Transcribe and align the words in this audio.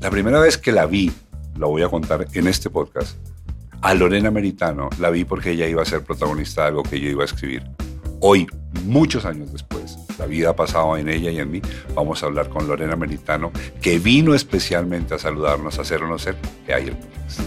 La 0.00 0.08
primera 0.10 0.40
vez 0.40 0.56
que 0.56 0.72
la 0.72 0.86
vi, 0.86 1.12
lo 1.56 1.68
voy 1.68 1.82
a 1.82 1.90
contar 1.90 2.26
en 2.32 2.46
este 2.46 2.70
podcast, 2.70 3.18
a 3.82 3.92
Lorena 3.92 4.30
Meritano 4.30 4.88
la 4.98 5.10
vi 5.10 5.26
porque 5.26 5.50
ella 5.50 5.66
iba 5.66 5.82
a 5.82 5.84
ser 5.84 6.02
protagonista 6.02 6.62
de 6.62 6.68
algo 6.68 6.82
que 6.82 6.98
yo 6.98 7.10
iba 7.10 7.20
a 7.20 7.26
escribir. 7.26 7.64
Hoy, 8.20 8.46
muchos 8.84 9.26
años 9.26 9.52
después, 9.52 9.98
la 10.18 10.24
vida 10.24 10.50
ha 10.50 10.56
pasado 10.56 10.96
en 10.96 11.10
ella 11.10 11.30
y 11.30 11.38
en 11.38 11.50
mí, 11.50 11.60
vamos 11.94 12.22
a 12.22 12.26
hablar 12.26 12.48
con 12.48 12.66
Lorena 12.66 12.96
Meritano, 12.96 13.52
que 13.82 13.98
vino 13.98 14.34
especialmente 14.34 15.12
a 15.12 15.18
saludarnos, 15.18 15.78
a 15.78 15.82
hacer 15.82 16.00
conocer 16.00 16.34
que 16.64 16.72
hay 16.72 16.84
el 16.84 16.96
podcast. 16.96 17.40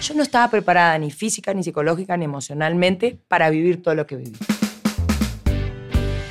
Yo 0.00 0.14
no 0.14 0.22
estaba 0.22 0.50
preparada 0.50 0.98
ni 0.98 1.10
física, 1.10 1.52
ni 1.52 1.62
psicológica, 1.62 2.16
ni 2.16 2.24
emocionalmente 2.24 3.18
para 3.28 3.50
vivir 3.50 3.82
todo 3.82 3.94
lo 3.94 4.06
que 4.06 4.16
viví. 4.16 4.32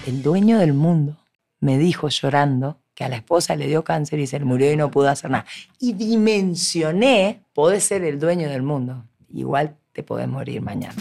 El 0.06 0.22
dueño 0.22 0.60
del 0.60 0.74
mundo 0.74 1.16
me 1.62 1.78
dijo 1.78 2.10
llorando 2.10 2.78
que 2.94 3.06
a 3.06 3.10
la 3.10 3.16
esposa 3.16 3.56
le 3.56 3.68
dio 3.68 3.84
cáncer 3.86 4.20
y 4.20 4.28
se 4.28 4.38
le 4.38 4.44
murió 4.46 4.70
y 4.72 4.76
no 4.76 4.92
pudo 4.92 5.08
hacer 5.08 5.32
nada. 5.32 5.46
Y 5.80 5.94
dimensioné, 5.94 7.42
podés 7.54 7.86
ser 7.86 8.04
el 8.04 8.20
dueño 8.20 8.50
del 8.50 8.64
mundo, 8.64 9.06
igual 9.30 9.78
te 9.94 10.04
podés 10.04 10.28
morir 10.28 10.62
mañana. 10.62 10.96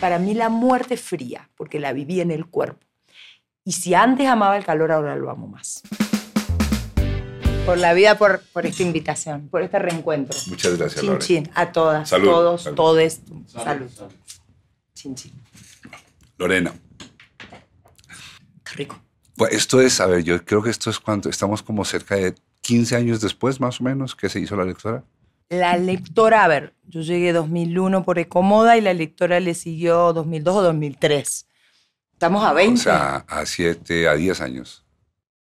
Para 0.00 0.18
mí 0.18 0.34
la 0.34 0.48
muerte 0.48 0.94
es 0.94 1.00
fría, 1.00 1.48
porque 1.56 1.78
la 1.78 1.92
viví 1.92 2.20
en 2.20 2.32
el 2.32 2.46
cuerpo. 2.46 2.84
Y 3.64 3.72
si 3.72 3.94
antes 3.94 4.26
amaba 4.26 4.56
el 4.56 4.64
calor, 4.64 4.90
ahora 4.90 5.14
lo 5.16 5.30
amo 5.30 5.46
más. 5.46 5.82
Por 7.64 7.78
la 7.78 7.94
vida, 7.94 8.18
por, 8.18 8.42
por 8.52 8.66
esta 8.66 8.82
invitación, 8.82 9.48
por 9.48 9.62
este 9.62 9.78
reencuentro. 9.78 10.36
Muchas 10.48 10.76
gracias, 10.76 11.18
Chin. 11.20 11.48
A 11.54 11.72
todas, 11.72 12.08
Salud, 12.08 12.28
todos, 12.28 12.62
salud. 12.62 12.76
todes. 12.76 13.20
Salud. 13.46 13.88
Chin, 14.94 15.14
chin. 15.14 15.32
Lorena, 16.36 16.74
rico. 18.74 19.00
pues 19.36 19.52
esto 19.52 19.80
es, 19.80 20.00
a 20.00 20.06
ver, 20.06 20.22
yo 20.24 20.44
creo 20.44 20.62
que 20.62 20.70
esto 20.70 20.90
es 20.90 20.98
cuando 21.00 21.28
estamos 21.30 21.62
como 21.62 21.84
cerca 21.84 22.14
de 22.16 22.34
15 22.60 22.96
años 22.96 23.20
después, 23.20 23.60
más 23.60 23.80
o 23.80 23.84
menos, 23.84 24.14
que 24.14 24.28
se 24.28 24.40
hizo 24.40 24.56
la 24.56 24.64
lectora. 24.64 25.02
La 25.50 25.76
lectora, 25.76 26.44
a 26.44 26.48
ver, 26.48 26.72
yo 26.88 27.02
llegué 27.02 27.32
2001 27.32 28.04
por 28.04 28.18
Ecomoda 28.18 28.76
y 28.76 28.80
la 28.80 28.94
lectora 28.94 29.40
le 29.40 29.54
siguió 29.54 30.12
2002 30.12 30.56
o 30.56 30.62
2003. 30.62 31.46
Estamos 32.12 32.44
a 32.44 32.52
20. 32.52 32.80
O 32.80 32.82
sea, 32.82 33.16
a 33.28 33.44
7, 33.44 34.08
a 34.08 34.14
10 34.14 34.40
años. 34.40 34.84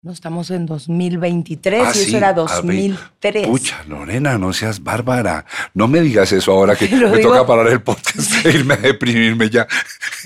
no, 0.03 0.13
estamos 0.13 0.51
en 0.51 0.67
2023 0.67 1.83
Ah, 1.87 1.91
y 1.95 1.99
sí, 1.99 2.09
eso 2.09 2.17
era 2.17 2.29
a 2.31 2.33
vein- 2.63 2.93
2003. 2.93 3.47
Pucha, 3.49 3.85
Lorena, 3.89 4.39
no 4.39 4.53
seas 4.53 4.83
bárbara. 4.83 5.45
No 5.75 5.87
me 5.89 6.01
digas 6.01 6.33
eso 6.33 6.53
ahora 6.53 6.75
que 6.77 6.89
me 6.91 6.97
digo- 7.19 7.21
toca 7.31 7.47
parar 7.47 7.69
el 7.69 7.81
podcast 7.83 8.45
e 8.47 8.51
irme 8.51 8.75
a 8.75 8.79
deprimirme 8.79 9.51
ya. 9.51 9.67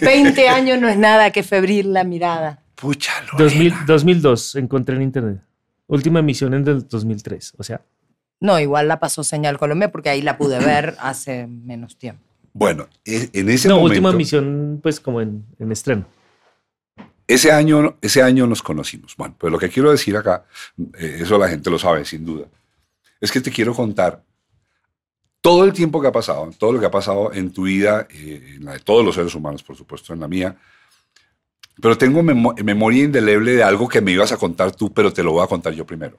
20 0.00 0.48
años 0.48 0.78
no 0.80 0.88
es 0.88 0.96
nada 0.98 1.30
que 1.33 1.42
febril 1.42 1.92
la 1.92 2.05
mirada. 2.05 2.62
Pucha, 2.81 3.12
Lorena. 3.33 3.39
2000 3.39 3.75
2002 3.86 4.55
encontré 4.56 4.97
en 4.97 5.03
internet. 5.03 5.41
Última 5.86 6.20
emisión 6.20 6.55
en 6.55 6.67
el 6.67 6.86
2003. 6.89 7.55
O 7.59 7.62
sea, 7.62 7.83
No, 8.41 8.59
igual 8.59 8.89
la 8.89 8.98
pasó 9.00 9.23
Señal 9.25 9.59
Colombia 9.59 9.91
porque 9.92 10.09
ahí 10.09 10.23
la 10.23 10.39
pude 10.39 10.59
ver 10.59 10.97
hace 11.01 11.47
menos 11.47 11.97
tiempo. 11.98 12.23
Bueno, 12.53 12.89
e- 13.05 13.28
en 13.33 13.48
ese 13.51 13.69
no, 13.69 13.77
momento, 13.77 13.92
última 13.92 14.11
emisión, 14.11 14.81
pues 14.83 14.98
como 15.01 15.20
en, 15.20 15.45
en 15.58 15.70
estreno. 15.73 16.06
ese 17.28 17.53
año, 17.53 17.97
ese 18.01 18.23
año 18.23 18.47
nos 18.47 18.62
conocimos. 18.62 19.14
Bueno, 19.17 19.34
pues 19.39 19.53
lo 19.53 19.58
que 19.58 19.69
quiero 19.69 19.91
decir 19.91 20.17
acá, 20.17 20.47
eh, 20.98 21.19
eso 21.20 21.39
la 21.39 21.48
gente 21.48 21.70
lo 21.70 21.78
sabe 21.78 22.05
sin 22.05 22.25
duda, 22.25 22.47
es 23.20 23.31
que 23.31 23.41
te 23.41 23.51
quiero 23.51 23.75
contar 23.75 24.25
todo 25.41 25.64
el 25.64 25.73
tiempo 25.73 26.01
que 26.01 26.08
ha 26.08 26.12
pasado, 26.12 26.51
todo 26.58 26.73
lo 26.73 26.81
que 26.81 26.86
ha 26.86 26.91
pasado 26.91 27.33
en 27.33 27.53
tu 27.53 27.64
vida, 27.64 28.06
eh, 28.11 28.55
en 28.56 28.64
la 28.64 28.73
de 28.73 28.78
todos 28.81 29.05
los 29.05 29.14
seres 29.14 29.34
humanos, 29.34 29.62
por 29.62 29.77
supuesto, 29.77 30.12
en 30.12 30.20
la 30.20 30.28
mía. 30.28 30.56
Pero 31.81 31.97
tengo 31.98 32.23
memo- 32.23 32.55
memoria 32.64 33.05
indeleble 33.05 33.53
de 33.53 33.62
algo 33.62 33.89
que 33.89 34.00
me 34.00 34.12
ibas 34.12 34.33
a 34.33 34.36
contar 34.36 34.73
tú, 34.75 34.92
pero 34.92 35.12
te 35.12 35.23
lo 35.23 35.33
voy 35.33 35.45
a 35.45 35.47
contar 35.47 35.73
yo 35.73 35.86
primero. 35.86 36.19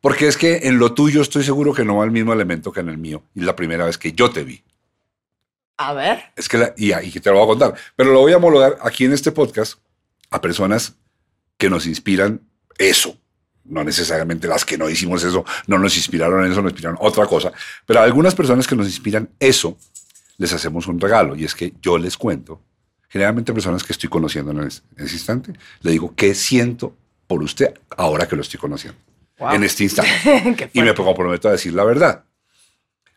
Porque 0.00 0.26
es 0.28 0.36
que 0.36 0.60
en 0.68 0.78
lo 0.78 0.94
tuyo 0.94 1.20
estoy 1.20 1.44
seguro 1.44 1.74
que 1.74 1.84
no 1.84 1.96
va 1.96 2.04
el 2.04 2.10
mismo 2.10 2.32
elemento 2.32 2.72
que 2.72 2.80
en 2.80 2.88
el 2.88 2.98
mío. 2.98 3.22
Y 3.34 3.40
la 3.40 3.54
primera 3.56 3.84
vez 3.84 3.98
que 3.98 4.12
yo 4.12 4.30
te 4.30 4.44
vi. 4.44 4.62
A 5.76 5.92
ver. 5.94 6.22
Es 6.36 6.48
que 6.48 6.58
la, 6.58 6.74
y, 6.76 6.92
y 6.94 7.10
te 7.20 7.30
lo 7.30 7.36
voy 7.36 7.44
a 7.44 7.46
contar. 7.48 7.74
Pero 7.96 8.12
lo 8.12 8.20
voy 8.20 8.32
a 8.32 8.36
homologar 8.38 8.78
aquí 8.82 9.04
en 9.04 9.12
este 9.12 9.32
podcast 9.32 9.78
a 10.30 10.40
personas 10.40 10.94
que 11.58 11.68
nos 11.70 11.86
inspiran 11.86 12.40
eso. 12.78 13.16
No 13.64 13.84
necesariamente 13.84 14.48
las 14.48 14.64
que 14.64 14.78
no 14.78 14.88
hicimos 14.88 15.22
eso, 15.22 15.44
no 15.66 15.78
nos 15.78 15.96
inspiraron 15.96 16.50
eso, 16.50 16.62
nos 16.62 16.72
inspiraron 16.72 16.98
otra 17.00 17.26
cosa. 17.26 17.52
Pero 17.86 18.00
a 18.00 18.04
algunas 18.04 18.34
personas 18.34 18.66
que 18.66 18.74
nos 18.76 18.86
inspiran 18.86 19.28
eso, 19.38 19.76
les 20.38 20.52
hacemos 20.52 20.86
un 20.86 20.98
regalo. 20.98 21.36
Y 21.36 21.44
es 21.44 21.54
que 21.54 21.74
yo 21.82 21.98
les 21.98 22.16
cuento, 22.16 22.60
generalmente 23.10 23.52
personas 23.52 23.82
que 23.84 23.92
estoy 23.92 24.08
conociendo 24.08 24.52
en 24.52 24.60
ese, 24.68 24.80
en 24.96 25.04
ese 25.04 25.16
instante, 25.16 25.52
le 25.82 25.90
digo, 25.90 26.14
¿qué 26.16 26.34
siento 26.34 26.96
por 27.26 27.42
usted 27.42 27.74
ahora 27.98 28.26
que 28.26 28.36
lo 28.36 28.42
estoy 28.42 28.58
conociendo? 28.58 28.98
Wow. 29.38 29.52
En 29.52 29.64
este 29.64 29.82
instante 29.84 30.70
y 30.72 30.80
me 30.82 30.94
comprometo 30.94 31.48
a 31.48 31.52
decir 31.52 31.74
la 31.74 31.84
verdad. 31.84 32.24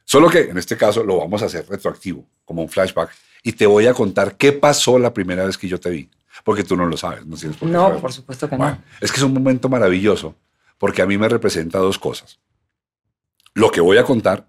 Solo 0.04 0.30
que 0.30 0.40
en 0.42 0.58
este 0.58 0.76
caso 0.76 1.04
lo 1.04 1.18
vamos 1.20 1.42
a 1.44 1.46
hacer 1.46 1.66
retroactivo, 1.70 2.26
como 2.44 2.62
un 2.62 2.70
flashback, 2.70 3.12
y 3.44 3.54
te 3.54 3.66
voy 3.66 3.88
a 3.88 3.94
contar 3.94 4.36
qué 4.36 4.52
pasó 4.52 4.98
la 5.00 5.14
primera 5.14 5.46
vez 5.46 5.58
que 5.58 5.68
yo 5.68 5.80
te 5.80 5.90
vi, 5.90 6.10
porque 6.44 6.64
tú 6.64 6.76
no 6.76 6.86
lo 6.86 6.98
sabes, 6.98 7.26
no 7.26 7.38
tienes 7.38 7.56
por 7.58 7.68
qué 7.70 7.74
No, 7.74 7.82
saberlo. 7.84 8.02
por 8.02 8.14
supuesto 8.14 8.50
que 8.50 8.56
Bueno, 8.58 8.74
no. 8.76 8.84
es 9.00 9.12
que 9.12 9.18
es 9.18 9.24
un 9.24 9.34
momento 9.34 9.70
maravilloso, 9.70 10.36
porque 10.78 11.02
a 11.02 11.06
mí 11.06 11.18
me 11.18 11.30
representa 11.30 11.78
dos 11.78 12.00
cosas. 12.00 12.40
Lo 13.54 13.70
que 13.72 13.80
voy 13.82 13.98
a 13.98 14.04
contar, 14.04 14.48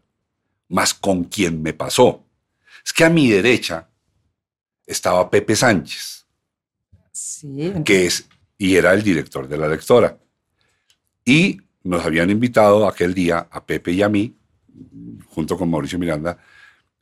más 0.68 0.94
con 0.94 1.24
quien 1.24 1.62
me 1.62 1.72
pasó. 1.74 2.24
Es 2.84 2.92
que 2.92 3.04
a 3.04 3.10
mi 3.10 3.28
derecha 3.28 3.88
estaba 4.86 5.30
Pepe 5.30 5.56
Sánchez, 5.56 6.26
Sí. 7.12 7.72
que 7.84 8.06
es 8.06 8.28
y 8.58 8.76
era 8.76 8.92
el 8.94 9.02
director 9.02 9.48
de 9.48 9.56
la 9.56 9.68
lectora. 9.68 10.18
Y 11.24 11.60
nos 11.82 12.04
habían 12.04 12.30
invitado 12.30 12.86
aquel 12.86 13.14
día 13.14 13.46
a 13.50 13.64
Pepe 13.64 13.92
y 13.92 14.02
a 14.02 14.08
mí, 14.08 14.36
junto 15.26 15.56
con 15.56 15.70
Mauricio 15.70 15.98
Miranda 15.98 16.38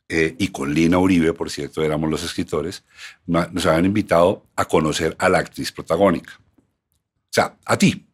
eh, 0.09 0.35
y 0.37 0.49
con 0.49 0.73
Lina 0.73 0.97
Uribe, 0.97 1.33
por 1.33 1.49
cierto, 1.49 1.81
éramos 1.83 2.09
los 2.09 2.23
escritores, 2.23 2.83
nos 3.25 3.65
habían 3.65 3.85
invitado 3.85 4.45
a 4.55 4.65
conocer 4.65 5.15
a 5.19 5.29
la 5.29 5.39
actriz 5.39 5.71
protagónica. 5.71 6.33
O 6.37 7.31
sea, 7.31 7.57
a 7.65 7.77
ti, 7.77 8.05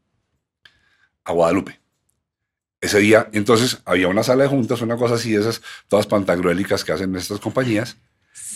a 1.24 1.32
Guadalupe. 1.34 1.80
Ese 2.82 3.00
día, 3.00 3.30
entonces, 3.34 3.82
había 3.84 4.08
una 4.08 4.24
sala 4.24 4.44
de 4.44 4.50
juntas, 4.50 4.82
una 4.82 4.96
cosa 4.96 5.16
así, 5.16 5.36
esas, 5.36 5.62
todas 5.90 6.08
pantagruélicas 6.08 6.84
que 6.86 6.94
hacen 6.94 7.14
estas 7.16 7.40
compañías, 7.40 7.98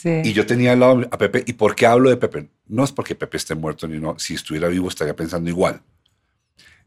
Y 0.05 0.33
yo 0.33 0.45
tenía 0.45 0.73
al 0.73 0.79
lado 0.79 1.01
a 1.11 1.17
Pepe. 1.17 1.43
¿Y 1.47 1.53
por 1.53 1.75
qué 1.75 1.85
hablo 1.85 2.09
de 2.09 2.17
Pepe? 2.17 2.49
No 2.67 2.83
es 2.83 2.91
porque 2.91 3.15
Pepe 3.15 3.37
esté 3.37 3.55
muerto 3.55 3.87
ni 3.87 3.99
no. 3.99 4.17
Si 4.19 4.33
estuviera 4.33 4.67
vivo 4.67 4.87
estaría 4.87 5.15
pensando 5.15 5.49
igual. 5.49 5.81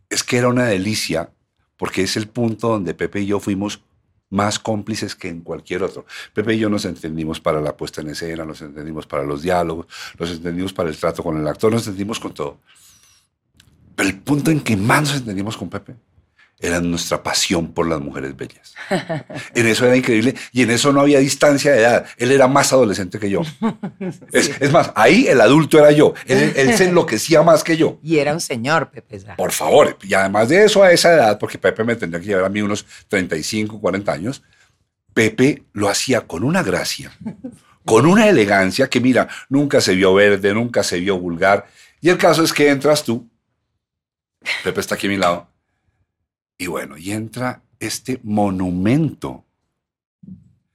Es 0.09 0.23
que 0.23 0.37
era 0.37 0.49
una 0.49 0.67
delicia 0.67 1.31
porque 1.77 2.03
es 2.03 2.17
el 2.17 2.29
punto 2.29 2.69
donde 2.69 2.95
Pepe 2.95 3.21
y 3.21 3.27
yo 3.27 3.41
fuimos 3.41 3.83
más 4.29 4.59
cómplices 4.59 5.15
que 5.15 5.29
en 5.29 5.41
cualquier 5.41 5.83
otro. 5.83 6.05
Pepe 6.35 6.55
y 6.55 6.59
yo 6.59 6.69
nos 6.69 6.85
entendimos 6.85 7.41
para 7.41 7.61
la 7.61 7.77
puesta 7.77 8.01
en 8.01 8.11
escena, 8.11 8.45
nos 8.45 8.61
entendimos 8.61 9.07
para 9.07 9.25
los 9.25 9.43
diálogos, 9.43 9.87
nos 10.19 10.31
entendimos 10.31 10.73
para 10.73 10.89
el 10.89 10.97
trato 10.97 11.23
con 11.23 11.39
el 11.39 11.47
actor, 11.47 11.73
nos 11.73 11.87
entendimos 11.87 12.19
con 12.19 12.35
todo. 12.35 12.59
Pero 13.95 14.09
el 14.09 14.19
punto 14.19 14.51
en 14.51 14.61
que 14.61 14.77
más 14.77 15.03
nos 15.03 15.17
entendimos 15.17 15.57
con 15.57 15.71
Pepe 15.71 15.95
era 16.59 16.81
nuestra 16.81 17.22
pasión 17.22 17.72
por 17.72 17.87
las 17.87 18.00
mujeres 18.00 18.37
bellas. 18.37 18.75
En 19.55 19.67
eso 19.67 19.87
era 19.87 19.97
increíble 19.97 20.34
y 20.53 20.62
en 20.62 20.71
eso 20.71 20.93
no 20.93 21.00
había 21.00 21.19
distancia 21.19 21.72
de 21.72 21.81
edad. 21.81 22.06
Él 22.17 22.33
era 22.33 22.49
más 22.49 22.72
adolescente 22.72 23.19
que 23.19 23.31
yo. 23.31 23.43
Es, 24.33 24.50
es 24.61 24.72
más, 24.72 24.93
ahí 24.95 25.27
el 25.27 25.41
adulto 25.41 25.78
era 25.78 25.93
yo. 25.93 26.15
Él, 26.27 26.53
él 26.56 26.77
se 26.77 26.84
enloquecía 26.84 27.43
más 27.43 27.65
que 27.65 27.77
yo. 27.77 27.99
Y 28.03 28.19
era 28.19 28.33
un 28.33 28.41
señor, 28.41 28.91
Pepe. 28.91 29.21
Por 29.37 29.53
favor. 29.53 29.97
Y 30.03 30.15
además 30.15 30.49
de 30.49 30.65
eso, 30.65 30.83
a 30.83 30.93
esa 30.93 31.15
edad, 31.15 31.39
porque 31.39 31.59
Pepe 31.59 31.84
me 31.84 31.97
tendría 31.97 32.21
que 32.21 32.27
llevar 32.27 32.45
a 32.45 32.49
mí 32.49 32.61
unos 32.62 32.84
35, 33.09 33.81
40 33.81 34.12
años, 34.12 34.43
Pepe 35.15 35.65
lo 35.72 35.89
hacía 35.89 36.22
con 36.27 36.45
una 36.45 36.62
gracia, 36.62 37.11
con 37.84 38.06
una 38.06 38.28
elegancia 38.28 38.89
que, 38.89 39.00
mira, 39.00 39.28
nunca 39.49 39.81
se 39.81 39.95
vio 39.95 40.12
verde, 40.12 40.53
nunca 40.53 40.83
se 40.83 41.01
vio 41.01 41.19
vulgar. 41.19 41.66
Y 42.01 42.10
el 42.10 42.19
caso 42.19 42.42
es 42.42 42.53
que 42.53 42.69
entras 42.69 43.03
tú, 43.03 43.27
Pepe 44.63 44.81
está 44.81 44.95
aquí 44.95 45.07
a 45.07 45.10
mi 45.10 45.16
lado, 45.16 45.48
y 46.59 46.67
bueno, 46.67 46.97
y 46.97 47.13
entra 47.13 47.63
este 47.81 48.21
monumento. 48.23 49.45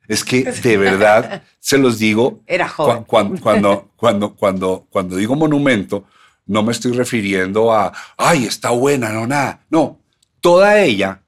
Es 0.07 0.24
que 0.24 0.44
de 0.63 0.78
verdad, 0.78 1.44
se 1.60 1.78
los 1.78 1.98
digo, 2.00 2.42
Era 2.48 2.68
Cu- 2.68 2.83
joven. 2.83 3.04
cuan- 3.06 3.38
Cuando, 3.38 3.89
cuando, 3.95 4.36
cuando, 4.36 4.88
cuando 4.89 5.16
digo 5.16 5.36
monumento, 5.36 6.06
no 6.48 6.63
me 6.63 6.72
estoy 6.72 6.92
refiriendo 6.92 7.72
a, 7.74 7.94
ay, 8.18 8.45
está 8.45 8.72
buena, 8.72 9.10
no, 9.12 9.25
nada. 9.28 9.62
No, 9.69 10.00
toda 10.42 10.81
ella 10.81 11.22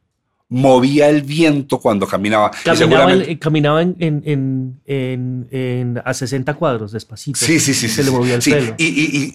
movía 0.50 1.10
el 1.10 1.22
viento 1.24 1.80
cuando 1.80 2.06
caminaba. 2.06 2.52
Y 2.54 2.64
Caminaba, 2.64 2.78
seguramente- 2.78 3.32
en- 3.32 3.38
caminaba 3.40 3.82
en, 3.82 3.96
en, 4.00 4.22
en, 4.26 4.82
en- 4.86 5.48
en- 5.52 6.02
a 6.04 6.14
60 6.14 6.54
cuadros, 6.56 6.92
despacito. 6.92 7.40
Sí, 7.40 7.60
sí, 7.60 7.74
sí. 7.74 7.88
Se 7.88 8.04
sí, 8.04 8.10
le 8.10 8.12
movía 8.16 8.36
el 8.36 8.42
sí. 8.42 8.52
pelo. 8.52 8.76
Y, 8.78 8.86
y, 8.86 9.18
y 9.28 9.34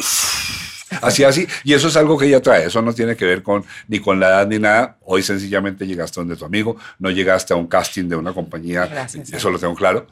así, 1.03 1.25
así. 1.25 1.47
Y 1.65 1.75
eso 1.75 1.89
es 1.89 1.97
algo 1.97 2.19
que 2.19 2.27
ella 2.27 2.41
trae. 2.41 2.67
Eso 2.67 2.83
no 2.83 2.93
tiene 2.93 3.17
que 3.17 3.25
ver 3.25 3.43
con 3.43 3.65
ni 3.87 4.01
con 4.01 4.19
la 4.21 4.29
edad 4.29 4.47
ni 4.47 4.59
nada. 4.59 4.99
Hoy 5.03 5.23
sencillamente 5.23 5.87
llegaste 5.87 6.21
donde 6.21 6.37
tu 6.37 6.45
amigo, 6.45 6.77
no 6.99 7.11
llegaste 7.11 7.53
a 7.53 7.57
un 7.57 7.67
casting 7.67 8.09
de 8.09 8.17
una 8.17 8.33
compañía. 8.33 8.87
Gracias. 8.87 9.33
Eso 9.33 9.51
lo 9.51 9.59
tengo 9.59 9.75
claro. 9.75 10.07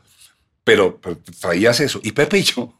Pero, 0.64 0.98
pero 1.00 1.18
traías 1.40 1.80
eso. 1.80 2.00
Y 2.02 2.12
Pepe 2.12 2.38
y 2.38 2.42
yo, 2.42 2.72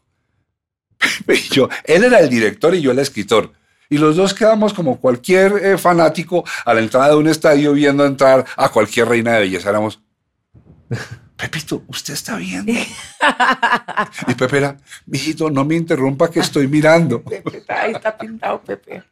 Y 1.27 1.53
yo, 1.53 1.69
él 1.83 2.03
era 2.03 2.19
el 2.19 2.29
director 2.29 2.73
y 2.75 2.81
yo 2.81 2.91
el 2.91 2.99
escritor. 2.99 3.51
Y 3.89 3.97
los 3.97 4.17
dos 4.17 4.33
quedamos 4.33 4.73
como 4.73 4.99
cualquier 4.99 5.53
eh, 5.63 5.77
fanático 5.77 6.43
a 6.65 6.73
la 6.73 6.81
entrada 6.81 7.09
de 7.09 7.15
un 7.15 7.27
estadio 7.27 7.71
viendo 7.73 8.05
entrar 8.05 8.45
a 8.57 8.69
cualquier 8.69 9.07
reina 9.07 9.33
de 9.33 9.41
belleza. 9.41 9.69
Éramos, 9.69 10.01
Pepito, 11.37 11.83
¿usted 11.87 12.13
está 12.15 12.35
viendo? 12.37 12.71
y 14.27 14.33
Pepe 14.35 14.57
era, 14.57 14.77
mijito, 15.05 15.49
no 15.51 15.63
me 15.65 15.75
interrumpa 15.75 16.29
que 16.31 16.39
estoy 16.39 16.67
mirando. 16.67 17.21
Pepe, 17.23 17.57
está- 17.59 17.81
ahí 17.83 17.91
está 17.93 18.17
pintado 18.17 18.61
Pepe. 18.61 19.03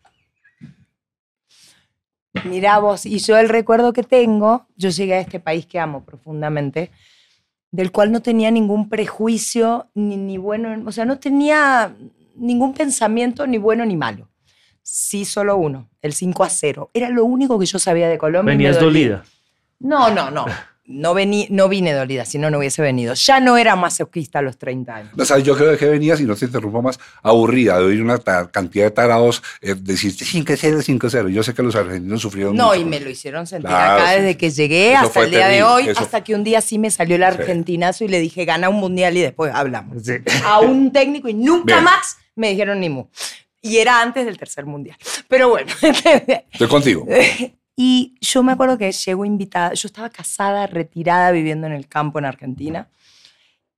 Mirá 2.44 2.80
vos, 2.80 3.06
y 3.06 3.20
yo 3.20 3.38
el 3.38 3.48
recuerdo 3.48 3.94
que 3.94 4.04
tengo, 4.04 4.68
yo 4.76 4.90
llegué 4.90 5.14
a 5.16 5.20
este 5.20 5.40
país 5.40 5.66
que 5.66 5.80
amo 5.80 6.04
profundamente, 6.04 6.92
del 7.72 7.92
cual 7.92 8.12
no 8.12 8.22
tenía 8.22 8.52
ningún 8.52 8.90
prejuicio, 8.90 9.90
ni, 9.94 10.18
ni 10.18 10.38
bueno, 10.38 10.84
o 10.86 10.92
sea, 10.92 11.06
no 11.06 11.18
tenía 11.20 11.96
ningún 12.36 12.74
pensamiento 12.74 13.48
ni 13.48 13.58
bueno 13.58 13.86
ni 13.86 13.96
malo. 13.96 14.28
Sí, 14.82 15.26
solo 15.26 15.56
uno, 15.58 15.90
el 16.02 16.14
5 16.14 16.44
a 16.44 16.50
0. 16.50 16.92
Era 16.94 17.10
lo 17.10 17.24
único 17.26 17.58
que 17.58 17.66
yo 17.66 17.80
sabía 17.80 18.10
de 18.10 18.18
Colombia. 18.18 18.52
Venías 18.54 18.80
dolida. 18.80 19.24
No, 19.80 20.10
no, 20.14 20.30
no. 20.30 20.46
No, 20.88 21.16
vení, 21.16 21.48
no 21.50 21.68
vine 21.68 21.94
dolida, 21.94 22.26
si 22.26 22.38
no, 22.38 22.52
no 22.52 22.60
hubiese 22.60 22.80
venido. 22.84 23.16
Ya 23.16 23.40
no 23.40 23.58
era 23.58 23.76
masoquista 23.76 24.38
a 24.38 24.42
los 24.44 24.58
30 24.60 24.96
años. 24.96 25.10
O 25.18 25.26
sea, 25.26 25.40
yo 25.40 25.58
creo 25.58 25.76
que 25.78 25.86
venías, 25.88 26.22
y 26.22 26.26
no 26.26 26.36
te 26.36 26.46
interrumpo 26.46 26.82
más, 26.84 27.00
aburrida 27.24 27.80
de 27.80 27.86
oír 27.86 28.04
una 28.04 28.20
cantidad 28.52 28.86
de 28.86 28.92
tarados 28.92 29.42
eh, 29.62 29.74
decir 29.76 30.12
5-0, 30.14 30.84
5-0. 31.00 31.30
Yo 31.30 31.42
sé 31.42 31.56
que 31.56 31.64
los 31.64 31.76
argentinos 31.76 32.22
sufrieron 32.22 32.56
No, 32.56 32.68
mucho 32.68 32.82
y 32.82 32.86
me 32.86 33.00
lo 33.00 33.10
hicieron 33.10 33.48
sentir 33.48 33.68
Claro, 33.70 34.04
acá 34.04 34.12
sí, 34.12 34.16
desde 34.18 34.30
sí. 34.34 34.36
que 34.38 34.50
llegué 34.52 34.94
Eso 34.94 35.02
hasta 35.06 35.24
el 35.24 35.30
día 35.32 35.40
de 35.40 35.44
terrible, 35.58 35.64
hoy, 35.64 35.90
eso- 35.90 36.00
hasta 36.02 36.24
que 36.24 36.36
un 36.36 36.44
día 36.44 36.62
sí 36.62 36.78
me 36.78 36.92
salió 36.92 37.16
el 37.16 37.24
argentinazo 37.24 38.04
y 38.04 38.08
le 38.08 38.20
dije, 38.20 38.46
gana 38.46 38.70
un 38.70 38.76
mundial 38.76 39.18
y 39.18 39.22
después 39.22 39.52
hablamos. 39.56 40.04
Sí. 40.04 40.14
A 40.46 40.60
un 40.60 40.92
técnico 40.92 41.28
y 41.30 41.34
nunca 41.34 41.74
Bien. 41.76 41.84
más 41.84 42.18
me 42.36 42.50
dijeron 42.52 42.80
ni 42.80 42.90
mu. 42.90 43.06
Y 43.60 43.78
era 43.78 44.04
antes 44.04 44.24
del 44.26 44.38
tercer 44.38 44.68
mundial. 44.68 44.98
Pero 45.28 45.50
bueno. 45.50 45.72
Estoy 46.52 46.68
contigo. 46.68 47.08
Y 47.76 48.16
yo 48.22 48.42
me 48.42 48.54
acuerdo 48.54 48.78
que 48.78 48.92
llegó 48.92 49.26
invitada, 49.26 49.74
yo 49.74 49.88
estaba 49.88 50.10
casada, 50.10 50.66
retirada, 50.68 51.32
viviendo 51.32 51.68
en 51.68 51.74
el 51.74 51.88
campo 51.88 52.20
en 52.20 52.26
Argentina. 52.26 52.90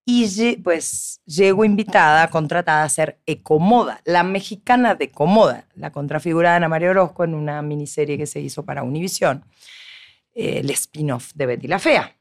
Y 0.09 0.55
pues 0.63 1.19
llego 1.25 1.65
invitada, 1.65 2.29
contratada 2.29 2.83
a 2.83 2.89
ser 2.89 3.19
Ecomoda, 3.25 3.99
la 4.05 4.23
mexicana 4.23 4.95
de 4.95 5.05
Ecomoda, 5.05 5.67
la 5.75 5.91
contrafigura 5.91 6.51
de 6.51 6.55
Ana 6.55 6.69
María 6.69 6.91
Orozco 6.91 7.25
en 7.25 7.33
una 7.33 7.61
miniserie 7.61 8.17
que 8.17 8.25
se 8.25 8.39
hizo 8.39 8.63
para 8.63 8.83
Univision, 8.83 9.43
eh, 10.33 10.59
el 10.59 10.69
spin-off 10.69 11.33
de 11.33 11.45
Betty 11.45 11.67
la 11.67 11.79
Fea. 11.79 12.15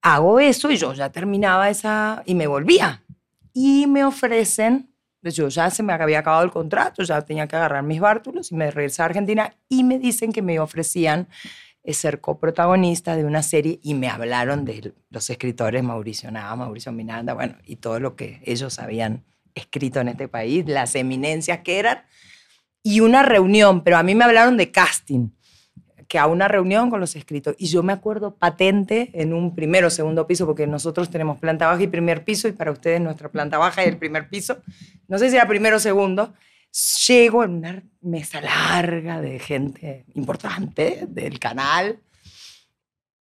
Hago 0.00 0.38
eso 0.38 0.70
y 0.70 0.76
yo 0.76 0.94
ya 0.94 1.10
terminaba 1.10 1.68
esa 1.70 2.22
y 2.24 2.36
me 2.36 2.46
volvía. 2.46 3.02
Y 3.52 3.88
me 3.88 4.04
ofrecen, 4.04 4.94
pues 5.26 5.34
yo 5.34 5.48
ya 5.48 5.70
se 5.70 5.82
me 5.82 5.92
había 5.92 6.20
acabado 6.20 6.44
el 6.44 6.52
contrato, 6.52 7.02
ya 7.02 7.20
tenía 7.20 7.48
que 7.48 7.56
agarrar 7.56 7.82
mis 7.82 7.98
bártulos 7.98 8.52
y 8.52 8.54
me 8.54 8.70
regresé 8.70 9.02
a 9.02 9.06
Argentina 9.06 9.56
y 9.68 9.82
me 9.82 9.98
dicen 9.98 10.32
que 10.32 10.40
me 10.40 10.60
ofrecían 10.60 11.26
eh, 11.82 11.94
ser 11.94 12.20
coprotagonista 12.20 13.16
de 13.16 13.24
una 13.24 13.42
serie 13.42 13.80
y 13.82 13.94
me 13.94 14.08
hablaron 14.08 14.64
de 14.64 14.94
los 15.10 15.28
escritores 15.28 15.82
Mauricio 15.82 16.30
Nava, 16.30 16.54
Mauricio 16.54 16.92
Miranda, 16.92 17.34
bueno, 17.34 17.56
y 17.64 17.74
todo 17.74 17.98
lo 17.98 18.14
que 18.14 18.40
ellos 18.44 18.78
habían 18.78 19.24
escrito 19.52 19.98
en 19.98 20.10
este 20.10 20.28
país, 20.28 20.64
las 20.68 20.94
eminencias 20.94 21.58
que 21.64 21.80
eran, 21.80 22.04
y 22.84 23.00
una 23.00 23.24
reunión, 23.24 23.82
pero 23.82 23.96
a 23.96 24.04
mí 24.04 24.14
me 24.14 24.22
hablaron 24.22 24.56
de 24.56 24.70
casting, 24.70 25.30
que 26.08 26.18
a 26.18 26.26
una 26.26 26.48
reunión 26.48 26.90
con 26.90 27.00
los 27.00 27.16
escritos. 27.16 27.54
Y 27.58 27.66
yo 27.66 27.82
me 27.82 27.92
acuerdo 27.92 28.34
patente 28.36 29.10
en 29.14 29.32
un 29.32 29.54
primero 29.54 29.88
o 29.88 29.90
segundo 29.90 30.26
piso, 30.26 30.46
porque 30.46 30.66
nosotros 30.66 31.10
tenemos 31.10 31.38
planta 31.38 31.66
baja 31.66 31.82
y 31.82 31.86
primer 31.86 32.24
piso, 32.24 32.48
y 32.48 32.52
para 32.52 32.70
ustedes 32.70 33.00
nuestra 33.00 33.30
planta 33.30 33.58
baja 33.58 33.82
es 33.82 33.88
el 33.88 33.98
primer 33.98 34.28
piso. 34.28 34.58
No 35.08 35.18
sé 35.18 35.30
si 35.30 35.36
era 35.36 35.46
primero 35.46 35.76
o 35.76 35.80
segundo. 35.80 36.34
Llego 37.06 37.42
en 37.44 37.52
una 37.52 37.82
mesa 38.02 38.40
larga 38.40 39.20
de 39.20 39.38
gente 39.38 40.04
importante 40.14 41.06
del 41.08 41.38
canal. 41.38 42.00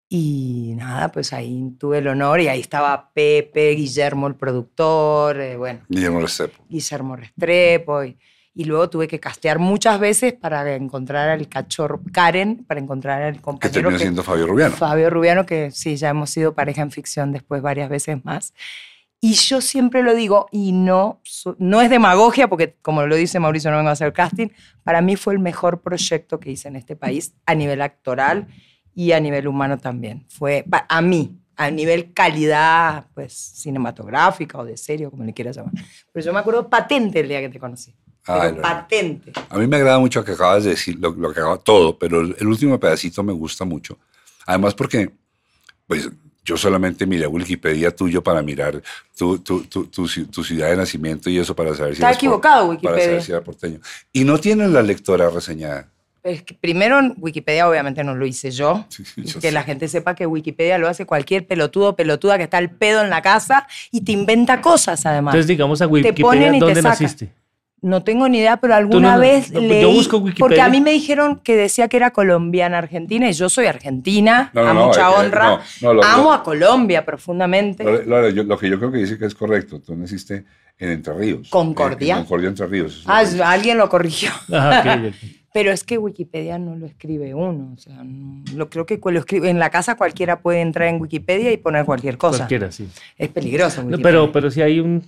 Y 0.10 0.74
nada, 0.76 1.12
pues 1.12 1.34
ahí 1.34 1.72
tuve 1.80 1.98
el 1.98 2.08
honor 2.08 2.40
y 2.40 2.48
ahí 2.48 2.60
estaba 2.60 3.12
Pepe, 3.14 3.72
Guillermo 3.72 4.28
el 4.28 4.36
productor, 4.36 5.42
eh, 5.42 5.58
bueno, 5.58 5.82
Guillermo 5.90 6.20
Restrepo. 6.20 6.64
Guillermo 6.70 7.16
Restrepo 7.16 8.04
y, 8.04 8.18
y 8.56 8.66
luego 8.66 8.90
tuve 8.90 9.08
que 9.08 9.20
castear 9.20 9.58
muchas 9.60 10.00
veces 10.00 10.34
para 10.34 10.76
encontrar 10.76 11.30
al 11.30 11.48
cachorro 11.50 12.02
Karen, 12.12 12.64
para 12.68 12.80
encontrar 12.80 13.22
al 13.24 13.36
Que 13.36 13.42
compañero 13.42 13.74
terminó 13.74 13.98
que- 13.98 14.04
siendo 14.04 14.24
Fabio 14.24 14.46
Rubiano. 14.48 14.76
Fabio 14.76 15.10
Rubiano, 15.10 15.46
que 15.46 15.72
sí, 15.72 15.96
ya 15.96 16.10
hemos 16.10 16.30
sido 16.30 16.54
pareja 16.54 16.82
en 16.82 16.92
ficción 16.92 17.32
después 17.32 17.62
varias 17.62 17.90
veces 17.90 18.24
más. 18.24 18.54
Y 19.20 19.34
yo 19.36 19.62
siempre 19.62 20.04
lo 20.04 20.14
digo, 20.16 20.48
y 20.52 20.74
no, 20.74 21.22
no 21.58 21.82
es 21.82 21.90
demagogia, 21.90 22.50
porque 22.50 22.76
como 22.82 23.06
lo 23.08 23.16
dice 23.16 23.40
Mauricio, 23.40 23.72
no 23.72 23.78
vengo 23.78 23.90
a 23.90 23.94
hacer 23.94 24.12
casting, 24.12 24.50
para 24.84 25.02
mí 25.02 25.16
fue 25.16 25.34
el 25.34 25.40
mejor 25.40 25.82
proyecto 25.82 26.42
que 26.42 26.52
hice 26.52 26.68
en 26.68 26.76
este 26.76 26.98
país 26.98 27.34
a 27.46 27.56
nivel 27.56 27.82
actoral 27.82 28.48
y 28.94 29.14
a 29.14 29.22
nivel 29.22 29.48
humano 29.48 29.78
también. 29.78 30.26
Fue, 30.28 30.66
a 30.90 31.02
mí, 31.02 31.40
a 31.56 31.72
nivel 31.72 32.12
calidad 32.14 33.08
pues, 33.14 33.32
cinematográfica 33.34 34.58
o 34.58 34.66
de 34.66 34.76
serie, 34.76 35.08
o 35.08 35.12
como 35.12 35.24
le 35.24 35.34
quieras 35.34 35.56
llamar. 35.56 35.74
Pero 36.12 36.26
yo 36.26 36.34
me 36.34 36.40
acuerdo 36.40 36.70
patente 36.70 37.22
el 37.22 37.30
día 37.30 37.40
que 37.40 37.50
te 37.50 37.60
conocí. 37.60 37.96
Pero 38.26 38.38
Lorena. 38.40 38.62
patente. 38.62 39.34
A 39.50 39.58
mí 39.58 39.68
me 39.68 39.76
agrada 39.78 40.00
mucho 40.00 40.20
lo 40.20 40.26
que 40.26 40.32
acabas 40.32 40.64
de 40.64 40.72
decir, 40.72 40.98
lo, 41.00 41.12
lo 41.12 41.34
que 41.34 41.40
acaba 41.40 41.58
todo, 41.58 41.98
pero 41.98 42.22
el, 42.22 42.36
el 42.40 42.48
último 42.48 42.80
pedacito 42.80 43.22
me 43.24 43.34
gusta 43.34 43.66
mucho. 43.66 43.98
Además 44.46 44.74
porque, 44.74 45.12
pues, 45.88 46.10
yo 46.46 46.58
solamente 46.58 47.06
miré 47.06 47.26
Wikipedia 47.28 47.96
tuyo 47.96 48.22
para 48.22 48.42
mirar 48.42 48.82
tu, 49.18 49.40
tu, 49.40 49.64
tu, 49.66 49.86
tu 49.88 50.04
ci- 50.08 50.30
tu 50.30 50.44
ciudad 50.44 50.70
de 50.70 50.76
nacimiento 50.78 51.30
y 51.30 51.38
eso 51.40 51.56
para 51.56 51.74
saber 51.74 51.94
si 51.96 52.00
Está 52.02 52.08
eres 52.08 52.18
por- 52.18 52.24
equivocado 52.26 52.60
Para 52.60 52.70
Wikipedia. 52.70 53.04
saber 53.06 53.22
si 53.24 53.32
era 53.32 53.42
porteño. 53.42 53.80
Y 54.12 54.24
no 54.26 54.38
tienen 54.38 54.74
la 54.74 54.82
lectora 54.82 55.30
reseñada. 55.30 55.90
Es 56.22 56.44
que 56.44 56.54
primero, 56.54 57.00
en 57.00 57.14
Wikipedia 57.18 57.68
obviamente 57.68 58.02
no 58.04 58.16
lo 58.16 58.26
hice 58.26 58.50
yo. 58.52 58.86
Sí, 58.90 59.04
Y 59.18 59.24
yo 59.26 59.36
que 59.42 59.48
sé. 59.48 59.52
la 59.52 59.64
gente 59.64 59.88
sepa 59.90 60.16
que 60.16 60.26
Wikipedia 60.26 60.78
lo 60.78 60.88
hace 60.88 61.06
cualquier 61.06 61.46
pelotudo, 61.48 61.96
pelotuda 61.98 62.38
que 62.38 62.44
está 62.46 62.58
al 62.58 62.72
pedo 62.72 63.02
en 63.02 63.10
la 63.10 63.22
casa 63.22 63.68
y 63.92 64.02
te 64.02 64.14
inventa 64.14 64.62
cosas 64.62 65.06
además. 65.06 65.34
Entonces, 65.34 65.48
digamos 65.48 65.82
a 65.82 65.86
ponen 65.88 66.04
Wikipedia, 66.06 66.56
y 66.56 66.60
¿dónde 66.60 66.82
naciste? 66.82 67.34
No 67.84 68.04
tengo 68.04 68.28
ni 68.30 68.40
idea, 68.40 68.58
pero 68.58 68.74
alguna 68.76 69.16
no- 69.16 69.20
vez 69.22 69.52
no, 69.52 69.60
yo 69.62 69.68
leí. 69.68 69.94
busco 69.94 70.18
Wikipedia. 70.18 70.40
Porque 70.40 70.62
a 70.62 70.70
mí 70.70 70.82
me 70.82 70.92
dijeron 70.92 71.40
que 71.44 71.56
decía 71.56 71.88
que 71.88 71.98
era 71.98 72.12
colombiana 72.12 72.80
argentina 72.80 73.30
y 73.30 73.34
yo 73.34 73.50
soy 73.50 73.68
argentina, 73.68 74.50
No, 74.54 74.64
no, 74.64 74.70
a 74.70 74.74
no, 74.74 74.86
mucha 74.88 75.02
es 75.10 75.16
que- 75.16 75.20
honra. 75.22 75.50
no, 75.50 75.60
no, 75.82 75.94
lo- 75.94 76.04
Amo 76.04 76.24
lo- 76.24 76.34
a 76.34 76.44
Colombia 76.44 77.06
profundamente. 77.06 77.84
Yo- 77.84 78.44
lo 78.44 78.58
que 78.58 78.70
yo 78.70 78.80
creo 78.80 78.92
que 78.92 78.98
dice 78.98 79.20
que 79.20 79.26
es 79.26 79.36
correcto, 79.36 79.80
tú 79.80 79.96
naciste 79.96 80.46
en 80.80 80.90
Entre 80.90 81.14
Ríos. 81.14 81.50
Concordia. 81.50 82.14
En, 82.14 82.20
en 82.20 82.24
Concordia, 82.24 82.50
Entre 82.50 82.66
Ríos. 82.68 83.04
Lo 83.06 83.14
Ah, 83.14 83.24
que 83.24 83.44
alguien 83.44 83.78
lo 83.78 83.88
corrigió. 83.90 84.32
Pero 85.54 85.72
es 85.72 85.84
que 85.84 86.00
Wikipedia 86.00 86.58
no 86.58 86.76
lo 86.76 86.88
escribe 86.88 87.36
uno. 87.36 87.74
O 87.76 87.78
sea, 87.78 88.04
no- 88.04 88.44
lo 88.56 88.70
creo 88.72 88.88
que 88.88 89.00
lo 89.04 89.20
escribe. 89.20 89.50
En 89.52 89.60
la 89.60 89.70
casa 89.70 89.96
cualquiera 89.96 90.40
puede 90.40 90.62
entrar 90.62 90.88
en 90.88 91.00
Wikipedia 91.00 91.52
y 91.52 91.58
poner 91.58 91.86
cualquier 91.86 92.18
cosa. 92.18 92.38
Cualquiera, 92.40 92.72
sí. 92.72 92.88
Es 93.20 93.30
peligroso. 93.30 93.82
No, 93.84 93.90
Wikipedia. 93.90 94.04
pero, 94.04 94.32
pero 94.32 94.50
si 94.50 94.62
hay 94.64 94.80
un 94.80 95.04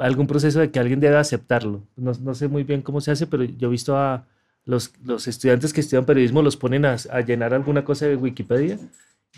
algún 0.00 0.26
proceso 0.26 0.60
de 0.60 0.70
que 0.70 0.78
alguien 0.78 1.00
debe 1.00 1.16
aceptarlo. 1.16 1.82
No, 1.96 2.12
no 2.20 2.34
sé 2.34 2.48
muy 2.48 2.64
bien 2.64 2.82
cómo 2.82 3.00
se 3.00 3.10
hace, 3.10 3.26
pero 3.26 3.44
yo 3.44 3.68
he 3.68 3.70
visto 3.70 3.96
a 3.96 4.24
los, 4.64 4.92
los 5.04 5.28
estudiantes 5.28 5.72
que 5.72 5.80
estudian 5.80 6.04
periodismo, 6.04 6.42
los 6.42 6.56
ponen 6.56 6.84
a, 6.84 6.96
a 7.10 7.20
llenar 7.20 7.54
alguna 7.54 7.84
cosa 7.84 8.06
de 8.06 8.16
Wikipedia 8.16 8.78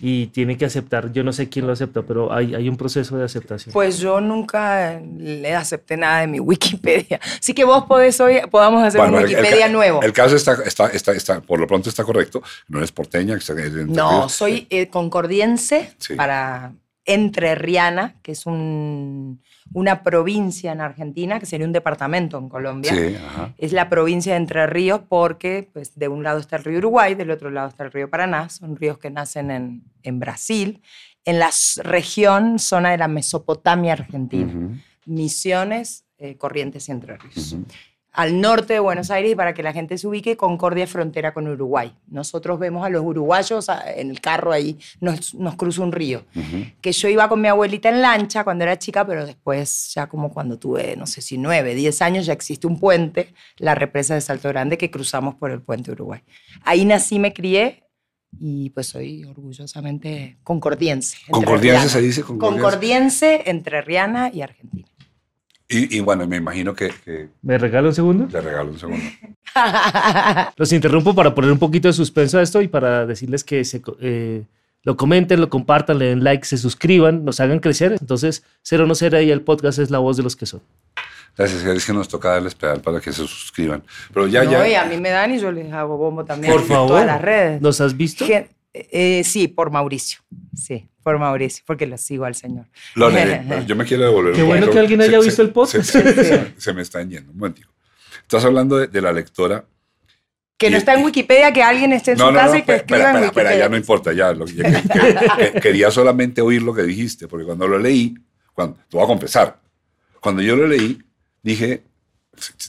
y 0.01 0.29
tienen 0.29 0.57
que 0.57 0.65
aceptar. 0.65 1.13
Yo 1.13 1.25
no 1.25 1.33
sé 1.33 1.49
quién 1.49 1.67
lo 1.67 1.73
acepta, 1.73 2.03
pero 2.03 2.33
hay, 2.33 2.55
hay 2.55 2.69
un 2.69 2.77
proceso 2.77 3.19
de 3.19 3.25
aceptación. 3.25 3.73
Pues 3.73 3.99
yo 3.99 4.21
nunca 4.21 5.01
le 5.19 5.55
acepté 5.57 5.97
nada 5.97 6.21
de 6.21 6.29
mi 6.29 6.39
Wikipedia. 6.41 7.21
Así 7.41 7.53
que 7.53 7.65
vos 7.65 7.85
podés 7.85 8.19
hoy, 8.21 8.37
podamos 8.51 8.83
hacer 8.85 9.01
Bueno, 9.01 9.17
un 9.17 9.25
el- 9.25 9.31
el 9.31 9.37
Wikipedia 9.37 9.67
ca- 9.67 9.73
nuevo. 9.73 10.01
El 10.03 10.13
caso 10.13 10.37
está, 10.37 10.55
está, 10.65 10.87
está, 10.89 11.13
está, 11.13 11.41
por 11.41 11.59
lo 11.59 11.67
pronto 11.67 11.89
está 11.89 12.05
correcto. 12.05 12.43
No 12.69 12.79
eres 12.79 12.93
porteña, 12.93 13.35
está 13.37 13.55
no, 13.87 14.29
soy 14.29 14.67
eh, 14.71 14.89
concordiense 14.89 15.93
Sí. 15.99 16.15
para 16.15 16.73
Entrerriana, 17.05 18.15
que 18.23 18.33
es 18.33 18.47
un- 18.47 19.41
una 19.73 20.03
provincia 20.03 20.73
en 20.73 20.81
Argentina, 20.81 21.39
que 21.39 21.47
sería 21.47 21.67
un 21.67 21.73
departamento 21.73 22.39
en 22.39 22.49
Colombia. 22.49 22.95
Sí. 22.95 23.17
Es 23.59 23.73
la 23.73 23.89
provincia 23.89 24.33
de 24.33 24.39
Entre 24.39 24.67
Ríos 24.67 25.03
porque 25.09 25.69
pues, 25.73 25.99
de 25.99 26.09
un 26.09 26.23
lado 26.23 26.39
está 26.41 26.57
el 26.57 26.65
río 26.65 26.79
Uruguay, 26.79 27.15
del 27.15 27.31
otro 27.31 27.51
lado 27.51 27.69
está 27.69 27.85
el 27.85 27.93
río 27.93 28.09
Paraná. 28.09 28.49
Son 28.49 28.77
ríos 28.77 28.99
que 28.99 29.11
nacen 29.11 29.51
en, 29.51 29.83
en 30.03 30.19
Brasil, 30.19 30.83
en 31.25 31.39
la 31.39 31.51
región, 31.83 32.59
zona 32.59 32.91
de 32.91 32.99
la 32.99 33.09
Mesopotamia 33.09 33.93
argentina. 33.93 34.79
Misiones, 35.05 36.05
eh, 36.19 36.37
Corrientes 36.37 36.89
y 36.89 36.93
Entre 36.93 37.17
Ríos. 37.17 37.57
Al 38.19 38.41
norte 38.41 38.73
de 38.73 38.81
Buenos 38.81 39.13
Aires, 39.13 39.31
y 39.31 39.35
para 39.37 39.55
que 39.55 39.63
la 39.63 39.73
gente 39.73 39.97
se 39.97 40.07
ubique, 40.09 40.37
Concordia 40.37 40.83
es 40.85 40.91
frontera 40.91 41.33
con 41.33 41.47
Uruguay. 41.47 41.93
Nosotros 42.09 42.59
vemos 42.59 42.85
a 42.85 42.89
los 42.89 43.05
uruguayos 43.05 43.69
a- 43.69 43.93
en 43.95 44.11
el 44.11 44.21
carro 44.21 44.51
ahí, 44.51 44.77
nos, 45.01 45.35
nos 45.35 45.55
cruza 45.55 45.83
un 45.83 45.93
río. 45.93 46.25
Ujú. 46.35 46.65
Que 46.81 46.91
yo 46.91 47.09
iba 47.09 47.29
con 47.29 47.41
mi 47.41 47.47
abuelita 47.47 47.89
en 47.91 48.03
lancha 48.03 48.43
cuando 48.43 48.65
era 48.65 48.77
chica, 48.77 49.07
pero 49.07 49.25
después, 49.25 49.93
ya 49.95 50.09
como 50.09 50.33
cuando 50.33 50.59
tuve, 50.59 50.97
no 50.97 51.07
sé 51.07 51.21
si 51.23 51.39
nueve, 51.39 51.77
diez 51.77 52.03
años, 52.03 52.27
ya 52.27 52.33
existe 52.33 52.67
un 52.67 52.81
puente, 52.81 53.35
la 53.59 53.77
represa 53.77 54.15
de 54.15 54.21
Salto 54.21 54.49
Grande, 54.49 54.77
que 54.79 54.91
cruzamos 54.91 55.37
por 55.37 55.53
el 55.53 55.61
puente 55.63 55.93
Uruguay. 55.93 56.21
Ahí 56.65 56.85
nací, 56.85 57.21
me 57.21 57.33
crié 57.33 57.85
y 58.41 58.71
pues 58.71 58.89
soy 58.89 59.25
orgullosamente 59.25 60.39
concordiense. 60.43 61.19
Concordiense 61.31 61.89
se 61.89 62.01
dice. 62.01 62.23
Concordiense. 62.23 62.63
Concordiense, 62.63 63.43
entrerriana 63.47 64.31
y 64.35 64.43
argentina. 64.43 64.89
Y, 65.69 65.99
y 65.99 66.01
bueno, 66.01 66.27
me 66.27 66.37
imagino 66.37 66.75
que, 66.75 66.91
que 67.05 67.29
¿Me 67.43 67.59
regala 67.59 67.89
un 67.89 67.95
segundo? 67.95 68.27
le 68.33 68.41
regalo 68.41 68.71
un 68.71 68.79
segundo. 68.79 69.05
Los 70.57 70.73
interrumpo 70.73 71.15
para 71.15 71.35
poner 71.35 71.53
un 71.53 71.59
poquito 71.59 71.89
de 71.89 71.93
suspenso 71.93 72.39
a 72.39 72.43
esto 72.43 72.63
y 72.63 72.69
para 72.69 73.07
decirles 73.07 73.45
que 73.45 73.65
se, 73.65 73.83
co- 73.83 73.97
eh, 74.01 74.45
lo 74.83 74.97
comenten, 74.97 75.41
lo 75.41 75.51
compartan, 75.51 75.99
le 75.99 76.07
den 76.07 76.25
like, 76.25 76.47
se 76.47 76.57
suscriban, 76.57 77.25
nos 77.25 77.41
hagan 77.41 77.59
crecer. 77.61 77.97
Entonces, 78.01 78.45
Cero 78.63 78.87
No 78.87 78.95
Será 78.95 79.21
y 79.23 79.31
el 79.31 79.43
podcast 79.43 79.79
es 79.79 79.91
la 79.91 79.99
voz 79.99 80.17
de 80.17 80.23
los 80.23 80.37
que 80.37 80.47
son. 80.47 80.63
Gracias, 81.37 81.63
es 81.65 81.87
que 81.87 81.93
nos 81.93 82.09
toca 82.09 82.31
darles 82.31 82.55
pedal 82.55 82.81
para 82.81 83.01
que 83.01 83.13
se 83.13 83.27
suscriban. 83.27 83.83
Pero 84.13 84.27
ya, 84.27 84.45
no, 84.45 84.51
ya. 84.51 84.69
y 84.69 84.75
a 84.75 84.85
mí 84.87 84.97
me 84.97 85.11
dan 85.11 85.33
y 85.35 85.39
yo 85.39 85.53
les 85.53 85.73
hago 85.73 85.97
bombo 85.97 86.25
también. 86.25 86.53
Por 86.53 86.63
en 86.63 86.67
favor. 86.69 86.89
Todas 86.89 87.07
las 87.07 87.21
redes. 87.21 87.61
¿Nos 87.61 87.81
has 87.81 87.97
visto? 87.97 88.25
Gen- 88.27 88.49
eh, 88.73 89.23
sí, 89.25 89.49
por 89.49 89.71
Mauricio. 89.71 90.21
Sí, 90.55 90.89
por 91.03 91.19
Mauricio, 91.19 91.65
porque 91.67 91.87
lo 91.87 91.97
sigo 91.99 92.25
al 92.25 92.35
señor. 92.35 92.67
Lo 92.95 93.09
leeré, 93.11 93.43
yo 93.67 93.75
me 93.77 93.85
quiero 93.85 94.05
devolver. 94.05 94.35
Qué 94.35 94.43
bueno 94.43 94.71
que 94.71 94.79
alguien 94.79 95.01
haya 95.01 95.19
visto 95.21 95.43
el 95.43 95.51
podcast. 95.51 95.91
Se, 95.91 96.03
se- 96.15 96.25
se- 96.25 96.55
se 96.61 96.73
me 96.73 96.83
están 96.83 97.09
yendo. 97.11 97.33
Un 97.33 97.39
momentico. 97.39 97.71
Estás 98.23 98.45
hablando 98.45 98.77
de, 98.79 98.87
de 98.89 99.01
la 99.01 99.13
lectora. 99.13 99.65
Que 100.59 100.71
no 100.71 100.77
Y- 100.77 100.79
está 100.79 100.95
en 100.95 101.05
Wikipedia, 101.05 101.53
que 101.53 101.63
alguien 101.63 101.93
esté 101.93 102.13
en 102.13 102.19
No, 102.19 102.27
su 102.27 102.33
no, 102.33 102.39
casa 102.39 102.53
no, 102.53 102.59
y 102.59 102.63
que 102.63 102.75
espera, 102.75 102.77
escriba 102.77 102.99
espera, 102.99 103.19
en 103.19 103.25
espera, 103.25 103.45
Wikipedia. 103.51 103.65
ya 103.65 103.69
no 103.71 103.77
importa, 103.77 104.13
ya. 104.13 104.33
lo- 104.33 104.47
ya 104.47 104.65
que- 104.65 104.89
que- 104.89 105.53
que- 105.53 105.61
quería 105.61 105.91
solamente 105.91 106.41
oír 106.41 106.63
lo 106.63 106.75
que 106.75 106.83
dijiste, 106.83 107.29
porque 107.29 107.47
cuando 107.47 107.67
lo 107.69 107.79
leí, 107.79 108.15
cuando, 108.53 108.77
te 108.89 108.97
voy 108.97 109.05
a 109.05 109.07
confesar, 109.07 109.61
cuando 110.21 110.43
yo 110.43 110.57
lo 110.57 110.67
leí, 110.67 110.99
dije, 111.43 111.85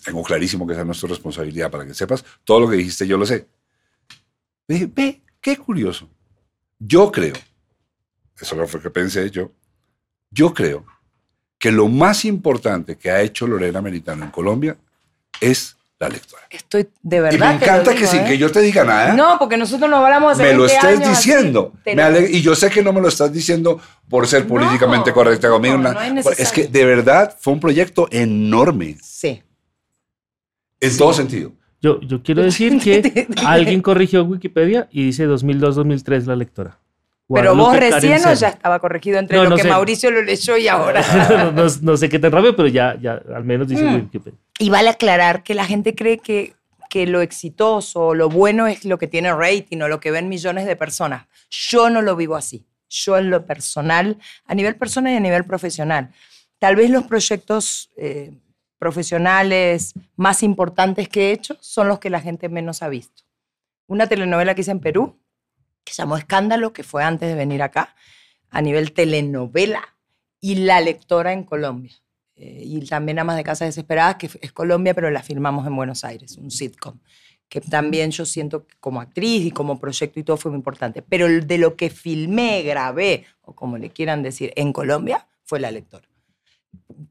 tengo 0.05 0.21
clarísimo 0.23 0.65
que 0.67 0.73
esa 0.73 0.81
es 0.81 0.85
nuestra 0.85 1.09
responsabilidad, 1.09 1.71
para 1.71 1.85
que 1.85 1.93
sepas, 1.95 2.23
todo 2.43 2.59
lo 2.59 2.69
que 2.69 2.77
dijiste 2.77 3.07
yo 3.07 3.17
lo 3.17 3.25
sé. 3.25 3.47
Dije, 4.67 4.87
ve, 4.93 5.21
qué 5.55 5.57
curioso. 5.61 6.07
Yo 6.77 7.11
creo, 7.11 7.33
eso 8.39 8.55
fue 8.67 8.79
lo 8.79 8.81
que 8.83 8.89
pensé 8.89 9.29
yo, 9.31 9.51
yo 10.31 10.53
creo 10.53 10.85
que 11.57 11.71
lo 11.71 11.87
más 11.87 12.23
importante 12.25 12.97
que 12.97 13.11
ha 13.11 13.21
hecho 13.21 13.45
Lorena 13.47 13.81
Meritano 13.81 14.23
en 14.25 14.31
Colombia 14.31 14.77
es 15.41 15.75
la 15.99 16.07
lectora. 16.07 16.43
Estoy 16.49 16.87
de 17.01 17.17
Y 17.17 17.19
verdad. 17.19 17.31
me 17.53 17.59
te 17.59 17.65
lo 17.65 17.71
encanta 17.73 17.91
digo, 17.91 18.01
que 18.01 18.07
sin 18.07 18.21
¿eh? 18.21 18.25
que 18.27 18.37
yo 18.37 18.49
te 18.51 18.61
diga 18.61 18.85
nada, 18.85 19.13
No, 19.13 19.37
porque 19.37 19.57
nosotros 19.57 19.89
nos 19.89 19.99
hablamos 20.01 20.31
hace 20.33 20.43
me 20.43 20.53
lo 20.53 20.63
20 20.63 20.75
estés 20.75 20.99
así, 21.01 21.09
diciendo. 21.09 21.73
Me 21.85 21.95
lo- 21.95 22.19
y 22.21 22.41
yo 22.41 22.55
sé 22.55 22.69
que 22.69 22.81
no 22.81 22.93
me 22.93 23.01
lo 23.01 23.09
estás 23.09 23.33
diciendo 23.33 23.81
por 24.07 24.25
ser 24.27 24.43
No, 24.43 24.47
políticamente 24.49 25.11
correcta 25.11 25.49
conmigo. 25.49 25.77
no, 25.77 25.91
no 25.91 25.99
es 26.21 26.39
es 26.39 26.51
que 26.53 26.67
de 26.67 26.85
verdad 26.85 27.35
fue 27.41 27.51
un 27.53 27.59
proyecto 27.59 28.07
enorme, 28.11 28.95
Sí. 29.01 29.43
en 30.79 30.97
todo 30.97 31.11
sentido. 31.13 31.51
Yo, 31.81 32.01
yo 32.01 32.21
quiero 32.23 32.41
decir 32.43 32.79
que 32.81 33.27
alguien 33.45 33.81
corrigió 33.81 34.23
Wikipedia 34.23 34.87
y 34.91 35.05
dice 35.05 35.27
2002-2003 35.27 36.25
la 36.25 36.35
lectora. 36.35 36.77
Pero 37.31 37.55
vos 37.55 37.77
recién 37.77 38.25
o 38.25 38.33
ya 38.33 38.47
estaba 38.49 38.79
corregido 38.79 39.19
entre 39.19 39.37
No, 39.37 39.43
lo 39.43 39.49
no 39.51 39.55
que 39.55 39.61
sé. 39.61 39.67
Mauricio 39.69 40.09
lo 40.09 40.23
leyó 40.23 40.57
y 40.57 40.67
ahora. 40.67 41.03
no, 41.29 41.51
no- 41.51 41.71
no 41.81 41.97
sé 41.97 42.09
qué 42.09 42.17
tan 42.17 42.31
rápido, 42.31 42.55
pero 42.55 42.67
ya, 42.67 42.97
ya 42.99 43.21
al 43.35 43.43
menos 43.43 43.67
dice 43.67 43.83
Mm. 43.83 43.95
Wikipedia. 43.95 44.39
Y 44.57 44.69
vale 44.71 44.89
aclarar 44.89 45.43
que 45.43 45.53
la 45.53 45.65
gente 45.65 45.93
cree 45.93 46.17
que, 46.17 46.53
que 46.89 47.05
lo 47.05 47.21
exitoso 47.21 48.07
o 48.07 48.15
lo 48.15 48.29
bueno 48.29 48.65
es 48.65 48.83
lo 48.83 48.97
que 48.97 49.05
tiene 49.07 49.31
rating 49.33 49.77
o 49.81 49.87
lo 49.87 49.99
que 49.99 50.09
ven 50.09 50.27
millones 50.27 50.65
de 50.65 50.75
personas. 50.75 51.27
Yo 51.51 51.91
no 51.91 52.01
lo 52.01 52.15
vivo 52.15 52.35
así. 52.35 52.65
Yo 52.89 53.17
en 53.19 53.29
lo 53.29 53.45
personal, 53.45 54.17
a 54.47 54.55
nivel 54.55 54.75
personal 54.75 55.13
y 55.13 55.17
a 55.17 55.19
nivel 55.19 55.43
profesional. 55.45 56.09
Tal 56.57 56.75
vez 56.75 56.89
los 56.89 57.03
proyectos 57.03 57.91
eh, 57.95 58.31
profesionales 58.79 59.93
más 60.15 60.41
importantes 60.41 61.09
que 61.09 61.29
he 61.29 61.31
hecho 61.33 61.57
son 61.59 61.87
los 61.87 61.99
que 61.99 62.09
la 62.09 62.21
gente 62.21 62.49
menos 62.49 62.81
ha 62.81 62.89
visto. 62.89 63.23
Una 63.87 64.07
telenovela 64.07 64.55
que 64.55 64.61
hice 64.61 64.71
en 64.71 64.79
Perú, 64.79 65.19
que 65.83 65.93
se 65.93 66.01
llamó 66.01 66.17
Escándalo, 66.17 66.73
que 66.73 66.83
fue 66.83 67.03
antes 67.03 67.29
de 67.29 67.35
venir 67.35 67.61
acá, 67.61 67.95
a 68.49 68.61
nivel 68.61 68.93
telenovela, 68.93 69.95
y 70.41 70.55
La 70.55 70.79
Lectora 70.79 71.33
en 71.33 71.43
Colombia. 71.43 71.93
Eh, 72.35 72.63
y 72.65 72.85
también 72.85 73.19
Amas 73.19 73.35
de 73.35 73.43
Casa 73.43 73.65
Desesperadas, 73.65 74.15
que 74.15 74.29
es 74.41 74.51
Colombia, 74.53 74.93
pero 74.93 75.11
la 75.11 75.21
filmamos 75.21 75.67
en 75.67 75.75
Buenos 75.75 76.05
Aires, 76.05 76.37
un 76.37 76.49
sitcom, 76.49 76.99
que 77.49 77.59
también 77.59 78.11
yo 78.11 78.25
siento 78.25 78.65
que 78.65 78.77
como 78.79 79.01
actriz 79.01 79.45
y 79.45 79.51
como 79.51 79.79
proyecto 79.79 80.19
y 80.19 80.23
todo 80.23 80.37
fue 80.37 80.51
muy 80.51 80.59
importante. 80.59 81.01
Pero 81.01 81.27
de 81.27 81.57
lo 81.57 81.75
que 81.75 81.89
filmé, 81.89 82.63
grabé, 82.63 83.25
o 83.41 83.53
como 83.53 83.77
le 83.77 83.89
quieran 83.89 84.23
decir, 84.23 84.53
en 84.55 84.71
Colombia, 84.71 85.27
fue 85.43 85.59
La 85.59 85.71
Lectora. 85.71 86.07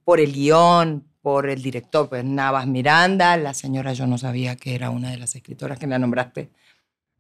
Por 0.04 0.20
el 0.20 0.32
guion, 0.32 1.07
por 1.28 1.46
el 1.50 1.60
director, 1.62 2.08
pues 2.08 2.24
Navas 2.24 2.66
Miranda, 2.66 3.36
la 3.36 3.52
señora 3.52 3.92
yo 3.92 4.06
no 4.06 4.16
sabía 4.16 4.56
que 4.56 4.74
era 4.74 4.88
una 4.88 5.10
de 5.10 5.18
las 5.18 5.34
escritoras 5.36 5.78
que 5.78 5.86
la 5.86 5.98
nombraste, 5.98 6.48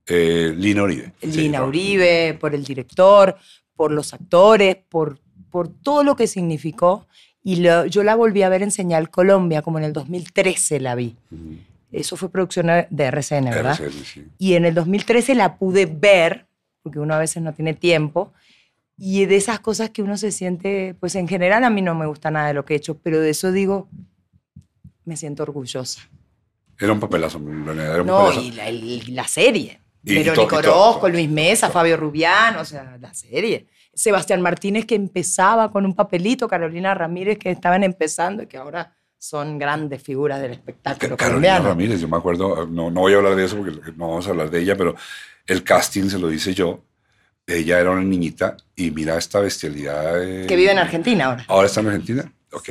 Eh, 0.06 0.54
Lina 0.56 0.82
Uribe. 0.84 1.12
Lina. 1.20 1.62
Uribe, 1.62 2.32
por 2.40 2.54
el 2.54 2.64
director, 2.64 3.36
por 3.76 3.92
los 3.92 4.14
actores, 4.14 4.78
por, 4.88 5.18
por 5.50 5.68
todo 5.68 6.04
lo 6.04 6.16
que 6.16 6.26
significó. 6.26 7.06
Y 7.44 7.56
lo- 7.56 7.84
yo 7.84 8.02
la 8.02 8.16
volví 8.16 8.40
a 8.42 8.48
ver 8.48 8.62
en 8.62 8.70
Señal 8.70 9.10
Colombia, 9.10 9.60
como 9.60 9.76
en 9.76 9.84
el 9.84 9.92
2013 9.92 10.80
la 10.80 10.94
vi. 10.94 11.14
Ujú. 11.30 11.58
Eso 11.92 12.16
fue 12.16 12.30
producción 12.30 12.68
de 12.88 13.04
RCN, 13.04 13.50
¿verdad? 13.50 13.78
RCN, 13.78 14.04
sí. 14.04 14.24
Y 14.38 14.54
en 14.54 14.64
el 14.64 14.72
2013 14.74 15.34
la 15.34 15.58
pude 15.58 15.84
ver, 15.84 16.46
porque 16.82 16.98
uno 16.98 17.12
a 17.12 17.18
veces 17.18 17.42
no 17.42 17.52
tiene 17.52 17.74
tiempo, 17.74 18.32
y 18.98 19.24
de 19.26 19.36
esas 19.36 19.60
cosas 19.60 19.90
que 19.90 20.02
uno 20.02 20.16
se 20.16 20.32
siente, 20.32 20.94
pues 20.98 21.14
en 21.14 21.28
general 21.28 21.62
a 21.64 21.70
mí 21.70 21.82
no 21.82 21.94
me 21.94 22.06
gusta 22.06 22.30
nada 22.30 22.48
de 22.48 22.54
lo 22.54 22.64
que 22.64 22.74
he 22.74 22.76
hecho, 22.76 22.98
pero 22.98 23.20
de 23.20 23.30
eso 23.30 23.52
digo, 23.52 23.88
me 25.04 25.16
siento 25.16 25.42
orgullosa. 25.44 26.02
Era 26.78 26.92
un 26.92 27.00
papelazo. 27.00 27.38
Era 27.38 28.00
un 28.02 28.06
No, 28.06 28.18
papelazo. 28.26 28.40
y 28.42 28.50
la, 28.52 28.70
y 28.70 29.00
la 29.12 29.26
serie. 29.26 29.80
Y- 30.04 30.14
Verónica 30.14 30.34
todo, 30.34 30.60
y 30.60 30.62
todo, 30.64 30.74
Orozco, 30.74 31.00
todo. 31.02 31.10
Luis 31.10 31.28
Mesa, 31.28 31.70
Fabio 31.70 31.96
Rubián, 31.96 32.56
o 32.56 32.64
sea, 32.64 32.96
la 33.00 33.12
serie. 33.14 33.66
Sebastián 33.94 34.40
Martínez 34.40 34.84
que 34.86 34.94
empezaba 34.94 35.72
con 35.72 35.84
un 35.84 35.94
papelito, 35.94 36.46
Carolina 36.46 36.94
Ramírez 36.94 37.36
que 37.38 37.50
estaban 37.50 37.82
empezando 37.82 38.42
y 38.44 38.46
que 38.46 38.56
ahora 38.56 38.94
son 39.18 39.58
grandes 39.58 40.00
figuras 40.02 40.40
del 40.40 40.52
espectáculo 40.52 41.16
Carolina 41.16 41.56
colombiano. 41.56 41.68
Ramírez, 41.70 42.00
yo 42.00 42.06
me 42.08 42.16
acuerdo, 42.16 42.64
no, 42.66 42.90
no 42.92 43.00
voy 43.00 43.12
a 43.14 43.16
hablar 43.16 43.34
de 43.34 43.44
eso 43.44 43.56
porque 43.56 43.72
no 43.96 44.08
vamos 44.10 44.26
a 44.28 44.30
hablar 44.30 44.50
de 44.50 44.60
ella, 44.60 44.76
pero 44.76 44.94
el 45.46 45.64
casting 45.64 46.08
se 46.08 46.18
lo 46.20 46.32
hice 46.32 46.54
yo. 46.54 46.84
Ella 47.48 47.80
era 47.80 47.90
una 47.92 48.02
niñita 48.02 48.56
y 48.76 48.90
mira 48.90 49.16
esta 49.16 49.40
bestialidad. 49.40 50.22
eh, 50.22 50.46
Que 50.46 50.54
vive 50.54 50.70
en 50.70 50.78
Argentina 50.78 51.24
ahora. 51.24 51.44
¿Ahora 51.48 51.66
está 51.66 51.80
en 51.80 51.86
Argentina? 51.88 52.30
Ok. 52.52 52.68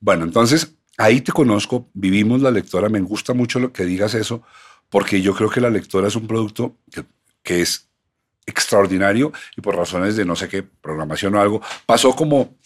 Bueno, 0.00 0.24
entonces 0.24 0.74
ahí 0.96 1.20
te 1.20 1.30
conozco, 1.32 1.88
vivimos 1.92 2.40
la 2.40 2.50
lectora, 2.50 2.88
me 2.88 3.00
gusta 3.00 3.34
mucho 3.34 3.58
lo 3.60 3.72
que 3.72 3.84
digas 3.84 4.14
eso, 4.14 4.42
porque 4.88 5.20
yo 5.20 5.34
creo 5.34 5.50
que 5.50 5.60
la 5.60 5.70
lectora 5.70 6.08
es 6.08 6.16
un 6.16 6.26
producto 6.26 6.76
que, 6.90 7.04
que 7.42 7.60
es 7.60 7.88
extraordinario 8.46 9.32
y 9.56 9.60
por 9.60 9.76
razones 9.76 10.16
de 10.16 10.24
no 10.24 10.36
sé 10.36 10.48
qué, 10.48 10.62
programación 10.62 11.34
o 11.34 11.40
algo, 11.40 11.60
pasó 11.86 12.14
como, 12.14 12.56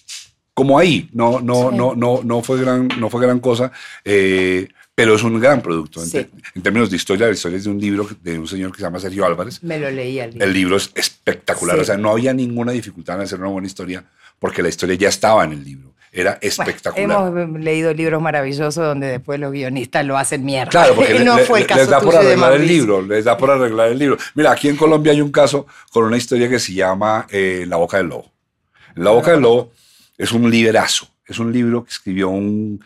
como 0.55 0.79
ahí, 0.79 1.09
no, 1.13 1.41
no, 1.41 1.71
Sí. 1.71 1.77
no, 1.77 1.95
no, 1.95 2.21
no, 2.25 2.43
fue 2.43 2.61
gran, 2.61 2.89
no 2.99 3.09
fue 3.11 3.23
gran 3.23 3.39
cosa, 3.41 3.71
eh, 4.05 4.69
pero 4.99 5.15
es 5.15 5.23
un 5.23 5.39
gran 5.39 5.63
producto. 5.63 6.03
En, 6.03 6.07
Sí. 6.09 6.13
te- 6.25 6.31
en 6.57 6.63
términos 6.63 6.91
de 6.91 6.97
historia, 6.97 7.27
la 7.29 7.33
historia 7.33 7.57
es 7.59 7.63
de 7.65 7.71
un 7.71 7.81
libro 7.81 8.09
de 8.21 8.37
un 8.37 8.49
señor 8.49 8.73
que 8.73 8.79
se 8.79 8.83
llama 8.83 8.99
Sergio 8.99 9.25
Álvarez, 9.25 9.63
Me 9.63 9.79
lo 9.79 9.89
leí 9.93 10.19
al 10.19 10.31
libro. 10.33 10.45
el 10.45 10.53
libro 10.53 10.77
es 10.77 10.91
espectacular, 10.93 11.77
Sí. 11.77 11.83
o 11.83 11.85
sea, 11.85 11.97
no 11.97 12.11
había 12.11 12.35
ninguna 12.35 12.73
dificultad 12.73 13.15
en 13.17 13.23
hacer 13.23 13.39
una 13.39 13.49
buena 13.49 13.69
historia 13.69 14.05
porque 14.41 14.61
la 14.61 14.69
historia 14.71 14.97
ya 14.97 15.09
estaba 15.09 15.45
en 15.45 15.53
el 15.53 15.63
libro, 15.63 15.95
era 16.11 16.33
Bueno, 16.33 16.39
espectacular. 16.43 17.29
hemos 17.39 17.61
leído 17.61 17.95
libros 17.95 18.21
maravillosos 18.21 18.75
donde 18.85 19.07
después 19.07 19.39
los 19.39 19.53
guionistas 19.53 20.05
lo 20.05 20.19
hacen 20.19 20.45
mierda. 20.45 20.71
Claro, 20.71 20.95
porque 20.97 21.21
no 21.21 21.37
le- 21.37 21.45
fue 21.45 21.61
el 21.61 21.67
caso 21.69 21.81
les 21.83 21.91
da 21.91 22.01
por 22.01 22.17
arreglar 22.17 22.53
el 22.55 22.67
libro, 22.67 23.01
les 23.03 23.25
da 23.25 23.37
por 23.39 23.51
arreglar 23.53 23.91
el 23.91 23.99
libro. 24.01 24.19
Mira, 24.35 24.51
aquí 24.51 24.69
en 24.69 24.75
Colombia 24.77 25.13
hay 25.13 25.21
un 25.21 25.31
caso 25.31 25.65
con 25.93 26.07
una 26.07 26.17
historia 26.17 26.49
que 26.49 26.59
se 26.59 26.73
llama 26.75 27.25
eh, 27.31 27.67
La 27.69 27.77
Boca 27.77 27.99
del 27.99 28.09
Lobo. 28.09 28.33
La 28.97 29.11
Boca 29.11 29.31
del 29.31 29.43
Lobo 29.43 29.71
es 30.17 30.33
un 30.33 30.51
liberazo, 30.51 31.07
es 31.25 31.39
un 31.39 31.53
libro 31.53 31.85
que 31.85 31.91
escribió 31.91 32.31
un 32.31 32.83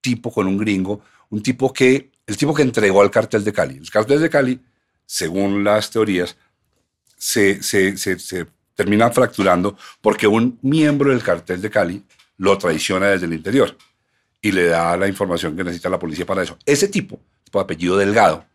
tipo 0.00 0.32
con 0.32 0.46
un 0.46 0.56
gringo, 0.56 1.02
un 1.30 1.42
tipo 1.42 1.72
que, 1.72 2.10
el 2.26 2.36
tipo 2.36 2.54
que 2.54 2.62
entregó 2.62 3.02
al 3.02 3.10
cartel 3.10 3.42
de 3.44 3.52
Cali. 3.52 3.76
El 3.78 3.90
cartel 3.90 4.20
de 4.20 4.30
Cali, 4.30 4.60
según 5.06 5.64
las 5.64 5.90
teorías, 5.90 6.36
se, 7.16 7.62
se, 7.62 7.96
se, 7.96 8.18
se 8.18 8.46
termina 8.74 9.10
fracturando 9.10 9.76
porque 10.00 10.26
un 10.26 10.58
miembro 10.62 11.10
del 11.10 11.22
cartel 11.22 11.60
de 11.60 11.70
Cali 11.70 12.04
lo 12.38 12.56
traiciona 12.58 13.08
desde 13.08 13.26
el 13.26 13.34
interior 13.34 13.76
y 14.40 14.52
le 14.52 14.66
da 14.66 14.96
la 14.96 15.06
información 15.06 15.54
que 15.56 15.64
necesita 15.64 15.90
la 15.90 15.98
policía 15.98 16.24
para 16.24 16.42
eso. 16.42 16.56
Ese 16.64 16.88
tipo, 16.88 17.20
por 17.50 17.62
apellido 17.62 17.96
Delgado, 17.98 18.46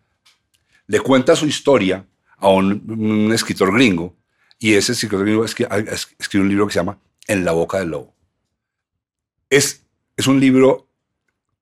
le 0.87 0.99
cuenta 0.99 1.35
su 1.35 1.45
historia 1.45 2.05
a 2.37 2.49
un, 2.49 3.31
escritor 3.33 3.71
gringo 3.73 4.15
y 4.57 4.73
ese 4.73 4.93
escritor 4.93 5.23
gringo 5.23 5.45
escri- 5.45 5.67
es- 5.87 6.15
escribe 6.17 6.43
un 6.43 6.49
libro 6.49 6.65
que 6.67 6.73
se 6.73 6.79
llama 6.79 6.99
En 7.27 7.45
la 7.45 7.51
boca 7.51 7.77
del 7.79 7.89
lobo. 7.89 8.15
Es, 9.49 9.83
es 10.17 10.27
un 10.27 10.39
libro, 10.39 10.87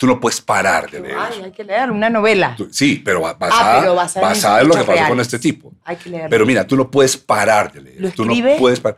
tú 0.03 0.07
no 0.07 0.19
puedes 0.19 0.41
parar 0.41 0.91
de 0.91 0.99
leer. 0.99 1.15
Ay, 1.17 1.33
eso. 1.35 1.45
hay 1.45 1.51
que 1.53 1.63
leer 1.63 1.89
una 1.89 2.09
novela. 2.09 2.55
Tú- 2.57 2.67
Sí, 2.69 3.01
pero 3.05 3.21
ba- 3.21 3.35
basada, 3.35 3.79
pero 3.79 3.95
basada 3.95 4.25
en 4.27 4.33
basada 4.33 4.61
en 4.61 4.67
lo 4.67 4.73
que 4.75 4.83
pasó 4.83 5.07
con 5.07 5.19
este 5.21 5.39
tipo. 5.39 5.73
Hay 5.85 5.95
que 5.95 6.09
leer. 6.09 6.29
Pero 6.29 6.45
mira, 6.45 6.67
tú 6.67 6.75
no 6.75 6.91
puedes 6.91 7.15
parar 7.15 7.71
de 7.71 7.81
leer. 7.81 8.01
¿Lo 8.01 8.11
tú 8.11 8.25
no 8.25 8.33
escribe? 8.33 8.57
puedes 8.59 8.81
parar. 8.81 8.97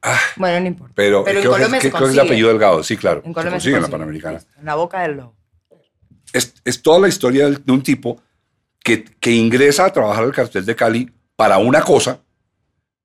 Ah, 0.00 0.18
bueno, 0.36 0.60
no 0.60 0.66
importa. 0.66 0.92
pero 0.96 1.24
Pero 1.24 1.40
en 1.40 1.46
Colombia 1.46 1.80
se 1.80 1.90
creo 1.90 2.02
que 2.04 2.08
es 2.08 2.14
el 2.14 2.20
apellido 2.20 2.48
Delgado, 2.48 2.82
sí, 2.82 2.96
claro. 2.96 3.20
En 3.22 3.30
se 3.30 3.34
Colombia 3.34 3.50
consigue 3.52 3.76
en 3.76 3.82
la. 3.82 3.88
Panamericana. 3.88 4.40
En 4.58 4.64
la 4.64 4.74
boca 4.76 5.02
del 5.02 5.16
lobo. 5.18 5.36
es, 6.32 6.54
es 6.64 6.80
toda 6.80 6.98
la 7.00 7.08
historia 7.08 7.50
de 7.50 7.72
un 7.72 7.82
tipo 7.82 8.18
que, 8.82 9.04
que 9.04 9.32
ingresa 9.32 9.84
a 9.84 9.92
trabajar 9.92 10.24
al 10.24 10.32
cartel 10.32 10.64
de 10.64 10.74
Cali 10.74 11.10
para 11.36 11.58
una 11.58 11.82
cosa 11.82 12.20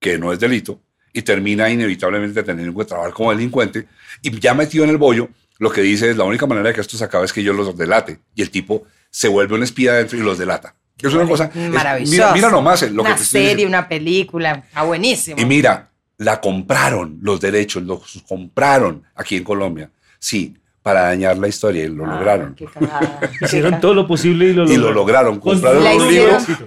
que 0.00 0.16
no 0.16 0.32
es 0.32 0.40
delito 0.40 0.80
y 1.12 1.20
termina 1.20 1.68
inevitablemente 1.68 2.42
teniendo 2.42 2.74
que 2.78 2.86
trabajar 2.86 3.12
como 3.12 3.30
delincuente 3.30 3.86
y 4.22 4.38
ya 4.40 4.54
metido 4.54 4.84
en 4.84 4.90
el 4.90 4.96
bollo 4.96 5.28
lo 5.62 5.70
que 5.70 5.80
dice 5.80 6.10
es 6.10 6.16
la 6.16 6.24
única 6.24 6.44
manera 6.46 6.68
de 6.70 6.74
que 6.74 6.80
esto 6.80 6.96
se 6.96 7.04
acabe 7.04 7.24
es 7.24 7.32
que 7.32 7.42
yo 7.42 7.52
los 7.52 7.76
delate. 7.76 8.18
Y 8.34 8.42
el 8.42 8.50
tipo 8.50 8.82
se 9.10 9.28
vuelve 9.28 9.54
un 9.54 9.62
espía 9.62 9.92
adentro 9.92 10.18
y 10.18 10.22
los 10.22 10.36
delata. 10.36 10.74
Es 10.98 11.14
una 11.14 11.24
cosa 11.26 11.50
Maravilloso. 11.54 12.10
mira, 12.12 12.32
mira 12.32 12.50
nomás 12.50 12.82
lo 12.90 13.02
una 13.02 13.10
que 13.10 13.16
te 13.18 13.22
estoy 13.22 13.40
serie, 13.42 13.54
diciendo. 13.54 13.78
una 13.78 13.88
película. 13.88 14.64
Está 14.66 14.82
buenísimo. 14.82 15.40
Y 15.40 15.44
mira, 15.44 15.90
la 16.18 16.40
compraron 16.40 17.18
los 17.22 17.40
derechos, 17.40 17.82
los 17.84 18.22
compraron 18.26 19.04
aquí 19.14 19.36
en 19.36 19.44
Colombia. 19.44 19.88
Sí, 20.18 20.56
para 20.82 21.02
dañar 21.02 21.38
la 21.38 21.46
historia 21.48 21.84
y 21.84 21.88
lo 21.88 22.04
Ah, 22.04 22.14
lograron. 22.16 22.54
qué 22.56 22.64
cagada, 22.66 23.20
Hicieron 23.40 23.80
todo 23.80 23.94
lo 23.94 24.06
posible 24.06 24.46
y 24.46 24.52
lo 24.52 24.64
Y 24.64 24.76
lograron. 24.76 24.82
lo 24.84 24.92
lograron. 24.92 25.38
Compraron 25.40 25.82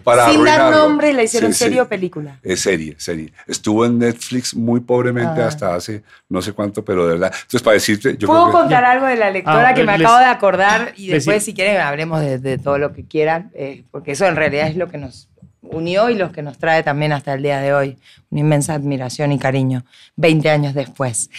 para 0.03 0.29
sin 0.31 0.43
dar 0.45 0.62
arruinarlo. 0.62 0.77
nombre, 0.88 1.12
la 1.13 1.24
hicieron 1.24 1.53
Sí, 1.53 1.60
serie 1.65 1.81
o 1.81 1.84
sí. 1.84 1.89
película. 1.89 2.39
Es 2.41 2.62
serie, 2.62 2.95
serie. 2.98 3.34
Estuvo 3.45 3.86
en 3.86 4.00
Netflix 4.00 4.55
muy 4.55 4.79
pobremente 4.79 5.41
Ah. 5.41 5.48
hasta 5.48 5.75
hace 5.75 6.03
no 6.29 6.41
sé 6.41 6.53
cuánto, 6.53 6.84
pero 6.86 7.05
de 7.07 7.13
verdad. 7.13 7.31
Entonces, 7.36 7.62
para 7.62 7.74
decirte, 7.74 8.15
yo 8.17 8.27
¿Puedo 8.27 8.43
creo 8.43 8.53
que... 8.53 8.60
contar 8.62 8.86
algo 8.86 9.05
de 9.05 9.15
la 9.17 9.31
lectora 9.31 9.69
Ah, 9.69 9.74
que 9.74 9.84
me 9.84 9.98
les- 9.98 10.05
acabo 10.07 10.19
de 10.19 10.25
acordar? 10.25 10.93
Y 10.95 11.07
les- 11.07 11.12
después, 11.25 11.43
si 11.43 11.53
quieren, 11.53 11.77
hablemos 11.81 12.22
de, 12.22 12.39
de 12.39 12.57
todo 12.57 12.77
lo 12.77 12.93
que 12.93 13.05
quieran, 13.05 13.51
eh, 13.53 13.84
porque 13.91 14.13
eso 14.13 14.25
en 14.25 14.36
realidad 14.38 14.67
es 14.67 14.77
lo 14.77 14.88
que 14.88 14.98
nos 14.98 15.27
unió 15.62 16.10
y 16.10 16.15
lo 16.15 16.31
que 16.31 16.41
nos 16.41 16.57
trae 16.57 16.84
también 16.84 17.12
hasta 17.12 17.34
el 17.34 17.43
día 17.43 17.60
de 17.60 17.74
hoy. 17.74 17.98
Una 18.29 18.41
inmensa 18.41 18.74
admiración 18.75 19.31
y 19.31 19.39
cariño, 19.39 19.84
20 20.15 20.50
años 20.50 20.74
después. 20.74 21.29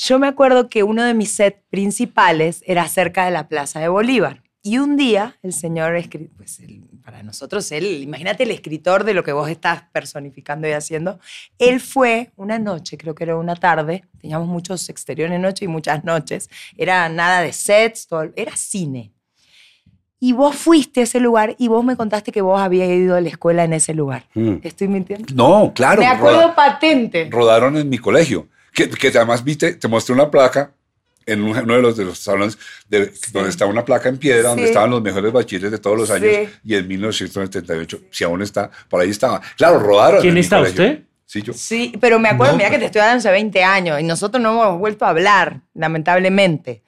Yo 0.00 0.20
me 0.20 0.28
acuerdo 0.28 0.68
que 0.68 0.84
uno 0.84 1.02
de 1.02 1.12
mis 1.12 1.32
sets 1.32 1.58
principales 1.70 2.62
era 2.66 2.86
cerca 2.86 3.24
de 3.24 3.32
la 3.32 3.48
Plaza 3.48 3.80
de 3.80 3.88
Bolívar. 3.88 4.44
Y 4.62 4.78
un 4.78 4.96
día 4.96 5.36
el 5.42 5.52
señor, 5.52 6.00
pues 6.36 6.60
él- 6.60 6.84
para 7.04 7.24
nosotros, 7.24 7.72
él, 7.72 8.02
imagínate 8.02 8.44
el 8.44 8.52
escritor 8.52 9.02
de 9.02 9.12
lo 9.14 9.24
que 9.24 9.32
vos 9.32 9.48
estás 9.50 9.82
personificando 9.92 10.68
y 10.68 10.72
haciendo, 10.72 11.18
él 11.58 11.80
fue 11.80 12.30
una 12.36 12.60
noche, 12.60 12.96
creo 12.96 13.14
que 13.16 13.24
era 13.24 13.36
una 13.36 13.56
tarde, 13.56 14.04
teníamos 14.20 14.46
muchos 14.46 14.88
exteriores 14.88 15.32
de 15.32 15.38
noche 15.40 15.64
y 15.64 15.68
muchas 15.68 16.04
noches, 16.04 16.48
era 16.76 17.08
nada 17.08 17.40
de 17.40 17.52
sets, 17.52 18.06
todo- 18.06 18.30
era 18.36 18.54
cine. 18.56 19.10
Y 20.20 20.32
vos 20.32 20.54
fuiste 20.54 21.00
a 21.00 21.04
ese 21.04 21.18
lugar 21.18 21.56
y 21.58 21.66
vos 21.68 21.84
me 21.84 21.96
contaste 21.96 22.30
que 22.30 22.40
vos 22.42 22.60
habías 22.60 22.88
ido 22.88 23.16
a 23.16 23.20
la 23.20 23.28
escuela 23.30 23.64
en 23.64 23.72
ese 23.72 23.94
lugar. 23.94 24.26
Mm. 24.34 24.56
¿Estoy 24.62 24.86
mintiendo? 24.88 25.32
No, 25.34 25.72
claro. 25.74 26.02
me 26.02 26.06
acuerdo 26.08 26.40
roda- 26.42 26.54
patente. 26.54 27.28
rodaron 27.30 27.76
en 27.76 27.88
mi 27.88 27.98
colegio. 27.98 28.48
Que, 28.78 28.88
que 28.90 29.08
además 29.08 29.42
viste, 29.42 29.74
te 29.74 29.88
mostré 29.88 30.14
una 30.14 30.30
placa 30.30 30.70
en 31.26 31.42
un- 31.42 31.56
uno 31.58 31.74
de 31.74 31.82
los, 31.82 31.96
de 31.96 32.04
los 32.04 32.18
salones 32.18 32.56
de- 32.88 33.12
donde 33.32 33.50
estaba 33.50 33.70
una 33.70 33.84
placa 33.84 34.08
en 34.08 34.16
piedra, 34.18 34.50
donde 34.50 34.62
Sí. 34.64 34.68
estaban 34.68 34.90
los 34.90 35.02
mejores 35.02 35.32
bachilleres 35.32 35.70
de 35.72 35.78
todos 35.78 35.96
los 35.98 36.08
Sí. 36.08 36.14
años. 36.14 36.50
Y 36.64 36.74
en 36.76 36.86
1978, 36.88 38.00
si 38.10 38.24
aún 38.24 38.40
está, 38.40 38.70
por 38.88 39.00
ahí 39.00 39.10
estaba. 39.10 39.40
Claro, 39.56 39.78
rodaron. 39.80 40.20
¿Quién 40.22 40.38
está, 40.38 40.58
colegio. 40.58 40.84
usted? 40.84 41.02
Sí, 41.26 41.42
yo. 41.42 41.52
Sí, 41.52 41.92
pero 42.00 42.18
me 42.18 42.30
acuerdo, 42.30 42.52
No, 42.52 42.56
mira 42.58 42.70
que 42.70 42.78
te 42.78 42.86
estoy 42.86 43.00
hablando 43.02 43.18
hace 43.18 43.30
20 43.30 43.62
años 43.62 44.00
y 44.00 44.04
nosotros 44.04 44.42
no 44.42 44.52
hemos 44.52 44.78
vuelto 44.78 45.04
a 45.04 45.10
hablar, 45.10 45.60
lamentablemente. 45.74 46.82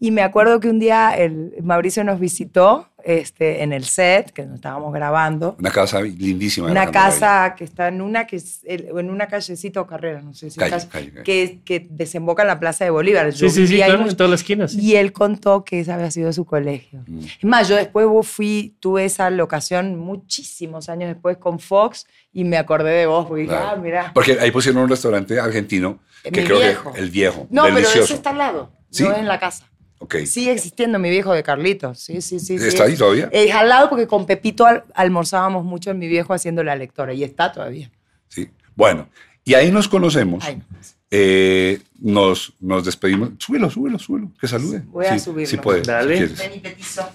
Y 0.00 0.10
me 0.10 0.22
acuerdo 0.22 0.58
que 0.58 0.68
un 0.68 0.80
día 0.80 1.16
el 1.16 1.52
Mauricio 1.62 2.02
nos 2.02 2.18
visitó 2.18 2.88
este, 3.08 3.62
en 3.62 3.72
el 3.72 3.84
set, 3.84 4.32
que 4.32 4.44
nos 4.44 4.56
estábamos 4.56 4.92
grabando. 4.92 5.56
Una 5.60 5.70
casa 5.70 6.00
lindísima. 6.02 6.70
Una 6.70 6.90
casa 6.90 7.54
que 7.56 7.62
está 7.64 7.86
en 7.88 8.00
una, 8.00 8.26
que 8.26 8.36
es 8.36 8.60
en 8.64 9.08
una 9.10 9.28
callecita 9.28 9.80
o 9.80 9.86
carrera, 9.86 10.20
no 10.22 10.34
sé 10.34 10.50
si 10.50 10.58
Calle, 10.58 10.72
calle, 10.72 10.88
calle, 10.90 11.10
calle. 11.12 11.22
Que, 11.24 11.60
que 11.64 11.86
desemboca 11.88 12.42
en 12.42 12.48
la 12.48 12.58
Plaza 12.58 12.84
de 12.84 12.90
Bolívar. 12.90 13.32
Sí, 13.32 13.38
Yo 13.40 13.48
sí, 13.48 13.66
sí, 13.66 13.74
ahí 13.74 13.84
claro, 13.88 13.98
mucho- 14.00 14.10
en 14.10 14.16
todas 14.16 14.30
las 14.32 14.40
esquinas. 14.40 14.72
sí. 14.72 14.80
y 14.80 14.96
él 14.96 15.12
contó 15.12 15.64
que 15.64 15.80
ese 15.80 15.92
había 15.92 16.10
sido 16.10 16.32
su 16.32 16.44
colegio. 16.44 17.04
Mm. 17.06 17.20
Es 17.20 17.44
más, 17.44 17.68
yo 17.68 17.76
después 17.76 18.06
vos 18.06 18.26
fui, 18.26 18.76
tuve 18.80 19.04
esa 19.04 19.30
locación 19.30 19.96
muchísimos 19.96 20.88
años 20.88 21.08
después 21.08 21.36
con 21.36 21.58
Fox 21.60 22.06
y 22.32 22.44
me 22.44 22.56
acordé 22.56 22.90
de 22.90 23.06
vos, 23.06 23.26
porque 23.26 23.42
dije, 23.42 23.54
Claro. 23.54 23.70
ah, 23.72 23.76
mira. 23.76 24.10
Porque 24.14 24.38
ahí 24.40 24.50
pusieron 24.50 24.82
un 24.82 24.88
restaurante 24.88 25.38
argentino 25.38 26.00
que 26.24 26.40
Mi 26.40 26.46
creo 26.46 26.58
viejo. 26.58 26.92
que 26.92 27.00
el 27.00 27.10
viejo. 27.10 27.46
No, 27.50 27.62
pero 27.62 27.76
delicioso. 27.76 28.04
ese 28.04 28.14
está 28.14 28.30
al 28.30 28.38
lado, 28.38 28.72
¿Sí? 28.90 29.04
no 29.04 29.12
es 29.12 29.18
en 29.18 29.28
la 29.28 29.38
casa. 29.38 29.64
Ok. 29.98 30.16
Sigue 30.26 30.52
existiendo 30.52 30.98
mi 30.98 31.08
viejo 31.10 31.32
de 31.32 31.42
Carlitos, 31.42 31.98
sí, 32.00 32.20
sí, 32.20 32.38
sí. 32.38 32.58
sí. 32.58 32.66
¿Está 32.68 32.84
ahí 32.84 32.96
todavía? 32.96 33.28
Es 33.32 33.52
al 33.54 33.68
lado 33.68 33.88
porque 33.88 34.06
con 34.06 34.26
Pepito 34.26 34.66
al- 34.66 34.84
almorzábamos 34.94 35.64
mucho 35.64 35.90
en 35.90 35.98
mi 35.98 36.06
viejo 36.08 36.34
haciendo 36.34 36.62
la 36.62 36.76
lectora 36.76 37.14
y 37.14 37.24
está 37.24 37.50
todavía. 37.52 37.90
Sí. 38.28 38.50
Bueno, 38.74 39.08
y 39.44 39.54
ahí 39.54 39.70
nos 39.70 39.88
conocemos. 39.88 40.44
Ay, 40.44 40.56
no. 40.56 40.64
Eh, 41.10 41.80
nos, 42.00 42.52
nos 42.60 42.84
despedimos. 42.84 43.30
Súbelo, 43.38 43.70
súbelo, 43.70 43.98
súbelo. 43.98 44.30
Que 44.40 44.48
salude. 44.48 44.82
Voy 44.86 45.06
a 45.06 45.14
Sí, 45.14 45.20
subirlo. 45.24 45.48
Sí 45.50 45.56
puede. 45.56 45.80
si 45.84 45.90
Dale. 45.90 46.16
quieres. 46.16 46.38
Vení, 46.38 46.58
Petizo. 46.58 47.08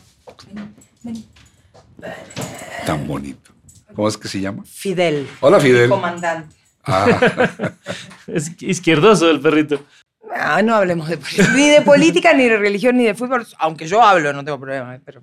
Vení, 0.48 0.68
vení. 1.04 1.26
Tan 2.86 3.06
bonito. 3.08 3.52
¿Cómo 3.94 4.08
es 4.08 4.18
que 4.18 4.28
se 4.28 4.40
llama? 4.40 4.64
Fidel. 4.66 5.28
Hola, 5.42 5.60
Fidel. 5.60 5.90
Comandante. 5.90 6.56
Ah, 6.84 7.74
Es 8.28 8.52
izquierdoso 8.62 9.30
el 9.30 9.40
perrito. 9.40 9.84
Ah, 10.34 10.62
no 10.62 10.76
hablemos 10.76 11.10
de 11.10 11.18
política, 11.18 11.54
ni 11.54 11.70
de 11.70 11.82
política, 11.82 12.34
ni 12.34 12.48
de 12.48 12.58
religión, 12.58 12.98
ni 12.98 13.04
de 13.04 13.14
fútbol, 13.14 13.46
aunque 13.60 13.88
yo 13.88 14.02
hablo, 14.02 14.32
no 14.34 14.44
tengo 14.44 14.60
problema, 14.60 14.96
¿eh? 14.96 15.02
pero 15.04 15.22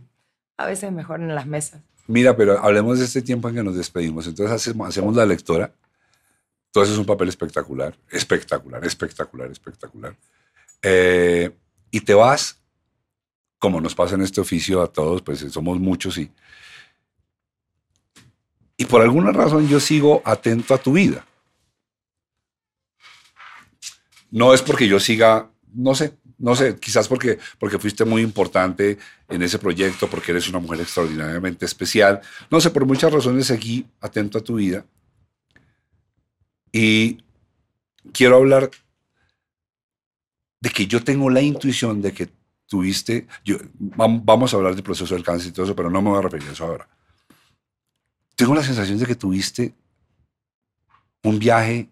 a 0.56 0.66
veces 0.66 0.84
es 0.84 0.92
mejor 0.92 1.20
en 1.20 1.34
las 1.34 1.46
mesas. 1.46 1.80
mira, 2.06 2.36
pero 2.36 2.58
hablemos 2.58 2.98
de 2.98 3.04
este 3.04 3.22
tiempo 3.22 3.48
en 3.48 3.54
que 3.56 3.62
nos 3.62 3.76
despedimos. 3.76 4.26
Entonces 4.26 4.54
hacemos, 4.54 4.88
hacemos 4.88 5.14
la 5.16 5.24
lectora. 5.24 5.72
Tú 6.72 6.80
haces 6.80 6.98
un 6.98 7.06
papel 7.06 7.28
espectacular, 7.28 7.96
espectacular, 8.10 8.84
espectacular, 8.84 9.50
espectacular. 9.50 10.14
Eh, 10.82 11.50
y 11.90 12.00
te 12.00 12.14
vas, 12.14 12.60
como 13.58 13.80
nos 13.80 13.94
pasa 13.94 14.16
en 14.16 14.22
este 14.22 14.40
oficio 14.40 14.82
a 14.82 14.88
todos, 14.88 15.22
pues 15.22 15.40
somos 15.50 15.78
muchos 15.80 16.18
y, 16.18 16.30
y 18.76 18.84
por 18.84 19.00
alguna 19.00 19.32
razón 19.32 19.66
yo 19.68 19.80
sigo 19.80 20.22
atento 20.24 20.74
a 20.74 20.78
tu 20.78 20.92
vida. 20.92 21.24
No 24.30 24.52
es 24.54 24.62
porque 24.62 24.86
yo 24.88 25.00
siga, 25.00 25.50
no 25.74 25.94
sé, 25.94 26.16
no 26.38 26.54
sé, 26.54 26.76
quizás 26.78 27.08
porque, 27.08 27.38
porque 27.58 27.78
fuiste 27.78 28.04
muy 28.04 28.22
importante 28.22 28.98
en 29.28 29.42
ese 29.42 29.58
proyecto, 29.58 30.08
porque 30.08 30.32
eres 30.32 30.48
una 30.48 30.58
mujer 30.60 30.80
extraordinariamente 30.82 31.64
especial. 31.64 32.20
No 32.50 32.60
sé, 32.60 32.70
por 32.70 32.86
muchas 32.86 33.12
razones 33.12 33.46
seguí 33.46 33.86
atento 34.00 34.38
a 34.38 34.44
tu 34.44 34.56
vida. 34.56 34.84
Y 36.72 37.18
quiero 38.12 38.36
hablar 38.36 38.70
de 40.60 40.70
que 40.70 40.86
yo 40.86 41.02
tengo 41.02 41.30
la 41.30 41.40
intuición 41.40 42.02
de 42.02 42.12
que 42.12 42.28
tuviste, 42.66 43.26
yo, 43.44 43.56
vam- 43.78 44.20
vamos 44.24 44.52
a 44.52 44.58
hablar 44.58 44.74
del 44.74 44.84
proceso 44.84 45.14
del 45.14 45.24
cáncer 45.24 45.48
y 45.48 45.52
todo 45.52 45.64
eso, 45.64 45.74
pero 45.74 45.90
no 45.90 46.02
me 46.02 46.10
voy 46.10 46.18
a 46.18 46.22
referir 46.22 46.48
a 46.48 46.52
eso 46.52 46.64
ahora. 46.66 46.88
Tengo 48.36 48.54
la 48.54 48.62
sensación 48.62 48.98
de 48.98 49.06
que 49.06 49.14
tuviste 49.14 49.74
un 51.24 51.38
viaje 51.38 51.88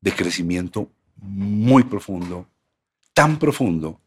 de 0.00 0.12
crecimiento 0.12 0.90
muy 1.20 1.84
profundo, 1.84 2.46
tan 3.14 3.38
profundo 3.38 4.00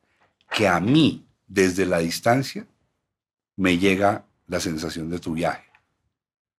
que 0.50 0.68
a 0.68 0.80
mí, 0.80 1.26
desde 1.48 1.86
la 1.86 2.00
distancia, 2.00 2.66
me 3.58 3.78
llega 3.78 4.26
la 4.48 4.60
sensación 4.60 5.10
de 5.10 5.20
tu 5.20 5.34
viaje. 5.34 5.64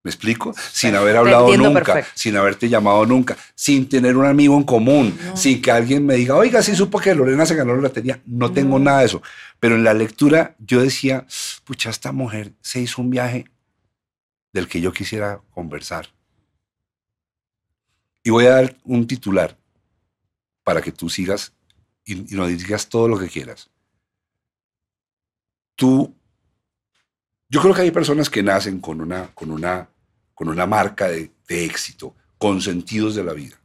¿Me 0.04 0.10
explico? 0.10 0.52
Sin 0.72 0.96
haber 0.96 1.16
hablado 1.16 1.56
nunca, 1.56 1.84
perfecto. 1.94 2.10
sin 2.16 2.36
haberte 2.36 2.68
llamado 2.68 3.06
nunca, 3.06 3.36
sin 3.54 3.88
tener 3.88 4.16
un 4.16 4.26
amigo 4.26 4.56
en 4.56 4.64
común, 4.64 5.16
No. 5.24 5.36
sin 5.36 5.62
que 5.62 5.70
alguien 5.70 6.04
me 6.04 6.14
diga, 6.16 6.34
oiga, 6.34 6.60
sí 6.60 6.74
supo 6.74 6.98
que 6.98 7.14
Lorena 7.14 7.46
se 7.46 7.54
ganó 7.54 7.74
la 7.76 7.82
lotería. 7.82 8.20
No 8.26 8.52
tengo 8.52 8.80
nada 8.80 9.00
de 9.00 9.06
eso. 9.06 9.22
Pero 9.60 9.76
en 9.76 9.84
la 9.84 9.94
lectura 9.94 10.56
yo 10.58 10.82
decía, 10.82 11.24
pucha, 11.64 11.90
esta 11.90 12.10
mujer 12.10 12.52
se 12.62 12.80
hizo 12.80 13.00
un 13.00 13.10
viaje 13.10 13.44
del 14.52 14.66
que 14.66 14.80
yo 14.80 14.92
quisiera 14.92 15.40
conversar. 15.52 16.08
Y 18.24 18.30
voy 18.30 18.46
a 18.46 18.50
dar 18.50 18.76
un 18.84 19.06
titular 19.06 19.56
para 20.64 20.80
que 20.80 20.92
tú 20.92 21.08
sigas 21.08 21.52
y, 22.04 22.32
y 22.32 22.36
nos 22.36 22.48
digas 22.48 22.88
todo 22.88 23.08
lo 23.08 23.18
que 23.18 23.28
quieras. 23.28 23.70
Tú, 25.74 26.14
yo 27.48 27.60
creo 27.60 27.74
que 27.74 27.82
hay 27.82 27.90
personas 27.90 28.30
que 28.30 28.42
nacen 28.42 28.80
con 28.80 29.00
una, 29.00 29.28
con 29.34 29.50
una, 29.50 29.88
con 30.34 30.48
una 30.48 30.66
marca 30.66 31.08
de, 31.08 31.30
de 31.48 31.64
éxito, 31.64 32.14
con 32.38 32.60
sentidos 32.60 33.14
de 33.14 33.24
la 33.24 33.32
vida. 33.32 33.56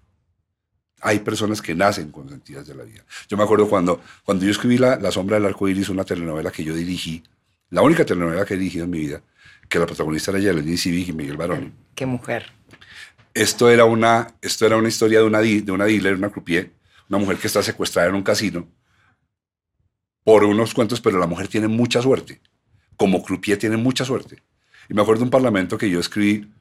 Hay 1.01 1.19
personas 1.19 1.61
que 1.61 1.75
nacen 1.75 2.11
con 2.11 2.27
sentidos 2.27 2.67
de 2.67 2.75
la 2.75 2.83
vida. 2.83 3.05
Yo 3.27 3.37
me 3.37 3.43
acuerdo 3.43 3.69
cuando, 3.69 4.01
cuando 4.23 4.45
yo 4.45 4.51
escribí 4.51 4.77
la, 4.77 4.95
la 4.95 5.11
Sombra 5.11 5.37
del 5.37 5.45
Arco 5.45 5.67
Iris, 5.67 5.89
una 5.89 6.03
telenovela 6.03 6.51
que 6.51 6.63
yo 6.63 6.73
dirigí, 6.73 7.23
la 7.69 7.81
única 7.81 8.03
telenovela 8.05 8.45
que 8.45 8.55
he 8.55 8.57
dirigido 8.57 8.85
en 8.85 8.91
mi 8.91 8.99
vida, 8.99 9.21
que 9.69 9.79
la 9.79 9.85
protagonista 9.85 10.31
era 10.31 10.39
Yeleni 10.39 10.77
Civic 10.77 11.09
y 11.09 11.13
Miguel 11.13 11.37
Baroni. 11.37 11.71
Qué 11.93 12.05
mujer. 12.05 12.51
Esto 13.33 13.69
era 13.69 13.85
una, 13.85 14.33
esto 14.41 14.65
era 14.65 14.77
una 14.77 14.87
historia 14.87 15.19
de 15.19 15.25
una, 15.25 15.41
de 15.41 15.71
una 15.71 15.85
dealer, 15.85 16.15
una 16.15 16.31
croupier, 16.31 16.71
una 17.09 17.17
mujer 17.19 17.37
que 17.37 17.47
está 17.47 17.63
secuestrada 17.63 18.09
en 18.09 18.15
un 18.15 18.23
casino 18.23 18.67
por 20.23 20.43
unos 20.43 20.73
cuentos, 20.73 20.99
pero 20.99 21.19
la 21.19 21.27
mujer 21.27 21.47
tiene 21.47 21.67
mucha 21.67 22.01
suerte. 22.01 22.41
Como 22.97 23.23
croupier 23.23 23.57
tiene 23.57 23.77
mucha 23.77 24.03
suerte. 24.03 24.43
Y 24.89 24.93
me 24.93 25.01
acuerdo 25.01 25.19
de 25.19 25.25
un 25.25 25.29
parlamento 25.29 25.77
que 25.77 25.89
yo 25.89 25.99
escribí 25.99 26.51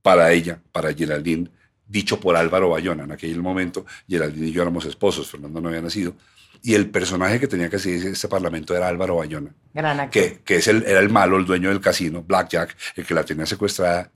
para 0.00 0.32
ella, 0.32 0.60
para 0.72 0.92
Geraldine, 0.94 1.50
dicho 1.86 2.18
por 2.18 2.36
Álvaro 2.36 2.70
Bayona. 2.70 3.04
En 3.04 3.12
aquel 3.12 3.42
momento, 3.42 3.84
Geraldine 4.08 4.48
y 4.48 4.52
yo 4.52 4.62
éramos 4.62 4.86
esposos, 4.86 5.30
Fernando 5.30 5.60
no 5.60 5.68
había 5.68 5.82
nacido. 5.82 6.14
Y 6.62 6.74
el 6.74 6.88
personaje 6.88 7.38
que 7.38 7.46
tenía 7.46 7.68
que 7.68 7.78
seguir 7.78 8.06
ese 8.06 8.28
parlamento 8.28 8.74
era 8.74 8.88
Álvaro 8.88 9.16
Bayona 9.16 9.54
Gran 9.74 10.08
que, 10.08 10.40
que 10.42 10.56
es 10.56 10.68
el, 10.68 10.82
era 10.84 11.00
el 11.00 11.10
malo, 11.10 11.36
el 11.36 11.44
dueño 11.44 11.68
del 11.68 11.80
casino, 11.80 12.22
Blackjack, 12.22 12.74
el 12.96 13.04
que 13.04 13.12
la 13.12 13.24
tenía 13.24 13.44
secuestrada, 13.44 14.10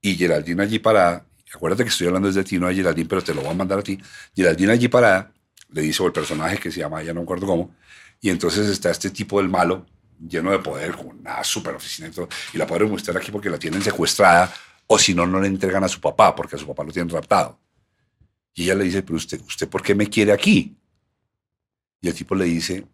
y 0.00 0.16
Geraldine 0.16 0.64
allí 0.64 0.80
parada, 0.80 1.26
acuérdate 1.52 1.84
que 1.84 1.90
estoy 1.90 2.06
hablando 2.06 2.28
desde 2.28 2.44
ti, 2.44 2.58
no 2.58 2.68
de 2.68 2.74
Geraldine, 2.74 3.08
pero 3.08 3.22
te 3.22 3.34
lo 3.34 3.42
voy 3.42 3.50
a 3.50 3.54
mandar 3.54 3.78
a 3.78 3.82
ti, 3.82 3.98
Geraldine 4.34 4.72
allí 4.72 4.88
parada, 4.88 5.32
le 5.70 5.82
dice, 5.82 6.02
o 6.02 6.06
el 6.06 6.12
personaje 6.12 6.58
que 6.58 6.70
se 6.70 6.80
llama, 6.80 7.02
ya 7.02 7.12
no 7.12 7.20
me 7.20 7.24
acuerdo 7.24 7.46
cómo, 7.46 7.74
y 8.20 8.30
entonces 8.30 8.68
está 8.68 8.90
este 8.90 9.10
tipo 9.10 9.38
del 9.38 9.48
malo, 9.48 9.86
lleno 10.18 10.50
de 10.50 10.58
poder, 10.58 10.96
con 10.96 11.08
una 11.08 11.42
super 11.42 11.74
oficina 11.74 12.08
y 12.08 12.10
todo, 12.12 12.28
y 12.52 12.58
la 12.58 12.66
pobre 12.66 12.86
mujer 12.86 13.16
aquí 13.16 13.30
porque 13.30 13.50
la 13.50 13.58
tienen 13.58 13.82
secuestrada, 13.82 14.52
o 14.86 14.98
si 14.98 15.14
no, 15.14 15.26
no 15.26 15.40
le 15.40 15.48
entregan 15.48 15.84
a 15.84 15.88
su 15.88 16.00
papá, 16.00 16.34
porque 16.34 16.56
a 16.56 16.58
su 16.58 16.66
papá 16.66 16.84
lo 16.84 16.92
tienen 16.92 17.08
raptado. 17.08 17.58
Y 18.54 18.64
ella 18.64 18.74
le 18.74 18.84
dice, 18.84 19.02
pero 19.02 19.16
usted, 19.16 19.40
¿usted 19.40 19.68
por 19.68 19.82
qué 19.82 19.94
me 19.94 20.08
quiere 20.08 20.32
aquí? 20.32 20.76
Y 22.00 22.08
el 22.08 22.14
tipo 22.14 22.34
le 22.34 22.44
dice, 22.44 22.86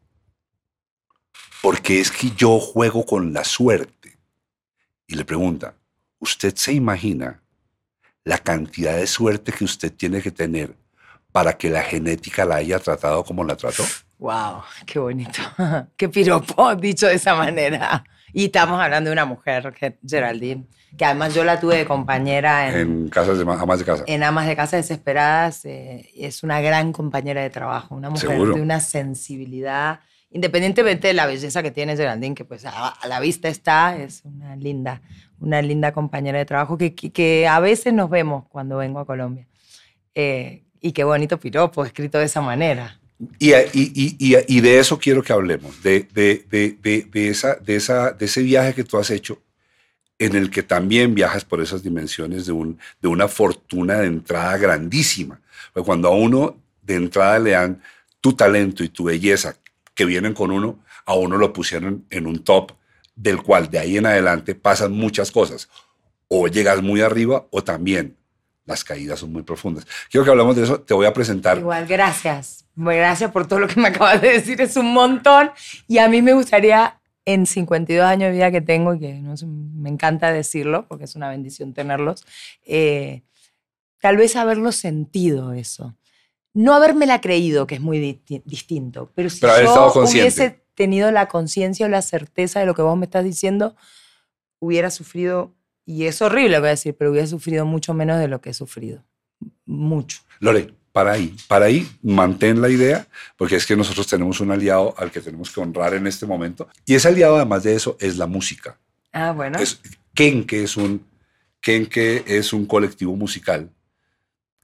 porque 1.61 2.01
es 2.01 2.11
que 2.11 2.31
yo 2.37 2.61
juego 2.61 3.05
con 3.05 3.33
la 3.33 3.43
suerte. 3.43 4.17
Y 5.07 5.15
le 5.15 5.25
pregunta, 5.25 5.75
¿usted 6.19 6.55
se 6.55 6.73
imagina 6.73 7.43
la 8.25 8.39
cantidad 8.39 8.97
de 8.97 9.07
suerte 9.07 9.53
que 9.53 9.65
usted 9.65 9.93
tiene 9.93 10.21
que 10.21 10.31
tener 10.31 10.75
para 11.33 11.57
que 11.57 11.71
la 11.71 11.83
genética 11.83 12.45
la 12.45 12.57
haya 12.57 12.79
tratado 12.79 13.25
como 13.25 13.45
la 13.45 13.57
trató? 13.57 13.85
Wow, 14.19 14.63
qué 14.85 14.99
bonito. 14.99 15.41
qué 15.97 16.09
piropo 16.09 16.75
dicho 16.77 17.07
de 17.07 17.15
esa 17.15 17.35
manera. 17.35 18.05
Y 18.33 18.47
estamos 18.47 18.81
hablando 18.81 19.09
de 19.09 19.13
una 19.13 19.25
mujer, 19.25 19.73
Geraldine, 20.07 20.67
que 20.97 21.05
además 21.05 21.35
yo 21.35 21.45
la 21.45 21.59
tuve 21.59 21.79
de 21.79 21.87
compañera 21.87 22.69
en, 22.69 22.77
en 22.77 23.09
casas 23.09 23.39
de 23.39 23.45
amas 23.45 23.79
de 23.79 23.85
casa. 23.85 24.05
En 24.07 24.23
amas 24.23 24.47
de 24.47 24.55
casa 24.55 24.77
desesperadas. 24.77 25.65
Eh, 25.65 26.11
es 26.15 26.43
una 26.43 26.61
gran 26.61 26.93
compañera 26.93 27.43
de 27.43 27.51
trabajo, 27.51 27.95
una 27.95 28.11
mujer 28.11 28.39
de 28.39 28.61
una 28.61 28.81
sensibilidad, 28.81 30.01
independientemente 30.31 31.09
de 31.09 31.15
la 31.15 31.27
belleza 31.27 31.63
que 31.63 31.71
tiene 31.71 31.97
Geraldine, 31.97 32.35
que 32.35 32.45
pues 32.45 32.65
a, 32.67 32.95
la 33.07 33.21
vista 33.21 33.49
está, 33.49 33.97
es 33.97 34.23
una 34.25 34.57
linda, 34.57 35.01
una 35.41 35.63
linda 35.63 35.93
compañera 35.93 36.39
de 36.39 36.45
trabajo 36.45 36.77
que, 36.79 37.47
a 37.49 37.61
veces 37.61 37.93
nos 37.93 38.11
vemos 38.11 38.45
cuando 38.49 38.77
vengo 38.79 39.01
a 39.01 39.07
Colombia. 39.07 39.47
Eh, 40.15 40.65
y 40.81 40.93
qué 40.93 41.05
bonito 41.05 41.39
piropo 41.39 41.85
escrito 41.85 42.19
de 42.19 42.25
esa 42.25 42.41
manera. 42.41 43.01
Y, 43.39 43.51
de 44.61 44.79
eso 44.79 44.99
quiero 44.99 45.23
que 45.23 45.33
hablemos, 45.33 45.83
de, 45.83 46.07
esa, 47.15 48.17
ese 48.19 48.43
viaje 48.43 48.75
que 48.75 48.85
tú 48.85 48.99
has 48.99 49.11
hecho, 49.11 49.41
en 50.19 50.37
el 50.37 50.51
que 50.51 50.63
también 50.63 51.15
viajas 51.15 51.45
por 51.45 51.61
esas 51.61 51.83
dimensiones 51.83 52.47
de, 52.47 52.75
de 53.01 53.09
una 53.09 53.29
fortuna 53.29 53.99
de 53.99 54.07
entrada 54.07 54.57
grandísima. 54.57 55.41
Porque 55.73 55.87
cuando 55.87 56.09
a 56.09 56.13
uno 56.13 56.57
de 56.83 56.95
entrada 56.97 57.39
le 57.39 57.51
dan 57.53 57.81
tu 58.21 58.33
talento 58.33 58.85
y 58.85 58.89
tu 58.89 59.05
belleza 59.05 59.57
que 59.99 60.05
vienen 60.05 60.33
con 60.33 60.53
uno, 60.53 60.79
a 61.07 61.15
uno 61.15 61.37
lo 61.37 61.53
pusieron 61.53 62.07
en 62.11 62.29
un 62.29 62.45
top 62.45 62.71
del 63.17 63.43
cual 63.43 63.69
de 63.69 63.81
ahí 63.81 63.97
en 63.97 64.07
adelante 64.07 64.55
pasan 64.55 64.93
muchas 64.93 65.33
cosas. 65.33 65.69
O 66.29 66.47
llegas 66.47 66.81
muy 66.83 67.01
arriba 67.01 67.49
o 67.51 67.65
también 67.65 68.17
las 68.65 68.85
caídas 68.85 69.19
son 69.19 69.33
muy 69.33 69.43
profundas. 69.43 69.89
Quiero 70.09 70.25
que 70.25 70.31
hablamos 70.31 70.55
de 70.55 70.63
eso. 70.63 70.81
Te 70.83 70.95
voy 70.95 71.05
a 71.05 71.13
presentar. 71.13 71.59
Igual, 71.59 71.85
gracias. 71.89 72.65
Gracias 72.77 73.33
por 73.33 73.49
todo 73.49 73.59
lo 73.59 73.67
que 73.67 73.81
me 73.81 73.89
acabas 73.93 74.23
de 74.23 74.35
decir. 74.35 74.61
Es 74.61 74.77
un 74.77 74.93
montón. 74.93 75.51
Y 75.89 75.99
a 75.99 76.07
mí 76.07 76.23
me 76.23 76.33
gustaría, 76.33 77.01
en 77.25 77.45
52 77.45 78.07
años 78.07 78.29
de 78.29 78.35
vida 78.35 78.53
que 78.53 78.61
tengo, 78.61 78.95
y 78.95 79.01
que 79.01 79.15
no 79.15 79.35
me 79.75 79.91
encanta 79.91 80.31
decirlo, 80.31 80.87
porque 80.87 81.07
es 81.07 81.17
una 81.17 81.29
bendición 81.29 81.75
tenerlos, 81.75 82.25
eh, 82.65 83.23
tal 84.01 84.17
vez 84.17 84.37
haberlo 84.37 84.71
sentido 84.71 85.55
eso. 85.55 85.97
No 86.59 86.75
habérmela 86.75 87.21
creído, 87.21 87.69
que 87.69 87.77
es 87.77 87.81
muy 87.81 88.21
distinto, 88.45 89.13
pero 89.15 89.31
si 89.31 89.39
yo 89.43 89.93
hubiese 89.95 90.61
tenido 90.75 91.13
la 91.13 91.29
conciencia 91.29 91.87
o 91.87 91.89
la 91.89 92.03
certeza 92.03 92.59
de 92.59 92.67
lo 92.67 92.75
que 92.75 92.83
vos 92.83 92.99
me 92.99 93.05
estás 93.05 93.23
diciendo, 93.23 93.77
hubiera 94.59 94.91
sufrido 94.91 95.55
y 95.87 96.07
es 96.07 96.21
horrible, 96.21 96.59
voy 96.59 96.67
a 96.67 96.71
decir, 96.71 96.97
pero 96.99 97.13
hubiera 97.13 97.29
sufrido 97.29 97.65
mucho 97.65 97.95
menos 97.95 98.19
de 98.19 98.27
lo 98.27 98.41
que 98.41 98.51
he 98.51 98.55
sufrido. 98.55 99.05
Mucho. 99.67 100.19
Lore, 100.41 100.75
para 100.91 101.13
ahí, 101.13 101.33
para 101.47 101.67
ahí, 101.67 101.89
mantén 102.03 102.61
la 102.61 102.69
idea, 102.69 103.07
porque 103.37 103.55
es 103.55 103.65
que 103.65 103.77
nosotros 103.77 104.09
tenemos 104.09 104.41
un 104.41 104.51
aliado 104.51 104.97
al 104.99 105.13
que 105.13 105.21
tenemos 105.21 105.53
que 105.53 105.61
honrar 105.61 105.95
en 105.95 106.09
este 106.09 106.27
momento. 106.27 106.69
Y 106.85 106.97
ese 106.97 107.07
aliado, 107.07 107.37
además 107.37 107.63
de 107.63 107.77
eso, 107.77 107.97
es 108.01 108.17
la 108.17 108.27
música. 108.27 108.81
Ah, 109.13 109.31
bueno. 109.31 109.61
Es, 109.61 109.81
Kenke 110.13 110.65
es 110.65 110.77
un, 110.77 111.07
Kenke 111.61 112.25
es 112.27 112.53
un 112.53 112.67
colectivo 112.67 113.15
musical 113.15 113.71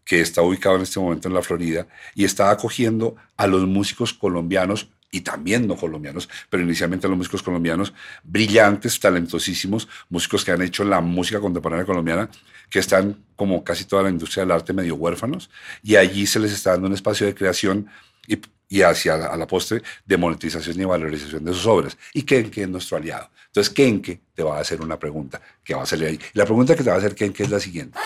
que 0.04 0.20
está 0.20 0.42
ubicado 0.42 0.76
en 0.76 0.82
este 0.82 1.00
momento 1.00 1.28
en 1.28 1.34
la 1.34 1.42
Florida 1.42 1.86
y 2.14 2.24
está 2.24 2.50
acogiendo 2.50 3.16
a 3.36 3.46
los 3.46 3.66
músicos 3.66 4.12
colombianos 4.12 4.88
y 5.14 5.20
también 5.20 5.68
no 5.68 5.76
colombianos, 5.76 6.28
pero 6.50 6.64
inicialmente 6.64 7.06
los 7.06 7.16
músicos 7.16 7.40
colombianos, 7.40 7.94
brillantes, 8.24 8.98
talentosísimos, 8.98 9.86
músicos 10.08 10.44
que 10.44 10.50
han 10.50 10.60
hecho 10.60 10.82
la 10.82 11.00
música 11.00 11.38
contemporánea 11.38 11.86
colombiana, 11.86 12.28
que 12.68 12.80
están 12.80 13.24
como 13.36 13.62
casi 13.62 13.84
toda 13.84 14.02
la 14.02 14.10
industria 14.10 14.42
del 14.42 14.50
arte 14.50 14.72
medio 14.72 14.96
huérfanos, 14.96 15.50
y 15.84 15.94
allí 15.94 16.26
se 16.26 16.40
les 16.40 16.52
está 16.52 16.72
dando 16.72 16.88
un 16.88 16.94
espacio 16.94 17.26
de 17.26 17.34
creación 17.34 17.86
y, 18.26 18.82
hacia 18.82 19.14
a 19.14 19.36
la 19.36 19.46
postre 19.46 19.82
de 20.04 20.16
monetización 20.16 20.80
y 20.80 20.84
valorización 20.84 21.44
de 21.44 21.52
sus 21.52 21.66
obras. 21.66 21.96
Y 22.12 22.24
Kenke 22.24 22.62
es 22.62 22.68
nuestro 22.68 22.96
aliado. 22.96 23.30
Entonces 23.46 23.72
Kenke 23.72 24.20
te 24.34 24.42
va 24.42 24.58
a 24.58 24.62
hacer 24.62 24.80
una 24.80 24.98
pregunta 24.98 25.40
que 25.62 25.76
va 25.76 25.84
a 25.84 25.86
salir 25.86 26.08
ahí. 26.08 26.18
La 26.32 26.44
pregunta 26.44 26.74
que 26.74 26.82
te 26.82 26.90
va 26.90 26.96
a 26.96 26.98
hacer 26.98 27.14
Kenke 27.14 27.44
es 27.44 27.50
la 27.50 27.60
siguiente. 27.60 27.96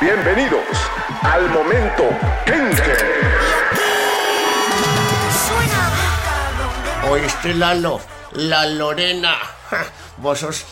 Bienvenidos 0.00 0.64
al 1.22 1.48
momento 1.50 2.04
Kenke. 2.44 2.96
¿Oíste, 7.10 7.54
Lalo? 7.54 8.00
La 8.32 8.66
Lorena. 8.66 9.36
vos 10.18 10.40
sos 10.40 10.64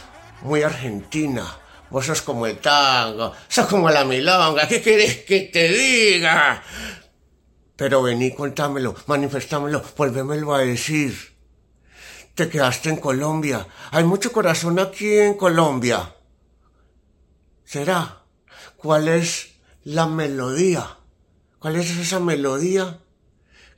muy 0.42 0.62
argentina. 0.62 1.46
Vos 1.90 2.06
sos 2.06 2.22
como 2.22 2.46
el 2.46 2.58
tango. 2.58 3.32
Sos 3.48 3.66
como 3.66 3.90
la 3.90 4.04
milonga. 4.04 4.66
¿Qué 4.66 4.82
querés 4.82 5.18
que 5.24 5.40
te 5.52 5.68
diga? 5.68 6.62
Pero 7.76 8.02
vení, 8.02 8.34
contámelo, 8.34 8.94
manifestámelo, 9.06 9.82
vuélvemelo 9.96 10.54
a 10.54 10.60
decir. 10.60 11.36
Te 12.34 12.48
quedaste 12.48 12.90
en 12.90 12.96
Colombia. 12.96 13.66
Hay 13.90 14.04
mucho 14.04 14.32
corazón 14.32 14.78
aquí 14.78 15.18
en 15.18 15.34
Colombia. 15.34 16.14
¿Será? 17.64 18.21
¿Cuál 18.82 19.06
es 19.06 19.54
la 19.84 20.06
melodía? 20.06 20.98
¿Cuál 21.60 21.76
es 21.76 21.96
esa 21.96 22.18
melodía 22.18 22.98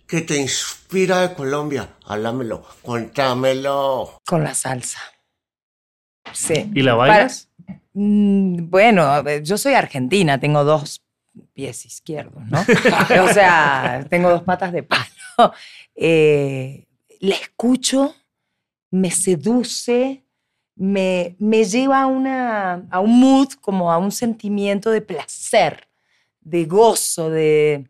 que 0.06 0.22
te 0.22 0.38
inspira 0.38 1.20
de 1.20 1.34
Colombia? 1.34 1.90
Háblamelo, 2.06 2.64
cuéntamelo. 2.80 4.18
Con 4.26 4.42
la 4.42 4.54
salsa. 4.54 5.00
Sí. 6.32 6.70
¿Y 6.74 6.80
la 6.80 6.94
bailas? 6.94 7.50
Mm, 7.92 8.70
bueno, 8.70 9.22
yo 9.40 9.58
soy 9.58 9.74
argentina, 9.74 10.40
tengo 10.40 10.64
dos 10.64 11.02
pies 11.52 11.84
izquierdos, 11.84 12.42
¿no? 12.46 12.60
o 13.24 13.32
sea, 13.34 14.06
tengo 14.08 14.30
dos 14.30 14.42
patas 14.42 14.72
de 14.72 14.84
palo. 14.84 15.52
Eh, 15.94 16.86
la 17.20 17.34
escucho, 17.34 18.14
me 18.90 19.10
seduce, 19.10 20.23
me, 20.76 21.36
me 21.38 21.64
lleva 21.64 22.02
a, 22.02 22.06
una, 22.06 22.86
a 22.90 23.00
un 23.00 23.20
mood, 23.20 23.48
como 23.60 23.92
a 23.92 23.98
un 23.98 24.10
sentimiento 24.10 24.90
de 24.90 25.00
placer, 25.00 25.88
de 26.40 26.64
gozo, 26.64 27.30
de, 27.30 27.88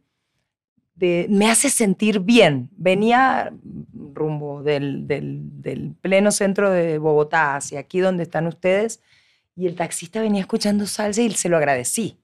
me 1.29 1.51
hace 1.51 1.71
sentir 1.71 2.21
bien. 2.21 2.71
Venía 2.77 3.53
rumbo 3.93 4.63
del, 4.63 5.07
del, 5.07 5.95
pleno 6.01 6.31
centro 6.31 6.71
de 6.71 6.99
Bogotá 6.99 7.57
hacia 7.57 7.81
aquí 7.81 8.01
donde 8.01 8.23
están 8.23 8.47
ustedes 8.47 9.01
y 9.57 9.67
el 9.67 9.75
taxista 9.75 10.21
venía 10.21 10.41
escuchando 10.41 10.87
salsa 10.87 11.23
y 11.23 11.31
se 11.33 11.49
lo 11.49 11.57
agradecí. 11.57 12.19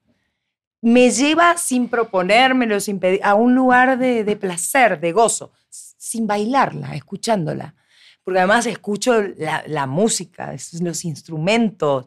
Me 0.82 1.10
lleva 1.10 1.56
sin 1.58 1.88
proponérmelo, 1.88 2.80
sin 2.80 2.98
pedir, 3.00 3.20
a 3.22 3.34
un 3.34 3.54
lugar 3.54 3.98
de, 3.98 4.24
de 4.24 4.36
placer, 4.36 4.98
de 5.00 5.12
gozo, 5.12 5.52
sin 5.68 6.26
bailarla, 6.26 6.94
escuchándola. 6.94 7.74
Porque 8.24 8.38
además 8.38 8.66
escucho 8.66 9.22
la, 9.66 9.86
música, 9.86 10.54
los 10.80 11.04
instrumentos, 11.04 12.06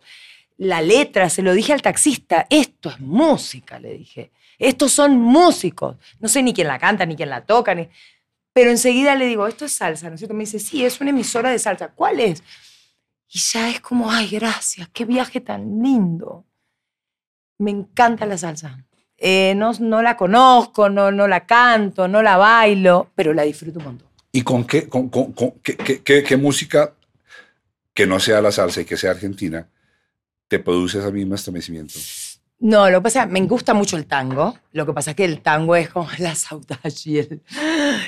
la 0.57 0.81
letra, 0.81 1.29
se 1.29 1.41
lo 1.41 1.53
dije 1.53 1.73
al 1.73 1.81
taxista, 1.81 2.45
esto 2.49 2.89
es 2.89 2.99
música, 2.99 3.79
le 3.79 3.97
dije. 3.97 4.31
Estos 4.59 4.91
son 4.91 5.17
músicos. 5.17 5.97
No 6.19 6.27
sé 6.27 6.43
ni 6.43 6.53
quién 6.53 6.67
la 6.67 6.79
canta, 6.79 7.05
ni 7.05 7.15
quién 7.15 7.29
la 7.29 7.43
toca, 7.43 7.75
pero 8.53 8.69
enseguida 8.69 9.15
le 9.15 9.25
digo, 9.25 9.47
esto 9.47 9.65
es 9.65 9.73
salsa, 9.73 10.07
¿no 10.09 10.15
es 10.15 10.19
cierto? 10.19 10.35
Me 10.35 10.41
dice, 10.43 10.59
sí, 10.59 10.85
es 10.85 11.01
una 11.01 11.09
emisora 11.09 11.49
de 11.49 11.59
salsa. 11.59 11.89
¿Cuál 11.89 12.19
es? 12.19 12.43
Y 13.29 13.39
ya 13.39 13.69
es 13.69 13.81
como, 13.81 14.11
ay, 14.11 14.29
gracias, 14.29 14.87
qué 14.93 15.05
viaje 15.05 15.41
tan 15.41 15.81
lindo. 15.81 16.45
Me 17.57 17.71
encanta 17.71 18.27
la 18.27 18.37
salsa. 18.37 18.85
Eh, 19.17 19.53
no, 19.55 19.71
no 19.79 20.01
la 20.03 20.15
conozco, 20.15 20.89
no, 20.89 21.11
no 21.11 21.27
la 21.27 21.45
canto, 21.45 22.07
no 22.07 22.21
la 22.21 22.37
bailo, 22.37 23.11
pero 23.15 23.33
la 23.33 23.43
disfruto 23.43 23.79
un 23.79 23.85
montón. 23.85 24.12
¿Y 24.35 24.41
con 24.41 24.65
qué, 24.65 24.89
con, 24.89 25.09
con, 25.09 25.31
qué, 25.61 25.77
qué, 25.77 26.23
qué, 26.23 26.37
música 26.37 26.91
que 27.93 28.07
no 28.07 28.19
sea 28.19 28.41
la 28.41 28.51
salsa 28.51 28.81
y 28.81 28.85
que 28.85 28.97
sea 28.97 29.11
argentina 29.11 29.67
te 30.47 30.57
produce 30.57 30.97
ese 30.97 31.11
mismo 31.11 31.35
estremecimiento? 31.35 31.93
No, 32.59 32.89
lo 32.89 32.97
que 32.99 33.03
pasa, 33.03 33.27
me 33.27 33.41
gusta 33.41 33.75
mucho 33.75 33.95
el 33.95 34.07
tango. 34.07 34.57
Lo 34.71 34.87
que 34.87 34.93
pasa 34.93 35.11
es 35.11 35.17
que 35.17 35.25
el 35.25 35.41
tango 35.41 35.75
es 35.75 35.89
como 35.89 36.07
la 36.17 36.33
saudade 36.33 36.93
y 37.05 37.19
el, 37.19 37.43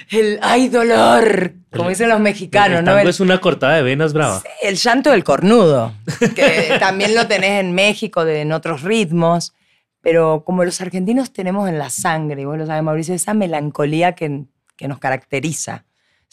el 0.10 0.40
¡ay, 0.42 0.70
dolor! 0.70 1.54
Como 1.72 1.90
dicen 1.90 2.10
los 2.10 2.20
mexicanos, 2.20 2.80
el 2.80 2.86
¿no? 2.86 2.96
Tango 2.96 3.10
es 3.10 3.20
una 3.20 3.40
cortada 3.40 3.76
de 3.76 3.84
venas 3.84 4.12
brava. 4.12 4.42
el 4.64 4.78
llanto 4.78 5.12
del 5.12 5.24
cornudo, 5.24 5.94
que 6.36 6.76
también 6.80 7.14
lo 7.14 7.28
tenés 7.28 7.60
en 7.60 7.74
México, 7.74 8.26
de, 8.26 8.42
en 8.42 8.52
otros 8.52 8.82
ritmos. 8.82 9.54
pero 10.02 10.44
como 10.44 10.64
los 10.64 10.82
argentinos 10.82 11.32
tenemos 11.34 11.70
en 11.70 11.78
la 11.78 11.92
sangre, 11.92 12.48
vos 12.48 12.58
lo 12.58 12.66
sabes, 12.66 12.82
Mauricio, 12.82 13.14
esa 13.14 13.36
melancolía 13.36 14.14
que, 14.14 14.46
que 14.76 14.88
nos 14.88 14.98
caracteriza, 14.98 15.86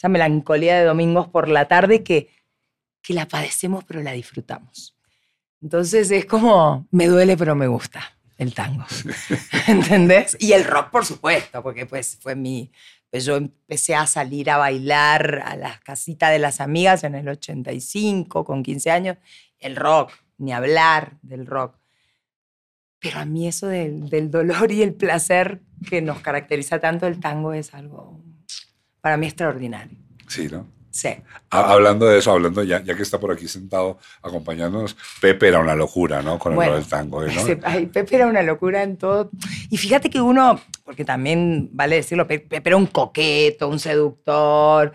esa 0.03 0.09
melancolía 0.09 0.77
de 0.77 0.83
domingos 0.83 1.29
por 1.29 1.47
la 1.47 1.69
tarde 1.69 2.03
que, 2.03 2.27
que 3.01 3.13
la 3.13 3.25
padecemos 3.25 3.85
pero 3.85 4.01
la 4.01 4.11
disfrutamos. 4.11 4.97
Entonces 5.61 6.11
es 6.11 6.25
como, 6.25 6.85
me 6.91 7.07
duele 7.07 7.37
pero 7.37 7.55
me 7.55 7.67
gusta 7.67 8.01
el 8.37 8.53
tango, 8.53 8.83
¿entendés? 9.67 10.35
Y 10.41 10.51
el 10.51 10.65
rock, 10.65 10.89
por 10.89 11.05
supuesto, 11.05 11.63
porque 11.63 11.85
pues 11.85 12.17
fue 12.19 12.35
mi... 12.35 12.69
Pues 13.09 13.23
yo 13.23 13.37
empecé 13.37 13.95
a 13.95 14.07
salir 14.07 14.49
a 14.49 14.57
bailar 14.57 15.43
a 15.45 15.55
las 15.55 15.79
casitas 15.79 16.31
de 16.31 16.39
las 16.39 16.59
amigas 16.59 17.05
en 17.05 17.15
el 17.15 17.29
85, 17.29 18.43
con 18.43 18.61
15 18.61 18.91
años. 18.91 19.17
El 19.59 19.77
rock, 19.77 20.11
ni 20.37 20.51
hablar 20.51 21.17
del 21.21 21.45
rock. 21.45 21.77
Pero 22.99 23.19
a 23.19 23.25
mí 23.25 23.47
eso 23.47 23.67
del, 23.67 24.09
del 24.09 24.31
dolor 24.31 24.71
y 24.71 24.81
el 24.81 24.95
placer 24.95 25.61
que 25.87 26.01
nos 26.01 26.19
caracteriza 26.19 26.79
tanto 26.79 27.05
el 27.05 27.19
tango 27.19 27.53
es 27.53 27.75
algo, 27.75 28.19
para 29.03 29.17
mí, 29.17 29.27
extraordinario. 29.27 29.97
Sí, 30.29 30.47
¿no? 30.49 30.65
Sí. 30.89 31.09
Ha- 31.49 31.73
Hablando 31.73 32.05
de 32.05 32.19
eso, 32.19 32.31
hablando 32.31 32.63
ya, 32.63 32.81
ya 32.81 32.95
que 32.95 33.03
está 33.03 33.19
por 33.19 33.31
aquí 33.33 33.49
sentado 33.49 33.97
acompañándonos, 34.21 34.95
Pepe 35.19 35.49
era 35.49 35.59
una 35.59 35.75
locura, 35.75 36.21
¿no? 36.21 36.39
Con 36.39 36.53
el 36.53 36.55
Bueno, 36.55 36.75
del 36.75 36.85
tango, 36.87 37.21
¿no? 37.21 37.27
Ese- 37.27 37.59
ay, 37.63 37.87
Pepe 37.87 38.15
era 38.15 38.27
una 38.27 38.41
locura 38.43 38.81
en 38.81 38.95
todo. 38.95 39.29
Y 39.69 39.75
fíjate 39.77 40.09
que 40.09 40.21
uno, 40.21 40.61
porque 40.85 41.03
también 41.03 41.69
vale 41.73 41.97
decirlo, 41.97 42.25
Pe- 42.25 42.39
Pepe 42.39 42.69
era 42.69 42.77
un 42.77 42.85
coqueto, 42.85 43.67
un 43.67 43.79
seductor. 43.79 44.93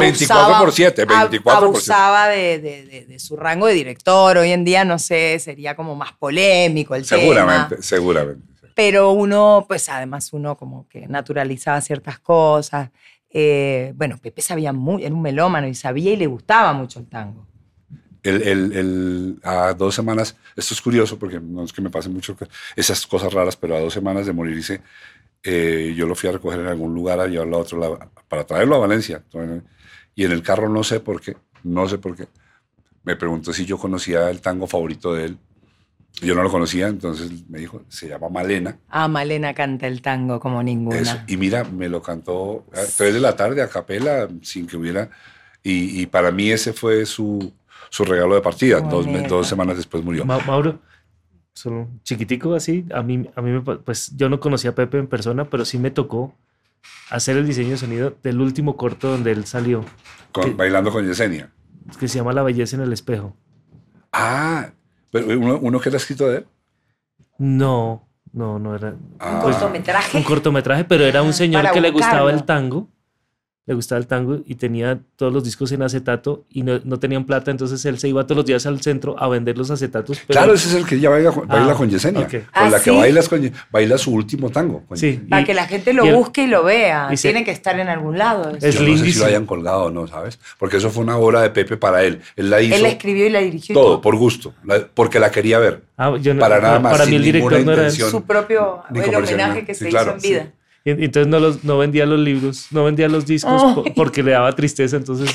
24 0.00 0.58
por 0.58 0.72
siete, 0.72 1.06
ab- 1.06 1.28
24 1.30 1.70
por 1.72 1.80
siete. 1.80 1.92
Abusaba 1.92 2.28
de, 2.28 2.58
de- 2.58 2.84
de- 2.86 3.06
de 3.06 3.18
su 3.20 3.36
rango 3.36 3.66
de 3.68 3.74
director. 3.74 4.36
Hoy 4.38 4.50
en 4.50 4.64
día, 4.64 4.84
no 4.84 4.98
sé, 4.98 5.38
sería 5.38 5.76
como 5.76 5.94
más 5.94 6.12
polémico 6.14 6.94
el 6.96 7.06
tema. 7.06 7.20
Seguramente, 7.20 7.82
seguramente. 7.82 8.42
Pero 8.74 9.12
uno, 9.12 9.64
pues 9.68 9.88
además 9.88 10.32
uno 10.32 10.56
como 10.56 10.88
que 10.88 11.06
naturalizaba 11.06 11.80
ciertas 11.80 12.18
cosas. 12.18 12.90
Eh, 13.30 13.92
bueno, 13.96 14.16
Pepe 14.18 14.40
sabía 14.42 14.72
muy, 14.72 15.04
era 15.04 15.14
un 15.14 15.22
melómano 15.22 15.68
y 15.68 15.74
sabía 15.74 16.12
y 16.12 16.16
le 16.16 16.26
gustaba 16.26 16.72
mucho 16.72 16.98
el 17.00 17.06
tango. 17.06 17.46
El, 18.22 18.42
el- 18.42 18.72
el- 18.72 19.40
a 19.44 19.74
dos 19.74 19.94
semanas, 19.94 20.36
esto 20.56 20.74
es 20.74 20.82
curioso 20.82 21.18
porque 21.18 21.38
no 21.40 21.62
es 21.64 21.72
que 21.72 21.80
me 21.80 21.90
pasen 21.90 22.12
mucho 22.12 22.36
esas 22.76 23.06
cosas 23.06 23.32
raras, 23.32 23.56
pero 23.56 23.76
a 23.76 23.80
dos 23.80 23.92
semanas 23.94 24.26
de 24.26 24.32
morirse, 24.32 24.80
eh, 25.42 25.94
yo 25.96 26.06
lo 26.06 26.14
fui 26.14 26.28
a 26.28 26.32
recoger 26.32 26.60
en 26.60 26.66
algún 26.66 26.94
lugar 26.94 27.20
a 27.20 27.26
llevarlo 27.28 27.56
a 27.58 27.60
otro 27.60 27.78
lado, 27.78 27.98
para 28.28 28.44
traerlo 28.44 28.76
a 28.76 28.78
Valencia. 28.80 29.22
Y 30.14 30.24
en 30.24 30.32
el 30.32 30.42
carro 30.42 30.68
no 30.68 30.82
sé 30.84 31.00
por 31.00 31.20
qué, 31.20 31.36
no 31.64 31.88
sé 31.88 31.98
por 31.98 32.16
qué. 32.16 32.28
Me 33.04 33.16
preguntó 33.16 33.52
si 33.52 33.64
yo 33.66 33.78
conocía 33.78 34.30
el 34.30 34.40
tango 34.40 34.66
favorito 34.66 35.14
de 35.14 35.26
él. 35.26 35.38
Yo 36.20 36.34
no 36.34 36.42
lo 36.42 36.50
conocía, 36.50 36.88
entonces 36.88 37.30
me 37.48 37.60
dijo, 37.60 37.82
se 37.88 38.08
llama 38.08 38.28
Malena. 38.28 38.76
Ah, 38.88 39.06
Malena 39.06 39.54
canta 39.54 39.86
el 39.86 40.02
tango 40.02 40.40
como 40.40 40.62
ninguna. 40.62 40.98
Eso. 40.98 41.16
Y 41.28 41.36
mira, 41.36 41.62
me 41.64 41.88
lo 41.88 42.02
cantó 42.02 42.64
a 42.72 42.80
3 42.96 43.14
de 43.14 43.20
la 43.20 43.36
tarde 43.36 43.62
a 43.62 43.68
capela, 43.68 44.28
sin 44.42 44.66
que 44.66 44.76
hubiera. 44.76 45.10
Y, 45.62 46.00
y 46.02 46.06
para 46.06 46.32
mí 46.32 46.50
ese 46.50 46.72
fue 46.72 47.06
su, 47.06 47.52
su 47.90 48.04
regalo 48.04 48.34
de 48.34 48.40
partida. 48.40 48.80
Dos, 48.80 49.06
dos 49.28 49.46
semanas 49.46 49.76
después 49.76 50.02
murió. 50.02 50.24
Ma- 50.24 50.40
Mauro, 50.40 50.80
solo 51.54 51.88
chiquitico 52.02 52.54
así, 52.54 52.84
a 52.92 53.02
mí, 53.02 53.28
a 53.36 53.40
mí 53.42 53.50
me 53.52 53.60
pues 53.60 54.16
yo 54.16 54.28
no 54.28 54.40
conocía 54.40 54.70
a 54.70 54.74
Pepe 54.74 54.98
en 54.98 55.06
persona, 55.06 55.44
pero 55.44 55.64
sí 55.64 55.78
me 55.78 55.90
tocó 55.92 56.34
hacer 57.10 57.36
el 57.36 57.46
diseño 57.46 57.70
de 57.70 57.76
sonido 57.76 58.16
del 58.24 58.40
último 58.40 58.76
corto 58.76 59.10
donde 59.10 59.30
él 59.32 59.44
salió, 59.46 59.84
bailando 60.56 60.90
con 60.90 61.06
Yesenia. 61.06 61.50
que 62.00 62.08
se 62.08 62.18
llama 62.18 62.32
La 62.32 62.42
belleza 62.42 62.74
en 62.76 62.82
el 62.82 62.92
espejo. 62.92 63.36
Ah, 64.12 64.70
pero 65.10 65.38
uno, 65.38 65.58
uno 65.60 65.80
que 65.80 65.88
era 65.88 65.96
escrito 65.98 66.28
de 66.28 66.38
él. 66.38 66.46
No, 67.38 68.06
no, 68.32 68.58
no 68.58 68.74
era 68.74 68.94
Ah. 69.18 69.34
Un 69.36 69.40
cortometraje. 69.42 70.16
un 70.16 70.22
cortometraje, 70.24 70.84
pero 70.84 71.04
era 71.04 71.22
un 71.22 71.32
señor 71.42 71.62
para 71.62 71.72
que 71.74 71.80
le 71.80 71.90
gustaba 71.90 72.30
el 72.30 72.44
tango, 72.44 72.88
le 73.68 73.74
gustaba 73.74 73.98
el 74.00 74.06
tango 74.06 74.38
y 74.46 74.54
tenía 74.54 74.98
todos 75.16 75.30
los 75.30 75.44
discos 75.44 75.70
en 75.72 75.82
acetato 75.82 76.44
y 76.50 76.62
no, 76.62 76.80
no 76.84 76.98
tenían 76.98 77.26
plata, 77.26 77.50
entonces 77.50 77.84
él 77.84 77.98
se 77.98 78.08
iba 78.08 78.24
todos 78.24 78.38
los 78.38 78.46
días 78.46 78.64
al 78.64 78.80
centro 78.80 79.14
a 79.22 79.28
vender 79.28 79.58
los 79.58 79.70
acetatos. 79.70 80.18
pero- 80.26 80.38
Claro, 80.40 80.54
ese 80.54 80.70
es 80.70 80.74
el 80.74 80.86
que 80.86 80.94
ella 80.94 81.10
baila, 81.10 81.32
con- 81.32 81.46
baila 81.46 81.72
Ah, 81.72 81.76
con 81.76 81.90
Yesenia. 81.90 82.26
Con 82.26 82.42
Ah, 82.54 82.70
la 82.70 82.78
que 82.78 82.90
¿sí? 82.90 82.96
bailas 82.96 83.28
con 83.28 83.52
baila 83.70 83.98
su 83.98 84.10
último 84.14 84.48
tango. 84.48 84.84
con 84.88 84.96
Sí. 84.96 85.20
Para 85.28 85.42
y- 85.42 85.44
que 85.44 85.52
la 85.52 85.66
gente 85.66 85.92
lo 85.92 86.06
y 86.06 86.08
el- 86.08 86.14
busque 86.14 86.44
y 86.44 86.46
lo 86.46 86.64
vea. 86.64 87.08
y 87.12 87.18
se- 87.18 87.28
Tiene 87.28 87.44
que 87.44 87.50
estar 87.50 87.78
en 87.78 87.88
algún 87.90 88.16
lado. 88.16 88.52
Es 88.56 88.62
Yo 88.62 88.66
no 88.68 88.72
sé 88.72 88.78
si 88.78 88.84
lindísimo. 88.86 89.24
lo 89.24 89.28
hayan 89.28 89.44
colgado 89.44 89.82
o 89.84 89.90
no, 89.90 90.06
¿sabes? 90.06 90.38
Porque 90.58 90.78
eso 90.78 90.88
fue 90.88 91.04
una 91.04 91.18
obra 91.18 91.42
de 91.42 91.50
Pepe 91.50 91.76
para 91.76 92.02
él. 92.04 92.20
Él 92.36 92.48
la 92.48 92.62
hizo 92.62 92.74
Él 92.74 92.82
la 92.84 92.88
escribió 92.88 93.26
y 93.26 93.30
la 93.30 93.40
dirigió. 93.40 93.74
todo, 93.74 94.00
por 94.00 94.16
gusto, 94.16 94.54
porque 94.94 95.20
la 95.20 95.30
quería 95.30 95.58
ver. 95.58 95.82
Ah, 95.98 96.16
yo 96.18 96.32
no- 96.32 96.40
Para 96.40 96.58
nada 96.60 96.78
más, 96.80 96.92
Para 96.92 97.04
mí 97.04 97.10
sin 97.10 97.16
el 97.18 97.24
director 97.24 97.52
ninguna 97.52 97.76
no 97.76 97.82
era. 97.82 97.90
Su 97.90 98.22
propio 98.22 98.82
el 98.94 99.14
homenaje 99.14 99.64
que 99.66 99.74
Sí, 99.74 99.84
se 99.84 99.90
claro, 99.90 100.14
hizo 100.16 100.26
en 100.26 100.32
vida. 100.32 100.52
Y 100.84 100.90
entonces 101.04 101.26
no, 101.28 101.38
los, 101.40 101.64
no 101.64 101.76
vendía 101.78 102.06
los 102.06 102.18
libros, 102.20 102.68
no 102.70 102.84
vendía 102.84 103.08
los 103.08 103.26
discos 103.26 103.62
porque 103.94 104.22
le 104.22 104.30
daba 104.32 104.54
tristeza. 104.54 104.96
Entonces, 104.96 105.30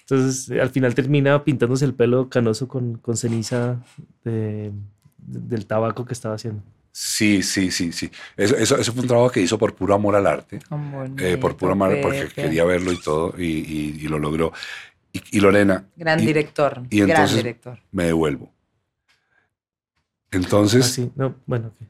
entonces 0.00 0.50
eh, 0.50 0.60
al 0.60 0.70
final 0.70 0.94
termina 0.94 1.42
pintándose 1.44 1.84
el 1.84 1.94
pelo 1.94 2.28
canoso 2.28 2.68
con, 2.68 2.98
con 2.98 3.16
ceniza 3.16 3.82
de- 4.24 4.70
de- 5.18 5.40
del 5.40 5.66
tabaco 5.66 6.04
que 6.04 6.12
estaba 6.14 6.34
haciendo. 6.36 6.62
Sí, 6.92 7.42
sí, 7.42 7.70
sí, 7.70 7.92
sí. 7.92 8.10
Eso, 8.36 8.56
eso, 8.56 8.76
eso 8.76 8.92
fue 8.92 9.02
un 9.02 9.08
trabajo 9.08 9.30
que 9.30 9.40
hizo 9.40 9.56
por 9.56 9.74
puro 9.74 9.94
amor 9.94 10.16
al 10.16 10.26
arte. 10.26 10.58
Tan 10.68 11.14
eh, 11.18 11.36
por 11.36 11.56
puro 11.56 11.74
bonito, 11.76 11.84
amor, 11.98 12.02
porque 12.02 12.22
Pepe. 12.22 12.42
quería 12.42 12.64
verlo 12.64 12.92
y 12.92 13.00
todo, 13.00 13.34
y, 13.38 13.44
y- 13.44 13.98
y 14.00 14.08
lo 14.08 14.18
logró. 14.18 14.52
Y, 15.12 15.22
y 15.38 15.40
Lorena, 15.40 15.84
Gran 15.96 16.20
y- 16.20 16.26
director. 16.26 16.82
y 16.90 16.98
gran 16.98 17.10
entonces- 17.10 17.36
director. 17.36 17.78
me 17.92 18.04
devuelvo. 18.06 18.52
Entonces, 20.32 20.84
Así, 20.86 21.10
no, 21.16 21.34
bueno, 21.46 21.72
que- 21.78 21.86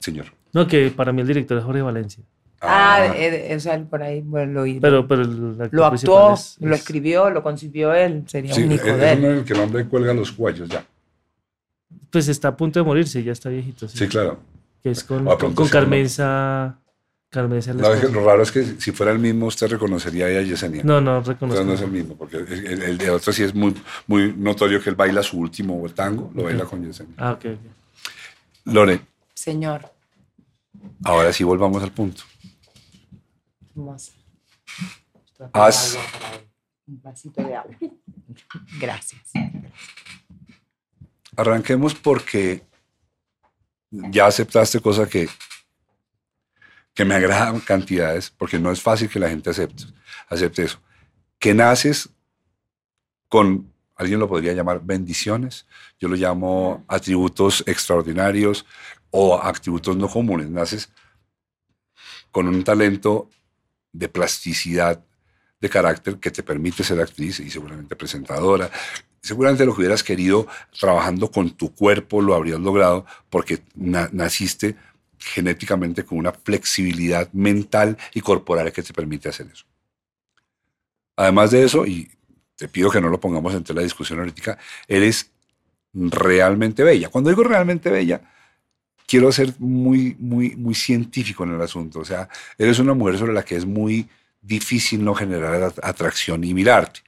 señor. 0.00 0.26
No, 0.62 0.66
que 0.68 0.90
para 0.90 1.12
mí 1.12 1.20
el 1.22 1.26
director 1.26 1.58
es 1.58 1.64
Jorge 1.64 1.82
Valencia. 1.82 2.22
Ah, 2.60 3.12
eh, 3.14 3.54
o 3.56 3.60
sea, 3.60 3.74
él 3.74 3.84
por 3.84 4.02
ahí 4.02 4.20
bueno, 4.20 4.52
lo, 4.54 4.62
oí. 4.62 4.80
Pero, 4.80 5.06
pero 5.06 5.22
el 5.22 5.52
actor 5.52 5.68
lo 5.72 5.84
actuó, 5.86 6.34
es- 6.34 6.56
lo 6.60 6.74
es- 6.74 6.80
escribió, 6.80 7.30
lo 7.30 7.42
concibió 7.42 7.94
él. 7.94 8.24
Sería 8.26 8.52
sí, 8.52 8.64
un 8.64 8.72
hijo 8.72 8.86
es 8.88 8.98
de 8.98 9.02
uno 9.02 9.06
él. 9.12 9.24
en 9.24 9.38
el 9.38 9.44
que 9.44 9.52
el 9.52 9.60
hombre 9.60 9.84
cuelga 9.86 10.12
los 10.12 10.32
cuellos 10.32 10.68
ya. 10.68 10.84
Pues 12.10 12.26
está 12.28 12.48
a 12.48 12.56
punto 12.56 12.80
de 12.80 12.84
morirse, 12.84 13.22
ya 13.22 13.32
está 13.32 13.48
viejito. 13.48 13.86
sí. 13.88 13.98
Sí, 13.98 14.08
claro. 14.08 14.38
Que 14.82 14.90
es 14.90 15.04
con, 15.04 15.24
pronto 15.24 15.54
con 15.54 15.68
Carmenza. 15.68 16.78
Carmenza 17.30 17.74
lo 17.74 18.24
raro 18.24 18.42
es 18.42 18.50
que 18.50 18.64
si 18.78 18.90
fuera 18.90 19.12
el 19.12 19.18
mismo, 19.18 19.46
usted 19.46 19.68
reconocería 19.68 20.26
a 20.26 20.40
Yesenia. 20.42 20.82
No, 20.82 20.98
no 21.00 21.20
Pero 21.22 21.34
reconozco. 21.34 21.62
no 21.64 21.72
es 21.74 21.80
el 21.82 21.90
mismo, 21.90 22.16
porque 22.16 22.38
el, 22.38 22.66
el- 22.66 22.82
el 22.82 22.96
de 22.98 23.10
otro 23.10 23.32
sí 23.34 23.42
es 23.42 23.54
muy, 23.54 23.74
muy 24.06 24.32
notorio 24.34 24.80
que 24.82 24.88
él 24.88 24.96
baila 24.96 25.22
su 25.22 25.38
último 25.38 25.86
tango, 25.94 26.30
lo 26.34 26.44
baila 26.44 26.64
con 26.64 26.82
Yesenia. 26.84 27.14
Ah, 27.18 27.32
ok, 27.32 27.44
ok. 27.44 28.72
Lore, 28.72 29.00
Señor. 29.34 29.82
Ahora 31.04 31.32
sí 31.32 31.44
volvamos 31.44 31.82
al 31.82 31.92
punto. 31.92 32.22
A- 35.52 35.66
Haz-. 35.66 35.96
Un 36.86 37.00
vasito 37.02 37.42
de 37.42 37.54
agua. 37.54 37.74
Gracias. 38.80 39.30
Arranquemos 41.36 41.94
porque 41.94 42.64
ya 43.90 44.26
aceptaste 44.26 44.80
cosas 44.80 45.08
que, 45.08 45.28
que 46.94 47.04
me 47.04 47.14
agradan 47.14 47.60
cantidades, 47.60 48.30
porque 48.30 48.58
no 48.58 48.72
es 48.72 48.82
fácil 48.82 49.08
que 49.08 49.20
la 49.20 49.28
gente 49.28 49.50
acepte, 49.50 49.84
acepte 50.28 50.64
eso. 50.64 50.80
Que 51.38 51.54
naces 51.54 52.08
con, 53.28 53.72
alguien 53.94 54.18
lo 54.18 54.28
podría 54.28 54.52
llamar 54.52 54.80
bendiciones, 54.82 55.66
yo 56.00 56.08
lo 56.08 56.16
llamo 56.16 56.84
atributos 56.88 57.62
extraordinarios 57.66 58.66
o 59.10 59.40
atributos 59.40 59.96
no 59.96 60.08
comunes. 60.08 60.50
Naces 60.50 60.90
con 62.30 62.48
un 62.48 62.62
talento 62.64 63.30
de 63.92 64.08
plasticidad 64.08 65.04
de 65.60 65.68
carácter 65.68 66.18
que 66.18 66.30
te 66.30 66.42
permite 66.42 66.84
ser 66.84 67.00
actriz 67.00 67.40
y 67.40 67.50
seguramente 67.50 67.96
presentadora. 67.96 68.70
Seguramente 69.20 69.64
lo 69.66 69.74
que 69.74 69.80
hubieras 69.80 70.04
querido 70.04 70.46
trabajando 70.78 71.30
con 71.30 71.50
tu 71.50 71.74
cuerpo 71.74 72.22
lo 72.22 72.34
habrías 72.34 72.60
logrado 72.60 73.04
porque 73.30 73.62
na- 73.74 74.08
naciste 74.12 74.76
genéticamente 75.18 76.04
con 76.04 76.18
una 76.18 76.32
flexibilidad 76.32 77.28
mental 77.32 77.98
y 78.14 78.20
corporal 78.20 78.72
que 78.72 78.82
te 78.82 78.92
permite 78.92 79.28
hacer 79.28 79.48
eso. 79.52 79.64
Además 81.16 81.50
de 81.50 81.64
eso, 81.64 81.84
y 81.84 82.08
te 82.54 82.68
pido 82.68 82.90
que 82.90 83.00
no 83.00 83.08
lo 83.08 83.18
pongamos 83.18 83.52
entre 83.54 83.74
la 83.74 83.82
discusión 83.82 84.20
ahorita, 84.20 84.56
eres 84.86 85.32
realmente 85.92 86.84
bella. 86.84 87.08
Cuando 87.08 87.30
digo 87.30 87.42
realmente 87.42 87.90
bella, 87.90 88.20
quiero 89.08 89.32
ser 89.32 89.54
muy, 89.58 90.14
muy, 90.20 90.54
muy 90.54 90.74
científico 90.74 91.42
en 91.42 91.54
el 91.54 91.60
asunto. 91.62 91.98
O 92.00 92.04
sea, 92.04 92.28
eres 92.58 92.78
una 92.78 92.94
mujer 92.94 93.18
sobre 93.18 93.32
la 93.32 93.42
que 93.42 93.56
es 93.56 93.64
muy 93.66 94.06
difícil 94.42 95.02
no 95.02 95.14
generar 95.14 95.60
at- 95.62 95.78
atracción 95.82 96.44
y 96.44 96.54
mirarte. 96.54 97.00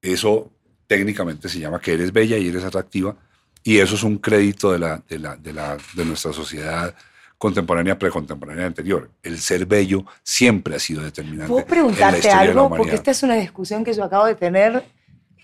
Eso 0.00 0.50
técnicamente 0.86 1.48
se 1.48 1.58
llama 1.58 1.80
que 1.80 1.94
eres 1.94 2.12
bella 2.12 2.36
y 2.36 2.48
eres 2.48 2.64
atractiva, 2.64 3.16
y 3.64 3.78
eso 3.78 3.94
es 3.94 4.02
un 4.02 4.18
crédito 4.18 4.72
de, 4.72 4.78
la, 4.78 5.02
de, 5.08 5.18
la, 5.18 5.36
de, 5.36 5.52
la, 5.52 5.78
de 5.94 6.04
nuestra 6.04 6.32
sociedad 6.32 6.94
contemporánea, 7.38 7.98
precontemporánea 7.98 8.66
anterior. 8.66 9.10
El 9.22 9.38
ser 9.38 9.66
bello 9.66 10.04
siempre 10.22 10.76
ha 10.76 10.78
sido 10.78 11.02
determinante. 11.02 11.48
¿Puedo 11.48 11.60
en 11.62 11.68
la 11.68 11.74
preguntarte 11.74 12.18
historia 12.18 12.38
de 12.40 12.46
la 12.46 12.50
algo? 12.62 12.76
Porque 12.76 12.94
esta 12.94 13.10
es 13.10 13.22
una 13.22 13.34
discusión 13.36 13.84
que 13.84 13.94
yo 13.94 14.04
acabo 14.04 14.26
de 14.26 14.34
tener 14.34 14.84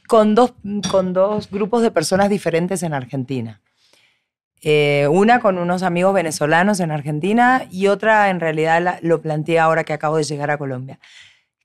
con 0.07 0.35
dos, 0.35 0.53
con 0.91 1.13
dos 1.13 1.49
grupos 1.51 1.83
de 1.83 1.91
personas 1.91 2.29
diferentes 2.29 2.83
en 2.83 2.93
Argentina. 2.95 3.61
Eh, 4.63 5.07
una 5.11 5.41
con 5.41 5.57
unos 5.59 5.83
amigos 5.83 6.13
venezolanos 6.15 6.81
en 6.81 6.91
Argentina 6.91 7.67
y 7.71 7.87
otra 7.87 8.29
en 8.31 8.41
realidad 8.41 8.83
la- 8.83 8.99
lo 9.03 9.21
planteé 9.23 9.59
ahora 9.61 9.85
que 9.85 9.93
acabo 9.93 10.17
de 10.17 10.25
llegar 10.25 10.51
a 10.51 10.59
Colombia. 10.59 10.99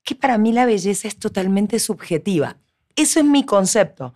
Que 0.04 0.14
para 0.14 0.38
mí 0.38 0.52
la 0.52 0.64
belleza 0.66 1.08
es 1.08 1.16
totalmente 1.18 1.78
subjetiva. 1.78 2.56
Eso 2.94 3.18
es 3.20 3.24
mi 3.26 3.44
concepto. 3.44 4.14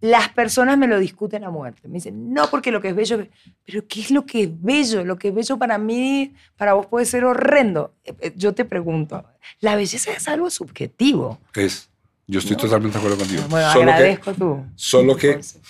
Las 0.00 0.28
personas 0.28 0.76
me 0.76 0.86
lo 0.88 0.98
discuten 0.98 1.44
a 1.44 1.50
muerte. 1.50 1.88
Me 1.88 1.94
dicen, 1.94 2.34
no, 2.34 2.50
porque 2.50 2.70
lo 2.70 2.80
que 2.82 2.88
es 2.88 2.96
bello. 2.96 3.26
Pero 3.64 3.86
¿qué 3.86 4.00
es 4.00 4.10
lo 4.10 4.26
que 4.26 4.42
es 4.42 4.50
bello? 4.62 5.04
Lo 5.04 5.16
que 5.18 5.28
es 5.28 5.34
bello 5.34 5.56
para 5.56 5.78
mí, 5.78 6.34
para 6.56 6.74
vos 6.74 6.86
puede 6.86 7.06
ser 7.06 7.24
horrendo. 7.24 7.94
Eh, 8.04 8.12
eh, 8.20 8.32
Yo 8.36 8.52
te 8.54 8.64
pregunto, 8.64 9.24
la 9.60 9.74
belleza 9.76 10.10
es 10.12 10.26
algo 10.28 10.50
subjetivo. 10.50 11.38
Es. 11.54 11.88
Yo 12.26 12.40
estoy 12.40 12.56
totalmente 12.56 12.98
de 12.98 13.04
acuerdo 13.04 13.18
contigo. 13.18 13.42
Bueno, 13.48 13.72
solo 13.72 13.84
que, 13.86 13.92
agradezco 13.92 14.34
tu. 14.34 14.64
solo 14.74 15.12
tu 15.14 15.18
que- 15.20 15.32
concepto. 15.34 15.68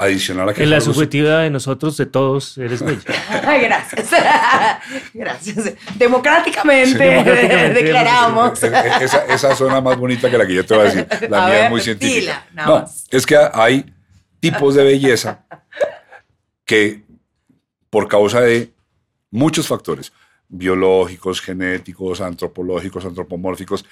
Adicional 0.00 0.48
a 0.48 0.54
que 0.54 0.62
En 0.64 0.70
la 0.70 0.76
algo 0.76 0.92
subjetiva 0.92 1.40
de 1.40 1.50
nosotros, 1.50 1.96
de 1.96 2.06
todos, 2.06 2.56
eres 2.58 2.82
bella. 2.82 3.00
Ay, 3.46 3.60
Gracias. 3.62 4.10
Gracias. 5.14 5.72
Democráticamente, 5.96 6.90
Sí, 6.92 6.98
democráticamente, 6.98 7.82
declaramos. 7.84 8.62
E- 8.62 8.66
e- 8.68 9.04
Esa, 9.04 9.26
esa 9.26 9.54
suena 9.54 9.80
más 9.80 9.96
bonita 9.98 10.30
que 10.30 10.38
la 10.38 10.46
que 10.46 10.54
yo 10.54 10.64
te 10.66 10.74
voy 10.74 10.86
a 10.86 10.90
decir. 10.90 11.06
La 11.30 11.44
A 11.44 11.46
mía 11.46 11.54
ver, 11.54 11.64
es 11.64 11.70
muy 11.70 11.80
científica. 11.82 12.20
dila, 12.20 12.46
nada 12.54 12.68
no, 12.68 12.80
más. 12.80 13.04
es 13.10 13.26
que 13.26 13.36
hay 13.52 13.94
tipos 14.40 14.74
de 14.74 14.84
belleza 14.84 15.44
que 16.64 17.02
por 17.90 18.08
causa 18.08 18.40
de 18.40 18.72
muchos 19.30 19.66
factores, 19.68 20.12
biológicos, 20.48 21.40
genéticos, 21.40 22.20
antropológicos, 22.20 23.04
antropomórficos 23.04 23.84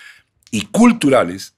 y 0.50 0.66
culturales, 0.66 1.54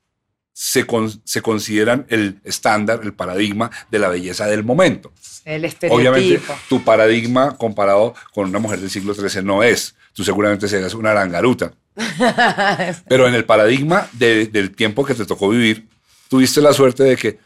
se, 0.53 0.85
con- 0.87 1.11
se 1.25 1.43
consideran 1.43 2.07
el 2.09 2.41
estándar, 2.45 3.01
el 3.03 3.15
paradigma 3.15 3.71
de 3.91 3.99
la 3.99 4.09
belleza 4.09 4.47
del 4.47 4.65
momento. 4.65 5.13
El 5.45 5.65
Obviamente, 5.91 6.35
tu 6.69 6.83
paradigma 6.85 7.57
comparado 7.57 8.15
con 8.35 8.49
una 8.49 8.59
mujer 8.59 8.81
del 8.81 8.91
siglo 8.91 9.15
XIII 9.15 9.43
no 9.43 9.63
es. 9.63 9.95
Tú 10.13 10.23
seguramente 10.25 10.69
serías 10.69 10.95
una 10.95 11.13
arangaruta. 11.13 11.73
Pero 13.09 13.27
en 13.29 13.35
el 13.35 13.45
paradigma 13.45 14.09
de- 14.13 14.47
del 14.47 14.75
tiempo 14.75 15.05
que 15.05 15.15
te 15.15 15.25
tocó 15.27 15.49
vivir, 15.49 15.89
tuviste 16.29 16.61
la 16.61 16.73
suerte 16.73 17.03
de 17.05 17.17
que 17.17 17.39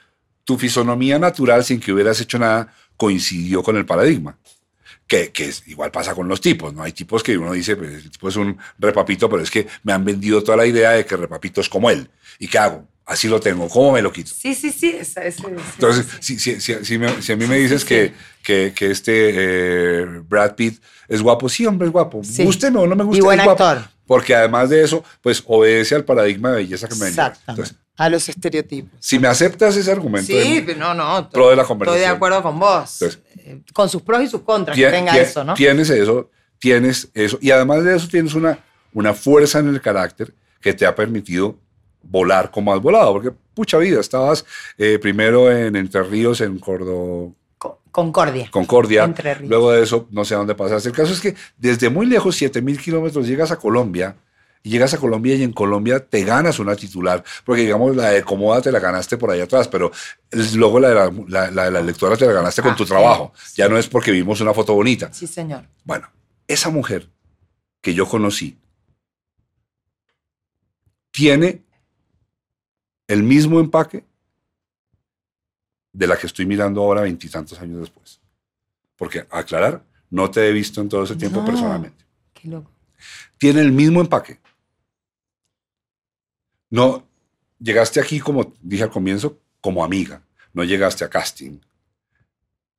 tu 0.45 0.59
fisonomía 0.59 1.19
natural, 1.19 1.65
sin 1.65 1.81
que 1.81 1.93
hubieras 1.93 2.21
hecho 2.21 2.39
nada, 2.39 2.75
coincidió 2.97 3.63
con 3.63 3.77
el 3.77 3.87
paradigma. 3.87 4.37
Que, 5.07 5.31
que 5.33 5.49
es- 5.49 5.63
igual 5.67 5.91
pasa 5.91 6.15
con 6.15 6.27
los 6.29 6.41
tipos, 6.41 6.73
¿no? 6.73 6.83
Hay 6.83 6.93
tipos 6.93 7.23
que 7.23 7.37
uno 7.37 7.53
dice, 7.53 7.77
pues 7.77 7.93
el 7.93 8.11
tipo 8.11 8.29
es 8.29 8.37
un 8.37 8.57
repapito, 8.79 9.29
pero 9.29 9.43
es 9.43 9.51
que 9.51 9.67
me 9.83 9.93
han 9.93 10.05
vendido 10.05 10.43
toda 10.43 10.57
la 10.57 10.67
idea 10.67 10.93
de 10.93 11.05
que 11.05 11.17
repapito 11.17 11.61
es 11.61 11.69
como 11.69 11.91
él. 11.91 12.09
¿Y 12.39 12.49
qué 12.49 12.59
hago? 12.59 12.89
Así 13.07 13.29
lo 13.29 13.39
tengo, 13.39 13.69
¿cómo 13.69 13.93
me 13.93 14.01
lo 14.01 14.11
quito? 14.11 14.31
Sí, 14.35 14.55
sí, 14.55 14.73
sí. 14.73 14.97
esa- 14.99 15.23
Entonces, 15.27 16.07
sí. 16.21 16.39
si, 16.39 16.55
si, 16.57 16.61
si, 16.61 16.85
si 16.87 16.99
me- 16.99 17.21
si 17.21 17.33
a 17.33 17.37
mí 17.37 17.47
me 17.47 17.59
dices 17.59 17.85
que, 17.85 18.13
que, 18.43 18.73
que 18.75 18.91
este 18.91 19.31
eh, 19.35 20.07
Brad 20.27 20.55
Pitt 20.55 20.81
es 21.07 21.21
guapo, 21.21 21.51
sí, 21.51 21.67
hombre, 21.67 21.87
es 21.87 21.93
guapo. 21.93 22.23
Sí. 22.25 22.43
Gústeme 22.45 22.79
o 22.79 22.87
no 22.87 22.97
me 22.97 23.05
gusta. 23.05 23.19
Y 23.19 23.21
buen 23.21 23.39
es 23.41 23.45
guapo. 23.45 23.63
Porque 24.07 24.35
además 24.35 24.69
de 24.71 24.83
eso, 24.85 25.03
pues 25.23 25.43
obedece 25.47 25.95
al 25.95 26.05
paradigma 26.05 26.51
de 26.51 26.57
belleza 26.57 26.89
que 26.89 26.95
me. 26.97 27.09
Entonces, 27.09 27.75
a 27.97 28.09
los 28.09 28.29
estereotipos. 28.29 28.91
si 28.99 29.19
me 29.19 29.29
aceptas 29.29 29.77
ese 29.77 29.91
argumento, 29.93 30.27
Sí, 30.27 30.57
de- 30.57 30.63
pero 30.63 30.79
no, 30.81 30.95
no. 30.95 31.31
pro 31.31 31.51
de 31.51 31.57
la 31.57 31.63
Estoy 31.63 31.65
de 31.65 31.69
conversación. 31.69 32.11
acuerdo 32.17 32.43
con 32.43 32.59
vos. 32.59 33.01
Entonces, 33.03 33.21
Eh, 33.47 33.61
con 33.73 33.89
sus 33.89 34.03
pros 34.03 34.23
y 34.23 34.27
sus 34.29 34.41
contras, 34.43 34.77
que 34.77 34.87
tenga 34.91 35.17
eso, 35.19 35.45
¿no? 35.45 35.55
tienes 35.55 35.91
eso, 35.91 36.31
tienes 36.59 37.09
eso. 37.15 37.39
Y 37.43 37.51
además 37.51 37.85
de 37.85 37.95
eso, 37.97 38.09
tienes 38.09 38.35
una, 38.35 38.59
una 38.95 39.13
fuerza 39.15 39.59
en 39.59 39.69
el 39.69 39.81
carácter 39.81 40.35
que 40.61 40.73
te 40.75 40.87
ha 40.87 40.95
permitido 40.95 41.59
volar 42.03 42.51
como 42.51 42.73
has 42.75 42.81
volado. 42.81 43.13
Porque, 43.13 43.31
pucha 43.55 43.79
vida, 43.79 44.01
estabas 44.01 44.45
eh, 44.79 44.99
primero 45.01 45.51
en 45.53 45.77
Entre 45.77 46.03
Ríos, 46.03 46.41
en 46.41 46.59
Córdoba. 46.59 47.33
Co- 47.65 47.81
Concordia. 47.91 48.49
Concordia. 48.51 49.05
Entre 49.05 49.35
Ríos. 49.35 49.49
Luego 49.49 49.73
de 49.73 49.83
eso, 49.83 50.07
no 50.11 50.25
sé 50.25 50.35
a 50.35 50.39
dónde 50.39 50.55
pasaste. 50.55 50.89
El 50.91 50.95
caso 50.95 51.13
es 51.13 51.21
que 51.21 51.35
desde 51.57 51.89
muy 51.89 52.05
lejos, 52.07 52.37
7000 52.37 52.79
kilómetros, 52.79 53.27
llegas 53.27 53.51
a 53.51 53.57
Colombia. 53.57 54.17
Y 54.67 54.71
llegas 54.71 54.95
a 54.95 54.99
Colombia 54.99 55.35
y 55.35 55.43
en 55.43 55.53
Colombia 55.53 56.01
te 56.07 56.25
ganas 56.25 56.59
una 56.59 56.75
titular. 56.75 57.23
Porque, 57.45 57.63
digamos, 57.63 57.95
la 57.97 58.11
de 58.11 58.23
Comoda 58.23 58.61
te 58.63 58.73
la 58.73 58.81
ganaste 58.81 59.17
por 59.19 59.31
ahí 59.31 59.41
atrás, 59.41 59.69
pero 59.69 59.93
luego 60.55 60.81
la 60.81 60.89
de 60.89 60.95
la, 60.95 61.13
la- 61.29 61.51
la 61.51 61.65
de 61.67 61.71
la 61.71 61.83
lectora 61.83 62.17
te 62.17 62.27
la 62.27 62.33
ganaste 62.33 62.63
con 62.63 62.73
Ah, 62.73 62.77
tu 62.77 62.85
sí. 62.85 62.89
trabajo. 62.91 63.33
Ya 63.57 63.69
no 63.69 63.77
es 63.79 63.89
porque 63.89 64.11
vimos 64.11 64.41
una 64.41 64.55
foto 64.55 64.73
bonita. 64.75 65.13
Sí, 65.13 65.27
señor. 65.27 65.65
Bueno, 65.85 66.09
esa 66.49 66.71
mujer 66.71 67.09
que 67.83 67.93
yo 67.95 68.07
conocí 68.09 68.59
tiene 71.11 71.63
el 73.07 73.23
mismo 73.23 73.61
empaque 73.61 74.05
de 75.95 76.07
la 76.07 76.19
que 76.19 76.27
estoy 76.27 76.45
mirando 76.45 76.83
ahora 76.83 77.01
veintitantos 77.01 77.59
años 77.61 77.81
después. 77.81 78.21
Porque, 78.97 79.27
aclarar, 79.31 79.83
no 80.11 80.31
te 80.31 80.47
he 80.47 80.53
visto 80.53 80.83
en 80.83 80.89
todo 80.91 81.05
ese 81.05 81.17
tiempo 81.17 81.41
No. 81.41 81.47
personalmente. 81.47 82.05
Qué 82.35 82.49
loco. 82.49 82.71
Tiene 83.39 83.63
el 83.63 83.73
mismo 83.73 84.01
empaque. 84.03 84.39
No, 86.71 87.07
llegaste 87.59 88.01
aquí, 88.01 88.21
como 88.21 88.53
dije 88.61 88.83
al 88.83 88.91
comienzo, 88.91 89.39
como 89.61 89.85
amiga. 89.85 90.23
No 90.53 90.65
llegaste 90.65 91.05
a 91.05 91.11
casting. 91.11 91.59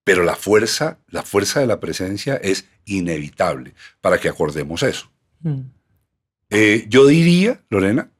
Pero 0.03 0.23
la 0.23 0.35
fuerza, 0.35 0.99
la 1.07 1.23
fuerza 1.23 1.59
de 1.61 1.67
la 1.67 1.79
presencia 1.79 2.35
es 2.35 2.65
inevitable 2.85 3.73
para 4.01 4.19
que 4.19 4.29
acordemos 4.29 4.83
eso. 4.83 5.09
Mm. 5.41 5.61
Eh, 6.49 6.85
yo 6.89 7.07
diría, 7.07 7.63
Lorena, 7.69 8.11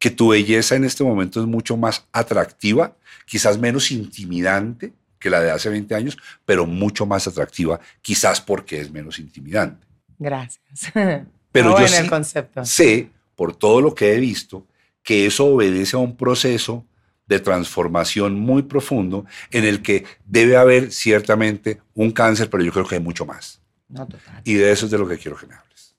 que 0.00 0.10
tu 0.10 0.30
belleza 0.30 0.74
en 0.74 0.84
este 0.84 1.04
momento 1.04 1.40
es 1.40 1.46
mucho 1.46 1.76
más 1.76 2.06
atractiva, 2.10 2.96
quizás 3.26 3.58
menos 3.58 3.90
intimidante 3.92 4.94
que 5.18 5.28
la 5.28 5.40
de 5.40 5.50
hace 5.50 5.68
20 5.68 5.94
años, 5.94 6.16
pero 6.46 6.66
mucho 6.66 7.04
más 7.04 7.28
atractiva, 7.28 7.78
quizás 8.00 8.40
porque 8.40 8.80
es 8.80 8.90
menos 8.90 9.18
intimidante. 9.18 9.86
Gracias. 10.18 10.60
Pero 11.52 11.78
yo 11.78 11.84
el 11.84 12.08
concepto. 12.08 12.64
sé, 12.64 13.10
por 13.34 13.56
todo 13.56 13.80
lo 13.80 13.92
que 13.92 14.14
he 14.14 14.20
visto, 14.20 14.66
que 15.02 15.26
eso 15.26 15.46
obedece 15.46 15.96
a 15.96 15.98
un 15.98 16.16
proceso 16.16 16.86
de 17.26 17.40
transformación 17.40 18.38
muy 18.38 18.62
profundo 18.62 19.26
en 19.50 19.64
el 19.64 19.82
que 19.82 20.04
debe 20.24 20.56
haber 20.56 20.92
ciertamente 20.92 21.80
un 21.94 22.12
cáncer, 22.12 22.48
pero 22.48 22.62
yo 22.62 22.70
creo 22.70 22.86
que 22.86 22.94
hay 22.94 23.00
mucho 23.00 23.26
más. 23.26 23.60
No, 23.88 24.06
total. 24.06 24.42
Y 24.44 24.54
de 24.54 24.70
eso 24.70 24.86
es 24.86 24.92
de 24.92 24.98
lo 24.98 25.08
que 25.08 25.18
quiero 25.18 25.36
que 25.36 25.46
me 25.46 25.54
hables. 25.56 25.96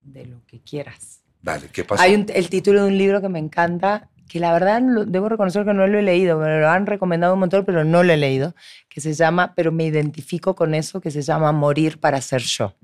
De 0.00 0.24
lo 0.24 0.40
que 0.46 0.60
quieras. 0.60 1.15
Dale, 1.46 1.68
¿qué 1.72 1.84
pasa? 1.84 2.02
Hay 2.02 2.14
un- 2.14 2.26
el 2.34 2.50
título 2.50 2.82
de 2.82 2.88
un 2.88 2.98
libro 2.98 3.20
que 3.22 3.28
me 3.28 3.38
encanta, 3.38 4.08
que 4.28 4.40
la 4.40 4.52
verdad 4.52 4.82
lo- 4.82 5.04
debo 5.06 5.28
reconocer 5.28 5.64
que 5.64 5.72
no 5.72 5.86
lo 5.86 5.98
he 5.98 6.02
leído, 6.02 6.38
me 6.38 6.58
lo 6.60 6.68
han 6.68 6.86
recomendado 6.86 7.34
un 7.34 7.38
montón, 7.40 7.64
pero 7.64 7.84
no 7.84 8.02
lo 8.02 8.12
he 8.12 8.16
leído, 8.16 8.54
que 8.88 9.00
se 9.00 9.14
llama, 9.14 9.54
pero 9.54 9.70
me 9.70 9.84
identifico 9.84 10.56
con 10.56 10.74
eso, 10.74 11.00
que 11.00 11.12
se 11.12 11.22
llama 11.22 11.52
Morir 11.52 12.00
para 12.00 12.20
ser 12.20 12.42
yo. 12.42 12.74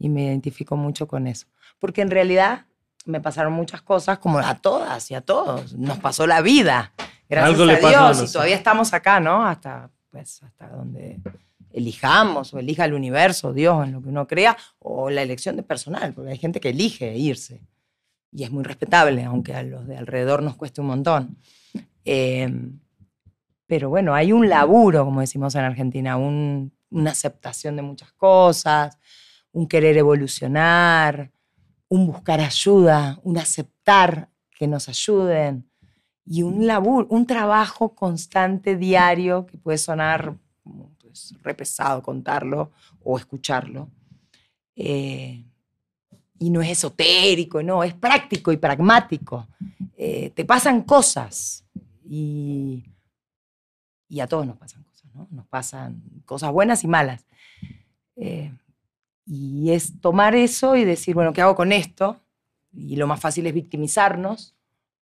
Y 0.00 0.08
me 0.08 0.24
identifico 0.24 0.76
mucho 0.76 1.06
con 1.06 1.28
eso. 1.28 1.46
Porque 1.78 2.02
en 2.02 2.10
realidad 2.10 2.66
me 3.06 3.20
pasaron 3.20 3.52
muchas 3.52 3.82
cosas, 3.82 4.18
como 4.18 4.40
a 4.40 4.56
todas 4.56 5.08
y 5.12 5.14
a 5.14 5.20
todos. 5.20 5.74
Nos 5.74 5.98
pasó 5.98 6.26
la 6.26 6.40
vida. 6.42 6.92
Gracias 7.28 7.50
Algo 7.52 7.62
a 7.62 7.66
le 7.66 7.76
pasó 7.76 7.98
a 7.98 8.12
Dios. 8.12 8.28
Y 8.30 8.32
todavía 8.32 8.56
estamos 8.56 8.92
acá, 8.92 9.20
¿no? 9.20 9.46
Hasta, 9.46 9.88
pues, 10.10 10.42
hasta 10.42 10.68
donde 10.68 11.20
elijamos 11.74 12.54
o 12.54 12.58
elija 12.58 12.84
el 12.84 12.94
universo, 12.94 13.52
Dios, 13.52 13.84
en 13.86 13.92
lo 13.92 14.00
que 14.02 14.08
uno 14.08 14.26
crea, 14.26 14.56
o 14.78 15.10
la 15.10 15.22
elección 15.22 15.56
de 15.56 15.62
personal, 15.62 16.14
porque 16.14 16.30
hay 16.30 16.38
gente 16.38 16.60
que 16.60 16.70
elige 16.70 17.16
irse. 17.16 17.60
Y 18.32 18.44
es 18.44 18.50
muy 18.50 18.64
respetable, 18.64 19.24
aunque 19.24 19.54
a 19.54 19.62
los 19.62 19.86
de 19.86 19.96
alrededor 19.96 20.42
nos 20.42 20.56
cueste 20.56 20.80
un 20.80 20.86
montón. 20.88 21.36
Eh, 22.04 22.48
pero 23.66 23.88
bueno, 23.88 24.14
hay 24.14 24.32
un 24.32 24.48
laburo, 24.48 25.04
como 25.04 25.20
decimos 25.20 25.54
en 25.54 25.62
Argentina, 25.62 26.16
un- 26.16 26.72
una 26.90 27.10
aceptación 27.10 27.76
de 27.76 27.82
muchas 27.82 28.12
cosas, 28.12 28.98
un 29.52 29.66
querer 29.66 29.96
evolucionar, 29.96 31.32
un 31.88 32.06
buscar 32.06 32.40
ayuda, 32.40 33.18
un 33.22 33.38
aceptar 33.38 34.28
que 34.56 34.66
nos 34.68 34.88
ayuden 34.88 35.68
y 36.26 36.42
un 36.42 36.66
laburo, 36.66 37.06
un 37.10 37.26
trabajo 37.26 37.94
constante, 37.94 38.76
diario, 38.76 39.46
que 39.46 39.58
puede 39.58 39.78
sonar 39.78 40.36
como, 41.14 41.38
pues, 41.38 41.42
re 41.42 41.54
pesado 41.54 42.02
contarlo 42.02 42.72
o 43.02 43.18
escucharlo. 43.18 43.88
Eh, 44.76 45.44
y 46.38 46.50
no 46.50 46.60
es 46.60 46.70
esotérico, 46.70 47.62
no, 47.62 47.84
es 47.84 47.94
práctico 47.94 48.52
y 48.52 48.56
pragmático. 48.56 49.46
Eh, 49.96 50.30
te 50.30 50.44
pasan 50.44 50.82
cosas 50.82 51.64
y, 52.04 52.84
y 54.08 54.20
a 54.20 54.26
todos 54.26 54.46
nos 54.46 54.56
pasan 54.56 54.82
cosas, 54.82 55.14
¿no? 55.14 55.28
Nos 55.30 55.46
pasan 55.46 56.02
cosas 56.26 56.50
buenas 56.50 56.82
y 56.84 56.88
malas. 56.88 57.24
Eh, 58.16 58.52
y 59.26 59.70
es 59.70 60.00
tomar 60.00 60.34
eso 60.34 60.76
y 60.76 60.84
decir, 60.84 61.14
bueno, 61.14 61.32
¿qué 61.32 61.40
hago 61.40 61.54
con 61.54 61.72
esto? 61.72 62.20
Y 62.72 62.96
lo 62.96 63.06
más 63.06 63.20
fácil 63.20 63.46
es 63.46 63.54
victimizarnos. 63.54 64.54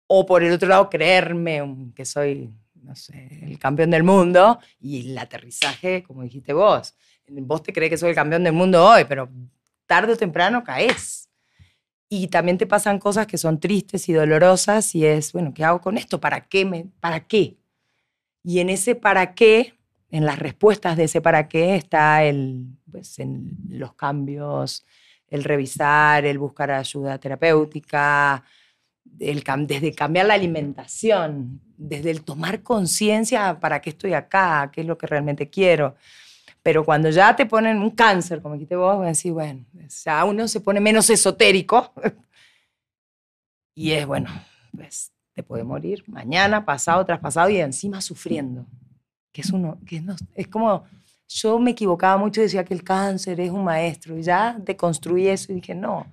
O 0.07 0.25
por 0.25 0.43
el 0.43 0.51
otro 0.51 0.67
lado, 0.67 0.89
creerme 0.89 1.93
que 1.95 2.03
soy, 2.03 2.51
no 2.83 2.95
sé, 2.95 3.39
el 3.43 3.59
campeón 3.59 3.91
del 3.91 4.03
mundo. 4.03 4.59
Y 4.79 5.11
el 5.11 5.17
aterrizaje, 5.17 6.03
como 6.03 6.23
dijiste 6.23 6.53
vos. 6.53 6.95
Vos 7.27 7.63
te 7.63 7.73
crees 7.73 7.91
que 7.91 7.97
soy 7.97 8.09
el 8.09 8.15
campeón 8.15 8.43
del 8.43 8.53
mundo 8.53 8.83
hoy, 8.83 9.05
pero 9.07 9.29
tarde 9.85 10.13
o 10.13 10.17
temprano 10.17 10.63
caes. 10.63 11.29
Y 12.09 12.27
también 12.27 12.57
te 12.57 12.65
pasan 12.65 12.97
cosas 12.97 13.27
que 13.27 13.37
son 13.37 13.59
tristes 13.59 14.09
y 14.09 14.13
dolorosas 14.13 14.95
y 14.95 15.05
es, 15.05 15.31
bueno, 15.31 15.53
¿qué 15.53 15.63
hago 15.63 15.79
con 15.79 15.97
esto? 15.97 16.19
¿Para 16.19 16.47
qué? 16.47 16.65
Me, 16.65 16.87
¿Para 16.99 17.27
qué? 17.27 17.57
Y 18.43 18.59
en 18.59 18.69
ese 18.69 18.95
para 18.95 19.35
qué 19.35 19.79
en 20.11 20.25
las 20.25 20.39
respuestas 20.39 20.97
de 20.97 21.05
ese 21.05 21.21
para 21.21 21.47
qué 21.47 21.75
está 21.75 22.23
el, 22.23 22.65
pues, 22.91 23.19
en 23.19 23.57
los 23.69 23.93
cambios, 23.93 24.85
el 25.27 25.43
revisar, 25.43 26.25
el 26.25 26.39
buscar 26.39 26.71
ayuda 26.71 27.19
terapéutica, 27.19 28.43
el, 29.19 29.43
desde 29.67 29.93
cambiar 29.93 30.27
la 30.27 30.33
alimentación, 30.33 31.61
desde 31.77 32.11
el 32.11 32.23
tomar 32.23 32.63
conciencia 32.63 33.59
para 33.59 33.81
qué 33.81 33.91
estoy 33.91 34.13
acá, 34.13 34.69
qué 34.73 34.81
es 34.81 34.87
lo 34.87 34.97
que 34.97 35.07
realmente 35.07 35.49
quiero. 35.49 35.95
Pero 36.61 36.83
cuando 36.83 37.09
ya 37.09 37.35
te 37.35 37.45
ponen 37.45 37.81
un 37.81 37.91
cáncer, 37.91 38.41
como 38.41 38.55
dijiste 38.55 38.75
vos, 38.75 39.05
decir, 39.05 39.31
bueno, 39.31 39.65
ya 40.03 40.25
uno 40.25 40.47
se 40.47 40.59
pone 40.59 40.79
menos 40.79 41.09
esotérico 41.09 41.93
y 43.73 43.91
es, 43.91 44.05
bueno, 44.05 44.29
pues 44.75 45.13
te 45.33 45.41
puede 45.41 45.63
morir 45.63 46.03
mañana, 46.07 46.65
pasado, 46.65 47.05
traspasado 47.05 47.49
y 47.49 47.57
encima 47.57 48.01
sufriendo. 48.01 48.65
Que 49.31 49.41
es 49.41 49.51
uno, 49.51 49.79
que 49.85 50.01
no, 50.01 50.15
es 50.35 50.47
como, 50.47 50.83
yo 51.29 51.59
me 51.59 51.71
equivocaba 51.71 52.17
mucho 52.17 52.41
y 52.41 52.45
decía 52.45 52.63
que 52.65 52.73
el 52.73 52.83
cáncer 52.83 53.39
es 53.39 53.51
un 53.51 53.63
maestro 53.63 54.17
y 54.17 54.23
ya 54.23 54.55
deconstruí 54.59 55.27
eso 55.27 55.51
y 55.51 55.55
dije, 55.55 55.75
no, 55.75 56.07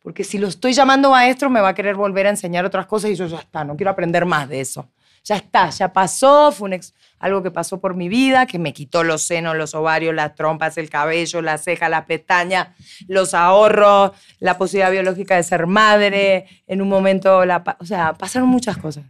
porque 0.00 0.24
si 0.24 0.38
lo 0.38 0.48
estoy 0.48 0.72
llamando 0.72 1.10
maestro 1.10 1.50
me 1.50 1.60
va 1.60 1.68
a 1.68 1.74
querer 1.74 1.94
volver 1.94 2.26
a 2.26 2.30
enseñar 2.30 2.64
otras 2.64 2.86
cosas 2.86 3.10
y 3.10 3.14
yo 3.14 3.26
ya 3.26 3.38
está, 3.38 3.64
no 3.64 3.76
quiero 3.76 3.90
aprender 3.90 4.24
más 4.24 4.48
de 4.48 4.60
eso. 4.60 4.88
Ya 5.24 5.36
está, 5.36 5.70
ya 5.70 5.92
pasó, 5.92 6.50
fue 6.50 6.66
un 6.66 6.72
ex- 6.72 6.94
algo 7.20 7.44
que 7.44 7.52
pasó 7.52 7.78
por 7.78 7.94
mi 7.94 8.08
vida, 8.08 8.44
que 8.44 8.58
me 8.58 8.72
quitó 8.72 9.04
los 9.04 9.22
senos, 9.22 9.54
los 9.56 9.72
ovarios, 9.72 10.12
las 10.12 10.34
trompas, 10.34 10.76
el 10.78 10.90
cabello, 10.90 11.40
las 11.42 11.62
cejas, 11.62 11.88
las 11.88 12.06
pestañas, 12.06 12.70
los 13.06 13.32
ahorros, 13.32 14.10
la 14.40 14.58
posibilidad 14.58 14.90
biológica 14.90 15.36
de 15.36 15.44
ser 15.44 15.68
madre, 15.68 16.48
en 16.66 16.82
un 16.82 16.88
momento, 16.88 17.44
la, 17.44 17.62
o 17.78 17.84
sea, 17.84 18.14
pasaron 18.14 18.48
muchas 18.48 18.76
cosas. 18.78 19.04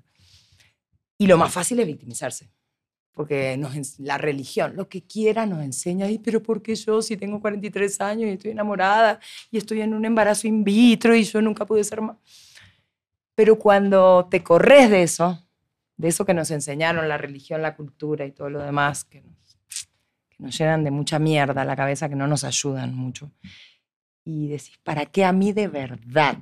Y 1.17 1.27
lo 1.29 1.39
más 1.39 1.51
fácil 1.51 1.81
es 1.81 1.87
victimizarse, 1.87 2.51
porque 3.13 3.57
nos, 3.59 3.99
la 4.01 4.19
religión, 4.19 4.75
lo 4.77 4.89
que 4.89 5.03
quiera 5.03 5.45
nos 5.47 5.63
enseña, 5.63 6.07
"Ay, 6.07 6.19
pero 6.19 6.43
¿por 6.43 6.63
qué 6.63 6.75
yo 6.75 7.03
si 7.03 7.17
tengo 7.17 7.41
43 7.41 8.01
años 8.01 8.31
y 8.31 8.33
estoy 8.35 8.53
enamorada 8.53 9.21
y 9.51 9.59
estoy 9.59 9.83
en 9.83 9.95
un 9.95 10.05
embarazo 10.05 10.49
in 10.49 10.65
vitro 10.65 11.15
y 11.15 11.25
yo 11.25 11.43
nunca 11.43 11.67
pude 11.67 11.85
ser 11.85 12.01
más? 12.01 12.17
Pero 13.35 13.59
cuando 13.59 14.29
te 14.31 14.43
corres 14.43 14.91
de 14.91 15.03
eso, 15.03 15.47
de 15.97 16.09
eso 16.09 16.25
que 16.25 16.35
nos 16.35 16.51
enseñaron 16.51 17.09
la 17.09 17.19
religión, 17.19 17.63
la 17.63 17.77
cultura 17.77 18.25
y 18.27 18.33
todo 18.33 18.51
lo 18.51 18.63
demás, 18.63 19.05
que 19.05 19.21
nos, 19.23 19.59
que 20.29 20.37
nos 20.39 20.57
llenan 20.59 20.85
de 20.85 20.91
mucha 20.91 21.19
mierda 21.19 21.65
la 21.65 21.77
cabeza, 21.77 22.09
que 22.09 22.17
no 22.17 22.27
nos 22.27 22.45
ayudan 22.45 22.95
mucho. 22.95 23.31
Y 24.25 24.49
decís, 24.49 24.79
¿para 24.83 25.07
qué 25.07 25.25
a 25.25 25.33
mí 25.33 25.53
de 25.53 25.69
verdad? 25.69 26.39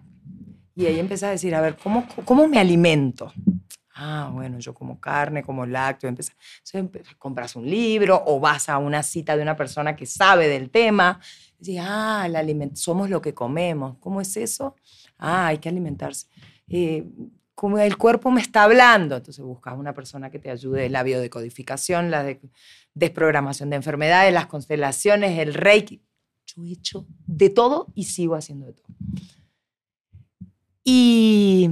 Y 0.74 0.86
ahí 0.86 0.98
empezás 0.98 1.28
a 1.28 1.30
decir, 1.32 1.54
a 1.54 1.60
ver, 1.60 1.76
¿cómo, 1.76 2.06
cómo 2.24 2.48
me 2.48 2.58
alimento? 2.58 3.32
Ah, 3.94 4.30
bueno, 4.32 4.58
yo 4.60 4.72
como 4.72 5.00
carne, 5.00 5.42
como 5.42 5.66
lácteo. 5.66 6.10
Empe- 6.10 7.04
compras 7.18 7.56
un 7.56 7.68
libro 7.68 8.22
o 8.26 8.38
vas 8.40 8.68
a 8.68 8.78
una 8.78 9.02
cita 9.02 9.36
de 9.36 9.42
una 9.42 9.56
persona 9.56 9.96
que 9.96 10.06
sabe 10.06 10.48
del 10.48 10.70
tema. 10.70 11.20
Decís, 11.58 11.80
ah, 11.82 12.22
el 12.26 12.34
aliment- 12.36 12.76
somos 12.76 13.10
lo 13.10 13.20
que 13.20 13.34
comemos. 13.34 13.96
¿Cómo 13.98 14.20
es 14.20 14.36
eso? 14.36 14.76
Ah, 15.18 15.48
hay 15.48 15.58
que 15.58 15.68
alimentarse. 15.68 16.28
Eh, 16.68 17.04
como 17.54 17.78
el 17.78 17.98
cuerpo 17.98 18.30
me 18.30 18.40
está 18.40 18.62
hablando, 18.62 19.16
entonces 19.16 19.44
buscas 19.44 19.76
una 19.76 19.92
persona 19.92 20.30
que 20.30 20.38
te 20.38 20.50
ayude, 20.50 20.88
la 20.88 21.02
biodecodificación, 21.02 22.10
la 22.10 22.22
de- 22.22 22.40
desprogramación 22.94 23.68
de 23.70 23.76
enfermedades, 23.76 24.32
las 24.32 24.46
constelaciones, 24.46 25.38
el 25.38 25.52
reiki. 25.52 26.00
Yo 26.46 26.64
he 26.64 26.70
hecho 26.72 27.06
de 27.26 27.50
todo 27.50 27.88
y 27.94 28.04
sigo 28.04 28.34
haciendo 28.34 28.66
de 28.66 28.72
todo. 28.72 28.86
Y, 30.84 31.70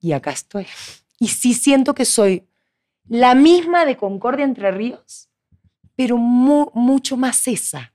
y 0.00 0.12
acá 0.12 0.30
estoy. 0.30 0.66
Y 1.20 1.28
sí 1.28 1.54
siento 1.54 1.94
que 1.94 2.04
soy 2.04 2.48
la 3.06 3.34
misma 3.36 3.84
de 3.84 3.96
Concordia 3.96 4.44
Entre 4.44 4.70
Ríos, 4.72 5.28
pero 5.94 6.16
mu- 6.16 6.70
mucho 6.74 7.16
más 7.16 7.46
esa 7.46 7.92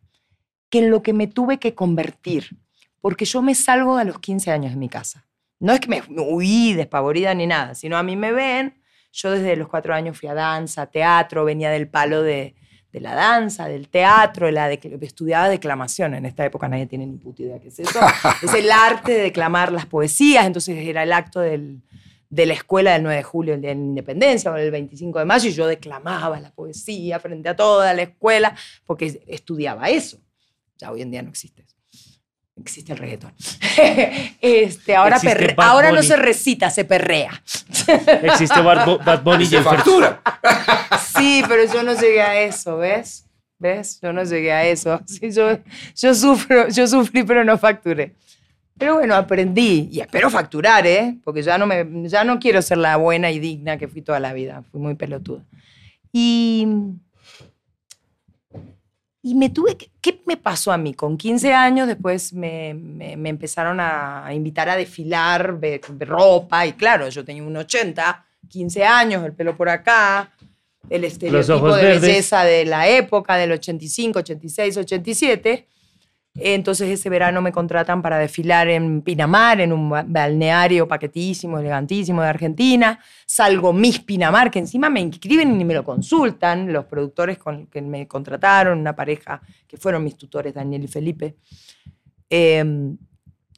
que 0.70 0.80
en 0.80 0.92
lo 0.92 1.02
que 1.04 1.12
me 1.12 1.28
tuve 1.28 1.58
que 1.58 1.74
convertir. 1.76 2.50
Porque 3.02 3.26
yo 3.26 3.42
me 3.42 3.56
salgo 3.56 3.98
a 3.98 4.04
los 4.04 4.20
15 4.20 4.52
años 4.52 4.72
de 4.72 4.78
mi 4.78 4.90
casa. 4.90 5.26
No 5.60 5.74
es 5.74 5.80
que 5.80 5.88
me 5.90 6.02
huí 6.22 6.74
despavorida 6.74 7.34
ni 7.34 7.48
nada, 7.48 7.76
sino 7.76 7.98
a 7.98 8.04
mí 8.04 8.16
me 8.16 8.32
ven. 8.32 8.76
Yo 9.12 9.32
desde 9.32 9.56
los 9.56 9.70
cuatro 9.70 9.94
años 9.96 10.18
fui 10.20 10.30
a 10.30 10.34
danza, 10.34 10.86
teatro, 10.88 11.46
venía 11.46 11.70
del 11.72 11.88
palo 11.88 12.22
de, 12.22 12.56
de 12.92 13.00
la 13.00 13.16
danza, 13.16 13.68
del 13.68 13.88
teatro, 13.90 14.46
de 14.48 14.52
la 14.52 14.68
de, 14.68 14.80
estudiaba 15.02 15.50
declamación. 15.50 16.14
En 16.14 16.26
esta 16.26 16.46
época 16.46 16.68
nadie 16.68 16.86
tiene 16.86 17.08
ni 17.08 17.18
puta 17.18 17.42
idea 17.44 17.60
qué 17.60 17.70
es 17.70 17.80
eso. 17.80 18.00
es 18.44 18.54
el 18.54 18.70
arte 18.72 19.14
de 19.14 19.22
declamar 19.22 19.72
las 19.72 19.86
poesías, 19.86 20.46
entonces 20.46 20.78
era 20.86 21.02
el 21.04 21.14
acto 21.14 21.40
del, 21.40 21.82
de 22.36 22.46
la 22.46 22.54
escuela 22.54 22.92
del 22.94 23.04
9 23.04 23.18
de 23.18 23.24
julio, 23.24 23.54
el 23.54 23.62
día 23.62 23.70
de 23.70 23.76
la 23.78 23.82
independencia, 23.82 24.52
o 24.52 24.58
el 24.58 24.70
25 24.70 25.20
de 25.20 25.26
mayo, 25.26 25.48
y 25.50 25.54
yo 25.54 25.68
declamaba 25.68 26.38
la 26.40 26.52
poesía 26.52 27.18
frente 27.20 27.48
a 27.48 27.56
toda 27.56 27.94
la 27.94 28.02
escuela, 28.02 28.54
porque 28.86 29.22
estudiaba 29.28 29.90
eso. 29.90 30.18
Ya 30.78 30.92
hoy 30.92 31.02
en 31.02 31.12
día 31.12 31.22
no 31.22 31.30
existe 31.30 31.62
eso. 31.62 31.76
Existe 32.60 32.92
el 32.92 32.98
reggaetón. 32.98 33.34
este, 34.42 34.96
ahora 34.96 35.18
perre- 35.20 35.56
ahora 35.58 35.92
no 35.92 36.04
se 36.04 36.18
recita, 36.18 36.70
se 36.70 36.84
perrea. 36.86 37.42
Existe 38.24 38.62
Bad, 38.62 39.00
Bad 39.06 39.24
Bunny 39.24 39.48
y 39.50 39.56
el 39.56 39.64
factura. 39.64 40.22
Sí, 41.18 41.42
pero 41.48 41.72
yo 41.72 41.84
no 41.84 41.94
llegué 41.94 42.22
a 42.22 42.42
eso, 42.42 42.78
¿ves? 42.78 43.26
¿Ves? 43.60 44.00
Yo 44.02 44.12
no 44.12 44.24
llegué 44.24 44.52
a 44.52 44.66
eso. 44.66 45.02
Sí, 45.06 45.32
yo, 45.32 45.58
yo, 45.96 46.14
sufro, 46.16 46.68
yo 46.70 46.88
sufrí, 46.88 47.24
pero 47.24 47.44
no 47.46 47.58
facturé. 47.58 48.14
Pero 48.78 48.96
bueno, 48.96 49.16
aprendí 49.16 49.88
y 49.92 50.02
espero 50.02 50.30
facturar, 50.30 50.86
¿eh? 50.86 51.18
Porque 51.24 51.42
ya 51.42 51.58
no, 51.58 51.66
me, 51.66 51.86
ya 52.10 52.24
no 52.26 52.40
quiero 52.40 52.62
ser 52.62 52.78
la 52.80 52.98
buena 52.98 53.32
y 53.32 53.40
digna 53.40 53.78
que 53.78 53.88
fui 53.88 54.02
toda 54.02 54.20
la 54.20 54.34
vida. 54.34 54.64
Fui 54.72 54.82
muy 54.82 54.96
pelotuda. 54.96 55.44
Y, 56.12 56.68
y 59.22 59.34
me 59.36 59.50
tuve 59.50 59.76
que... 59.78 59.90
¿Qué 60.02 60.22
me 60.26 60.38
pasó 60.38 60.72
a 60.72 60.78
mí? 60.78 60.94
Con 60.94 61.18
15 61.18 61.54
años 61.54 61.88
después 61.88 62.32
me, 62.34 62.74
me- 62.76 63.18
me 63.18 63.30
empezaron 63.30 63.80
a 63.80 64.30
invitar 64.34 64.70
a 64.70 64.76
desfilar 64.76 65.60
de, 65.60 65.82
de 65.90 66.06
ropa 66.06 66.66
y 66.68 66.74
claro, 66.74 67.10
yo 67.10 67.26
tenía 67.26 67.42
un 67.44 67.56
80, 67.58 68.24
15 68.50 68.84
años, 68.86 69.26
el 69.26 69.34
pelo 69.34 69.56
por 69.58 69.68
acá, 69.70 70.32
el 70.90 71.04
estereotipo 71.06 71.76
de 71.76 71.84
verdes. 71.86 72.02
belleza 72.02 72.44
de 72.44 72.66
la 72.66 72.88
época, 72.88 73.36
del 73.38 73.54
85, 73.54 74.20
86, 74.20 74.78
87. 74.78 75.68
Entonces 76.38 76.90
ese 76.90 77.10
verano 77.10 77.42
me 77.42 77.54
contratan 77.54 78.02
para 78.02 78.18
desfilar 78.18 78.68
en 78.68 79.02
Pinamar, 79.02 79.62
en 79.62 79.72
un 79.72 79.90
ba- 79.90 80.04
balneario 80.06 80.88
paquetísimo, 80.88 81.58
elegantísimo 81.60 82.22
de 82.22 82.28
Argentina. 82.28 83.00
Salgo 83.26 83.72
Miss 83.72 84.00
Pinamar, 84.00 84.52
que 84.52 84.60
encima 84.60 84.90
me 84.90 85.00
inscriben 85.00 85.60
y 85.60 85.64
me 85.64 85.74
lo 85.74 85.84
consultan. 85.84 86.74
Los 86.74 86.86
productores 86.86 87.38
con 87.38 87.68
que 87.68 87.82
me 87.82 88.08
contrataron, 88.08 88.80
una 88.80 88.96
pareja 88.96 89.42
que 89.66 89.78
fueron 89.78 90.04
mis 90.04 90.18
tutores, 90.18 90.54
Daniel 90.54 90.84
y 90.84 90.88
Felipe. 90.88 91.38
Eh, 92.30 92.64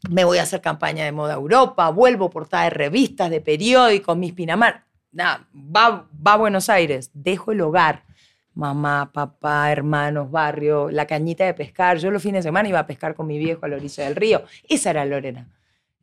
me 0.10 0.24
voy 0.24 0.38
a 0.38 0.44
hacer 0.44 0.62
campaña 0.62 1.04
de 1.04 1.12
moda 1.12 1.34
Europa, 1.34 1.90
vuelvo 1.90 2.30
portada 2.30 2.66
de 2.66 2.70
revistas, 2.70 3.32
de 3.32 3.42
periódicos, 3.42 4.16
Miss 4.16 4.34
Pinamar. 4.34 4.86
Nada, 5.12 5.48
va, 5.54 6.08
va 6.26 6.34
a 6.34 6.38
Buenos 6.38 6.70
Aires, 6.70 7.10
dejo 7.14 7.52
el 7.52 7.62
hogar, 7.62 8.04
mamá, 8.58 9.12
papá, 9.14 9.72
hermanos, 9.72 10.32
barrio, 10.32 10.90
la 10.90 11.06
cañita 11.06 11.46
de 11.46 11.54
pescar. 11.54 11.98
Yo 11.98 12.10
los 12.10 12.24
fines 12.24 12.44
de 12.44 12.50
semana 12.50 12.68
iba 12.68 12.80
a 12.80 12.88
pescar 12.88 13.14
con 13.14 13.28
mi 13.28 13.38
viejo 13.38 13.66
a 13.66 13.70
la 13.70 13.76
orilla 13.76 14.04
del 14.06 14.16
río. 14.16 14.44
Esa 14.68 14.90
era 14.90 15.06
Lorena. 15.06 15.48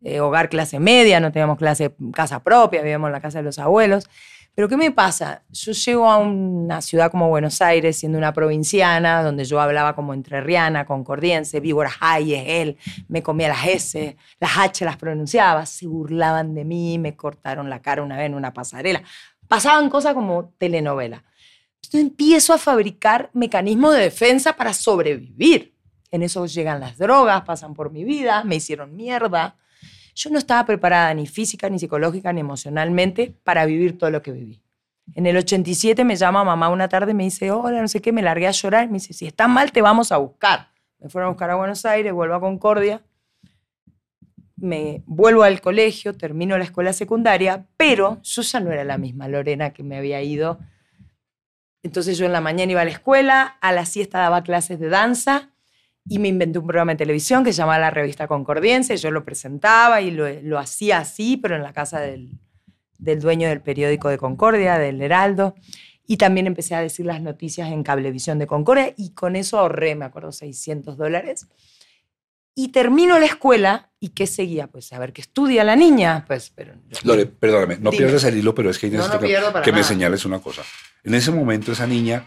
Eh, 0.03 0.21
hogar 0.21 0.49
clase 0.49 0.79
media, 0.79 1.19
no 1.19 1.33
teníamos 1.33 1.59
clase, 1.59 1.95
casa 2.13 2.43
propia, 2.43 2.83
vivíamos 2.83 3.09
en 3.09 3.13
la 3.13 3.21
casa 3.21 3.39
de 3.39 3.45
los 3.45 3.59
abuelos. 3.59 4.09
Pero 4.55 4.69
¿qué 4.69 4.77
me 4.77 4.93
pasa? 4.93 5.43
Yo 5.51 5.73
llego 5.73 6.09
a 6.09 6.19
una 6.19 6.81
ciudad 6.81 7.11
como 7.11 7.29
Buenos 7.29 7.61
Aires, 7.61 7.97
siendo 7.97 8.19
una 8.19 8.33
provinciana, 8.33 9.25
donde 9.25 9.45
yo 9.45 9.61
hablaba 9.61 9.97
como 9.97 10.15
entrerriana, 10.15 10.87
concordiense, 10.87 11.59
víboras 11.59 11.95
hayes, 11.99 12.45
él, 12.47 12.77
me 13.09 13.21
comía 13.21 13.49
las 13.49 13.67
S, 13.67 14.17
las 14.39 14.59
H 14.59 14.85
las 14.85 14.97
pronunciaba, 14.97 15.67
se 15.67 15.89
burlaban 15.89 16.55
de 16.55 16.65
mí, 16.65 16.99
me 17.01 17.17
cortaron 17.17 17.69
la 17.69 17.83
cara 17.83 18.03
una 18.03 18.17
vez 18.17 18.27
en 18.27 18.35
una 18.35 18.53
pasarela. 18.53 19.03
Pasaban 19.49 19.91
cosas 19.91 20.15
como 20.15 20.53
telenovela. 20.57 21.25
Entonces 21.87 22.11
empiezo 22.11 22.53
a 22.53 22.59
fabricar 22.59 23.31
mecanismos 23.33 23.95
de 23.95 24.03
defensa 24.03 24.55
para 24.55 24.73
sobrevivir. 24.73 25.75
En 26.11 26.23
eso 26.23 26.47
llegan 26.47 26.81
las 26.81 26.97
drogas, 26.97 27.43
pasan 27.43 27.75
por 27.75 27.91
mi 27.91 28.05
vida, 28.05 28.45
me 28.45 28.57
hicieron 28.57 28.95
mierda. 28.95 29.57
Yo 30.15 30.31
no 30.31 30.39
estaba 30.39 30.65
preparada 30.65 31.13
ni 31.13 31.27
física, 31.27 31.69
ni 31.69 31.79
psicológica, 31.79 32.33
ni 32.33 32.41
emocionalmente 32.41 33.35
para 33.43 33.67
vivir 33.67 33.99
todo 33.99 34.11
lo 34.11 34.23
que 34.23 34.33
viví. 34.33 34.63
En 35.15 35.27
el 35.27 35.37
87 35.37 36.05
me 36.05 36.17
llama 36.17 36.45
mamá 36.45 36.69
una 36.71 36.89
tarde 36.89 37.11
y 37.11 37.15
me 37.15 37.25
dice, 37.25 37.51
hola, 37.51 37.81
no 37.81 37.89
sé 37.89 38.01
qué, 38.01 38.13
me 38.13 38.23
largué 38.23 38.47
a 38.47 38.53
llorar. 38.53 38.87
Me 38.87 38.95
dice, 38.95 39.13
si 39.13 39.27
estás 39.27 39.49
mal, 39.49 39.73
te 39.73 39.83
vamos 39.83 40.13
a 40.13 40.17
buscar. 40.17 40.71
Me 40.99 41.09
fueron 41.09 41.29
a 41.29 41.31
buscar 41.33 41.51
a 41.51 41.57
Buenos 41.57 41.85
Aires, 41.85 42.13
vuelvo 42.13 42.35
a 42.35 42.41
Concordia. 42.41 43.03
Me 44.57 45.03
vuelvo 45.05 45.43
al 45.43 45.61
colegio, 45.61 46.17
termino 46.17 46.57
la 46.57 46.65
escuela 46.65 46.93
secundaria, 46.93 47.67
pero 47.77 48.23
yo 48.23 48.61
no 48.61 48.73
era 48.73 48.85
la 48.85 48.97
misma 48.97 49.29
Lorena 49.29 49.71
que 49.75 49.83
me 49.83 49.99
había 49.99 50.23
ido. 50.23 50.59
Entonces 51.85 52.19
yo 52.19 52.25
en 52.27 52.33
la 52.33 52.41
mañana 52.41 52.73
iba 52.73 52.81
a 52.81 52.85
la 52.85 52.91
escuela, 52.91 53.59
a 53.61 53.71
la 53.71 53.85
siesta 53.85 54.19
daba 54.19 54.43
clases 54.43 54.81
de 54.81 54.89
danza 54.89 55.51
y 56.09 56.19
me 56.19 56.29
inventé 56.29 56.59
un 56.59 56.67
programa 56.67 56.93
de 56.93 56.99
televisión 56.99 57.45
que 57.45 57.53
llamaba 57.53 57.79
La 57.79 57.91
Revista 57.91 58.27
Concordiense. 58.27 58.97
Yo 58.97 59.11
lo 59.11 59.25
presentaba 59.25 60.01
y 60.01 60.11
lo, 60.11 60.27
lo 60.43 60.59
hacía 60.59 60.99
así, 60.99 61.37
pero 61.37 61.57
en 61.57 61.63
la 61.63 61.75
casa 61.75 62.01
del, 62.01 62.41
del 62.99 63.21
dueño 63.21 63.49
del 63.49 63.61
periódico 63.61 64.09
de 64.09 64.17
Concordia, 64.17 64.79
del 64.79 65.01
Heraldo. 65.03 65.55
Y 66.07 66.17
también 66.17 66.47
empecé 66.47 66.75
a 66.75 66.81
decir 66.81 67.05
las 67.05 67.21
noticias 67.21 67.71
en 67.71 67.83
Cablevisión 67.83 68.39
de 68.39 68.47
Concordia 68.47 68.95
y 68.97 69.13
con 69.13 69.37
eso 69.37 69.59
ahorré, 69.59 69.95
me 69.95 70.07
acuerdo, 70.07 70.33
600 70.33 70.97
dólares. 70.97 71.49
Y 72.57 72.69
termino 72.69 73.19
la 73.19 73.27
escuela 73.27 73.91
y 73.99 74.11
¿qué 74.11 74.27
seguía? 74.29 74.69
Pues 74.69 74.93
a 74.93 74.99
ver 74.99 75.13
qué 75.13 75.21
estudia 75.23 75.65
la 75.65 75.75
niña. 75.75 76.25
Pues, 76.27 76.53
pero 76.55 76.75
Lore, 77.03 77.27
perdóname, 77.27 77.79
no 77.79 77.91
Dime. 77.91 78.05
pierdas 78.05 78.23
el 78.25 78.39
hilo, 78.39 78.55
pero 78.55 78.71
es 78.71 78.79
que 78.79 78.89
No, 78.89 78.99
no 78.99 79.21
necesito 79.21 79.53
que- 79.55 79.63
que 79.63 79.73
me 79.73 79.83
señales 79.83 80.25
una 80.25 80.39
cosa. 80.39 80.63
En 81.03 81.15
ese 81.15 81.33
momento 81.33 81.73
esa 81.73 81.87
niña 81.87 82.25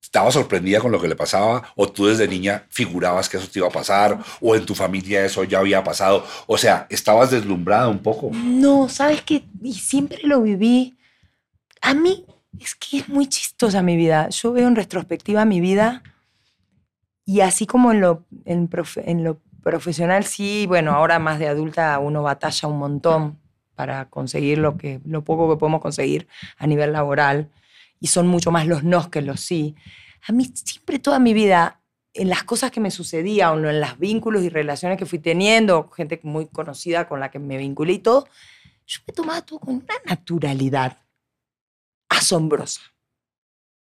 estaba 0.00 0.30
sorprendida 0.30 0.78
con 0.80 0.92
lo 0.92 1.00
que 1.00 1.08
le 1.08 1.16
pasaba 1.16 1.62
o 1.74 1.90
tú 1.90 2.06
desde 2.06 2.28
niña 2.28 2.64
figurabas 2.68 3.28
que 3.28 3.38
eso 3.38 3.48
te 3.48 3.58
iba 3.60 3.68
a 3.68 3.72
pasar 3.72 4.18
o 4.40 4.54
en 4.54 4.66
tu 4.66 4.74
familia 4.74 5.24
eso 5.24 5.42
ya 5.44 5.58
había 5.58 5.82
pasado. 5.82 6.24
O 6.46 6.58
sea, 6.58 6.86
estabas 6.90 7.30
deslumbrada 7.30 7.88
un 7.88 8.00
poco. 8.00 8.30
No, 8.32 8.88
¿sabes 8.88 9.22
qué? 9.22 9.44
Y 9.62 9.72
siempre 9.74 10.18
lo 10.22 10.42
viví. 10.42 10.96
A 11.80 11.94
mí 11.94 12.24
es 12.60 12.74
que 12.76 12.98
es 12.98 13.08
muy 13.08 13.26
chistosa 13.26 13.82
mi 13.82 13.96
vida. 13.96 14.28
Yo 14.28 14.52
veo 14.52 14.68
en 14.68 14.76
retrospectiva 14.76 15.44
mi 15.44 15.60
vida 15.60 16.02
y 17.32 17.40
así 17.40 17.66
como 17.66 17.92
en 17.92 18.00
lo, 18.00 18.24
en 18.44 18.68
profe- 18.68 19.02
en 19.06 19.24
lo 19.24 19.40
profesional, 19.62 20.24
sí, 20.24 20.66
bueno, 20.66 20.92
ahora 20.92 21.18
más 21.18 21.38
de 21.38 21.48
adulta 21.48 21.98
uno 21.98 22.22
batalla 22.22 22.68
un 22.68 22.78
montón 22.78 23.38
para 23.74 24.10
conseguir 24.10 24.58
lo, 24.58 24.76
que, 24.76 25.00
lo 25.04 25.24
poco 25.24 25.48
que 25.48 25.58
podemos 25.58 25.80
conseguir 25.80 26.28
a 26.58 26.66
nivel 26.66 26.92
laboral 26.92 27.50
y 28.00 28.08
son 28.08 28.26
mucho 28.26 28.50
más 28.50 28.66
los 28.66 28.84
nos 28.84 29.08
que 29.08 29.22
los 29.22 29.40
sí. 29.40 29.74
A 30.28 30.32
mí 30.32 30.50
siempre 30.52 30.98
toda 30.98 31.18
mi 31.18 31.32
vida, 31.32 31.80
en 32.12 32.28
las 32.28 32.42
cosas 32.44 32.70
que 32.70 32.80
me 32.80 32.90
sucedían 32.90 33.64
o 33.64 33.70
en 33.70 33.80
los 33.80 33.98
vínculos 33.98 34.42
y 34.42 34.50
relaciones 34.50 34.98
que 34.98 35.06
fui 35.06 35.18
teniendo, 35.18 35.88
gente 35.90 36.20
muy 36.22 36.46
conocida 36.46 37.08
con 37.08 37.20
la 37.20 37.30
que 37.30 37.38
me 37.38 37.56
vinculé 37.56 37.94
y 37.94 37.98
todo, 38.00 38.28
yo 38.86 39.00
me 39.06 39.14
tomaba 39.14 39.40
todo 39.40 39.60
con 39.60 39.76
una 39.76 39.94
naturalidad 40.04 40.98
asombrosa. 42.10 42.82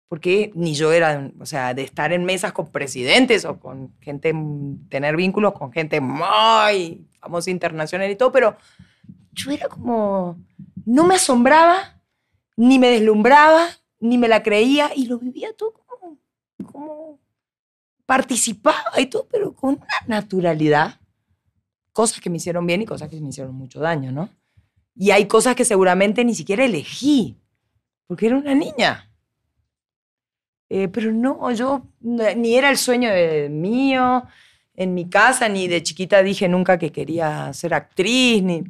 Porque 0.09 0.51
ni 0.55 0.73
yo 0.73 0.91
era, 0.91 1.31
o 1.39 1.45
sea, 1.45 1.73
de 1.73 1.83
estar 1.83 2.11
en 2.11 2.25
mesas 2.25 2.51
con 2.51 2.71
presidentes 2.71 3.45
o 3.45 3.59
con 3.59 3.95
gente, 4.01 4.33
tener 4.89 5.15
vínculos 5.15 5.53
con 5.53 5.71
gente 5.71 6.01
muy 6.01 7.07
famosa 7.19 7.51
internacional 7.51 8.09
y 8.09 8.15
todo, 8.15 8.31
pero 8.31 8.57
yo 9.31 9.51
era 9.51 9.69
como, 9.69 10.37
no 10.85 11.05
me 11.05 11.15
asombraba, 11.15 12.01
ni 12.57 12.79
me 12.79 12.89
deslumbraba, 12.89 13.69
ni 13.99 14.17
me 14.17 14.27
la 14.27 14.43
creía 14.43 14.91
y 14.95 15.05
lo 15.05 15.19
vivía 15.19 15.53
todo 15.55 15.73
como, 15.73 16.17
como 16.65 17.19
participaba 18.05 18.99
y 18.99 19.05
todo, 19.05 19.27
pero 19.29 19.53
con 19.53 19.75
una 19.75 19.87
naturalidad. 20.07 20.99
Cosas 21.93 22.19
que 22.19 22.29
me 22.29 22.37
hicieron 22.37 22.65
bien 22.65 22.81
y 22.81 22.85
cosas 22.85 23.09
que 23.09 23.21
me 23.21 23.29
hicieron 23.29 23.53
mucho 23.53 23.79
daño, 23.79 24.11
¿no? 24.11 24.29
Y 24.95 25.11
hay 25.11 25.27
cosas 25.27 25.55
que 25.55 25.65
seguramente 25.65 26.25
ni 26.25 26.33
siquiera 26.33 26.65
elegí, 26.65 27.37
porque 28.07 28.27
era 28.27 28.37
una 28.37 28.55
niña. 28.55 29.08
Eh, 30.69 30.87
pero 30.87 31.11
no, 31.11 31.51
yo 31.51 31.83
ni 32.01 32.55
era 32.55 32.69
el 32.69 32.77
sueño 32.77 33.09
de, 33.09 33.49
mío 33.49 34.23
en 34.75 34.93
mi 34.93 35.09
casa, 35.09 35.49
ni 35.49 35.67
de 35.67 35.83
chiquita 35.83 36.21
dije 36.23 36.47
nunca 36.47 36.77
que 36.77 36.91
quería 36.91 37.51
ser 37.53 37.73
actriz, 37.73 38.43
ni... 38.43 38.63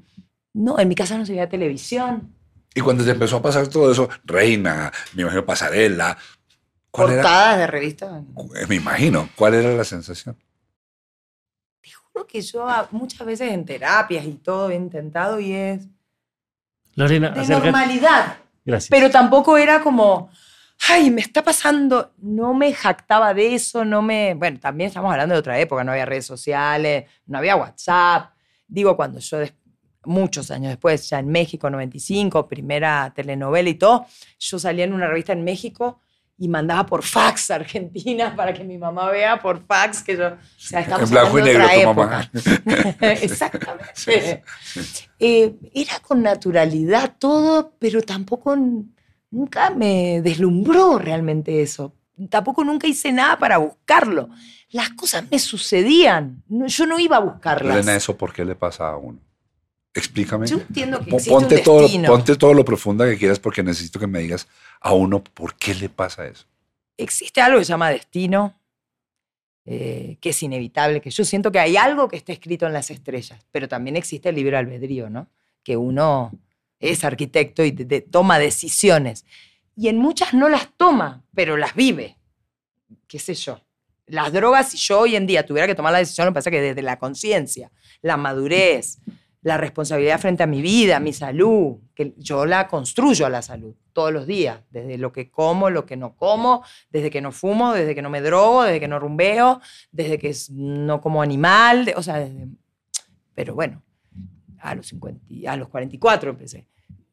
No, 0.54 0.80
en 0.80 0.88
mi 0.88 0.96
casa 0.96 1.18
no 1.18 1.26
se 1.26 1.34
veía 1.34 1.48
televisión. 1.48 2.34
Y 2.74 2.82
cuando 2.82 3.04
te 3.04 3.12
empezó 3.12 3.38
a 3.38 3.42
pasar 3.42 3.68
todo 3.68 3.92
eso, 3.92 4.10
Reina, 4.24 4.92
me 5.14 5.22
imagino 5.22 5.46
Pasarela, 5.46 6.18
¿cuál 6.90 7.12
era? 7.12 7.22
Portadas 7.22 7.58
de 7.60 7.68
revistas. 7.68 8.24
Me 8.68 8.76
imagino, 8.76 9.30
¿cuál 9.36 9.54
era 9.56 9.72
la 9.74 9.84
sensación? 9.84 10.36
Te 11.82 11.92
juro 11.92 12.26
que 12.26 12.42
yo 12.42 12.68
muchas 12.92 13.28
veces 13.28 13.52
en 13.52 13.66
terapias 13.66 14.26
y 14.26 14.34
todo 14.34 14.72
he 14.72 14.76
intentado 14.76 15.40
y 15.40 15.52
es 15.54 15.88
Lorena, 16.96 17.30
de 17.30 17.42
acércate. 17.42 17.72
normalidad. 17.72 18.38
Gracias. 18.66 18.90
Pero 18.90 19.12
tampoco 19.12 19.58
era 19.58 19.82
como, 19.82 20.32
ay, 20.88 21.12
me 21.12 21.22
está 21.22 21.44
pasando. 21.44 22.14
No 22.18 22.54
me 22.54 22.74
jactaba 22.74 23.34
de 23.34 23.56
eso, 23.56 23.84
no 23.86 24.02
me. 24.02 24.34
Bueno, 24.36 24.60
también 24.60 24.88
estamos 24.88 25.12
hablando 25.12 25.34
de 25.36 25.40
otra 25.40 25.60
época, 25.60 25.84
no 25.84 25.92
había 25.92 26.06
redes 26.06 26.26
sociales, 26.26 27.06
no 27.26 27.38
había 27.38 27.56
WhatsApp. 27.56 28.32
Digo, 28.68 28.96
cuando 28.96 29.20
yo, 29.20 29.40
muchos 30.06 30.52
años 30.52 30.70
después, 30.70 31.10
ya 31.10 31.20
en 31.20 31.28
México, 31.28 31.70
95, 31.70 32.48
primera 32.48 33.12
telenovela 33.16 33.70
y 33.70 33.74
todo, 33.76 34.06
yo 34.40 34.60
salía 34.60 34.86
en 34.86 34.94
una 34.94 35.08
revista 35.08 35.34
en 35.34 35.44
México 35.44 36.00
y 36.42 36.48
mandaba 36.48 36.86
por 36.86 37.04
fax 37.04 37.52
a 37.52 37.56
Argentina 37.56 38.34
para 38.38 38.54
que 38.54 38.64
mi 38.64 38.78
mamá 38.78 39.10
vea 39.12 39.40
por 39.40 39.62
fax 39.66 40.02
que 40.02 40.16
yo. 40.16 40.28
O 40.28 40.38
sea, 40.58 40.80
estamos 40.80 41.10
En 41.10 41.16
blanco 41.16 41.40
y 41.40 41.44
negro 41.44 41.64
otra 41.66 41.76
tu 41.76 41.82
época. 41.82 42.06
mamá. 42.06 42.32
Exactamente. 43.22 44.44
Eh, 45.20 45.56
era 45.74 46.00
con 46.00 46.24
naturalidad 46.24 47.16
todo, 47.20 47.74
pero 47.78 48.02
tampoco 48.02 48.56
nunca 49.32 49.70
me 49.70 50.22
deslumbró 50.22 50.98
realmente 51.00 51.62
eso. 51.62 51.94
Tampoco 52.30 52.64
nunca 52.64 52.88
hice 52.88 53.12
nada 53.12 53.38
para 53.40 53.58
buscarlo. 53.58 54.30
Las 54.72 54.90
cosas 54.92 55.24
me 55.32 55.40
sucedían. 55.40 56.44
No- 56.48 56.68
yo 56.68 56.86
no 56.86 57.00
iba 57.00 57.18
a 57.18 57.22
buscarlas. 57.22 57.76
Elena, 57.78 57.96
¿eso 57.96 58.18
por 58.18 58.34
qué 58.34 58.44
le 58.46 58.56
pasa 58.56 58.90
a 58.90 58.98
uno? 58.98 59.20
Explícame. 59.94 60.46
Yo 60.48 60.58
entiendo 60.58 61.00
que 61.00 61.12
existe 61.12 61.32
un 61.34 61.40
ponte, 61.40 61.58
todo, 61.60 61.82
destino. 61.82 62.08
ponte 62.10 62.36
todo 62.36 62.54
lo 62.54 62.64
profunda 62.66 63.06
que 63.10 63.18
quieras 63.18 63.40
porque 63.40 63.64
necesito 63.64 64.00
que 64.00 64.06
me 64.08 64.20
digas 64.20 64.48
a 64.82 64.94
uno 64.94 65.24
por 65.24 65.56
qué 65.56 65.74
le 65.74 65.90
pasa 65.90 66.28
eso. 66.28 66.46
Existe 66.98 67.42
algo 67.42 67.58
que 67.60 67.66
se 67.66 67.70
llama 67.70 67.90
destino, 67.90 68.54
eh, 69.66 70.18
que 70.20 70.30
es 70.30 70.44
inevitable, 70.44 71.02
que 71.02 71.10
yo 71.10 71.24
siento 71.26 71.52
que 71.52 71.60
hay 71.60 71.78
algo 71.78 72.08
que 72.08 72.18
está 72.18 72.34
escrito 72.34 72.66
en 72.68 72.74
las 72.74 72.92
estrellas, 72.92 73.40
pero 73.52 73.68
también 73.68 73.96
existe 73.96 74.30
el 74.30 74.36
libre 74.36 74.58
albedrío, 74.58 75.10
¿no? 75.10 75.28
Que 75.64 75.78
uno 75.78 76.32
es 76.80 77.04
arquitecto 77.04 77.64
y 77.64 77.72
toma 78.12 78.40
decisiones. 78.40 79.26
Y 79.76 79.88
en 79.88 79.98
muchas 79.98 80.34
no 80.34 80.50
las 80.50 80.70
toma, 80.76 81.24
pero 81.34 81.58
las 81.58 81.76
vive. 81.76 82.18
¿Qué 83.08 83.20
sé 83.20 83.34
yo? 83.34 83.62
Las 84.08 84.34
drogas, 84.34 84.70
si 84.72 84.78
yo 84.78 85.02
hoy 85.02 85.16
en 85.16 85.28
día 85.28 85.46
tuviera 85.46 85.68
que 85.68 85.76
tomar 85.76 85.94
la 85.94 86.00
decisión, 86.00 86.28
me 86.28 86.34
pasa 86.34 86.50
que 86.52 86.62
desde 86.62 86.82
la 86.82 86.98
conciencia, 86.98 87.72
la 88.02 88.18
madurez, 88.18 89.00
la 89.42 89.58
responsabilidad 89.58 90.20
frente 90.20 90.44
a 90.44 90.48
mi 90.48 90.62
vida, 90.62 91.00
mi 91.00 91.14
salud, 91.14 91.78
que 91.96 92.14
yo 92.18 92.46
la 92.46 92.68
construyo 92.68 93.26
a 93.26 93.30
la 93.30 93.42
salud 93.42 93.74
todos 93.94 94.12
los 94.12 94.26
días, 94.28 94.62
desde 94.70 94.98
lo 94.98 95.12
que 95.14 95.30
como, 95.30 95.70
lo 95.70 95.86
que 95.86 95.96
no 95.96 96.16
como, 96.16 96.64
desde 96.90 97.10
que 97.10 97.22
no 97.22 97.32
fumo, 97.32 97.74
desde 97.74 97.94
que 97.96 98.02
no 98.02 98.10
me 98.10 98.22
drogo, 98.22 98.64
desde 98.64 98.80
que 98.80 98.88
no 98.88 99.00
rumbeo, 99.00 99.62
desde 99.92 100.18
que 100.18 100.36
no 100.50 101.00
como 101.02 101.22
animal, 101.22 101.86
de- 101.86 101.96
o 101.96 102.04
sea, 102.04 102.28
pero 103.36 103.54
bueno, 103.56 103.82
a 104.62 104.76
los, 104.76 104.88
50, 104.88 105.22
y- 105.30 105.46
a 105.46 105.56
los 105.56 105.68
44 105.70 106.32
empecé. 106.32 106.66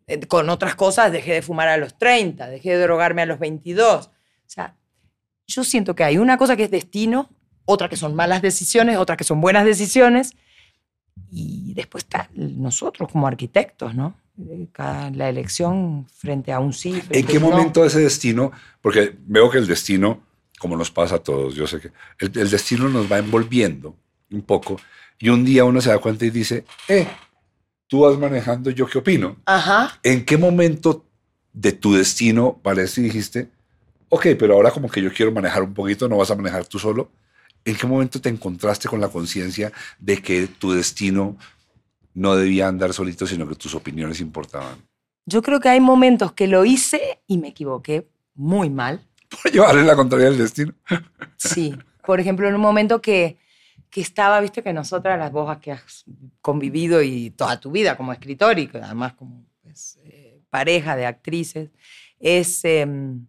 Eh, 0.06 0.20
Con 0.26 0.48
otras 0.50 0.74
cosas 0.74 1.10
dejé 1.12 1.32
de 1.34 1.42
fumar 1.42 1.68
a 1.68 1.76
los 1.76 1.96
30, 1.98 2.48
dejé 2.48 2.70
de 2.70 2.82
drogarme 2.82 3.22
a 3.22 3.26
los 3.26 3.38
22. 3.38 4.06
O 4.06 4.10
sea, 4.46 4.76
yo 5.46 5.64
siento 5.64 5.94
que 5.94 6.04
hay 6.04 6.18
una 6.18 6.36
cosa 6.38 6.56
que 6.56 6.64
es 6.64 6.70
destino, 6.70 7.28
otra 7.64 7.88
que 7.88 7.96
son 7.96 8.14
malas 8.14 8.42
decisiones, 8.42 8.96
otras 8.98 9.18
que 9.18 9.24
son 9.24 9.40
buenas 9.40 9.64
decisiones, 9.64 10.34
y 11.30 11.72
después 11.74 12.04
está 12.04 12.28
nosotros 12.34 13.10
como 13.10 13.26
arquitectos, 13.26 13.94
¿no? 13.94 14.14
Eh, 14.38 14.68
cada- 14.72 15.10
la 15.10 15.28
elección 15.28 16.06
frente 16.12 16.52
a 16.52 16.60
un 16.60 16.72
sí. 16.72 17.00
¿En 17.10 17.26
qué 17.26 17.38
un 17.38 17.44
no. 17.44 17.50
momento 17.50 17.84
ese 17.84 18.00
destino? 18.00 18.52
Porque 18.82 19.16
veo 19.26 19.50
que 19.50 19.58
el 19.58 19.66
destino, 19.66 20.20
como 20.58 20.76
nos 20.76 20.90
pasa 20.90 21.16
a 21.16 21.18
todos, 21.22 21.54
yo 21.54 21.66
sé 21.66 21.80
que 21.80 21.90
el, 22.18 22.38
el 22.38 22.50
destino 22.50 22.88
nos 22.88 23.10
va 23.10 23.18
envolviendo 23.18 23.96
un 24.30 24.42
poco 24.42 24.76
y 25.18 25.30
un 25.30 25.44
día 25.44 25.64
uno 25.64 25.80
se 25.80 25.88
da 25.90 25.98
cuenta 25.98 26.26
y 26.26 26.30
dice, 26.30 26.64
eh, 26.88 27.06
tú 27.88 28.00
vas 28.00 28.18
manejando, 28.18 28.70
¿yo 28.70 28.86
qué 28.86 28.98
opino? 28.98 29.36
Ajá. 29.46 29.98
¿En 30.02 30.24
qué 30.24 30.36
momento 30.36 31.04
de 31.52 31.72
tu 31.72 31.94
destino 31.94 32.58
parece 32.62 33.00
y 33.00 33.04
dijiste, 33.04 33.48
ok, 34.08 34.28
pero 34.38 34.54
ahora 34.54 34.70
como 34.70 34.88
que 34.88 35.02
yo 35.02 35.12
quiero 35.12 35.32
manejar 35.32 35.62
un 35.62 35.74
poquito, 35.74 36.08
no 36.08 36.16
vas 36.16 36.30
a 36.30 36.36
manejar 36.36 36.66
tú 36.66 36.78
solo? 36.78 37.10
¿En 37.64 37.76
qué 37.76 37.86
momento 37.86 38.20
te 38.20 38.28
encontraste 38.28 38.88
con 38.88 39.00
la 39.00 39.08
conciencia 39.08 39.72
de 39.98 40.22
que 40.22 40.46
tu 40.46 40.72
destino 40.72 41.36
no 42.14 42.36
debía 42.36 42.68
andar 42.68 42.92
solito, 42.92 43.26
sino 43.26 43.48
que 43.48 43.56
tus 43.56 43.74
opiniones 43.74 44.20
importaban? 44.20 44.78
Yo 45.26 45.42
creo 45.42 45.58
que 45.58 45.68
hay 45.68 45.80
momentos 45.80 46.32
que 46.32 46.46
lo 46.46 46.64
hice 46.64 47.20
y 47.26 47.38
me 47.38 47.48
equivoqué 47.48 48.06
muy 48.34 48.70
mal. 48.70 49.04
Por 49.42 49.52
llevarle 49.52 49.82
la 49.82 49.96
contraria 49.96 50.28
al 50.28 50.38
destino. 50.38 50.72
Sí. 51.36 51.74
Por 52.04 52.20
ejemplo, 52.20 52.46
en 52.46 52.54
un 52.54 52.60
momento 52.60 53.02
que, 53.02 53.36
estaba, 54.00 54.40
viste 54.40 54.62
que 54.62 54.72
nosotras, 54.72 55.18
las 55.18 55.32
vos 55.32 55.56
que 55.58 55.72
has 55.72 56.04
convivido 56.40 57.02
y 57.02 57.30
toda 57.30 57.60
tu 57.60 57.70
vida 57.70 57.96
como 57.96 58.12
escritor 58.12 58.58
y 58.58 58.70
además 58.74 59.14
como 59.14 59.44
pues, 59.62 59.98
eh, 60.04 60.40
pareja 60.50 60.96
de 60.96 61.06
actrices, 61.06 61.70
es 62.18 62.64
em, 62.64 63.26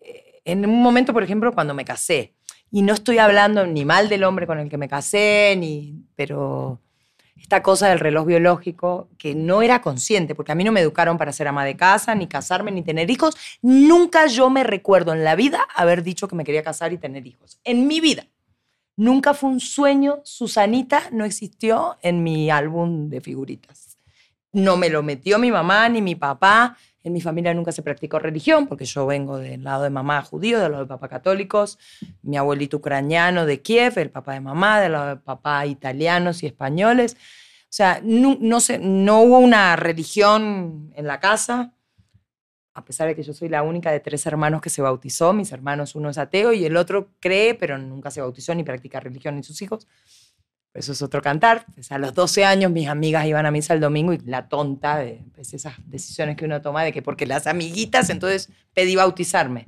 eh, 0.00 0.40
en 0.44 0.66
un 0.66 0.82
momento, 0.82 1.12
por 1.12 1.22
ejemplo, 1.22 1.52
cuando 1.52 1.74
me 1.74 1.84
casé. 1.84 2.34
Y 2.70 2.82
no 2.82 2.92
estoy 2.92 3.18
hablando 3.18 3.66
ni 3.66 3.84
mal 3.84 4.08
del 4.08 4.24
hombre 4.24 4.46
con 4.46 4.58
el 4.58 4.68
que 4.68 4.78
me 4.78 4.88
casé, 4.88 5.54
ni, 5.56 6.04
pero 6.16 6.80
esta 7.44 7.62
cosa 7.62 7.88
del 7.88 8.00
reloj 8.00 8.26
biológico 8.26 9.10
que 9.18 9.34
no 9.34 9.60
era 9.60 9.82
consciente, 9.82 10.34
porque 10.34 10.52
a 10.52 10.54
mí 10.54 10.64
no 10.64 10.72
me 10.72 10.80
educaron 10.80 11.18
para 11.18 11.30
ser 11.30 11.46
ama 11.46 11.64
de 11.64 11.76
casa, 11.76 12.14
ni 12.14 12.26
casarme, 12.26 12.70
ni 12.70 12.82
tener 12.82 13.10
hijos. 13.10 13.36
Nunca 13.60 14.26
yo 14.26 14.48
me 14.48 14.64
recuerdo 14.64 15.12
en 15.12 15.24
la 15.24 15.36
vida 15.36 15.66
haber 15.76 16.02
dicho 16.02 16.26
que 16.26 16.36
me 16.36 16.44
quería 16.44 16.62
casar 16.62 16.92
y 16.94 16.98
tener 16.98 17.26
hijos. 17.26 17.60
En 17.62 17.86
mi 17.86 18.00
vida. 18.00 18.26
Nunca 18.96 19.34
fue 19.34 19.50
un 19.50 19.60
sueño. 19.60 20.20
Susanita 20.24 21.02
no 21.10 21.24
existió 21.24 21.98
en 22.02 22.22
mi 22.22 22.50
álbum 22.50 23.08
de 23.08 23.20
figuritas. 23.20 23.98
No 24.52 24.76
me 24.76 24.88
lo 24.88 25.02
metió 25.02 25.38
mi 25.38 25.50
mamá 25.50 25.88
ni 25.88 26.00
mi 26.00 26.14
papá 26.14 26.76
En 27.02 27.12
mi 27.12 27.20
familia 27.20 27.52
nunca 27.52 27.72
se 27.72 27.82
practicó 27.82 28.18
religión, 28.18 28.66
porque 28.66 28.86
yo 28.86 29.04
vengo 29.04 29.36
del 29.36 29.62
lado 29.64 29.82
de 29.82 29.90
mamá 29.90 30.22
judío, 30.22 30.58
del 30.60 30.72
lado 30.72 30.84
de 30.84 30.88
papá 30.88 31.08
católicos, 31.08 31.78
mi 32.22 32.38
abuelito 32.38 32.78
ucraniano 32.78 33.44
de 33.44 33.60
Kiev, 33.60 33.98
el 33.98 34.10
papá 34.10 34.32
de 34.32 34.40
mamá, 34.40 34.80
del 34.80 34.92
lado 34.92 35.08
de 35.08 35.16
papá 35.16 35.66
italianos 35.66 36.42
y 36.42 36.46
españoles. 36.46 37.16
O 37.64 37.76
sea, 37.76 38.00
no, 38.02 38.38
no, 38.40 38.60
sé, 38.60 38.78
no 38.78 39.20
hubo 39.20 39.38
una 39.38 39.76
religión 39.76 40.92
en 40.94 41.06
la 41.06 41.20
casa, 41.20 41.74
a 42.74 42.84
pesar 42.84 43.06
de 43.06 43.14
que 43.14 43.22
yo 43.22 43.32
soy 43.32 43.48
la 43.48 43.62
única 43.62 43.92
de 43.92 44.00
tres 44.00 44.26
hermanos 44.26 44.60
que 44.60 44.68
se 44.68 44.82
bautizó. 44.82 45.32
Mis 45.32 45.52
hermanos, 45.52 45.94
uno 45.94 46.10
es 46.10 46.18
ateo 46.18 46.52
y 46.52 46.64
el 46.64 46.76
otro 46.76 47.08
cree, 47.20 47.54
pero 47.54 47.78
nunca 47.78 48.10
se 48.10 48.20
bautizó 48.20 48.54
ni 48.54 48.64
practica 48.64 48.98
religión 48.98 49.36
ni 49.36 49.44
sus 49.44 49.62
hijos. 49.62 49.86
Eso 50.74 50.90
es 50.90 51.00
otro 51.02 51.22
cantar. 51.22 51.66
Pues 51.72 51.92
a 51.92 51.98
los 51.98 52.12
12 52.14 52.44
años 52.44 52.72
mis 52.72 52.88
amigas 52.88 53.26
iban 53.26 53.46
a 53.46 53.52
misa 53.52 53.74
el 53.74 53.80
domingo 53.80 54.12
y 54.12 54.18
la 54.18 54.48
tonta 54.48 54.98
de 54.98 55.24
pues, 55.32 55.54
esas 55.54 55.74
decisiones 55.86 56.36
que 56.36 56.44
uno 56.44 56.60
toma 56.60 56.82
de 56.82 56.92
que 56.92 57.00
porque 57.00 57.26
las 57.26 57.46
amiguitas, 57.46 58.10
entonces 58.10 58.50
pedí 58.74 58.96
bautizarme. 58.96 59.64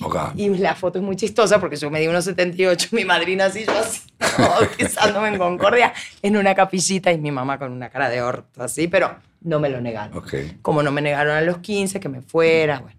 Ok. 0.00 0.16
Y 0.36 0.48
la 0.50 0.74
foto 0.74 0.98
es 0.98 1.04
muy 1.04 1.16
chistosa 1.16 1.58
porque 1.58 1.76
yo 1.76 1.90
me 1.90 2.00
di 2.00 2.08
unos 2.08 2.24
78, 2.24 2.88
mi 2.92 3.04
madrina 3.04 3.46
así, 3.46 3.64
yo 3.64 3.72
así, 3.78 4.02
bautizándome 4.38 5.28
en 5.28 5.38
Concordia 5.38 5.92
en 6.22 6.36
una 6.36 6.54
capillita 6.54 7.12
y 7.12 7.18
mi 7.18 7.30
mamá 7.30 7.58
con 7.58 7.72
una 7.72 7.88
cara 7.88 8.08
de 8.08 8.22
orto 8.22 8.62
así, 8.62 8.88
pero 8.88 9.16
no 9.40 9.60
me 9.60 9.68
lo 9.68 9.80
negaron. 9.80 10.16
Ok. 10.18 10.34
Como 10.62 10.82
no 10.82 10.92
me 10.92 11.00
negaron 11.00 11.34
a 11.34 11.40
los 11.40 11.58
15 11.58 12.00
que 12.00 12.08
me 12.08 12.20
fuera, 12.22 12.80
bueno. 12.80 12.96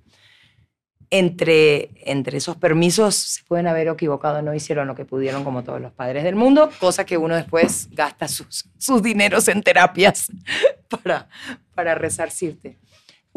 Entre, 1.10 1.92
entre 2.04 2.38
esos 2.38 2.58
permisos 2.58 3.16
se 3.16 3.44
pueden 3.46 3.68
haber 3.68 3.88
equivocado, 3.88 4.42
no 4.42 4.54
hicieron 4.54 4.88
lo 4.88 4.96
que 4.96 5.06
pudieron 5.06 5.46
como 5.46 5.64
todos 5.64 5.80
los 5.80 5.94
padres 5.94 6.26
del 6.26 6.36
mundo, 6.36 6.70
cosa 6.82 7.06
que 7.06 7.18
uno 7.18 7.34
después 7.34 7.88
gasta 7.92 8.28
sus, 8.28 8.70
sus 8.78 9.02
dineros 9.02 9.48
en 9.48 9.64
terapias 9.64 10.30
para, 10.90 11.30
para 11.74 11.96
resarcirte. 11.96 12.78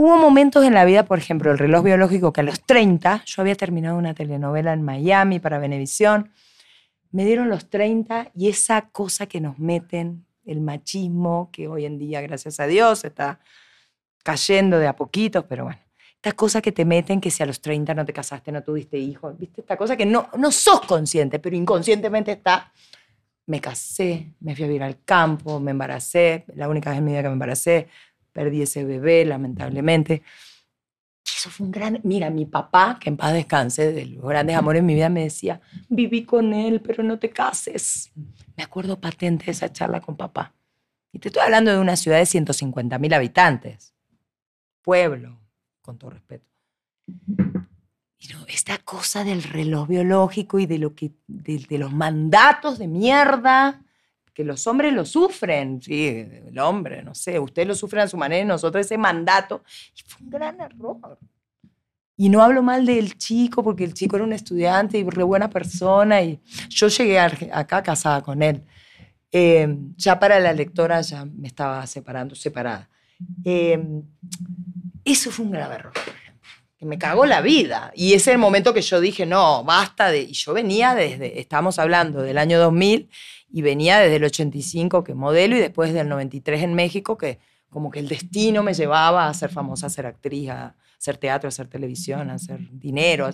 Hubo 0.03 0.17
momentos 0.17 0.65
en 0.65 0.73
la 0.73 0.87
vida, 0.87 1.05
por 1.05 1.19
ejemplo, 1.19 1.53
el 1.53 1.59
reloj 1.59 1.85
biológico, 1.85 2.33
que 2.33 2.41
a 2.41 2.45
los 2.45 2.63
30, 2.63 3.23
yo 3.27 3.43
había 3.43 3.55
terminado 3.55 3.99
una 3.99 4.15
telenovela 4.15 4.73
en 4.73 4.81
Miami 4.81 5.41
para 5.41 5.59
Venevisión, 5.59 6.31
me 7.11 7.27
dieron 7.27 7.51
los 7.51 7.69
30 7.69 8.31
y 8.35 8.49
esa 8.49 8.89
cosa 8.93 9.27
que 9.27 9.43
nos 9.43 9.59
meten, 9.59 10.25
el 10.47 10.63
machismo, 10.63 11.51
que 11.53 11.69
hoy 11.69 11.85
en 11.85 11.99
día, 11.99 12.23
gracias 12.23 12.61
a 12.61 12.67
Dios, 12.67 13.05
está 13.05 13.41
cayendo 14.25 14.79
de 14.79 14.87
a 14.87 14.97
poquitos, 14.97 15.45
pero 15.47 15.65
bueno, 15.65 15.81
esta 16.15 16.33
cosa 16.33 16.63
que 16.63 16.73
te 16.73 16.87
meten 16.87 17.21
que 17.21 17.31
si 17.31 17.43
a 17.43 17.47
los 17.47 17.61
30 17.61 17.93
no 17.93 18.07
te 18.07 18.15
casaste, 18.15 18.51
no 18.53 18.63
tuviste 18.63 18.97
hijos, 18.97 19.39
¿viste? 19.39 19.61
Esta 19.61 19.77
cosa 19.77 19.99
que 19.99 20.07
no, 20.07 20.31
no 20.39 20.51
sos 20.51 20.81
consciente, 20.81 21.39
pero 21.41 21.55
inconscientemente 21.57 22.33
está. 22.33 22.73
Me 23.47 23.61
casé, 23.61 24.33
me 24.41 24.55
fui 24.55 24.65
a 24.65 24.69
vivir 24.69 24.83
al 24.83 25.03
campo, 25.05 25.61
me 25.61 25.73
embaracé, 25.73 26.47
la 26.55 26.69
única 26.69 26.89
vez 26.89 27.01
en 27.01 27.05
mi 27.05 27.11
vida 27.11 27.23
que 27.23 27.29
me 27.29 27.35
embaracé, 27.35 27.89
perdí 28.41 28.63
ese 28.63 28.85
bebé, 28.87 29.27
lamentablemente. 29.27 30.23
Eso 31.27 31.51
fue 31.51 31.67
un 31.67 31.73
gran... 31.73 32.01
Mira, 32.05 32.31
mi 32.31 32.47
papá, 32.47 32.99
que 32.99 33.11
en 33.11 33.19
paz 33.19 33.35
descanse, 33.35 33.93
de 33.93 34.07
los 34.07 34.25
grandes 34.25 34.57
amores 34.57 34.81
en 34.81 34.87
mi 34.87 34.95
vida, 34.95 35.11
me 35.11 35.25
decía, 35.25 35.61
viví 35.91 36.25
con 36.25 36.55
él, 36.55 36.81
pero 36.81 37.03
no 37.03 37.19
te 37.19 37.29
cases. 37.29 38.11
Me 38.57 38.65
acuerdo 38.65 38.99
patente 38.99 39.45
de 39.45 39.51
esa 39.51 39.71
charla 39.71 40.01
con 40.01 40.17
papá. 40.17 40.55
Y 41.13 41.19
te 41.19 41.29
estoy 41.29 41.43
hablando 41.43 41.71
de 41.71 41.79
una 41.81 41.97
ciudad 41.97 42.17
de 42.17 42.25
150 42.25 42.99
mil 42.99 43.13
habitantes. 43.13 43.93
Pueblo, 44.81 45.39
con 45.83 45.99
todo 45.99 46.13
respeto. 46.13 46.47
Y 47.07 48.29
no, 48.33 48.47
esta 48.49 48.79
cosa 48.79 49.23
del 49.23 49.43
reloj 49.43 49.87
biológico 49.87 50.59
y 50.59 50.65
de, 50.65 50.79
lo 50.79 50.95
que, 50.95 51.13
de, 51.27 51.59
de 51.59 51.77
los 51.77 51.93
mandatos 51.93 52.79
de 52.79 52.89
mierda 52.89 53.83
que 54.35 54.45
los 54.45 54.67
hombres 54.67 54.93
lo 54.93 55.05
sufren, 55.05 55.83
sí, 55.83 56.27
el 56.47 56.59
hombre, 56.59 57.03
no 57.03 57.15
sé, 57.15 57.39
ustedes 57.39 57.69
lo 57.69 57.75
sufren 57.75 58.03
a 58.03 58.09
su 58.09 58.17
manera 58.17 58.43
y 58.43 58.47
nosotros 58.47 58.87
ese 58.87 58.99
mandato. 58.99 59.63
Y 59.97 60.03
fue 60.07 60.25
un 60.25 60.31
gran 60.31 60.61
error. 60.61 61.19
Y 62.17 62.29
no 62.29 62.43
hablo 62.43 62.63
mal 62.63 62.85
del 62.85 63.17
chico, 63.17 63.65
porque 63.65 63.83
el 63.83 63.95
chico 63.95 64.17
era 64.17 64.25
un 64.27 64.35
estudiante 64.35 64.99
y 64.99 65.05
re 65.05 65.23
buena 65.23 65.49
persona. 65.49 66.21
Y 66.21 66.39
yo 66.69 66.89
llegué 66.89 67.19
acá 67.19 67.83
casada 67.83 68.21
con 68.21 68.43
él. 68.43 68.63
Eh, 69.33 69.77
ya 69.97 70.19
para 70.19 70.39
la 70.41 70.53
lectora 70.53 71.01
ya 71.01 71.25
me 71.25 71.49
estaba 71.49 71.87
separando, 71.87 72.35
separada. 72.35 72.91
Eh, 73.45 73.83
eso 75.05 75.31
fue 75.31 75.45
un 75.45 75.53
grave 75.53 75.77
error, 75.77 75.93
que 76.77 76.85
me 76.85 76.99
cagó 76.99 77.27
la 77.27 77.41
vida. 77.41 77.93
Y 77.95 78.09
ese 78.09 78.31
es 78.31 78.35
el 78.35 78.39
momento 78.39 78.75
que 78.75 78.83
yo 78.83 79.01
dije, 79.01 79.25
no, 79.25 79.65
basta 79.65 80.11
de... 80.11 80.21
Y 80.23 80.33
yo 80.33 80.53
venía 80.53 80.95
desde, 80.95 81.41
estamos 81.41 81.79
hablando 81.79 82.23
del 82.23 82.39
año 82.39 82.59
2000, 82.59 83.09
y 83.53 83.63
venía 83.63 83.99
desde 83.99 84.17
el 84.17 84.25
85 84.25 85.05
que 85.05 85.15
modelo 85.15 85.57
y 85.57 85.61
después 85.61 85.93
del 85.93 86.09
93 86.09 86.63
en 86.63 86.75
México 86.75 87.19
que 87.19 87.39
como 87.71 87.91
que 87.91 88.01
el 88.01 88.09
destino 88.09 88.63
me 88.63 88.75
llevaba 88.75 89.29
a 89.29 89.35
ser 89.35 89.51
famosa, 89.51 89.87
a 89.87 89.91
ser 89.91 90.07
actriz, 90.07 90.51
a 90.51 90.75
hacer 90.99 91.17
teatro, 91.17 91.47
a 91.47 91.51
hacer 91.51 91.69
televisión, 91.69 92.31
a 92.31 92.35
hacer 92.35 92.59
dinero. 92.73 93.31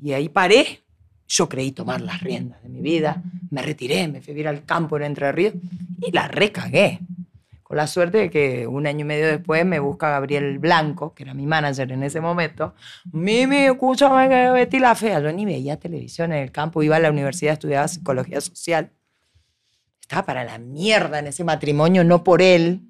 Y 0.00 0.12
ahí 0.12 0.28
paré. 0.28 0.80
Yo 1.26 1.48
creí 1.48 1.72
tomar 1.72 2.00
las 2.00 2.20
riendas 2.20 2.62
de 2.62 2.68
mi 2.68 2.80
vida. 2.80 3.22
Me 3.50 3.62
retiré, 3.62 4.06
me 4.08 4.20
fui 4.20 4.30
a 4.30 4.34
vivir 4.34 4.48
al 4.48 4.64
campo 4.64 4.96
en 4.96 5.04
Entre 5.04 5.32
Ríos 5.32 5.54
y 6.00 6.12
la 6.12 6.28
recagué. 6.28 7.00
Con 7.62 7.78
la 7.78 7.86
suerte 7.86 8.18
de 8.18 8.30
que 8.30 8.66
un 8.66 8.86
año 8.86 9.00
y 9.00 9.04
medio 9.04 9.26
después 9.26 9.64
me 9.64 9.80
busca 9.80 10.10
Gabriel 10.10 10.58
Blanco, 10.58 11.14
que 11.14 11.24
era 11.24 11.34
mi 11.34 11.46
manager 11.46 11.90
en 11.90 12.02
ese 12.04 12.20
momento. 12.20 12.74
Mimi, 13.10 13.56
escúchame 13.56 14.28
que 14.28 14.50
Betty 14.50 14.78
la 14.78 14.94
fea. 14.94 15.18
Yo 15.20 15.32
ni 15.32 15.46
veía 15.46 15.78
televisión 15.78 16.32
en 16.32 16.42
el 16.42 16.52
campo, 16.52 16.82
iba 16.82 16.96
a 16.96 17.00
la 17.00 17.10
universidad, 17.10 17.54
estudiaba 17.54 17.88
psicología 17.88 18.40
social 18.40 18.92
estaba 20.04 20.26
para 20.26 20.44
la 20.44 20.58
mierda 20.58 21.18
en 21.18 21.28
ese 21.28 21.44
matrimonio, 21.44 22.04
no 22.04 22.22
por 22.22 22.42
él, 22.42 22.82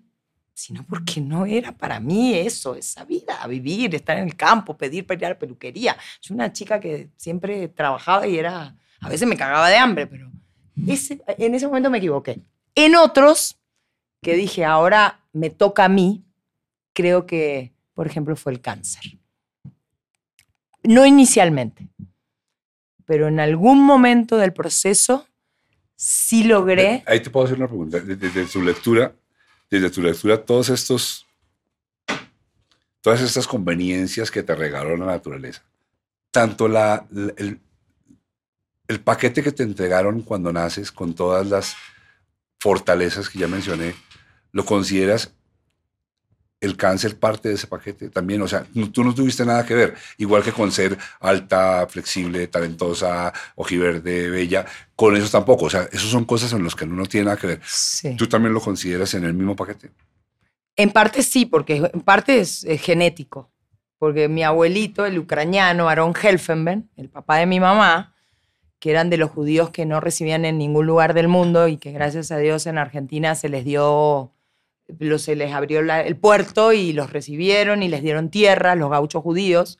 sino 0.52 0.84
porque 0.84 1.20
no 1.20 1.46
era 1.46 1.70
para 1.70 2.00
mí 2.00 2.34
eso, 2.34 2.74
esa 2.74 3.04
vida, 3.04 3.46
vivir, 3.46 3.94
estar 3.94 4.18
en 4.18 4.24
el 4.24 4.36
campo, 4.36 4.76
pedir 4.76 5.06
la 5.20 5.38
peluquería. 5.38 5.96
Yo 6.20 6.34
una 6.34 6.52
chica 6.52 6.80
que 6.80 7.10
siempre 7.16 7.68
trabajaba 7.68 8.26
y 8.26 8.36
era, 8.36 8.76
a 9.00 9.08
veces 9.08 9.28
me 9.28 9.36
cagaba 9.36 9.68
de 9.68 9.76
hambre, 9.76 10.08
pero 10.08 10.28
ese, 10.88 11.22
en 11.38 11.54
ese 11.54 11.68
momento 11.68 11.88
me 11.88 11.98
equivoqué. 11.98 12.40
En 12.74 12.96
otros, 12.96 13.58
que 14.20 14.34
dije, 14.34 14.64
ahora 14.64 15.20
me 15.32 15.50
toca 15.50 15.84
a 15.84 15.88
mí, 15.88 16.24
creo 16.94 17.26
que, 17.26 17.72
por 17.94 18.08
ejemplo, 18.08 18.34
fue 18.34 18.50
el 18.50 18.60
cáncer. 18.60 19.18
No 20.82 21.06
inicialmente, 21.06 21.86
pero 23.04 23.28
en 23.28 23.38
algún 23.38 23.84
momento 23.84 24.36
del 24.36 24.52
proceso 24.52 25.28
sí 25.96 26.44
logré. 26.44 27.02
Ahí 27.06 27.20
te 27.20 27.30
puedo 27.30 27.46
hacer 27.46 27.58
una 27.58 27.68
pregunta. 27.68 28.00
Desde, 28.00 28.44
tu 28.46 28.62
lectura, 28.62 29.14
desde 29.70 29.90
tu 29.90 30.02
lectura, 30.02 30.42
todos 30.44 30.68
estos, 30.68 31.26
todas 33.00 33.20
estas 33.20 33.46
conveniencias 33.46 34.30
que 34.30 34.42
te 34.42 34.54
regaló 34.54 34.96
la 34.96 35.06
naturaleza, 35.06 35.62
tanto 36.30 36.68
la- 36.68 37.06
el, 37.36 37.60
el 38.88 39.00
paquete 39.00 39.42
que 39.42 39.52
te 39.52 39.62
entregaron 39.62 40.22
cuando 40.22 40.52
naces 40.52 40.90
con 40.92 41.14
todas 41.14 41.46
las 41.46 41.76
fortalezas 42.60 43.28
que 43.28 43.38
ya 43.38 43.48
mencioné, 43.48 43.94
¿lo 44.52 44.64
consideras 44.64 45.32
el 46.64 46.76
cáncer 46.76 47.18
parte 47.18 47.48
de 47.50 47.54
ese 47.56 47.66
paquete 47.66 48.08
también? 48.10 48.42
O 48.42 48.48
sea, 48.48 48.66
no- 48.74 48.90
tú 48.90 49.04
no 49.04 49.14
tuviste 49.14 49.44
nada 49.44 49.64
que 49.64 49.74
ver, 49.74 49.94
igual 50.18 50.42
que 50.42 50.52
con 50.52 50.72
ser 50.72 50.96
alta, 51.20 51.86
flexible, 51.88 52.46
talentosa, 52.48 53.32
ojiverde, 53.54 54.30
bella, 54.30 54.64
con 54.96 55.16
eso 55.16 55.28
tampoco. 55.30 55.66
O 55.66 55.70
sea, 55.70 55.82
esas 55.92 56.08
son 56.10 56.24
cosas 56.24 56.52
en 56.52 56.64
las 56.64 56.74
que 56.74 56.84
uno 56.84 56.96
no 56.96 57.06
tiene 57.06 57.26
nada 57.26 57.36
que 57.36 57.46
ver. 57.46 57.60
Sí. 57.64 58.16
¿Tú 58.16 58.26
también 58.28 58.52
lo 58.54 58.60
consideras 58.60 59.14
en 59.14 59.24
el 59.24 59.34
mismo 59.34 59.54
paquete? 59.56 59.90
En 60.76 60.90
parte 60.90 61.22
sí, 61.22 61.46
porque 61.46 61.88
en 61.92 62.00
parte 62.00 62.40
es, 62.40 62.64
es 62.64 62.80
genético. 62.80 63.50
Porque 63.98 64.28
mi 64.28 64.42
abuelito, 64.42 65.06
el 65.06 65.18
ucraniano, 65.18 65.88
Aaron 65.88 66.12
Helfenben, 66.20 66.90
el 66.96 67.08
papá 67.08 67.36
de 67.38 67.46
mi 67.46 67.60
mamá, 67.60 68.12
que 68.80 68.90
eran 68.90 69.08
de 69.08 69.16
los 69.16 69.30
judíos 69.30 69.70
que 69.70 69.86
no 69.86 70.00
recibían 70.00 70.44
en 70.44 70.58
ningún 70.58 70.84
lugar 70.86 71.14
del 71.14 71.28
mundo 71.28 71.68
y 71.68 71.78
que 71.78 71.92
gracias 71.92 72.30
a 72.32 72.36
Dios 72.38 72.66
en 72.66 72.76
Argentina 72.76 73.34
se 73.34 73.48
les 73.48 73.64
dio, 73.64 74.33
lo- 74.98 75.18
se 75.18 75.36
les 75.36 75.52
abrió 75.52 75.80
el 75.80 76.16
puerto 76.16 76.72
y 76.72 76.92
los 76.92 77.12
recibieron 77.12 77.82
y 77.82 77.88
les 77.88 78.02
dieron 78.02 78.30
tierra, 78.30 78.74
los 78.74 78.90
gauchos 78.90 79.22
judíos. 79.22 79.78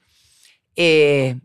Eh, 0.76 1.36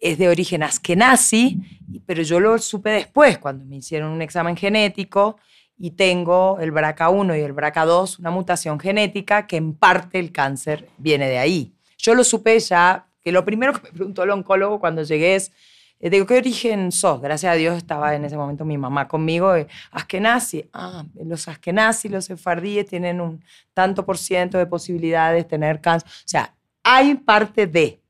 es 0.00 0.18
de 0.18 0.28
origen 0.28 0.62
askenazi, 0.62 1.58
pero 2.06 2.22
yo 2.22 2.40
lo 2.40 2.58
supe 2.58 2.90
después, 2.90 3.38
cuando 3.38 3.64
me 3.66 3.76
hicieron 3.76 4.10
un 4.12 4.22
examen 4.22 4.56
genético 4.56 5.36
y 5.78 5.90
tengo 5.92 6.58
el 6.60 6.72
BRCA1 6.72 7.38
y 7.38 7.42
el 7.42 7.54
BRCA2, 7.54 8.18
una 8.18 8.30
mutación 8.30 8.80
genética 8.80 9.46
que 9.46 9.56
en 9.56 9.74
parte 9.74 10.18
el 10.18 10.32
cáncer 10.32 10.88
viene 10.98 11.28
de 11.28 11.38
ahí. 11.38 11.72
Yo 11.98 12.14
lo 12.14 12.24
supe 12.24 12.58
ya, 12.60 13.06
que 13.22 13.30
lo 13.32 13.44
primero 13.44 13.74
que 13.74 13.82
me 13.82 13.92
preguntó 13.92 14.22
el 14.22 14.30
oncólogo 14.30 14.80
cuando 14.80 15.02
llegué 15.02 15.34
es, 15.36 15.52
eh, 16.00 16.10
¿de 16.10 16.26
qué 16.26 16.36
origen 16.38 16.90
sos? 16.90 17.20
Gracias 17.20 17.52
a 17.52 17.56
Dios 17.56 17.76
estaba 17.76 18.14
en 18.14 18.24
ese 18.24 18.36
momento 18.36 18.64
mi 18.64 18.76
mamá 18.78 19.06
conmigo, 19.06 19.54
eh, 19.54 19.66
Askenazi. 19.92 20.68
Ah, 20.72 21.04
los 21.24 21.46
Askenazi, 21.46 22.08
los 22.08 22.24
sefardíes 22.24 22.86
tienen 22.86 23.20
un 23.20 23.44
tanto 23.74 24.04
por 24.04 24.18
ciento 24.18 24.58
de 24.58 24.66
posibilidades 24.66 25.44
de 25.44 25.48
tener 25.48 25.80
cáncer. 25.80 26.08
O 26.10 26.22
sea, 26.28 26.54
hay 26.82 27.14
parte 27.14 27.66
de, 27.66 28.00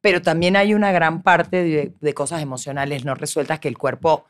pero 0.00 0.20
también 0.22 0.54
hay 0.56 0.74
una 0.74 0.92
gran 0.92 1.22
parte 1.22 1.62
de, 1.64 1.92
de 2.00 2.14
cosas 2.14 2.42
emocionales 2.42 3.04
no 3.04 3.14
resueltas 3.14 3.58
que 3.58 3.68
el 3.68 3.78
cuerpo 3.78 4.26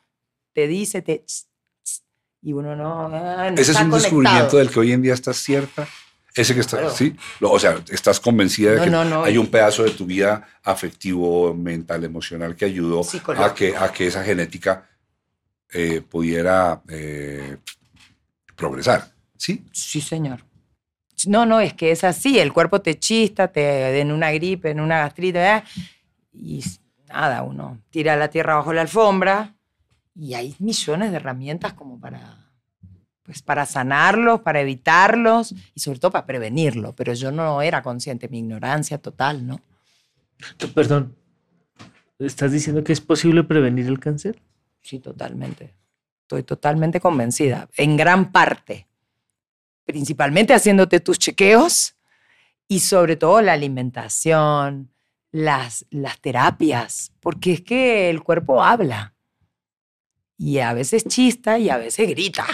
te 0.54 0.68
dice, 0.68 1.02
te, 1.02 1.24
y 2.42 2.52
uno 2.52 2.76
no. 2.76 3.06
ah, 3.12 3.50
no 3.50 3.54
Ese 3.54 3.62
es 3.62 3.68
está 3.70 3.82
un 3.82 3.90
conectado. 3.90 3.96
descubrimiento 4.02 4.56
del 4.58 4.70
que 4.70 4.78
hoy 4.80 4.92
en 4.92 5.02
día 5.02 5.14
estás 5.14 5.38
cierta. 5.38 5.88
Ese 6.34 6.54
que 6.54 6.60
está, 6.60 6.78
Claro. 6.78 6.92
sí. 6.94 7.16
Lo- 7.40 7.52
o 7.52 7.58
sea, 7.58 7.76
estás 7.90 8.18
convencida 8.18 8.72
de 8.72 8.80
que 8.84 8.90
no, 8.90 9.04
no, 9.04 9.22
hay 9.24 9.38
un 9.38 9.46
pedazo 9.46 9.84
de 9.84 9.90
tu 9.92 10.04
vida 10.06 10.46
afectivo, 10.64 11.54
mental, 11.54 12.02
emocional 12.04 12.56
que 12.56 12.64
ayudó 12.64 13.02
a 13.38 13.54
que, 13.54 13.76
a 13.76 13.92
que 13.92 14.06
esa 14.08 14.24
genética 14.24 14.88
eh, 15.72 16.00
pudiera 16.00 16.82
eh, 16.88 17.56
progresar. 18.56 19.12
¿Sí? 19.36 19.64
Sí, 19.72 20.00
señor. 20.00 20.44
No, 21.26 21.46
no, 21.46 21.60
es 21.60 21.74
que 21.74 21.90
es 21.90 22.02
así. 22.04 22.38
El 22.38 22.52
cuerpo 22.52 22.80
te 22.80 22.98
chista, 22.98 23.48
te 23.48 24.00
en 24.00 24.10
una 24.12 24.30
gripe, 24.32 24.70
en 24.70 24.80
una 24.80 24.98
gastritis, 24.98 25.40
¿eh? 25.40 25.62
y 26.32 26.64
nada, 27.08 27.42
uno 27.42 27.80
tira 27.90 28.16
la 28.16 28.28
tierra 28.28 28.56
bajo 28.56 28.72
la 28.72 28.80
alfombra 28.82 29.54
y 30.16 30.34
hay 30.34 30.54
millones 30.58 31.10
de 31.12 31.16
herramientas 31.16 31.72
como 31.74 32.00
para, 32.00 32.43
pues, 33.24 33.42
para 33.42 33.66
sanarlos, 33.66 34.40
para 34.40 34.60
evitarlos 34.60 35.54
y 35.74 35.80
sobre 35.80 35.98
todo 35.98 36.12
para 36.12 36.26
prevenirlo. 36.26 36.94
Pero 36.94 37.14
yo 37.14 37.32
no 37.32 37.62
era 37.62 37.82
consciente, 37.82 38.28
mi 38.28 38.38
ignorancia 38.38 38.98
total, 38.98 39.46
¿no? 39.46 39.60
Perdón, 40.74 41.16
¿estás 42.18 42.52
diciendo 42.52 42.84
que 42.84 42.92
es 42.92 43.00
posible 43.00 43.42
prevenir 43.42 43.86
el 43.86 43.98
cáncer? 43.98 44.40
Sí, 44.82 44.98
totalmente. 44.98 45.74
Estoy 46.22 46.42
totalmente 46.42 47.00
convencida, 47.00 47.68
en 47.76 47.96
gran 47.96 48.30
parte. 48.30 48.86
Principalmente 49.84 50.54
haciéndote 50.54 51.00
tus 51.00 51.18
chequeos 51.18 51.96
y 52.68 52.80
sobre 52.80 53.16
todo 53.16 53.40
la 53.40 53.52
alimentación, 53.52 54.90
las, 55.30 55.86
las 55.90 56.20
terapias, 56.20 57.12
porque 57.20 57.54
es 57.54 57.60
que 57.62 58.10
el 58.10 58.22
cuerpo 58.22 58.62
habla 58.62 59.14
y 60.36 60.58
a 60.58 60.72
veces 60.74 61.04
chista 61.04 61.58
y 61.58 61.70
a 61.70 61.78
veces 61.78 62.08
grita. 62.08 62.46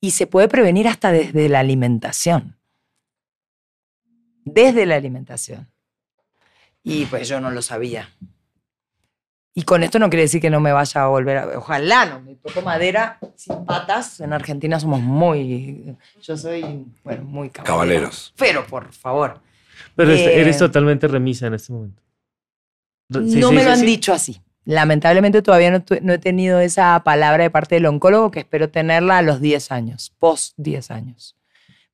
Y 0.00 0.10
se 0.12 0.26
puede 0.26 0.48
prevenir 0.48 0.88
hasta 0.88 1.10
desde 1.10 1.48
la 1.48 1.60
alimentación. 1.60 2.56
Desde 4.44 4.86
la 4.86 4.96
alimentación. 4.96 5.68
Y 6.82 7.06
pues 7.06 7.28
yo 7.28 7.40
no 7.40 7.50
lo 7.50 7.62
sabía. 7.62 8.08
Y 9.54 9.62
con 9.62 9.82
esto 9.82 9.98
no 9.98 10.10
quiere 10.10 10.22
decir 10.24 10.40
que 10.40 10.50
no 10.50 10.60
me 10.60 10.70
vaya 10.70 11.02
a 11.04 11.06
volver 11.08 11.38
a... 11.38 11.58
Ojalá 11.58 12.04
no, 12.04 12.20
me 12.20 12.34
toco 12.36 12.60
madera 12.60 13.18
sin 13.36 13.64
patas. 13.64 14.20
En 14.20 14.32
Argentina 14.34 14.78
somos 14.78 15.00
muy... 15.00 15.96
Yo 16.20 16.36
soy, 16.36 16.84
bueno, 17.02 17.24
muy 17.24 17.48
caballero. 17.48 17.74
Caballeros. 17.74 18.34
Pero, 18.36 18.66
por 18.66 18.92
favor. 18.92 19.40
Pero 19.96 20.12
Eh, 20.12 20.40
eres 20.42 20.58
totalmente 20.58 21.08
remisa 21.08 21.46
en 21.46 21.54
este 21.54 21.72
momento. 21.72 22.02
Re- 23.08 23.28
¿sí 23.30 23.40
no 23.40 23.50
me 23.50 23.64
lo 23.64 23.70
han 23.70 23.80
dicho 23.80 24.12
así. 24.12 24.40
Lamentablemente 24.66 25.42
todavía 25.42 25.70
no, 25.70 26.12
he 26.12 26.18
tenido 26.18 26.58
esa 26.58 27.00
palabra 27.04 27.44
de 27.44 27.50
parte 27.50 27.76
del 27.76 27.86
oncólogo 27.86 28.32
que 28.32 28.40
espero 28.40 28.68
tenerla 28.68 29.18
a 29.18 29.22
los 29.22 29.40
10 29.40 29.70
años, 29.70 30.12
post 30.18 30.54
10 30.56 30.90
años. 30.90 31.36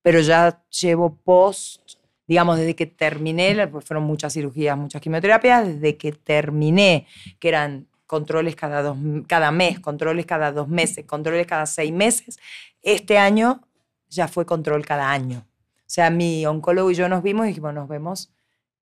Pero 0.00 0.20
ya 0.20 0.64
llevo 0.80 1.14
post, 1.14 1.82
digamos, 2.26 2.56
desde 2.56 2.74
que 2.74 2.86
terminé, 2.86 3.68
pues 3.68 3.84
fueron 3.84 4.04
muchas 4.04 4.32
cirugías, 4.32 4.78
muchas 4.78 5.02
quimioterapias, 5.02 5.66
desde 5.66 5.98
que 5.98 6.12
terminé, 6.12 7.06
que 7.38 7.48
eran 7.48 7.88
controles 8.06 8.56
cada, 8.56 8.80
dos, 8.80 8.96
cada 9.26 9.52
mes, 9.52 9.78
controles 9.78 10.24
cada 10.24 10.50
dos 10.50 10.66
meses, 10.66 11.04
controles 11.04 11.46
cada 11.46 11.66
seis 11.66 11.92
meses, 11.92 12.38
este 12.80 13.18
año 13.18 13.60
ya 14.08 14.28
fue 14.28 14.46
control 14.46 14.86
cada 14.86 15.10
año. 15.10 15.46
O 15.76 15.90
sea, 15.94 16.08
mi 16.08 16.46
oncólogo 16.46 16.90
y 16.90 16.94
yo 16.94 17.06
nos 17.10 17.22
vimos 17.22 17.44
y 17.44 17.48
dijimos, 17.48 17.74
nos 17.74 17.86
vemos 17.86 18.32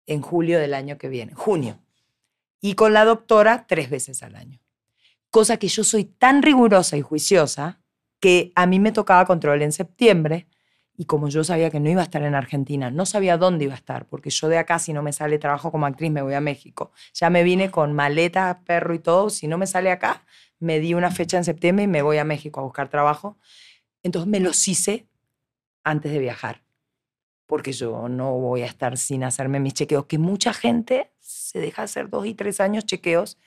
en 0.08 0.22
julio 0.22 0.60
del 0.60 0.74
año 0.74 0.98
que 0.98 1.10
viene, 1.10 1.34
junio. 1.34 1.78
Y 2.66 2.74
con 2.74 2.93
la 2.93 3.05
doctora 3.05 3.68
tres 3.68 3.91
veces 3.91 4.24
al 4.24 4.36
año. 4.36 4.59
Cosa 5.30 5.57
que 5.57 5.68
yo 5.68 5.84
soy 5.84 6.05
tan 6.05 6.41
rigurosa 6.41 6.97
y 6.97 7.01
juiciosa 7.01 7.80
que 8.20 8.53
a 8.55 8.66
mí 8.66 8.80
me 8.80 8.91
tocaba 8.91 9.28
control 9.28 9.61
en 9.61 9.72
septiembre 9.72 10.47
y 10.97 11.05
como 11.05 11.30
yo 11.30 11.43
sabía 11.43 11.70
que 11.70 11.80
no 11.80 11.91
iba 11.91 12.01
a 12.01 12.05
estar 12.05 12.24
en 12.24 12.34
Argentina, 12.34 12.89
no 12.89 13.05
sabía 13.05 13.38
dónde 13.38 13.66
iba 13.66 13.76
a 13.76 13.78
estar, 13.78 14.07
porque 14.07 14.32
yo 14.32 14.47
de 14.47 14.57
acá 14.57 14.80
si 14.80 14.93
no 14.93 15.03
me 15.03 15.13
sale 15.13 15.38
trabajo 15.38 15.72
como 15.72 15.86
actriz 15.86 16.09
me 16.09 16.24
voy 16.24 16.34
a 16.34 16.41
México. 16.41 16.91
Ya 17.13 17.30
me 17.30 17.43
vine 17.43 17.70
con 17.70 17.93
maleta, 17.93 18.63
perro 18.66 18.95
y 18.95 18.99
todo, 18.99 19.30
si 19.30 19.45
no 19.45 19.59
me 19.59 19.68
sale 19.68 19.91
acá, 19.91 20.26
me 20.57 20.80
di 20.80 20.95
una 20.95 21.11
fecha 21.11 21.38
en 21.38 21.43
septiembre 21.43 21.84
y 21.84 21.88
me 21.88 22.01
voy 22.01 22.18
a 22.18 22.24
México 22.24 22.61
a 22.61 22.63
buscar 22.63 22.89
trabajo. 22.89 23.38
Entonces 24.01 24.28
me 24.28 24.39
los 24.39 24.68
hice 24.68 25.07
antes 25.84 26.11
de 26.11 26.18
viajar 26.18 26.64
porque 27.48 27.72
yo 27.74 28.10
no 28.10 28.32
voy 28.34 28.62
a 28.64 28.66
estar 28.66 28.98
sin 28.98 29.24
hacerme 29.24 29.60
mis 29.60 29.74
chequeos, 29.74 30.06
que 30.06 30.18
mucha 30.18 30.54
gente 30.54 31.12
se 31.20 31.60
deja 31.60 31.84
hacer 31.84 32.10
dos 32.10 32.26
y 32.26 32.34
tres 32.34 32.60
años 32.60 32.86
chequeos 32.86 33.38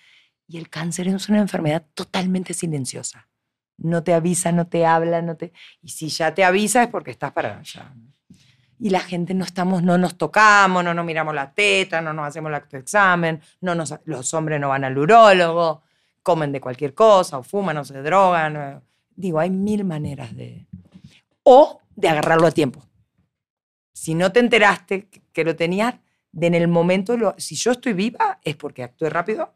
y 0.46 0.57
el 0.59 0.68
cáncer 0.70 1.09
es 1.09 1.28
una 1.28 1.40
enfermedad 1.40 1.84
totalmente 1.94 2.55
silenciosa. 2.55 3.28
No 3.76 4.03
te 4.03 4.14
avisa, 4.14 4.51
no 4.51 4.66
te 4.66 4.86
habla, 4.86 5.22
no 5.22 5.36
te... 5.36 5.53
Y 5.82 5.90
si 5.90 6.09
ya 6.09 6.34
te 6.34 6.44
avisa 6.44 6.82
es 6.82 6.88
porque 6.88 7.11
estás 7.11 7.32
para 7.32 7.59
allá. 7.59 7.92
Y 8.80 8.90
la 8.90 9.01
gente 9.01 9.34
no 9.34 9.44
estamos, 9.44 9.82
no 9.82 9.99
nos 9.99 10.16
tocamos, 10.16 10.82
no 10.84 10.94
nos 10.94 11.05
miramos 11.05 11.34
la 11.34 11.53
teta, 11.53 12.01
no 12.01 12.12
nos 12.12 12.26
hacemos 12.28 12.51
el 12.53 12.78
examen, 12.80 13.40
no 13.61 13.74
nos, 13.74 13.94
los 14.05 14.32
hombres 14.34 14.61
no 14.61 14.68
van 14.68 14.84
al 14.84 14.96
urólogo, 14.96 15.82
comen 16.22 16.53
de 16.53 16.61
cualquier 16.61 16.94
cosa, 16.94 17.38
o 17.38 17.42
fuman, 17.42 17.76
o 17.78 17.84
se 17.84 18.01
drogan. 18.03 18.57
o- 18.57 18.82
Digo, 19.14 19.40
hay 19.40 19.51
mil 19.51 19.84
maneras 19.84 20.34
de... 20.36 20.66
O 21.42 21.80
de 21.96 22.09
agarrarlo 22.09 22.46
a 22.46 22.53
tiempo. 22.53 22.84
Si 23.99 24.14
no 24.14 24.30
te 24.30 24.38
enteraste 24.40 25.09
que- 25.32 25.44
lo 25.44 25.57
tenías, 25.57 25.94
de 26.30 26.46
en 26.46 26.55
el 26.55 26.68
momento, 26.68 27.16
lo- 27.16 27.34
si 27.38 27.57
yo 27.57 27.72
estoy 27.72 27.94
viva, 27.94 28.38
es 28.44 28.55
porque 28.57 28.82
actué 28.84 29.11
rápido. 29.11 29.55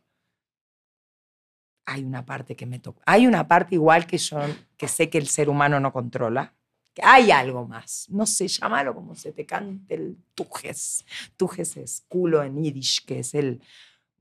Hay 1.86 2.05
una 2.05 2.24
parte 2.24 2.55
que 2.57 2.66
me 2.66 2.78
toca. 2.78 3.03
Hay 3.07 3.26
una 3.26 3.47
parte 3.47 3.74
igual 3.76 4.07
que 4.07 4.18
yo, 4.18 4.38
que 4.76 4.88
sé 4.88 5.11
que 5.11 5.18
el 5.18 5.28
ser 5.28 5.49
humano 5.49 5.78
no 5.80 5.93
controla. 5.93 6.55
Que 6.95 7.03
hay 7.05 7.30
algo 7.30 7.66
más. 7.66 8.07
No 8.11 8.26
sé, 8.26 8.49
llámalo 8.49 8.95
como 8.95 9.14
se 9.14 9.32
te 9.32 9.47
cante 9.47 9.95
el 9.95 10.16
tujes. 10.34 11.05
Tujes 11.36 11.76
es 11.76 12.05
culo 12.09 12.43
en 12.43 12.62
yiddish, 12.62 13.05
que 13.05 13.20
es 13.20 13.34
el, 13.34 13.61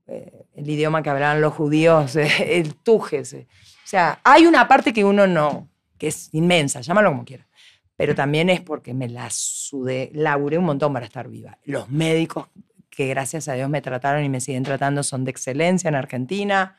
eh, 0.06 0.46
el 0.54 0.68
idioma 0.70 1.02
que 1.02 1.10
hablaban 1.10 1.40
los 1.40 1.52
judíos, 1.54 2.16
eh, 2.16 2.28
el 2.60 2.74
tujes. 2.76 3.32
eh. 3.34 3.46
O 3.84 3.86
sea, 3.88 4.20
hay 4.24 4.46
una 4.46 4.66
parte 4.68 4.92
que 4.92 5.04
uno 5.04 5.26
no, 5.26 5.68
que 5.98 6.08
es 6.08 6.28
inmensa, 6.32 6.80
llámalo 6.80 7.10
como 7.10 7.24
quieras 7.24 7.46
pero 7.96 8.14
también 8.14 8.50
es 8.50 8.60
porque 8.60 8.94
me 8.94 9.08
la 9.08 9.28
sudé, 9.30 10.10
laburé 10.14 10.58
un 10.58 10.64
montón 10.64 10.92
para 10.92 11.06
estar 11.06 11.28
viva. 11.28 11.58
Los 11.64 11.90
médicos 11.90 12.48
que 12.90 13.08
gracias 13.08 13.48
a 13.48 13.54
Dios 13.54 13.70
me 13.70 13.80
trataron 13.82 14.24
y 14.24 14.28
me 14.28 14.40
siguen 14.40 14.62
tratando 14.62 15.02
son 15.02 15.24
de 15.24 15.30
excelencia 15.30 15.88
en 15.88 15.94
Argentina. 15.94 16.78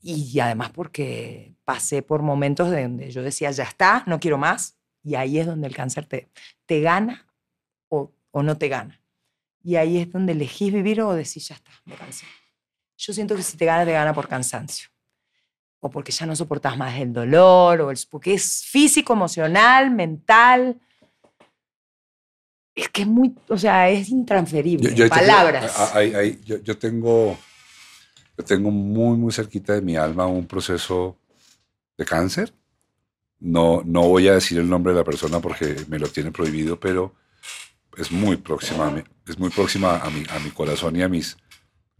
Y 0.00 0.38
además 0.40 0.70
porque 0.70 1.54
pasé 1.64 2.02
por 2.02 2.22
momentos 2.22 2.70
de 2.70 2.82
donde 2.82 3.10
yo 3.10 3.22
decía, 3.22 3.50
ya 3.50 3.64
está, 3.64 4.02
no 4.06 4.20
quiero 4.20 4.36
más. 4.36 4.76
Y 5.04 5.14
ahí 5.14 5.38
es 5.38 5.46
donde 5.46 5.66
el 5.66 5.74
cáncer 5.74 6.06
te, 6.06 6.28
te 6.66 6.80
gana 6.80 7.26
o, 7.88 8.12
o 8.30 8.42
no 8.42 8.58
te 8.58 8.68
gana. 8.68 9.00
Y 9.62 9.76
ahí 9.76 9.98
es 9.98 10.10
donde 10.10 10.32
elegís 10.32 10.72
vivir 10.72 11.00
o 11.02 11.14
decís, 11.14 11.48
ya 11.48 11.54
está, 11.54 11.70
me 11.84 11.94
cansé. 11.94 12.26
Yo 12.96 13.12
siento 13.12 13.36
que 13.36 13.42
si 13.42 13.56
te 13.56 13.64
gana, 13.64 13.84
te 13.84 13.92
gana 13.92 14.12
por 14.12 14.28
cansancio 14.28 14.91
o 15.84 15.90
porque 15.90 16.12
ya 16.12 16.26
no 16.26 16.36
soportas 16.36 16.76
más 16.78 16.96
el 17.00 17.12
dolor, 17.12 17.80
o 17.80 17.90
el, 17.90 17.98
porque 18.08 18.34
es 18.34 18.62
físico, 18.64 19.12
emocional, 19.12 19.90
mental. 19.90 20.80
Es 22.74 22.88
que 22.88 23.02
es 23.02 23.08
muy, 23.08 23.34
o 23.48 23.58
sea, 23.58 23.90
es 23.90 24.08
intransferible. 24.08 24.90
Yo, 24.90 24.94
yo- 25.04 25.08
Palabras. 25.08 25.92
ahí- 25.94 26.14
ahí- 26.14 26.40
yo, 26.44 26.58
yo 26.62 26.78
tengo, 26.78 27.36
yo 28.38 28.44
tengo 28.44 28.70
muy, 28.70 29.16
muy 29.18 29.32
cerquita 29.32 29.72
de 29.74 29.82
mi 29.82 29.96
alma 29.96 30.26
un 30.26 30.46
proceso 30.46 31.18
de 31.98 32.04
cáncer. 32.04 32.54
No, 33.40 33.82
no 33.84 34.02
voy 34.02 34.28
a 34.28 34.34
decir 34.34 34.58
el 34.58 34.68
nombre 34.70 34.92
de 34.92 35.00
la 35.00 35.04
persona 35.04 35.40
porque 35.40 35.84
me 35.88 35.98
lo 35.98 36.06
tiene 36.06 36.30
prohibido, 36.30 36.78
pero 36.78 37.12
es 37.96 38.12
muy 38.12 38.36
próxima, 38.36 38.86
a 38.86 38.90
mí, 38.92 39.02
es 39.26 39.36
muy 39.36 39.50
próxima 39.50 39.96
a 39.98 40.08
mi, 40.10 40.22
a 40.30 40.38
mi 40.38 40.50
corazón 40.50 40.94
y 40.94 41.02
a 41.02 41.08
mis, 41.08 41.36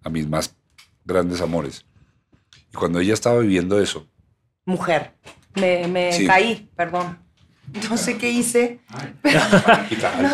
a 0.04 0.08
mis 0.08 0.28
más 0.28 0.54
grandes 1.04 1.40
amores. 1.40 1.84
Y 2.72 2.76
cuando 2.76 3.00
ella 3.00 3.14
estaba 3.14 3.38
viviendo 3.40 3.80
eso, 3.80 4.06
Mujer. 4.64 5.12
Me, 5.56 5.86
me 5.88 6.12
Sí. 6.12 6.26
caí, 6.26 6.68
perdón. 6.76 7.18
No 7.90 7.96
sé 7.96 8.16
qué 8.16 8.30
hice. 8.30 8.80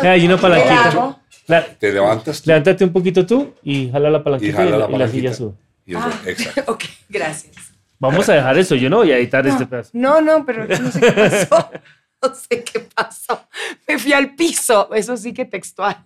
Hay 0.03 0.25
una 0.25 0.35
¿Qué 0.35 0.41
palanquita. 0.41 1.19
La- 1.47 1.65
te 1.65 1.91
levantas 1.91 2.41
tú 2.41 2.49
levántate 2.49 2.83
un 2.83 2.93
poquito 2.93 3.25
tú 3.25 3.53
y 3.63 3.89
jala 3.89 4.09
la 4.09 4.23
palanquita 4.23 4.51
y, 4.51 4.55
jala 4.55 4.69
la 4.71 4.75
y 4.77 4.79
la 4.79 4.87
palanquita. 4.87 5.11
silla 5.19 5.33
sube. 5.33 5.53
y 5.85 5.91
eso, 5.95 6.01
Ah. 6.05 6.21
exacto. 6.25 6.63
Ok, 6.73 6.83
gracias. 7.09 7.55
Vamos 7.97 8.29
a 8.29 8.33
dejar 8.33 8.57
eso. 8.57 8.75
Yo 8.75 8.89
no 8.89 8.97
voy 8.97 9.11
a 9.11 9.17
editar 9.17 9.45
este 9.47 9.65
pedazo. 9.65 9.89
No, 9.93 10.21
no, 10.21 10.45
pero 10.45 10.65
no 10.67 10.91
sé 10.91 10.99
qué 11.01 11.11
pasó. 11.11 11.71
No 12.21 12.35
sé 12.35 12.63
qué 12.65 12.79
pasó. 12.93 13.47
Me 13.87 13.97
fui 13.97 14.11
al 14.11 14.35
piso. 14.35 14.93
Eso 14.93 15.15
sí 15.15 15.33
que 15.33 15.45
textual. 15.45 16.03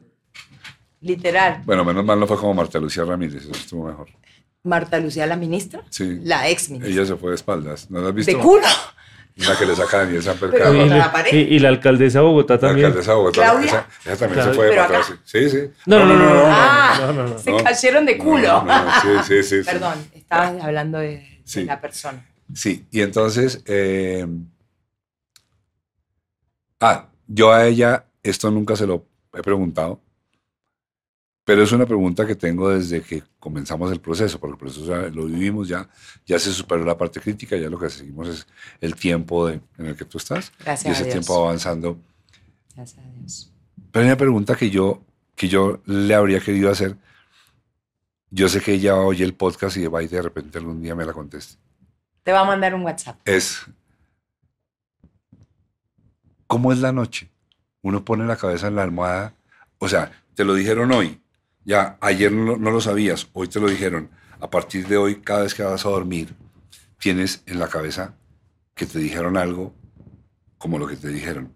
Literal. 1.01 1.63
Bueno, 1.65 1.83
menos 1.83 2.05
mal 2.05 2.19
no 2.19 2.27
fue 2.27 2.37
como 2.37 2.53
Marta 2.53 2.77
Lucía 2.79 3.03
Ramírez, 3.03 3.41
eso 3.43 3.51
estuvo 3.51 3.87
mejor. 3.87 4.09
Marta 4.63 4.97
Lucía, 4.99 5.25
la 5.27 5.35
ministra. 5.35 5.83
Sí. 5.89 6.19
La 6.23 6.47
ex 6.49 6.69
ministra. 6.69 6.91
Ella 6.93 7.05
se 7.05 7.15
fue 7.17 7.29
de 7.31 7.35
espaldas. 7.35 7.89
¿No 7.91 8.01
la 8.01 8.09
has 8.09 8.13
visto? 8.15 8.31
De 8.31 8.37
culo. 8.37 8.65
La 9.35 9.57
que 9.57 9.65
le 9.65 9.75
saca 9.75 9.97
a 9.97 9.99
Daniel 10.05 10.21
Samper 10.23 10.51
Pero 10.51 10.63
Carlos. 10.65 10.85
Y, 10.85 10.89
la 10.89 11.11
pared. 11.11 11.33
y- 11.33 11.55
y 11.55 11.59
la 11.59 11.69
alcaldesa 11.69 12.19
de 12.19 12.25
Bogotá 12.25 12.53
La 12.53 12.59
también. 12.59 12.85
alcaldesa 12.85 13.11
de 13.11 13.17
Bogotá. 13.17 13.41
Claudia. 13.41 13.65
Esa, 13.67 13.87
esa 14.13 14.17
también 14.27 14.45
se 14.45 14.53
fue 14.53 14.65
de 14.67 14.79
atrás. 14.79 15.13
Sí, 15.25 15.49
sí. 15.49 15.57
No, 15.87 15.99
no, 15.99 16.05
no, 16.05 16.15
no, 16.19 16.33
no, 16.35 16.43
Ah, 16.45 16.97
no, 17.01 17.13
no, 17.13 17.27
no. 17.29 17.39
se 17.39 17.51
No. 17.51 17.57
cayeron 17.63 18.05
de 18.05 18.17
culo. 18.17 18.47
No, 18.47 18.63
no, 18.63 18.85
no, 18.85 18.91
sí, 19.01 19.07
sí, 19.27 19.43
sí, 19.43 19.63
sí. 19.63 19.69
Perdón, 19.69 19.95
estabas 20.13 20.63
hablando 20.63 20.99
de, 20.99 21.07
de 21.07 21.41
Sí. 21.45 21.63
la 21.65 21.81
persona. 21.81 22.25
Sí, 22.53 22.85
y 22.91 23.01
entonces. 23.01 23.63
eh, 23.65 24.27
ah, 26.79 27.07
Yo 27.27 27.51
a 27.51 27.65
ella 27.65 28.05
esto 28.21 28.51
nunca 28.51 28.75
se 28.75 28.85
lo 28.85 29.05
he 29.33 29.41
preguntado, 29.41 29.99
pero 31.45 31.63
es 31.63 31.71
una 31.71 31.85
pregunta 31.85 32.25
que 32.25 32.35
tengo 32.35 32.69
desde 32.69 33.01
que 33.01 33.23
comenzamos 33.39 33.91
el 33.91 33.99
proceso, 33.99 34.39
porque 34.39 34.53
el 34.53 34.57
proceso 34.59 34.85
ya 34.85 35.09
lo 35.09 35.25
vivimos, 35.25 35.67
ya, 35.67 35.89
ya 36.25 36.39
se 36.39 36.51
superó 36.53 36.85
la 36.85 36.97
parte 36.97 37.19
crítica, 37.19 37.57
ya 37.57 37.69
lo 37.69 37.77
que 37.79 37.89
seguimos 37.89 38.27
es 38.29 38.47
el 38.79 38.95
tiempo 38.95 39.47
de- 39.47 39.59
en 39.77 39.87
el 39.87 39.95
que 39.95 40.05
tú 40.05 40.17
estás. 40.17 40.51
Gracias 40.63 40.85
y 40.85 40.91
ese 40.91 41.01
a 41.01 41.05
Dios. 41.05 41.13
tiempo 41.15 41.39
va 41.41 41.47
avanzando. 41.47 41.97
Gracias 42.75 43.05
a 43.05 43.09
Dios. 43.19 43.51
Pero 43.91 44.03
hay 44.03 44.07
una 44.09 44.17
pregunta 44.17 44.55
que 44.55 44.69
yo, 44.69 45.01
que 45.35 45.49
yo 45.49 45.81
le 45.85 46.15
habría 46.15 46.39
querido 46.39 46.71
hacer. 46.71 46.95
Yo 48.31 48.47
sé 48.49 48.61
que 48.61 48.73
ella 48.73 48.95
oye 48.95 49.23
el 49.23 49.35
podcast 49.35 49.77
y 49.77 49.85
va 49.85 50.01
y 50.01 50.07
de 50.07 50.21
repente 50.21 50.57
algún 50.57 50.81
día 50.81 50.95
me 50.95 51.05
la 51.05 51.13
conteste. 51.13 51.57
Te 52.23 52.31
va 52.31 52.39
a 52.39 52.45
mandar 52.45 52.73
un 52.73 52.83
WhatsApp. 52.83 53.19
Es, 53.25 53.61
¿cómo 56.47 56.71
es 56.71 56.79
la 56.79 56.91
noche? 56.91 57.29
Uno 57.81 58.03
pone 58.05 58.25
la 58.25 58.37
cabeza 58.37 58.67
en 58.67 58.75
la 58.75 58.83
almohada. 58.83 59.33
O 59.77 59.89
sea, 59.89 60.11
te 60.35 60.45
lo 60.45 60.53
dijeron 60.53 60.91
hoy. 60.91 61.19
Ya, 61.65 61.97
ayer 62.01 62.31
no, 62.31 62.57
no 62.57 62.71
lo 62.71 62.81
sabías. 62.81 63.27
Hoy 63.33 63.47
te 63.47 63.59
lo 63.59 63.69
dijeron. 63.69 64.09
A 64.39 64.49
partir 64.49 64.87
de 64.87 64.97
hoy, 64.97 65.21
cada 65.21 65.43
vez 65.43 65.53
que 65.53 65.63
vas 65.63 65.85
a 65.85 65.89
dormir, 65.89 66.35
tienes 66.99 67.43
en 67.45 67.59
la 67.59 67.67
cabeza 67.67 68.15
que 68.75 68.85
te 68.85 68.99
dijeron 68.99 69.37
algo 69.37 69.73
como 70.57 70.77
lo 70.79 70.87
que 70.87 70.95
te 70.95 71.09
dijeron. 71.09 71.53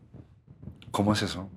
¿Cómo 0.91 1.13
es 1.13 1.21
eso? 1.21 1.49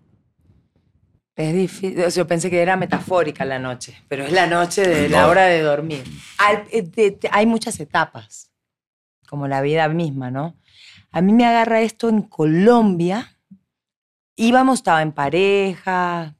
Es 1.36 1.54
difícil. 1.54 2.06
Yo 2.08 2.26
pensé 2.26 2.50
que 2.50 2.60
era 2.60 2.76
metafórica 2.76 3.44
la 3.44 3.58
noche, 3.58 4.02
pero 4.08 4.24
es 4.24 4.32
la 4.32 4.46
noche 4.46 4.86
de 4.86 5.08
la 5.08 5.26
hora 5.28 5.46
de 5.46 5.62
dormir. 5.62 6.04
Eh, 6.70 7.18
hay 7.30 7.46
muchas 7.46 7.80
etapas, 7.80 8.50
como 9.26 9.48
la 9.48 9.62
vida 9.62 9.88
misma, 9.88 10.30
¿no? 10.30 10.56
A 11.10 11.20
mí 11.20 11.32
me 11.32 11.46
agarra 11.46 11.80
esto 11.80 12.08
en 12.08 12.22
Colombia. 12.22 13.38
Íbamos, 14.36 14.80
estaba 14.80 15.02
en 15.02 15.12
pareja, 15.12 16.36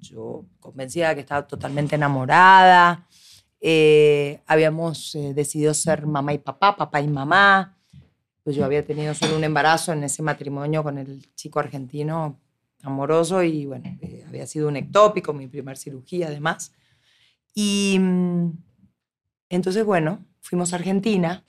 yo 0.00 0.44
convencida 0.58 1.14
que 1.14 1.20
estaba 1.20 1.46
totalmente 1.46 1.96
enamorada. 1.96 3.06
Eh, 3.60 4.42
habíamos 4.46 5.14
eh, 5.14 5.34
decidido 5.34 5.74
ser 5.74 6.06
mamá 6.06 6.32
y 6.32 6.38
papá, 6.38 6.76
papá 6.76 7.00
y 7.00 7.08
mamá. 7.08 7.76
Pues 8.42 8.56
yo 8.56 8.64
había 8.64 8.84
tenido 8.84 9.14
solo 9.14 9.36
un 9.36 9.44
embarazo 9.44 9.92
en 9.92 10.02
ese 10.04 10.22
matrimonio 10.22 10.82
con 10.82 10.98
el 10.98 11.34
chico 11.34 11.60
argentino 11.60 12.40
amoroso 12.82 13.42
y 13.42 13.66
bueno, 13.66 13.84
eh, 14.00 14.24
había 14.26 14.46
sido 14.46 14.68
un 14.68 14.76
ectópico, 14.76 15.32
mi 15.32 15.46
primer 15.46 15.76
cirugía 15.76 16.28
además. 16.28 16.72
Y 17.54 17.98
mm, 18.00 18.52
entonces, 19.50 19.84
bueno, 19.84 20.24
fuimos 20.40 20.72
a 20.72 20.76
Argentina 20.76 21.44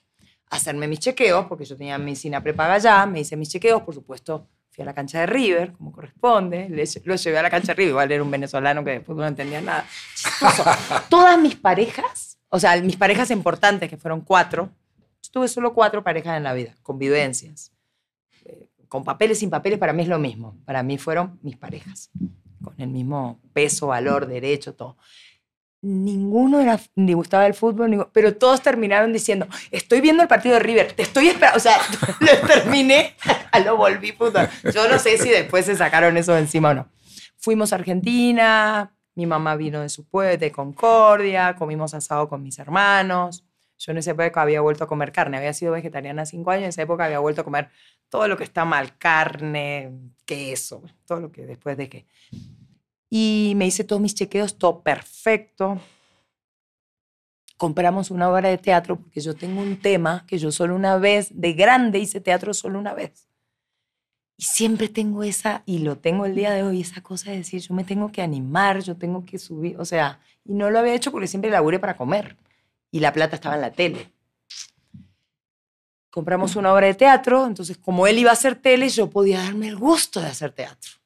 a 0.49 0.55
hacerme 0.57 0.87
mis 0.87 0.99
chequeos, 0.99 1.45
porque 1.45 1.63
yo 1.65 1.77
tenía 1.77 1.97
medicina 1.97 2.43
prepaga 2.43 2.73
allá, 2.73 3.05
me 3.05 3.21
hice 3.21 3.37
mis 3.37 3.49
chequeos, 3.49 3.83
por 3.83 3.93
supuesto, 3.93 4.49
fui 4.71 4.81
a 4.81 4.85
la 4.85 4.93
cancha 4.93 5.19
de 5.19 5.27
River, 5.27 5.73
como 5.73 5.91
corresponde, 5.91 6.67
lo 7.03 7.15
llevé 7.15 7.37
a 7.37 7.43
la 7.43 7.49
cancha 7.49 7.67
de 7.67 7.75
River, 7.75 7.89
igual 7.91 8.11
era 8.11 8.23
un 8.23 8.31
venezolano 8.31 8.83
que 8.83 8.91
después 8.91 9.17
no 9.17 9.27
entendía 9.27 9.61
nada. 9.61 9.85
Chistoso. 10.15 10.63
Todas 11.09 11.39
mis 11.39 11.55
parejas, 11.55 12.39
o 12.49 12.59
sea, 12.59 12.81
mis 12.81 12.97
parejas 12.97 13.29
importantes, 13.31 13.89
que 13.89 13.97
fueron 13.97 14.21
cuatro, 14.21 14.71
yo 15.21 15.31
tuve 15.31 15.47
solo 15.47 15.73
cuatro 15.73 16.03
parejas 16.03 16.37
en 16.37 16.43
la 16.43 16.53
vida, 16.53 16.75
convivencias 16.81 17.71
con 18.91 19.05
papeles, 19.05 19.39
sin 19.39 19.49
papeles, 19.49 19.79
para 19.79 19.93
mí 19.93 20.03
es 20.03 20.09
lo 20.09 20.19
mismo. 20.19 20.57
Para 20.65 20.83
mí 20.83 20.97
fueron 20.97 21.39
mis 21.43 21.55
parejas, 21.55 22.11
con 22.61 22.73
el 22.77 22.89
mismo 22.89 23.39
peso, 23.53 23.87
valor, 23.87 24.27
derecho, 24.27 24.75
todo. 24.75 24.97
Ninguno 25.83 26.59
era, 26.59 26.79
ni 26.95 27.13
gustaba 27.13 27.47
el 27.47 27.55
fútbol, 27.55 28.09
pero 28.13 28.35
todos 28.35 28.61
terminaron 28.61 29.11
diciendo, 29.11 29.47
estoy 29.71 29.99
viendo 29.99 30.21
el 30.21 30.29
partido 30.29 30.53
de 30.53 30.59
River, 30.59 30.93
te 30.93 31.01
estoy 31.01 31.29
esperando, 31.29 31.57
o 31.57 31.59
sea, 31.59 31.77
lo 32.19 32.47
terminé, 32.47 33.15
lo 33.65 33.77
volví 33.77 34.11
puta. 34.11 34.49
Yo 34.73 34.87
no 34.87 34.99
sé 34.99 35.17
si 35.17 35.29
después 35.29 35.65
se 35.65 35.75
sacaron 35.75 36.17
eso 36.17 36.33
de 36.33 36.41
encima 36.41 36.69
o 36.69 36.73
no. 36.75 36.87
Fuimos 37.37 37.73
a 37.73 37.77
Argentina, 37.77 38.93
mi 39.15 39.25
mamá 39.25 39.55
vino 39.55 39.81
de 39.81 39.89
su 39.89 40.07
pueblo, 40.07 40.37
de 40.37 40.51
Concordia, 40.51 41.55
comimos 41.55 41.93
asado 41.93 42.29
con 42.29 42.43
mis 42.43 42.59
hermanos. 42.59 43.43
Yo 43.79 43.91
en 43.91 43.97
esa 43.97 44.11
época 44.11 44.43
había 44.43 44.61
vuelto 44.61 44.83
a 44.83 44.87
comer 44.87 45.11
carne, 45.11 45.37
había 45.37 45.53
sido 45.53 45.71
vegetariana 45.71 46.27
cinco 46.27 46.51
años, 46.51 46.65
en 46.65 46.69
esa 46.69 46.83
época 46.83 47.05
había 47.05 47.17
vuelto 47.17 47.41
a 47.41 47.43
comer 47.43 47.69
todo 48.09 48.27
lo 48.27 48.37
que 48.37 48.43
está 48.43 48.63
mal, 48.63 48.95
carne, 48.99 49.91
queso, 50.25 50.83
todo 51.07 51.19
lo 51.19 51.31
que 51.31 51.47
después 51.47 51.75
de 51.77 51.89
que... 51.89 52.05
Y 53.11 53.53
me 53.57 53.67
hice 53.67 53.83
todos 53.83 54.01
mis 54.01 54.15
chequeos, 54.15 54.57
todo 54.57 54.81
perfecto. 54.81 55.79
Compramos 57.57 58.09
una 58.09 58.31
obra 58.31 58.49
de 58.49 58.57
teatro 58.57 58.95
porque 58.95 59.21
yo 59.21 59.35
tengo 59.35 59.61
un 59.61 59.79
tema 59.79 60.25
que 60.25 60.39
yo 60.39 60.51
solo 60.51 60.75
una 60.75 60.97
vez, 60.97 61.29
de 61.31 61.53
grande 61.53 61.99
hice 61.99 62.21
teatro 62.21 62.55
solo 62.55 62.79
una 62.79 62.95
vez. 62.95 63.27
Y 64.37 64.45
siempre 64.45 64.89
tengo 64.89 65.21
esa, 65.21 65.61
y 65.67 65.79
lo 65.79 65.99
tengo 65.99 66.25
el 66.25 66.33
día 66.33 66.51
de 66.51 66.63
hoy, 66.63 66.81
esa 66.81 67.03
cosa 67.03 67.29
de 67.29 67.37
decir, 67.37 67.61
yo 67.61 67.75
me 67.75 67.83
tengo 67.83 68.11
que 68.11 68.23
animar, 68.23 68.79
yo 68.81 68.97
tengo 68.97 69.25
que 69.25 69.37
subir, 69.37 69.77
o 69.77 69.85
sea, 69.85 70.19
y 70.43 70.55
no 70.55 70.71
lo 70.71 70.79
había 70.79 70.95
hecho 70.95 71.11
porque 71.11 71.27
siempre 71.27 71.51
laburé 71.51 71.77
para 71.77 71.97
comer. 71.97 72.37
Y 72.89 73.01
la 73.01 73.13
plata 73.13 73.35
estaba 73.35 73.55
en 73.55 73.61
la 73.61 73.71
tele 73.71 74.11
compramos 76.11 76.57
una 76.57 76.73
obra 76.73 76.87
de 76.87 76.93
teatro, 76.93 77.47
entonces 77.47 77.77
como 77.77 78.05
él 78.05 78.19
iba 78.19 78.29
a 78.29 78.33
hacer 78.33 78.55
tele, 78.55 78.89
yo 78.89 79.09
podía 79.09 79.39
darme 79.39 79.69
el 79.69 79.77
gusto 79.77 80.21
de 80.21 80.27
hacer 80.27 80.51
teatro. 80.51 81.00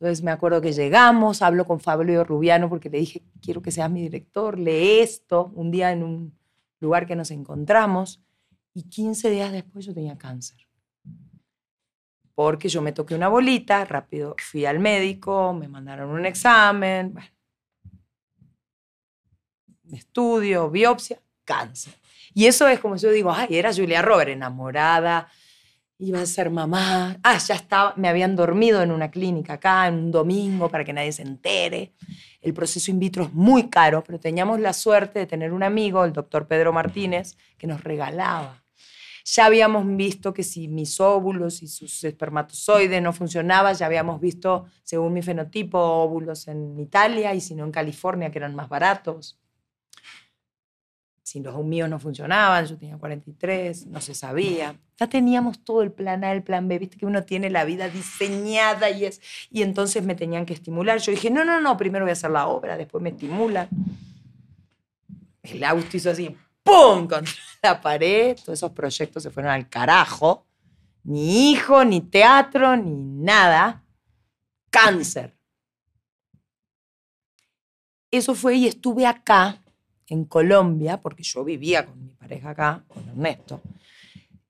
Entonces 0.00 0.22
me 0.22 0.30
acuerdo 0.30 0.60
que 0.60 0.72
llegamos, 0.72 1.42
hablo 1.42 1.66
con 1.66 1.80
Fabio 1.80 2.22
Rubiano 2.22 2.68
porque 2.68 2.88
le 2.88 2.98
dije, 2.98 3.22
quiero 3.42 3.62
que 3.62 3.72
seas 3.72 3.90
mi 3.90 4.02
director, 4.02 4.56
lee 4.56 5.00
esto, 5.00 5.50
un 5.54 5.72
día 5.72 5.90
en 5.90 6.04
un 6.04 6.38
lugar 6.78 7.06
que 7.06 7.16
nos 7.16 7.32
encontramos, 7.32 8.22
y 8.74 8.84
15 8.84 9.30
días 9.30 9.50
después 9.50 9.84
yo 9.84 9.92
tenía 9.92 10.16
cáncer. 10.16 10.56
Porque 12.36 12.68
yo 12.68 12.80
me 12.80 12.92
toqué 12.92 13.16
una 13.16 13.26
bolita, 13.26 13.84
rápido 13.84 14.36
fui 14.38 14.64
al 14.64 14.78
médico, 14.78 15.52
me 15.52 15.66
mandaron 15.66 16.10
un 16.10 16.24
examen, 16.26 17.12
bueno, 17.14 17.28
estudio, 19.92 20.70
biopsia, 20.70 21.20
cáncer. 21.44 21.94
Y 22.34 22.46
eso 22.46 22.68
es 22.68 22.78
como 22.78 22.94
yo 22.94 23.10
digo, 23.10 23.32
ay, 23.32 23.48
era 23.50 23.74
Julia 23.74 24.02
Robert, 24.02 24.30
enamorada, 24.30 25.28
iba 25.98 26.20
a 26.20 26.26
ser 26.26 26.50
mamá. 26.50 27.18
Ah, 27.22 27.38
ya 27.38 27.54
estaba, 27.54 27.92
me 27.96 28.08
habían 28.08 28.36
dormido 28.36 28.82
en 28.82 28.92
una 28.92 29.10
clínica 29.10 29.54
acá, 29.54 29.88
en 29.88 29.94
un 29.94 30.10
domingo, 30.10 30.68
para 30.68 30.84
que 30.84 30.92
nadie 30.92 31.12
se 31.12 31.22
entere. 31.22 31.92
El 32.40 32.54
proceso 32.54 32.90
in 32.90 33.00
vitro 33.00 33.24
es 33.24 33.32
muy 33.32 33.68
caro, 33.68 34.02
pero 34.04 34.20
teníamos 34.20 34.60
la 34.60 34.72
suerte 34.72 35.18
de 35.18 35.26
tener 35.26 35.52
un 35.52 35.62
amigo, 35.62 36.04
el 36.04 36.12
doctor 36.12 36.46
Pedro 36.46 36.72
Martínez, 36.72 37.36
que 37.58 37.66
nos 37.66 37.82
regalaba. 37.82 38.62
Ya 39.24 39.46
habíamos 39.46 39.84
visto 39.96 40.32
que 40.32 40.42
si 40.42 40.68
mis 40.68 41.00
óvulos 41.00 41.62
y 41.62 41.68
sus 41.68 42.02
espermatozoides 42.04 43.02
no 43.02 43.12
funcionaban, 43.12 43.74
ya 43.74 43.86
habíamos 43.86 44.20
visto, 44.20 44.66
según 44.84 45.12
mi 45.12 45.20
fenotipo, 45.20 45.78
óvulos 45.78 46.48
en 46.48 46.78
Italia 46.78 47.34
y 47.34 47.40
si 47.40 47.54
no 47.54 47.64
en 47.64 47.72
California, 47.72 48.30
que 48.30 48.38
eran 48.38 48.54
más 48.54 48.68
baratos 48.68 49.38
si 51.28 51.40
los 51.40 51.62
míos 51.62 51.90
no 51.90 51.98
funcionaban, 51.98 52.64
yo 52.64 52.78
tenía 52.78 52.96
43, 52.96 53.88
no 53.88 54.00
se 54.00 54.14
sabía. 54.14 54.74
Ya 54.98 55.08
teníamos 55.08 55.62
todo 55.62 55.82
el 55.82 55.92
plan 55.92 56.24
A, 56.24 56.32
el 56.32 56.42
plan 56.42 56.68
B, 56.68 56.78
viste 56.78 56.96
que 56.96 57.04
uno 57.04 57.22
tiene 57.24 57.50
la 57.50 57.66
vida 57.66 57.90
diseñada 57.90 58.88
y 58.88 59.04
es 59.04 59.20
y 59.50 59.60
entonces 59.60 60.02
me 60.02 60.14
tenían 60.14 60.46
que 60.46 60.54
estimular. 60.54 60.98
Yo 61.00 61.12
dije, 61.12 61.30
"No, 61.30 61.44
no, 61.44 61.60
no, 61.60 61.76
primero 61.76 62.06
voy 62.06 62.10
a 62.10 62.12
hacer 62.14 62.30
la 62.30 62.46
obra, 62.46 62.78
después 62.78 63.02
me 63.02 63.10
estimulan." 63.10 63.68
El 65.42 65.62
auto 65.64 65.98
hizo 65.98 66.10
así, 66.10 66.34
¡pum! 66.62 67.06
contra 67.06 67.34
la 67.62 67.78
pared, 67.78 68.34
todos 68.42 68.58
esos 68.58 68.72
proyectos 68.72 69.22
se 69.22 69.30
fueron 69.30 69.52
al 69.52 69.68
carajo. 69.68 70.46
Ni 71.04 71.50
hijo, 71.50 71.84
ni 71.84 72.00
teatro, 72.00 72.74
ni 72.74 73.02
nada. 73.22 73.84
Cáncer. 74.70 75.36
Eso 78.10 78.34
fue 78.34 78.56
y 78.56 78.66
estuve 78.66 79.06
acá 79.06 79.60
en 80.08 80.24
Colombia, 80.24 81.00
porque 81.00 81.22
yo 81.22 81.44
vivía 81.44 81.86
con 81.86 82.02
mi 82.02 82.10
pareja 82.14 82.50
acá, 82.50 82.84
con 82.88 83.08
Ernesto, 83.08 83.60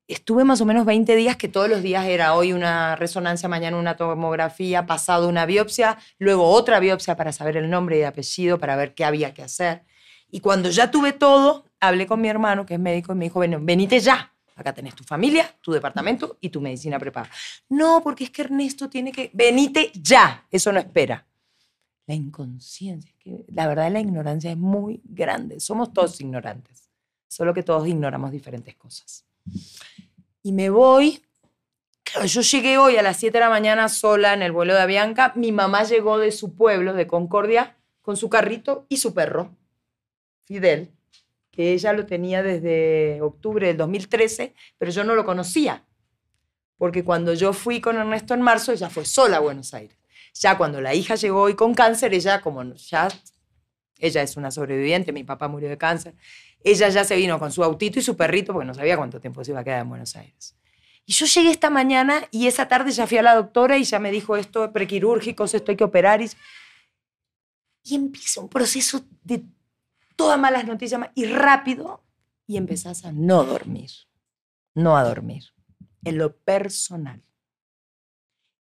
estuve 0.08 0.42
más 0.44 0.60
o 0.60 0.64
menos 0.64 0.86
20 0.86 1.14
días 1.16 1.36
que 1.36 1.48
todos 1.48 1.68
los 1.68 1.82
días 1.82 2.06
era 2.06 2.34
hoy 2.34 2.52
una 2.52 2.96
resonancia, 2.96 3.48
mañana 3.48 3.76
una 3.76 3.96
tomografía, 3.96 4.86
pasado 4.86 5.28
una 5.28 5.44
biopsia, 5.44 5.98
luego 6.18 6.48
otra 6.50 6.80
biopsia 6.80 7.16
para 7.16 7.30
saber 7.32 7.58
el 7.58 7.68
nombre 7.68 7.98
y 7.98 8.02
apellido, 8.02 8.58
para 8.58 8.74
ver 8.74 8.94
qué 8.94 9.04
había 9.04 9.34
que 9.34 9.42
hacer. 9.42 9.84
Y 10.30 10.40
cuando 10.40 10.70
ya 10.70 10.90
tuve 10.90 11.12
todo, 11.12 11.64
hablé 11.80 12.06
con 12.06 12.20
mi 12.20 12.28
hermano, 12.28 12.64
que 12.64 12.74
es 12.74 12.80
médico, 12.80 13.12
y 13.12 13.16
me 13.16 13.26
dijo, 13.26 13.40
venite 13.40 14.00
ya. 14.00 14.32
Acá 14.56 14.74
tenés 14.74 14.94
tu 14.96 15.04
familia, 15.04 15.54
tu 15.60 15.70
departamento 15.70 16.36
y 16.40 16.48
tu 16.48 16.60
medicina 16.60 16.98
preparada. 16.98 17.32
No, 17.68 18.00
porque 18.02 18.24
es 18.24 18.30
que 18.30 18.42
Ernesto 18.42 18.88
tiene 18.88 19.12
que... 19.12 19.30
Venite 19.32 19.92
ya. 19.94 20.44
Eso 20.50 20.72
no 20.72 20.80
espera. 20.80 21.27
La 22.08 22.14
inconsciencia, 22.14 23.12
que 23.18 23.44
la 23.48 23.68
verdad 23.68 23.92
la 23.92 24.00
ignorancia 24.00 24.50
es 24.50 24.56
muy 24.56 25.02
grande. 25.04 25.60
Somos 25.60 25.92
todos 25.92 26.18
ignorantes, 26.22 26.90
solo 27.28 27.52
que 27.52 27.62
todos 27.62 27.86
ignoramos 27.86 28.32
diferentes 28.32 28.74
cosas. 28.76 29.26
Y 30.42 30.52
me 30.52 30.70
voy, 30.70 31.22
yo 32.24 32.40
llegué 32.40 32.78
hoy 32.78 32.96
a 32.96 33.02
las 33.02 33.18
7 33.18 33.36
de 33.36 33.44
la 33.44 33.50
mañana 33.50 33.90
sola 33.90 34.32
en 34.32 34.40
el 34.40 34.52
vuelo 34.52 34.72
de 34.72 34.80
Avianca, 34.80 35.34
mi 35.36 35.52
mamá 35.52 35.84
llegó 35.84 36.16
de 36.16 36.32
su 36.32 36.54
pueblo, 36.54 36.94
de 36.94 37.06
Concordia, 37.06 37.76
con 38.00 38.16
su 38.16 38.30
carrito 38.30 38.86
y 38.88 38.96
su 38.96 39.12
perro, 39.12 39.54
Fidel, 40.46 40.90
que 41.50 41.74
ella 41.74 41.92
lo 41.92 42.06
tenía 42.06 42.42
desde 42.42 43.20
octubre 43.20 43.66
del 43.66 43.76
2013, 43.76 44.54
pero 44.78 44.90
yo 44.90 45.04
no 45.04 45.14
lo 45.14 45.26
conocía. 45.26 45.84
porque 46.78 47.04
cuando 47.04 47.34
yo 47.34 47.52
fui 47.52 47.80
con 47.80 47.96
Ernesto 47.96 48.32
en 48.32 48.40
marzo, 48.40 48.72
ella 48.72 48.88
fue 48.88 49.04
sola 49.04 49.38
a 49.38 49.40
Buenos 49.40 49.74
Aires. 49.74 49.97
Ya 50.40 50.56
cuando 50.56 50.80
la 50.80 50.94
hija 50.94 51.16
llegó 51.16 51.48
y 51.48 51.54
con 51.54 51.74
cáncer, 51.74 52.14
ella 52.14 52.40
como 52.40 52.62
ya, 52.74 53.08
ella 53.98 54.22
es 54.22 54.36
una 54.36 54.50
sobreviviente, 54.50 55.12
mi 55.12 55.24
papá 55.24 55.48
murió 55.48 55.68
de 55.68 55.78
cáncer, 55.78 56.14
ella 56.62 56.88
ya 56.88 57.04
se 57.04 57.16
vino 57.16 57.38
con 57.38 57.50
su 57.50 57.64
autito 57.64 57.98
y 57.98 58.02
su 58.02 58.16
perrito 58.16 58.52
porque 58.52 58.66
no 58.66 58.74
sabía 58.74 58.96
cuánto 58.96 59.20
tiempo 59.20 59.42
se 59.44 59.50
iba 59.50 59.60
a 59.60 59.64
quedar 59.64 59.80
en 59.80 59.88
Buenos 59.88 60.14
Aires. 60.16 60.54
Y 61.06 61.12
yo 61.12 61.26
llegué 61.26 61.50
esta 61.50 61.70
mañana 61.70 62.28
y 62.30 62.46
esa 62.46 62.68
tarde 62.68 62.90
ya 62.90 63.06
fui 63.06 63.16
a 63.16 63.22
la 63.22 63.34
doctora 63.34 63.78
y 63.78 63.84
ya 63.84 63.98
me 63.98 64.10
dijo 64.10 64.36
esto 64.36 64.66
es 64.66 64.70
prequirúrgico, 64.70 65.44
esto 65.44 65.70
hay 65.70 65.76
que 65.76 65.84
operar. 65.84 66.20
Y, 66.20 66.30
y 67.84 67.94
empieza 67.94 68.40
un 68.42 68.48
proceso 68.48 69.00
de 69.24 69.42
todas 70.16 70.38
malas 70.38 70.66
noticias 70.66 71.00
y 71.14 71.24
rápido 71.24 72.04
y 72.46 72.58
empezás 72.58 73.04
a 73.04 73.12
no 73.12 73.44
dormir, 73.44 73.90
no 74.74 74.96
a 74.96 75.04
dormir, 75.04 75.44
en 76.04 76.18
lo 76.18 76.36
personal. 76.36 77.22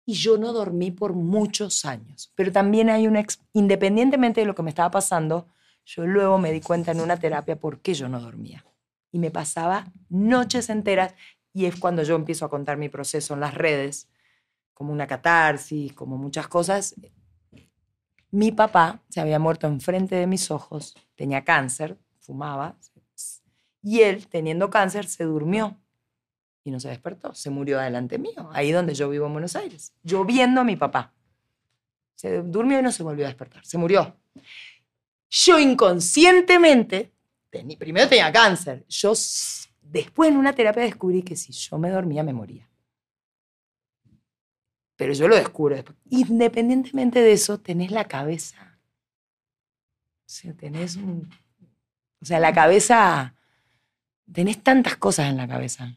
Y 0.05 0.15
yo 0.15 0.37
no 0.37 0.53
dormí 0.53 0.91
por 0.91 1.15
muchos 1.15 1.85
años, 1.85 2.33
pero 2.35 2.51
también 2.51 2.91
hay 2.91 3.07
una, 3.07 3.25
independientemente 3.53 4.41
de 4.41 4.47
lo 4.47 4.55
que 4.55 4.63
me 4.63 4.71
estaba 4.71 4.91
pasando, 4.91 5.47
yo 5.85 6.07
luego 6.07 6.39
me 6.39 6.53
di 6.53 6.61
cuenta 6.61 6.93
en 6.93 7.01
una 7.01 7.17
terapia 7.17 7.59
por 7.59 7.81
qué 7.81 7.95
yo 7.95 8.09
no 8.09 8.21
dormía. 8.21 8.65
Y 9.11 9.19
me 9.19 9.31
pasaba 9.31 9.93
noches 10.09 10.71
enteras 10.71 11.15
y 11.53 11.67
es 11.67 11.79
cuando 11.79 12.03
yo 12.03 12.17
empiezo 12.17 12.45
a 12.45 12.51
contar 12.51 12.77
mi 12.79 12.89
proceso 12.89 13.35
en 13.35 13.41
las 13.41 13.55
redes, 13.55 14.09
como 14.75 14.93
una 14.93 15.07
catarsis, 15.07 15.93
como 15.93 16.17
muchas 16.17 16.49
cosas. 16.49 16.95
Mi 18.31 18.51
papá 18.51 19.03
se 19.09 19.21
había 19.21 19.39
muerto 19.39 19.67
enfrente 19.67 20.17
de 20.17 20.27
mis 20.27 20.51
ojos, 20.51 20.95
tenía 21.15 21.45
cáncer, 21.45 21.99
fumaba, 22.19 22.77
y 23.83 24.01
él, 24.01 24.29
teniendo 24.29 24.71
cáncer, 24.71 25.07
se 25.07 25.25
durmió 25.25 25.77
y 26.65 26.71
no 26.71 26.81
se 26.81 26.89
despertó, 26.89 27.35
se 27.35 27.51
murió 27.51 27.79
delante 27.79 28.19
mío, 28.19 28.51
ahí 28.53 28.73
donde 28.73 28.95
yo 28.95 29.09
vivo 29.09 29.27
en 29.27 29.33
Buenos 29.33 29.57
Aires, 29.57 29.93
yo 30.03 30.25
viendo 30.25 30.61
a 30.61 30.65
mi 30.65 30.77
papá. 30.77 31.13
Se 32.15 32.43
durmió 32.43 32.79
y 32.79 32.83
no 32.83 32.93
se 32.93 33.03
volvió 33.03 33.25
a 33.25 33.29
despertar, 33.29 33.65
se 33.65 33.79
murió. 33.79 34.17
Yo 35.29 35.59
inconscientemente, 35.59 37.13
primero 37.79 38.09
tenía 38.09 38.31
cáncer, 38.31 38.85
yo 38.89 39.15
Después 39.93 40.31
en 40.31 40.39
una 40.39 40.55
terapia 40.55 40.85
descubrí 40.85 41.23
que 41.23 41.37
si 41.37 41.53
yo 41.53 41.77
me 41.77 41.91
dormía, 41.91 42.23
me 42.23 42.33
moría. 42.33 42.67
Pero 44.97 45.13
yo 45.13 45.29
lo 45.29 45.37
descubro 45.37 45.75
después. 45.75 45.99
Independientemente 46.09 47.21
de 47.21 47.33
eso, 47.33 47.61
tenés 47.61 47.91
la 47.91 48.07
cabeza. 48.07 48.79
O 50.21 50.29
sea, 50.29 50.55
tenés 50.55 50.97
un... 50.97 51.29
O 52.23 52.25
sea, 52.25 52.41
la 52.41 52.55
cabeza... 52.55 53.35
Tenés 54.33 54.63
tantas 54.63 54.97
cosas 54.97 55.29
en 55.29 55.37
la 55.37 55.47
cabeza 55.47 55.95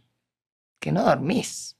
que 0.86 0.91
no 0.91 1.03
dormís. 1.03 1.75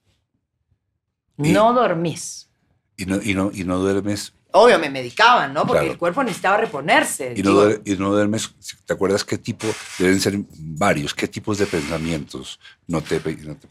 no 1.38 1.74
dormís. 1.74 2.50
Y 2.98 3.06
no, 3.06 3.22
y, 3.22 3.36
no, 3.36 3.52
y 3.54 3.64
no 3.64 3.78
duermes 3.78 4.34
obvio, 4.52 4.80
me 4.80 4.90
medicaban, 4.90 5.54
¿no? 5.54 5.68
Porque 5.68 5.86
el 5.86 5.98
cuerpo 5.98 6.24
necesitaba 6.24 6.58
reponerse. 6.58 7.34
Y 7.36 7.44
no, 7.44 7.70
y 7.84 7.98
no, 7.98 8.12
duermes, 8.12 8.56
¿te 8.86 8.94
acuerdas 8.94 9.24
qué 9.24 9.38
tipo? 9.38 9.68
Deben 10.00 10.20
ser 10.20 10.40
varios. 10.58 11.14
¿Qué 11.14 11.28
tipos 11.28 11.58
de 11.60 11.68
pensamientos 11.68 12.60
no 12.88 13.02
te, 13.02 13.20
no 13.44 13.56
te 13.58 13.68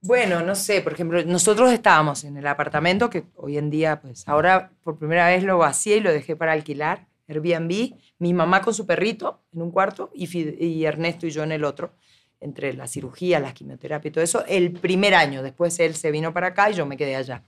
bueno, 0.00 0.42
no 0.42 0.54
sé, 0.54 0.80
por 0.80 0.92
ejemplo, 0.92 1.22
nosotros 1.24 1.72
estábamos 1.72 2.22
en 2.22 2.36
el 2.36 2.46
apartamento 2.46 3.10
que 3.10 3.24
hoy 3.34 3.58
en 3.58 3.68
día, 3.68 4.00
pues 4.00 4.28
ahora 4.28 4.70
por 4.84 4.96
primera 4.96 5.26
vez 5.26 5.42
lo 5.42 5.58
vacié 5.58 5.96
y 5.96 6.00
lo 6.00 6.12
dejé 6.12 6.36
para 6.36 6.52
alquilar, 6.52 7.08
Airbnb, 7.26 7.94
mi 8.20 8.32
mamá 8.32 8.62
con 8.62 8.72
su 8.72 8.86
perrito 8.86 9.42
en 9.52 9.60
un 9.60 9.72
cuarto 9.72 10.12
y, 10.14 10.28
y 10.64 10.84
Ernesto 10.84 11.26
y 11.26 11.30
yo 11.30 11.42
en 11.42 11.50
el 11.50 11.64
otro, 11.64 11.92
entre 12.40 12.72
la 12.72 12.86
cirugía, 12.86 13.40
la 13.40 13.52
quimioterapia 13.52 14.08
y 14.08 14.12
todo 14.12 14.24
eso, 14.24 14.44
el 14.46 14.72
primer 14.72 15.14
año. 15.14 15.42
Después 15.42 15.78
él 15.80 15.94
se 15.94 16.10
vino 16.10 16.32
para 16.32 16.48
acá 16.48 16.70
y 16.70 16.74
yo 16.74 16.86
me 16.86 16.96
quedé 16.96 17.16
allá. 17.16 17.42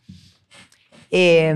Eh, 1.11 1.55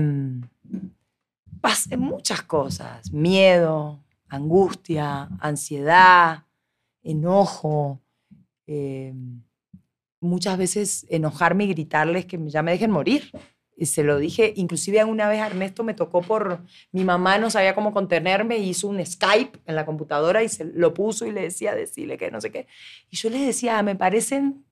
pasé 1.61 1.97
muchas 1.97 2.41
cosas, 2.43 3.11
miedo, 3.11 4.03
angustia, 4.27 5.29
ansiedad, 5.39 6.43
enojo, 7.03 8.01
eh, 8.67 9.13
muchas 10.19 10.57
veces 10.57 11.05
enojarme 11.09 11.65
y 11.65 11.69
gritarles 11.69 12.25
que 12.25 12.39
ya 12.47 12.61
me 12.61 12.71
dejen 12.71 12.91
morir. 12.91 13.31
Y 13.77 13.87
se 13.87 14.03
lo 14.03 14.17
dije, 14.17 14.53
inclusive 14.55 15.03
una 15.03 15.27
vez 15.27 15.41
Ernesto 15.41 15.83
me 15.83 15.93
tocó 15.93 16.21
por, 16.21 16.61
mi 16.91 17.03
mamá 17.03 17.37
no 17.37 17.49
sabía 17.49 17.75
cómo 17.75 17.93
contenerme, 17.93 18.57
hizo 18.57 18.87
un 18.87 19.05
Skype 19.05 19.59
en 19.65 19.75
la 19.75 19.85
computadora 19.85 20.43
y 20.43 20.49
se 20.49 20.63
lo 20.63 20.93
puso 20.93 21.25
y 21.25 21.31
le 21.31 21.41
decía, 21.41 21.75
decirle 21.75 22.17
que 22.17 22.31
no 22.31 22.39
sé 22.39 22.51
qué. 22.51 22.67
Y 23.09 23.17
yo 23.17 23.29
le 23.29 23.39
decía, 23.39 23.83
me 23.83 23.95
parecen, 23.95 24.65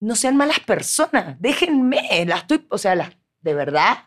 no 0.00 0.16
sean 0.16 0.36
malas 0.36 0.60
personas, 0.60 1.36
déjenme, 1.38 2.24
las 2.26 2.40
estoy, 2.40 2.66
o 2.70 2.78
sea, 2.78 2.94
las, 2.94 3.10
de 3.42 3.54
verdad, 3.54 3.98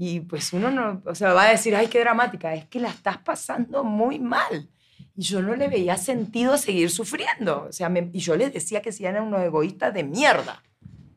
y 0.00 0.20
pues 0.20 0.52
uno 0.52 0.70
no, 0.70 1.02
o 1.06 1.14
sea, 1.16 1.32
va 1.32 1.46
a 1.46 1.50
decir, 1.50 1.74
ay, 1.74 1.88
qué 1.88 1.98
dramática, 1.98 2.54
es 2.54 2.66
que 2.66 2.78
la 2.78 2.88
estás 2.88 3.18
pasando 3.18 3.82
muy 3.82 4.20
mal. 4.20 4.70
Y 5.16 5.22
yo 5.22 5.42
no 5.42 5.56
le 5.56 5.66
veía 5.66 5.96
sentido 5.96 6.56
seguir 6.56 6.90
sufriendo. 6.90 7.66
O 7.68 7.72
sea, 7.72 7.92
y 8.12 8.20
yo 8.20 8.36
les 8.36 8.52
decía 8.52 8.80
que 8.80 8.92
si 8.92 9.04
eran 9.04 9.24
unos 9.24 9.42
egoístas 9.42 9.92
de 9.92 10.04
mierda. 10.04 10.62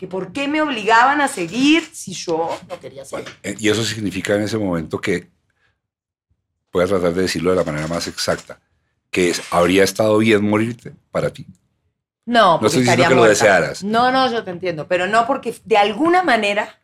Que 0.02 0.08
por 0.08 0.34
qué 0.34 0.48
me 0.48 0.64
obligaban 0.64 1.22
a 1.22 1.28
seguir 1.28 1.88
si 1.94 2.14
yo 2.14 2.50
no 2.68 2.80
quería 2.80 3.06
seguir. 3.06 3.28
Eh, 3.44 3.56
y 3.60 3.70
eso 3.70 3.84
significa 3.84 4.34
en 4.34 4.42
ese 4.42 4.58
momento 4.58 5.00
que, 5.00 5.30
voy 6.72 6.84
a 6.84 6.88
tratar 6.88 7.14
de 7.14 7.22
decirlo 7.22 7.52
de 7.52 7.58
la 7.58 7.64
manera 7.64 7.88
más 7.88 8.08
exacta, 8.08 8.60
que 9.12 9.30
es, 9.30 9.44
habría 9.52 9.84
estado 9.84 10.18
bien 10.18 10.44
morirte 10.50 10.96
para 11.12 11.30
ti. 11.30 11.46
No, 12.26 12.60
no 12.60 12.66
estoy 12.66 12.82
diciendo 12.82 13.10
que 13.10 13.14
lo 13.14 13.26
desearas. 13.26 13.84
No, 13.84 14.12
no, 14.12 14.32
yo 14.32 14.44
te 14.44 14.50
entiendo, 14.50 14.88
pero 14.88 15.06
no 15.06 15.28
porque 15.28 15.54
de 15.66 15.78
alguna 15.78 16.24
manera 16.24 16.82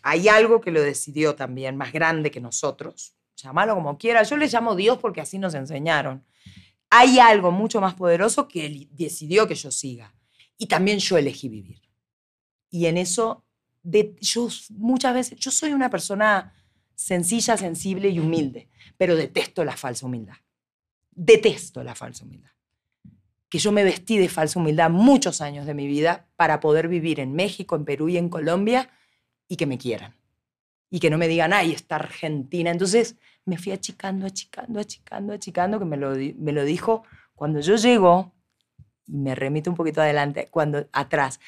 hay 0.00 0.30
algo 0.30 0.62
que 0.62 0.70
lo 0.70 0.80
decidió 0.80 1.34
también, 1.34 1.76
más 1.76 1.92
grande 1.92 2.30
que 2.30 2.40
nosotros. 2.40 3.12
Llámalo 3.36 3.74
como 3.74 3.98
quiera. 3.98 4.22
Yo 4.22 4.38
le 4.38 4.48
llamo 4.48 4.74
Dios 4.74 4.96
porque 4.96 5.20
así 5.20 5.38
nos 5.38 5.52
enseñaron. 5.52 6.24
Hay 6.88 7.18
algo 7.18 7.50
mucho 7.50 7.82
más 7.82 7.92
poderoso 7.92 8.48
que 8.48 8.64
él 8.64 8.88
decidió 8.92 9.46
que 9.46 9.54
yo 9.54 9.70
siga. 9.70 10.14
Y 10.58 10.66
también 10.66 10.98
yo 10.98 11.16
elegí 11.16 11.48
vivir. 11.48 11.80
Y 12.70 12.86
en 12.86 12.98
eso, 12.98 13.44
de, 13.82 14.16
yo 14.20 14.48
muchas 14.70 15.14
veces, 15.14 15.38
yo 15.38 15.50
soy 15.50 15.72
una 15.72 15.88
persona 15.88 16.52
sencilla, 16.94 17.56
sensible 17.56 18.08
y 18.08 18.18
humilde, 18.18 18.68
pero 18.96 19.14
detesto 19.14 19.64
la 19.64 19.76
falsa 19.76 20.04
humildad. 20.04 20.34
Detesto 21.12 21.82
la 21.82 21.94
falsa 21.94 22.24
humildad. 22.24 22.50
Que 23.48 23.58
yo 23.58 23.72
me 23.72 23.84
vestí 23.84 24.18
de 24.18 24.28
falsa 24.28 24.58
humildad 24.58 24.90
muchos 24.90 25.40
años 25.40 25.64
de 25.64 25.74
mi 25.74 25.86
vida 25.86 26.28
para 26.36 26.60
poder 26.60 26.88
vivir 26.88 27.20
en 27.20 27.32
México, 27.32 27.76
en 27.76 27.84
Perú 27.84 28.08
y 28.08 28.18
en 28.18 28.28
Colombia 28.28 28.90
y 29.46 29.56
que 29.56 29.66
me 29.66 29.78
quieran. 29.78 30.14
Y 30.90 31.00
que 31.00 31.08
no 31.08 31.18
me 31.18 31.28
digan, 31.28 31.52
ay, 31.52 31.72
está 31.72 31.96
Argentina. 31.96 32.70
Entonces 32.70 33.16
me 33.44 33.56
fui 33.56 33.72
achicando, 33.72 34.26
achicando, 34.26 34.80
achicando, 34.80 35.32
achicando, 35.32 35.78
que 35.78 35.84
me 35.84 35.96
lo, 35.96 36.14
me 36.14 36.52
lo 36.52 36.64
dijo 36.64 37.04
cuando 37.34 37.60
yo 37.60 37.76
llego, 37.76 38.32
y 39.08 39.16
me 39.16 39.34
remito 39.34 39.70
un 39.70 39.76
poquito 39.76 40.00
adelante, 40.00 40.48
cuando 40.50 40.86
atrás, 40.92 41.40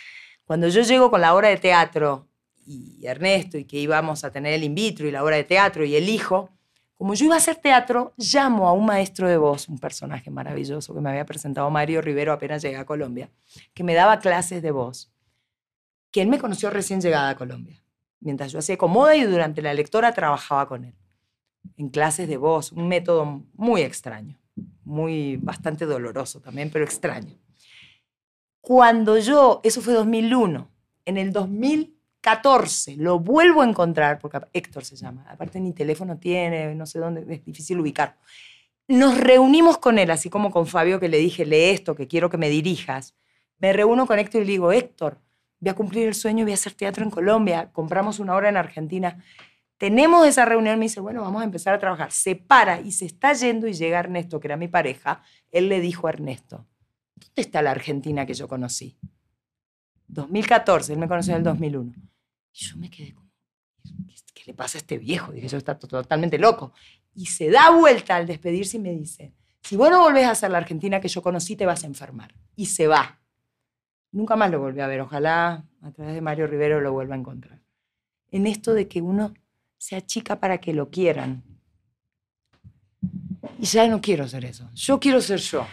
cuando 0.45 0.69
yo 0.69 0.83
llego 0.83 1.11
con 1.11 1.21
la 1.21 1.35
obra 1.35 1.49
de 1.49 1.57
teatro 1.57 2.27
y 2.67 3.07
Ernesto 3.07 3.59
y 3.59 3.65
que 3.65 3.79
íbamos 3.79 4.25
a 4.25 4.33
tener 4.33 4.55
el 4.55 4.65
in 4.65 4.75
vitro 4.75 5.07
y 5.07 5.11
la 5.11 5.23
obra 5.23 5.37
de 5.37 5.45
teatro 5.45 5.85
y 5.85 5.95
el 5.97 6.09
hijo, 6.09 6.51
como 6.95 7.15
yo 7.15 7.27
iba 7.27 7.35
a 7.35 7.39
hacer 7.39 7.57
teatro, 7.57 8.13
llamo 8.17 8.69
a 8.69 8.73
un 8.73 8.87
maestro 8.87 9.29
de 9.29 9.37
voz, 9.37 9.69
un 9.69 9.79
personaje 9.79 10.31
maravilloso 10.31 10.95
que 10.95 11.01
me 11.01 11.11
había 11.11 11.25
presentado 11.25 11.71
Mario 11.71 12.03
Rivero 12.03 12.33
apenas 12.33 12.63
llegué 12.63 12.77
a 12.77 12.85
Colombia, 12.85 13.31
que 13.75 13.85
me 13.85 13.95
daba 13.95 14.19
clases 14.19 14.63
de 14.63 14.71
voz, 14.71 15.11
que 16.11 16.23
él 16.23 16.29
me 16.29 16.39
conoció 16.39 16.71
recién 16.71 17.01
llegada 17.01 17.31
a 17.31 17.37
Colombia 17.37 17.81
mientras 18.21 18.53
yo 18.53 18.59
hacía 18.59 18.79
comoda 18.79 19.17
y 19.17 19.25
durante 19.25 19.63
la 19.63 19.75
lectora 19.75 20.13
trabajaba 20.13 20.69
con 20.69 20.85
él, 20.85 20.95
en 21.77 21.89
clases 21.89 22.29
de 22.29 22.37
voz, 22.37 22.73
un 22.73 22.89
método 22.89 23.45
muy 23.55 23.83
extraño, 23.83 24.39
muy 24.85 25.37
bastante 25.39 25.87
doloroso 25.87 26.41
también, 26.41 26.71
pero 26.71 26.85
extraño. 26.85 27.37
Cuando 28.61 29.19
yo, 29.19 29.61
eso 29.65 29.81
fue 29.81 29.95
2001, 29.95 30.71
en 31.07 31.17
el 31.17 31.33
2014 31.33 32.97
lo 32.97 33.19
vuelvo 33.19 33.63
a 33.63 33.69
encontrar, 33.69 34.19
porque 34.19 34.41
Héctor 34.53 34.85
se 34.85 34.97
llama, 34.97 35.27
aparte 35.29 35.61
ni 35.61 35.73
teléfono 35.73 36.19
tiene, 36.19 36.75
no 36.75 36.87
sé 36.87 36.99
dónde, 36.99 37.25
es 37.33 37.45
difícil 37.45 37.81
ubicarlo. 37.81 38.17
Nos 38.87 39.19
reunimos 39.19 39.79
con 39.79 39.99
él, 39.99 40.11
así 40.11 40.29
como 40.31 40.51
con 40.51 40.67
Fabio 40.67 41.01
que 41.01 41.09
le 41.09 41.19
dije, 41.19 41.47
lee 41.47 41.71
esto, 41.71 41.95
que 41.95 42.09
quiero 42.09 42.29
que 42.29 42.37
me 42.39 42.51
dirijas. 42.51 43.15
Me 43.59 43.73
reúno 43.73 44.07
con 44.07 44.19
Héctor 44.19 44.43
y 44.43 44.45
le 44.45 44.53
digo, 44.53 44.73
Héctor, 44.73 45.19
voy 45.61 45.71
a 45.71 45.75
cumplir 45.75 46.09
el 46.09 46.15
sueño, 46.15 46.45
voy 46.45 46.53
a 46.53 46.55
hacer 46.55 46.75
teatro 46.75 47.05
en 47.05 47.11
Colombia, 47.11 47.71
compramos 47.73 48.19
una 48.19 48.35
obra 48.35 48.49
en 48.49 48.57
Argentina. 48.57 49.23
Tenemos 49.79 50.27
esa 50.27 50.45
reunión, 50.45 50.79
me 50.79 50.87
dice, 50.87 51.01
bueno, 51.01 51.23
vamos 51.23 51.41
a 51.41 51.45
empezar 51.45 51.73
a 51.75 51.79
trabajar. 51.79 52.11
Se 52.11 52.35
para 52.37 52.81
y 52.81 52.93
se 52.93 53.07
está 53.07 53.33
yendo 53.33 53.67
y 53.67 53.75
llega 53.75 54.01
Ernesto, 54.01 54.41
que 54.41 54.49
era 54.49 54.57
mi 54.57 54.69
pareja. 54.69 55.23
Él 55.51 55.69
le 55.69 55.81
dijo 55.81 56.07
a 56.07 56.11
Ernesto, 56.11 56.67
¿dónde 57.21 57.43
está 57.43 57.62
la 57.62 57.71
Argentina 57.71 58.27
que 58.27 58.35
yo 58.35 58.49
conocí? 58.49 58.99
2014, 60.09 60.93
él 60.93 60.99
me 60.99 61.09
conoció 61.09 61.33
en 61.33 61.39
el 61.39 61.45
2001. 61.45 61.93
Y 62.53 62.64
yo 62.64 62.77
me 62.77 62.91
quedé 62.91 63.14
como, 63.14 63.31
¿qué 64.35 64.43
le 64.47 64.55
pasa 64.55 64.79
a 64.79 64.81
este 64.81 64.99
viejo? 64.99 65.33
Dije, 65.33 65.49
yo 65.49 65.59
está 65.59 65.79
totalmente 65.79 66.39
loco. 66.39 66.73
Y 67.14 67.27
se 67.27 67.51
da 67.51 67.71
vuelta 67.71 68.16
al 68.16 68.27
despedirse 68.27 68.77
y 68.77 68.81
me 68.81 68.95
dice, 68.95 69.35
si 69.62 69.77
vos 69.77 69.91
no 69.91 70.01
volvés 70.01 70.27
a 70.27 70.35
ser 70.35 70.51
la 70.51 70.59
Argentina 70.59 71.01
que 71.01 71.09
yo 71.09 71.23
conocí, 71.23 71.57
te 71.57 71.66
vas 71.66 71.85
a 71.85 71.87
enfermar. 71.87 72.35
Y 72.57 72.66
se 72.66 72.87
va. 72.87 73.21
Nunca 74.12 74.37
más 74.37 74.51
lo 74.51 74.59
volví 74.59 74.81
a 74.81 74.87
ver. 74.87 75.01
Ojalá 75.01 75.64
a 75.81 75.93
través 75.93 76.14
de 76.14 76.21
Mario 76.21 76.47
Rivero 76.47 76.81
lo 76.81 76.93
vuelvo 76.93 77.12
a 77.12 77.16
encontrar. 77.16 77.62
En 78.31 78.47
esto 78.47 78.75
de 78.75 78.89
que 78.89 79.01
uno 79.01 79.35
se 79.77 79.97
achica 79.97 80.41
para 80.41 80.59
que 80.59 80.73
lo 80.73 80.91
quieran. 80.91 81.45
Y 83.59 83.64
ya 83.64 83.87
no 83.87 84.01
quiero 84.01 84.27
ser 84.27 84.45
eso. 84.45 84.71
Yo 84.75 84.99
quiero 84.99 85.21
ser 85.21 85.41
yo. 85.41 85.66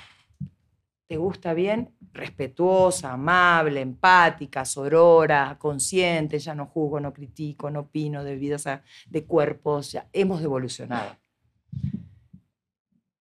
¿Te 1.07 1.15
gusta 1.15 1.53
bien? 1.53 1.95
Respetuosa, 2.11 3.13
amable, 3.13 3.79
empática, 3.79 4.65
sorora, 4.65 5.55
consciente, 5.57 6.37
ya 6.37 6.53
no 6.53 6.65
juzgo, 6.65 6.99
no 6.99 7.13
critico, 7.13 7.71
no 7.71 7.81
opino 7.81 8.25
de 8.25 8.35
vidas, 8.35 8.67
de 9.09 9.23
cuerpos, 9.23 9.93
ya 9.93 10.09
hemos 10.11 10.41
evolucionado. 10.41 11.15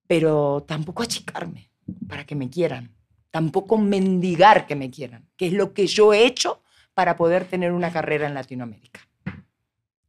Pero 0.09 0.65
tampoco 0.67 1.05
achicarme 1.05 1.71
para 2.09 2.27
que 2.27 2.35
me 2.35 2.51
quieran, 2.51 2.93
tampoco 3.31 3.79
mendigar 3.79 4.67
que 4.67 4.75
me 4.75 4.91
quieran, 4.91 5.29
que 5.37 5.47
es 5.47 5.53
lo 5.53 5.73
que 5.73 5.87
yo 5.87 6.13
he 6.13 6.27
hecho 6.27 6.63
para 6.93 7.17
poder 7.17 7.45
tener 7.45 7.71
una 7.71 7.93
carrera 7.93 8.27
en 8.27 8.35
Latinoamérica. 8.35 9.01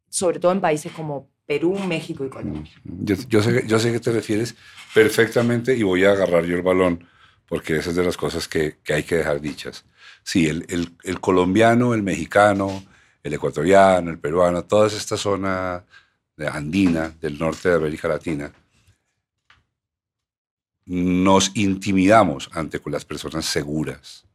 Sobre 0.09 0.39
todo 0.39 0.51
en 0.51 0.61
países 0.61 0.91
como 0.93 1.29
Perú, 1.45 1.77
México 1.77 2.25
y 2.25 2.29
Colombia. 2.29 2.71
Yo, 2.83 3.15
yo 3.29 3.43
sé, 3.43 3.67
yo 3.67 3.77
sé 3.77 3.91
que 3.91 3.99
te 3.99 4.11
refieres 4.11 4.55
perfectamente 4.95 5.75
y 5.75 5.83
voy 5.83 6.05
a 6.05 6.13
agarrar 6.13 6.43
yo 6.45 6.55
el 6.55 6.63
balón 6.63 7.05
porque 7.47 7.77
esa 7.77 7.89
es 7.91 7.95
de 7.95 8.03
las 8.03 8.17
cosas 8.17 8.47
que, 8.47 8.77
hay 8.93 9.03
que 9.03 9.17
dejar 9.17 9.41
dichas. 9.41 9.85
Sí, 10.23 10.47
el, 10.47 10.65
el- 10.69 10.95
colombiano, 11.21 11.93
el 11.93 12.03
mexicano, 12.03 12.83
el 13.23 13.33
ecuatoriano, 13.33 14.11
el 14.11 14.19
peruano, 14.19 14.63
toda 14.65 14.87
esta 14.87 15.17
zona 15.17 15.83
andina 16.51 17.09
del 17.21 17.39
norte 17.39 17.69
de 17.69 17.75
América 17.75 18.07
Latina, 18.07 18.51
nos 20.85 21.55
intimidamos 21.55 22.49
ante 22.53 22.79
las 22.85 23.05
personas 23.05 23.45
seguras. 23.45 24.26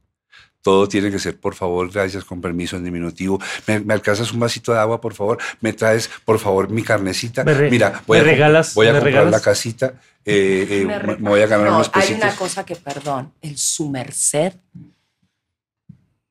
Todo 0.63 0.89
tiene 0.89 1.11
que 1.11 1.19
ser, 1.19 1.39
por 1.41 1.57
favor, 1.57 1.91
gracias, 1.91 2.25
con 2.25 2.41
permiso, 2.41 2.77
en 2.77 2.85
diminutivo. 2.85 3.41
¿Me, 3.67 3.81
me 3.81 3.95
alcanzas 3.95 4.33
un 4.33 4.39
vasito 4.39 4.73
de 4.73 4.79
agua, 4.79 5.01
por 5.01 5.13
favor? 5.13 5.39
¿Me 5.61 5.73
traes, 5.73 6.09
por 6.25 6.39
favor, 6.39 6.71
mi 6.71 6.83
carnecita? 6.85 7.43
Me 7.43 7.53
re- 7.53 7.69
Mira, 7.71 8.01
voy 8.07 8.19
¿me 8.19 8.25
a, 8.25 8.33
regalas- 8.33 8.75
voy 8.75 8.87
a 8.87 8.93
me 8.93 8.99
comprar 9.01 9.13
regalas? 9.15 9.33
la 9.33 9.41
casita. 9.41 9.95
eh, 10.25 10.67
eh, 10.71 10.79
Me 10.81 10.87
me, 10.87 10.99
re- 11.01 11.17
me 11.17 11.29
voy 11.31 11.41
a 11.41 11.47
ganar 11.49 11.67
No, 11.67 11.75
unos 11.75 11.91
hay 11.93 12.01
pesitos. 12.03 12.23
una 12.23 12.37
cosa 12.37 12.65
que, 12.65 12.77
perdón, 12.77 13.33
el 13.43 13.59
su 13.59 13.89
merced. 13.91 14.53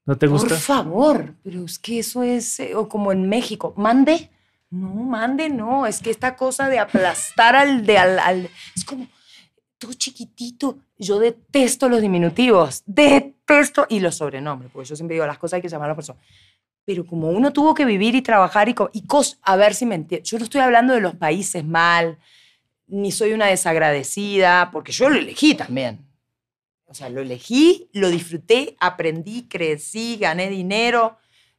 ¿No 0.06 0.18
te 0.18 0.28
gusta? 0.28 0.48
Por 0.50 0.58
favor, 0.58 1.34
pero 1.44 1.66
es 1.66 1.78
que 1.78 2.00
eso 2.00 2.24
es 2.24 2.60
eh, 2.62 2.74
o 2.76 2.88
como 2.88 3.12
en 3.12 3.28
México. 3.28 3.74
Mande. 3.78 4.30
No, 4.70 4.88
mande, 4.94 5.50
no. 5.50 5.86
Es 5.86 6.00
que 6.00 6.10
esta 6.10 6.38
cosa 6.38 6.70
de 6.70 6.80
aplastar 6.80 7.56
al 7.58 7.86
de 7.86 7.98
al, 7.98 8.18
al- 8.20 8.50
es 8.76 8.86
como 8.86 9.08
todo 9.82 9.94
chiquitito. 9.94 10.78
Yo 10.98 11.18
detesto 11.18 11.90
los 11.90 12.02
diminutivos. 12.02 12.84
Detesto. 12.86 13.88
Y 13.90 14.00
los 14.00 14.16
sobrenombres, 14.16 14.72
porque 14.72 14.88
yo 14.88 14.96
siempre 14.96 15.16
digo 15.16 15.26
las 15.26 15.40
cosas 15.40 15.56
hay 15.58 15.62
que 15.64 15.68
llamar 15.70 15.86
a 15.88 15.90
las 15.90 15.96
personas. 15.98 16.24
Pero 16.86 17.06
como 17.06 17.30
uno 17.30 17.52
tuvo 17.52 17.74
que 17.74 17.84
vivir 17.84 18.14
y 18.16 18.22
trabajar 18.22 18.70
y, 18.70 18.76
y 18.94 19.02
cos- 19.08 19.38
a 19.42 19.56
ver 19.56 19.74
si 19.74 19.86
me 19.86 19.96
entiendes. 19.96 20.30
Yo 20.30 20.38
no 20.38 20.44
estoy 20.44 20.62
hablando 20.62 20.94
de 20.94 21.02
los 21.02 21.16
países 21.16 21.66
mal, 21.66 22.18
ni 22.88 23.12
soy 23.12 23.34
una 23.34 23.48
desagradecida, 23.48 24.70
porque 24.72 24.92
yo 24.92 25.10
lo 25.10 25.18
elegí 25.18 25.56
también. 25.56 26.06
O 26.86 26.94
sea, 26.94 27.10
lo 27.10 27.22
elegí, 27.22 27.90
lo 27.94 28.10
disfruté, 28.10 28.76
aprendí, 28.80 29.48
crecí, 29.48 30.18
gané 30.18 30.50
dinero, 30.50 31.18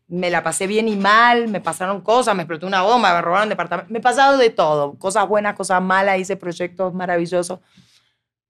me 0.09 0.29
la 0.31 0.43
pasé 0.43 0.67
bien 0.67 0.89
y 0.89 0.97
mal, 0.97 1.49
me 1.49 1.61
pasaron 1.61 2.03
cosas, 2.03 2.35
me 2.37 2.43
explotó 2.43 2.67
una 2.67 2.83
bomba, 2.83 3.15
me 3.15 3.23
robaron 3.23 3.49
departamento, 3.49 3.91
me 3.93 3.99
he 3.99 4.03
pasado 4.03 4.37
de 4.37 4.51
todo, 4.51 4.95
cosas 4.99 5.27
buenas, 5.27 5.55
cosas 5.57 5.81
malas, 5.83 6.19
hice 6.21 6.37
proyectos 6.37 6.93
maravillosos. 6.93 7.61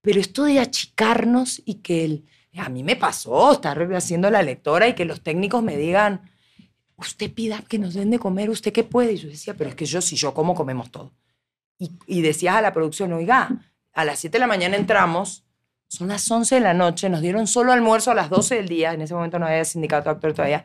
Pero 0.03 0.21
esto 0.21 0.45
de 0.45 0.61
achicarnos 0.61 1.63
y 1.65 1.77
que 1.77 2.05
el, 2.05 2.25
a 2.59 2.69
mí 2.69 2.83
me 2.83 2.97
pasó 2.97 3.53
estar 3.53 3.81
haciendo 3.95 4.31
la 4.31 4.43
lectora 4.43 4.89
y 4.89 4.95
que 4.95 5.05
los 5.05 5.23
técnicos 5.23 5.63
me 5.63 5.77
digan, 5.77 6.31
usted 6.97 7.33
pida 7.33 7.63
que 7.63 7.79
nos 7.79 7.95
den 7.95 8.11
de 8.11 8.19
comer, 8.19 8.51
usted 8.51 8.73
qué 8.73 8.85
puede. 8.85 9.15
Y 9.15 9.19
yo 9.19 9.29
decía, 9.29 9.55
pero 9.55 9.71
es 9.71 9.77
que 9.77 9.87
yo, 9.87 10.03
si 10.03 10.17
yo 10.17 10.35
como, 10.35 10.55
comemos 10.55 10.91
todo. 10.91 11.13
Y, 11.79 11.93
y 12.07 12.21
decías 12.21 12.57
a 12.57 12.63
la 12.63 12.73
producción, 12.73 13.13
oiga, 13.13 13.49
a 13.93 14.05
las 14.05 14.19
7 14.19 14.35
de 14.35 14.41
la 14.41 14.47
mañana 14.47 14.77
entramos, 14.77 15.45
son 15.89 16.09
las 16.09 16.29
11 16.31 16.57
de 16.57 16.61
la 16.61 16.75
noche, 16.75 17.09
nos 17.09 17.21
dieron 17.21 17.47
solo 17.47 17.73
almuerzo 17.73 18.11
a 18.11 18.15
las 18.15 18.31
12 18.31 18.57
del 18.57 18.69
día, 18.69 18.93
en 18.95 19.03
ese 19.03 19.15
momento 19.15 19.39
no 19.39 19.47
había 19.47 19.65
sindicato 19.65 20.11
actor 20.11 20.33
todavía, 20.33 20.65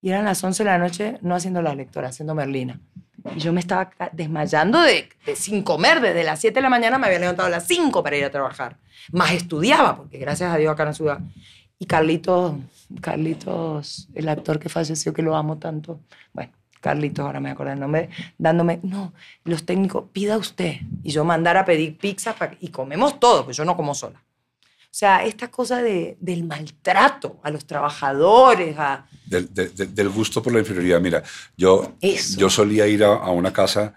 y 0.00 0.10
eran 0.10 0.24
las 0.24 0.42
11 0.42 0.64
de 0.64 0.70
la 0.70 0.78
noche 0.78 1.18
no 1.22 1.34
haciendo 1.34 1.62
la 1.62 1.74
lectora, 1.74 2.08
haciendo 2.08 2.34
Merlina. 2.34 2.80
Y 3.36 3.38
yo 3.40 3.52
me 3.52 3.60
estaba 3.60 3.90
desmayando 4.12 4.80
de, 4.80 5.08
de 5.26 5.36
sin 5.36 5.62
comer, 5.62 6.00
desde 6.00 6.24
las 6.24 6.40
7 6.40 6.54
de 6.56 6.62
la 6.62 6.68
mañana 6.70 6.98
me 6.98 7.06
había 7.06 7.18
levantado 7.20 7.46
a 7.46 7.50
las 7.50 7.66
5 7.66 8.02
para 8.02 8.16
ir 8.16 8.24
a 8.24 8.30
trabajar, 8.30 8.76
más 9.12 9.32
estudiaba, 9.32 9.96
porque 9.96 10.18
gracias 10.18 10.52
a 10.52 10.56
Dios 10.56 10.72
acá 10.72 10.84
no 10.84 10.92
ciudad. 10.92 11.20
Y 11.78 11.86
Carlitos, 11.86 12.54
Carlitos, 13.00 14.08
el 14.14 14.28
actor 14.28 14.58
que 14.58 14.68
falleció, 14.68 15.12
que 15.12 15.22
lo 15.22 15.36
amo 15.36 15.58
tanto, 15.58 16.00
bueno, 16.32 16.52
Carlitos, 16.80 17.24
ahora 17.24 17.38
me 17.40 17.50
acuerdo 17.50 17.72
el 17.72 17.80
nombre, 17.80 18.08
dándome, 18.38 18.80
no, 18.82 19.12
los 19.44 19.64
técnicos, 19.64 20.04
pida 20.12 20.36
usted. 20.38 20.76
Y 21.02 21.10
yo 21.12 21.24
mandar 21.24 21.56
a 21.56 21.64
pedir 21.64 21.96
pizza 21.98 22.34
pa- 22.34 22.50
y 22.60 22.68
comemos 22.68 23.20
todo, 23.20 23.44
pues 23.44 23.56
yo 23.56 23.64
no 23.64 23.76
como 23.76 23.94
sola. 23.94 24.20
O 24.92 24.94
sea, 24.94 25.24
esta 25.24 25.50
cosa 25.50 25.80
de, 25.82 26.18
del 26.20 26.44
maltrato 26.44 27.40
a 27.42 27.50
los 27.50 27.64
trabajadores, 27.66 28.76
a... 28.78 29.06
Del, 29.24 29.52
de- 29.54 29.70
de- 29.70 29.86
del 29.86 30.10
gusto 30.10 30.42
por 30.42 30.52
la 30.52 30.58
inferioridad. 30.58 31.00
Mira, 31.00 31.22
yo, 31.56 31.94
Eso. 32.00 32.38
yo 32.38 32.50
solía 32.50 32.86
ir 32.86 33.02
a, 33.02 33.14
a 33.14 33.30
una 33.30 33.54
casa 33.54 33.94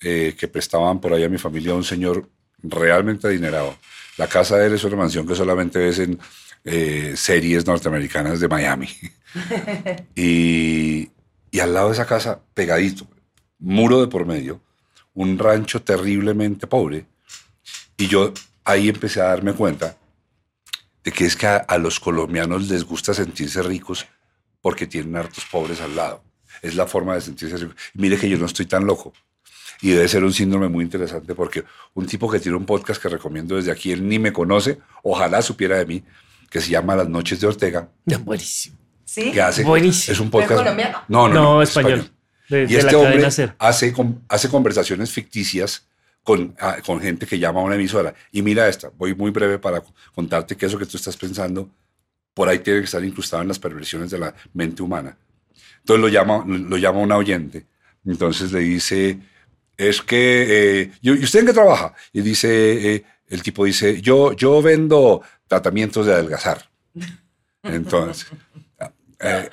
eh, 0.00 0.36
que 0.38 0.46
prestaban 0.46 1.00
por 1.00 1.14
ahí 1.14 1.24
a 1.24 1.30
mi 1.30 1.38
familia 1.38 1.72
a 1.72 1.76
un 1.76 1.82
señor 1.84 2.28
realmente 2.62 3.26
adinerado. 3.26 3.74
La 4.18 4.26
casa 4.28 4.58
de 4.58 4.66
él 4.66 4.74
es 4.74 4.84
una 4.84 4.96
mansión 4.96 5.26
que 5.26 5.34
solamente 5.34 5.78
ves 5.78 5.98
en 6.00 6.18
eh, 6.64 7.14
series 7.16 7.66
norteamericanas 7.66 8.38
de 8.38 8.48
Miami. 8.48 8.88
y, 10.14 11.10
y 11.50 11.60
al 11.60 11.72
lado 11.72 11.88
de 11.88 11.94
esa 11.94 12.06
casa, 12.06 12.40
pegadito, 12.52 13.06
muro 13.58 14.00
de 14.00 14.08
por 14.08 14.26
medio, 14.26 14.60
un 15.14 15.38
rancho 15.38 15.80
terriblemente 15.82 16.66
pobre. 16.66 17.06
Y 17.96 18.08
yo 18.08 18.32
ahí 18.64 18.88
empecé 18.90 19.20
a 19.22 19.24
darme 19.26 19.54
cuenta 19.54 19.96
de 21.04 21.12
que 21.12 21.26
es 21.26 21.36
que 21.36 21.46
a, 21.46 21.56
a 21.56 21.78
los 21.78 22.00
colombianos 22.00 22.68
les 22.68 22.84
gusta 22.84 23.14
sentirse 23.14 23.62
ricos 23.62 24.06
porque 24.60 24.86
tienen 24.86 25.14
hartos 25.16 25.44
pobres 25.44 25.80
al 25.80 25.94
lado. 25.94 26.24
Es 26.62 26.74
la 26.74 26.86
forma 26.86 27.14
de 27.14 27.20
sentirse 27.20 27.58
rico. 27.58 27.74
Y 27.94 28.00
mire 28.00 28.16
que 28.16 28.28
yo 28.28 28.38
no 28.38 28.46
estoy 28.46 28.64
tan 28.64 28.86
loco. 28.86 29.12
Y 29.82 29.90
debe 29.90 30.08
ser 30.08 30.24
un 30.24 30.32
síndrome 30.32 30.68
muy 30.68 30.82
interesante 30.82 31.34
porque 31.34 31.64
un 31.92 32.06
tipo 32.06 32.30
que 32.30 32.40
tiene 32.40 32.56
un 32.56 32.64
podcast 32.64 33.02
que 33.02 33.08
recomiendo 33.10 33.56
desde 33.56 33.70
aquí, 33.70 33.92
él 33.92 34.08
ni 34.08 34.18
me 34.18 34.32
conoce, 34.32 34.78
ojalá 35.02 35.42
supiera 35.42 35.76
de 35.76 35.84
mí, 35.84 36.02
que 36.48 36.60
se 36.60 36.70
llama 36.70 36.96
Las 36.96 37.08
Noches 37.08 37.40
de 37.40 37.46
Ortega, 37.48 37.90
Buenísimo. 38.20 38.78
¿Sí? 39.04 39.30
que 39.32 39.42
hace... 39.42 39.62
Buenísimo. 39.64 40.12
Es 40.14 40.20
un 40.20 40.30
¿Pero 40.30 40.42
es 40.44 40.48
podcast... 40.48 40.64
colombiano? 40.64 41.02
No, 41.08 41.28
no, 41.28 41.34
No, 41.34 41.42
no, 41.42 41.62
es 41.62 41.68
español. 41.68 42.10
De, 42.48 42.62
y 42.62 42.66
de 42.66 42.78
este 42.78 42.92
la 42.92 42.98
hombre 42.98 43.26
hace, 43.26 43.52
hace 44.28 44.48
conversaciones 44.48 45.10
ficticias 45.10 45.86
con, 46.24 46.56
ah, 46.58 46.78
con 46.84 47.00
gente 47.00 47.26
que 47.26 47.38
llama 47.38 47.60
a 47.60 47.64
una 47.64 47.76
emisora. 47.76 48.14
Y 48.32 48.42
mira 48.42 48.66
esta, 48.66 48.90
voy 48.96 49.14
muy 49.14 49.30
breve 49.30 49.58
para 49.58 49.84
contarte 50.14 50.56
que 50.56 50.66
eso 50.66 50.78
que 50.78 50.86
tú 50.86 50.96
estás 50.96 51.16
pensando, 51.16 51.70
por 52.32 52.48
ahí 52.48 52.58
tiene 52.58 52.80
que 52.80 52.86
estar 52.86 53.04
incrustado 53.04 53.42
en 53.42 53.48
las 53.48 53.60
perversiones 53.60 54.10
de 54.10 54.18
la 54.18 54.34
mente 54.54 54.82
humana. 54.82 55.16
Entonces 55.78 56.00
lo 56.00 56.08
llama, 56.08 56.44
lo 56.46 56.76
llama 56.78 56.98
una 56.98 57.16
oyente. 57.16 57.66
Entonces 58.04 58.50
le 58.52 58.60
dice, 58.60 59.20
es 59.76 60.00
que, 60.00 60.80
eh, 60.80 60.92
¿y 61.02 61.10
usted 61.10 61.40
en 61.40 61.46
qué 61.46 61.52
trabaja? 61.52 61.94
Y 62.12 62.22
dice, 62.22 62.94
eh, 62.94 63.04
el 63.28 63.42
tipo 63.42 63.64
dice, 63.64 64.00
yo, 64.00 64.32
yo 64.32 64.62
vendo 64.62 65.22
tratamientos 65.46 66.06
de 66.06 66.14
adelgazar. 66.14 66.70
Entonces, 67.62 68.26
eh, 69.20 69.48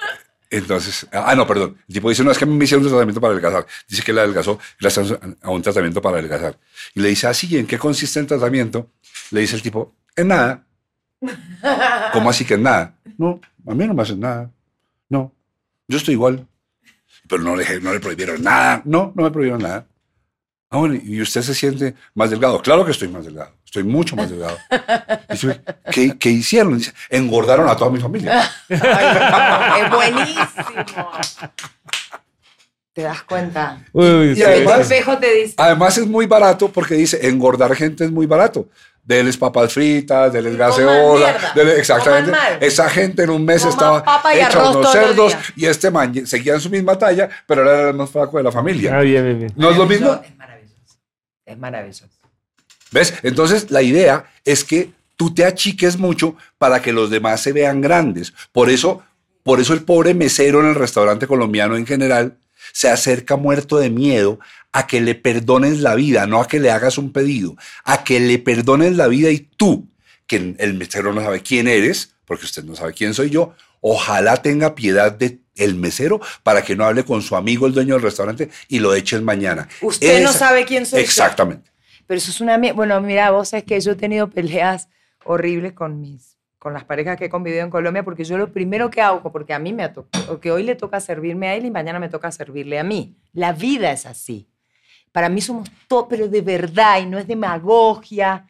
entonces, 0.51 1.07
ah, 1.13 1.33
no, 1.33 1.47
perdón. 1.47 1.77
El 1.87 1.93
tipo 1.95 2.09
dice, 2.09 2.23
no, 2.23 2.31
es 2.31 2.37
que 2.37 2.43
a 2.43 2.47
mí 2.47 2.55
me 2.55 2.65
hicieron 2.65 2.83
un 2.83 2.89
tratamiento 2.89 3.21
para 3.21 3.31
adelgazar. 3.31 3.65
Dice 3.87 4.03
que 4.03 4.11
la 4.11 4.21
adelgazó, 4.21 4.59
gracias 4.79 5.17
a 5.41 5.49
un 5.49 5.61
tratamiento 5.61 6.01
para 6.01 6.17
adelgazar. 6.17 6.59
Y 6.93 6.99
le 6.99 7.07
dice, 7.07 7.27
ah, 7.27 7.33
sí, 7.33 7.47
¿y 7.49 7.57
en 7.57 7.65
qué 7.65 7.79
consiste 7.79 8.19
el 8.19 8.27
tratamiento? 8.27 8.91
Le 9.31 9.39
dice 9.41 9.55
el 9.55 9.61
tipo, 9.61 9.95
en 10.15 10.27
nada. 10.27 10.67
¿Cómo 12.13 12.29
así 12.29 12.43
que 12.43 12.55
en 12.55 12.63
nada? 12.63 12.95
No, 13.17 13.39
a 13.65 13.73
mí 13.73 13.87
no 13.87 13.93
me 13.93 14.01
hacen 14.01 14.19
nada. 14.19 14.51
No, 15.07 15.33
yo 15.87 15.97
estoy 15.97 16.15
igual. 16.15 16.45
Pero 17.29 17.43
no 17.43 17.55
le, 17.55 17.79
no 17.79 17.93
le 17.93 17.99
prohibieron 18.01 18.43
nada. 18.43 18.81
No, 18.83 19.13
no 19.15 19.23
me 19.23 19.31
prohibieron 19.31 19.61
nada. 19.61 19.87
Ah, 20.73 20.77
bueno, 20.77 20.95
¿y 21.03 21.21
usted 21.21 21.41
se 21.41 21.53
siente 21.53 21.95
más 22.15 22.29
delgado? 22.29 22.61
Claro 22.61 22.85
que 22.85 22.91
estoy 22.91 23.09
más 23.09 23.25
delgado. 23.25 23.51
Estoy 23.65 23.83
mucho 23.83 24.15
más 24.15 24.29
delgado. 24.29 24.57
Dice, 25.29 25.59
¿qué, 25.91 26.17
¿qué 26.17 26.29
hicieron? 26.29 26.77
Dice, 26.77 26.93
engordaron 27.09 27.67
a 27.67 27.75
toda 27.75 27.91
mi 27.91 27.99
familia. 27.99 28.49
Ay, 28.69 29.81
es 29.83 29.91
buenísimo. 29.91 31.11
¿Te 32.93 33.01
das 33.03 33.21
cuenta? 33.23 33.85
Uy, 33.93 34.05
uy, 34.09 34.29
Y 34.31 34.35
sí, 34.35 34.41
el 34.43 34.47
además- 34.47 34.79
espejo 34.81 35.17
te 35.17 35.33
dice, 35.33 35.53
Además 35.57 35.97
es 35.97 36.07
muy 36.07 36.25
barato 36.25 36.69
porque 36.69 36.95
dice, 36.95 37.25
engordar 37.27 37.73
gente 37.75 38.05
es 38.05 38.11
muy 38.11 38.25
barato. 38.25 38.67
Deles 39.03 39.35
papas 39.35 39.73
fritas, 39.73 40.31
deles 40.31 40.55
gaseosa. 40.57 41.53
deles- 41.55 41.79
exactamente. 41.79 42.31
Esa 42.61 42.89
gente 42.89 43.23
en 43.23 43.29
un 43.31 43.43
mes 43.43 43.61
Coman 43.61 43.73
estaba 43.73 44.03
papa 44.03 44.35
y 44.35 44.39
hecha 44.39 44.69
unos 44.69 44.91
cerdos 44.91 45.35
y 45.55 45.65
este 45.65 45.89
man 45.89 46.25
seguía 46.27 46.53
en 46.53 46.61
su 46.61 46.69
misma 46.69 46.97
talla, 46.97 47.27
pero 47.47 47.61
era 47.63 47.89
el 47.89 47.95
más 47.95 48.09
flaco 48.09 48.37
de 48.37 48.43
la 48.43 48.51
familia. 48.51 48.95
Ah, 48.97 49.01
bien, 49.01 49.23
bien, 49.25 49.39
bien. 49.39 49.53
¿No 49.55 49.71
es 49.71 49.77
lo 49.77 49.85
mismo? 49.85 50.21
Es 51.51 51.57
maravilloso. 51.57 52.05
Es 52.05 52.09
maravilloso. 52.09 52.09
¿Ves? 52.91 53.13
Entonces 53.23 53.71
la 53.71 53.81
idea 53.81 54.31
es 54.43 54.63
que 54.63 54.91
tú 55.15 55.33
te 55.33 55.45
achiques 55.45 55.97
mucho 55.97 56.35
para 56.57 56.81
que 56.81 56.91
los 56.91 57.09
demás 57.09 57.41
se 57.41 57.53
vean 57.53 57.81
grandes. 57.81 58.33
Por 58.51 58.69
eso 58.69 59.03
Por 59.43 59.59
eso 59.59 59.73
el 59.73 59.83
pobre 59.83 60.13
mesero 60.13 60.59
en 60.59 60.67
el 60.67 60.75
restaurante 60.75 61.25
colombiano 61.25 61.75
en 61.75 61.87
general 61.87 62.37
se 62.73 62.89
acerca 62.89 63.37
muerto 63.37 63.79
de 63.79 63.89
miedo 63.89 64.39
a 64.71 64.85
que 64.85 65.01
le 65.01 65.15
perdones 65.15 65.79
la 65.79 65.95
vida, 65.95 66.27
no 66.27 66.39
a 66.39 66.47
que 66.47 66.59
le 66.59 66.69
hagas 66.69 66.97
un 66.97 67.11
pedido, 67.11 67.55
a 67.83 68.03
que 68.03 68.19
le 68.19 68.37
perdones 68.37 68.95
la 68.95 69.07
vida 69.07 69.31
y 69.31 69.39
tú, 69.39 69.89
que 70.27 70.55
el 70.57 70.73
mesero 70.75 71.11
no 71.11 71.21
sabe 71.21 71.41
quién 71.41 71.67
eres, 71.67 72.13
porque 72.25 72.45
usted 72.45 72.63
no 72.63 72.75
sabe 72.75 72.93
quién 72.93 73.13
soy 73.13 73.29
yo, 73.31 73.55
ojalá 73.81 74.37
tenga 74.37 74.73
piedad 74.73 75.11
de 75.11 75.41
el 75.55 75.75
mesero 75.75 76.21
para 76.43 76.61
que 76.61 76.75
no 76.75 76.85
hable 76.85 77.03
con 77.03 77.21
su 77.21 77.35
amigo 77.35 77.67
el 77.67 77.73
dueño 77.73 77.95
del 77.95 78.03
restaurante 78.03 78.49
y 78.67 78.79
lo 78.79 78.95
echen 78.95 79.23
mañana. 79.23 79.67
Usted 79.81 80.23
no 80.23 80.31
sabe 80.31 80.65
quién 80.65 80.85
soy 80.85 80.99
yo. 80.99 81.03
Exactamente. 81.03 81.71
Pero 82.07 82.17
eso 82.17 82.31
es 82.31 82.41
una... 82.41 82.57
Bueno, 82.73 82.99
mira, 83.01 83.31
vos 83.31 83.49
sabés 83.49 83.65
que 83.65 83.79
yo 83.79 83.91
he 83.91 83.95
tenido 83.95 84.29
peleas 84.29 84.87
horribles 85.23 85.73
con 85.73 85.99
mis 85.99 86.31
con 86.57 86.73
las 86.73 86.83
parejas 86.83 87.17
que 87.17 87.25
he 87.25 87.29
convivido 87.29 87.63
en 87.63 87.71
Colombia, 87.71 88.03
porque 88.03 88.23
yo 88.23 88.37
lo 88.37 88.53
primero 88.53 88.91
que 88.91 89.01
hago, 89.01 89.31
porque 89.31 89.51
a 89.51 89.57
mí 89.57 89.73
me 89.73 89.81
ha 89.81 89.93
tocado, 89.93 90.27
porque 90.27 90.51
hoy 90.51 90.61
le 90.61 90.75
toca 90.75 90.99
servirme 90.99 91.47
a 91.47 91.55
él 91.55 91.65
y 91.65 91.71
mañana 91.71 91.97
me 91.97 92.07
toca 92.07 92.31
servirle 92.31 92.77
a 92.77 92.83
mí. 92.83 93.17
La 93.33 93.51
vida 93.51 93.91
es 93.91 94.05
así. 94.05 94.47
Para 95.11 95.27
mí 95.27 95.41
somos 95.41 95.71
todos, 95.87 96.05
pero 96.07 96.27
de 96.27 96.41
verdad, 96.41 97.01
y 97.01 97.07
no 97.07 97.17
es 97.17 97.25
demagogia. 97.25 98.47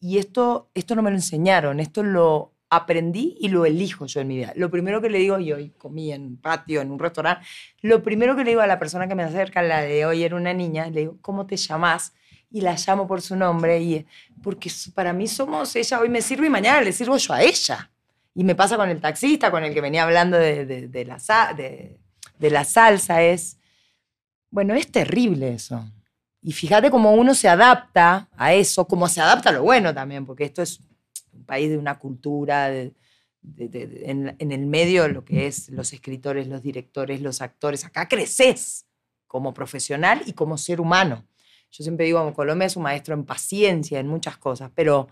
Y 0.00 0.16
esto, 0.16 0.70
esto 0.72 0.94
no 0.94 1.02
me 1.02 1.10
lo 1.10 1.16
enseñaron, 1.16 1.78
esto 1.78 2.02
lo 2.02 2.55
aprendí 2.68 3.36
y 3.40 3.48
lo 3.48 3.64
elijo 3.64 4.06
yo 4.06 4.20
en 4.20 4.28
mi 4.28 4.36
vida. 4.36 4.52
Lo 4.56 4.70
primero 4.70 5.00
que 5.00 5.08
le 5.08 5.18
digo, 5.18 5.38
y 5.38 5.52
hoy 5.52 5.70
comí 5.78 6.12
en 6.12 6.22
un 6.26 6.36
patio, 6.40 6.80
en 6.80 6.90
un 6.90 6.98
restaurante, 6.98 7.46
lo 7.82 8.02
primero 8.02 8.34
que 8.34 8.42
le 8.44 8.50
digo 8.50 8.60
a 8.60 8.66
la 8.66 8.78
persona 8.78 9.06
que 9.06 9.14
me 9.14 9.22
acerca, 9.22 9.62
la 9.62 9.82
de 9.82 10.04
hoy 10.04 10.24
era 10.24 10.34
una 10.36 10.52
niña, 10.52 10.88
le 10.90 11.00
digo, 11.00 11.18
¿cómo 11.22 11.46
te 11.46 11.56
llamas? 11.56 12.12
Y 12.50 12.60
la 12.60 12.74
llamo 12.76 13.06
por 13.06 13.22
su 13.22 13.36
nombre, 13.36 13.80
y, 13.80 14.06
porque 14.42 14.70
para 14.94 15.12
mí 15.12 15.26
somos, 15.28 15.74
ella 15.76 16.00
hoy 16.00 16.08
me 16.08 16.22
sirve 16.22 16.46
y 16.46 16.50
mañana 16.50 16.80
le 16.80 16.92
sirvo 16.92 17.16
yo 17.16 17.34
a 17.34 17.42
ella. 17.42 17.90
Y 18.34 18.44
me 18.44 18.54
pasa 18.54 18.76
con 18.76 18.88
el 18.90 19.00
taxista, 19.00 19.50
con 19.50 19.64
el 19.64 19.72
que 19.72 19.80
venía 19.80 20.02
hablando 20.02 20.36
de, 20.36 20.66
de- 20.66 20.88
de 20.88 21.04
la, 21.04 21.18
de, 21.56 21.98
de 22.38 22.50
la 22.50 22.64
salsa, 22.64 23.22
es, 23.22 23.58
bueno, 24.50 24.74
es 24.74 24.90
terrible 24.90 25.54
eso. 25.54 25.84
Y 26.42 26.52
fíjate 26.52 26.90
cómo 26.90 27.12
uno 27.14 27.34
se 27.34 27.48
adapta 27.48 28.28
a 28.36 28.52
eso, 28.54 28.86
cómo 28.86 29.08
se 29.08 29.20
adapta 29.20 29.50
a 29.50 29.52
lo 29.52 29.62
bueno 29.62 29.92
también, 29.94 30.24
porque 30.26 30.44
esto 30.44 30.62
es 30.62 30.80
país 31.46 31.70
de 31.70 31.78
una 31.78 31.98
cultura, 31.98 32.68
de- 32.68 32.92
en 33.40 34.52
el 34.52 34.66
medio 34.66 35.06
lo 35.08 35.24
que 35.24 35.46
es 35.46 35.68
los 35.70 35.92
escritores, 35.92 36.48
los 36.48 36.62
directores, 36.62 37.20
los 37.22 37.40
actores. 37.40 37.84
Acá 37.84 38.08
creces 38.08 38.86
como 39.26 39.54
profesional 39.54 40.22
y 40.26 40.32
como 40.32 40.58
ser 40.58 40.80
humano. 40.80 41.24
Yo 41.70 41.84
siempre 41.84 42.06
digo, 42.06 42.32
Colombia 42.34 42.66
es 42.66 42.76
un 42.76 42.82
maestro 42.82 43.14
en 43.14 43.24
paciencia, 43.24 44.00
en 44.00 44.08
muchas 44.08 44.36
cosas, 44.38 44.70
pero, 44.74 45.08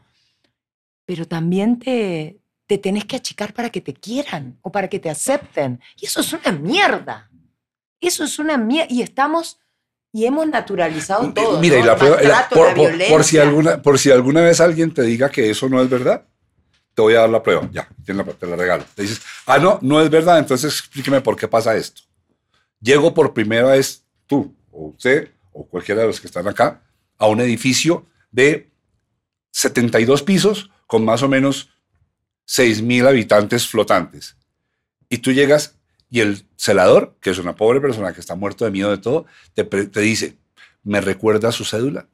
pero 1.04 1.26
también 1.26 1.78
te, 1.78 2.40
te 2.66 2.78
tenés 2.78 3.04
que 3.04 3.16
achicar 3.16 3.52
para 3.52 3.70
que 3.70 3.80
te 3.80 3.92
quieran 3.94 4.58
o 4.62 4.72
para 4.72 4.88
que 4.88 4.98
te 4.98 5.10
acepten. 5.10 5.80
Y 6.00 6.06
eso 6.06 6.20
es 6.20 6.32
una 6.32 6.52
mierda. 6.52 7.30
Eso 8.00 8.24
es 8.24 8.38
una 8.38 8.56
mierda. 8.56 8.92
Y 8.92 9.02
estamos 9.02 9.58
y 10.14 10.24
hemos 10.26 10.46
naturalizado 10.46 11.32
todo. 11.34 11.60
Mira, 11.60 11.76
¿no? 11.78 11.82
y 11.82 11.86
la 11.86 11.96
prueba- 11.96 12.22
la- 12.22 12.28
maltrato, 12.28 12.54
por, 12.54 12.68
la 12.68 12.74
por- 12.74 13.08
por 13.08 13.24
si 13.24 13.36
alguna, 13.38 13.82
por 13.82 13.98
si 13.98 14.10
alguna 14.12 14.40
vez 14.42 14.60
alguien 14.60 14.94
te 14.94 15.02
diga 15.02 15.28
que 15.28 15.50
eso 15.50 15.68
no 15.68 15.82
es 15.82 15.90
verdad, 15.90 16.24
te 16.94 17.02
voy 17.02 17.14
a 17.14 17.20
dar 17.20 17.30
la 17.30 17.42
prueba. 17.42 17.68
Ya, 17.72 17.88
tienes 18.04 18.24
la- 18.24 18.32
te 18.32 18.46
la 18.46 18.54
regalo. 18.56 18.84
Te 18.94 19.02
dices, 19.02 19.20
ah, 19.46 19.58
no, 19.58 19.78
no 19.82 20.00
es 20.00 20.08
verdad, 20.08 20.38
entonces 20.38 20.72
explíqueme 20.78 21.20
por 21.20 21.36
qué 21.36 21.48
pasa 21.48 21.74
esto. 21.76 22.02
Llego 22.80 23.12
por 23.12 23.34
primera 23.34 23.68
vez, 23.72 24.04
tú, 24.26 24.54
o 24.70 24.86
usted, 24.90 25.30
o 25.52 25.66
cualquiera 25.66 26.02
de 26.02 26.06
los 26.06 26.20
que 26.20 26.28
están 26.28 26.46
acá, 26.46 26.80
a 27.18 27.26
un 27.26 27.40
edificio 27.40 28.06
de 28.30 28.70
72 29.50 30.22
pisos 30.22 30.70
con 30.86 31.04
más 31.04 31.22
o 31.22 31.28
menos 31.28 31.70
6 32.44 32.82
mil 32.82 33.06
habitantes 33.06 33.66
flotantes. 33.66 34.36
Y 35.08 35.18
tú 35.18 35.32
llegas 35.32 35.74
y 36.14 36.20
el 36.20 36.46
celador, 36.56 37.16
que 37.20 37.30
es 37.30 37.38
una 37.38 37.56
pobre 37.56 37.80
persona 37.80 38.12
que 38.12 38.20
está 38.20 38.36
muerto 38.36 38.64
de 38.64 38.70
miedo 38.70 38.88
de 38.88 38.98
todo, 38.98 39.26
te, 39.52 40.00
dice, 40.00 40.36
¿me 40.84 41.00
recuerda 41.00 41.50
su 41.50 41.64
cédula? 41.64 42.06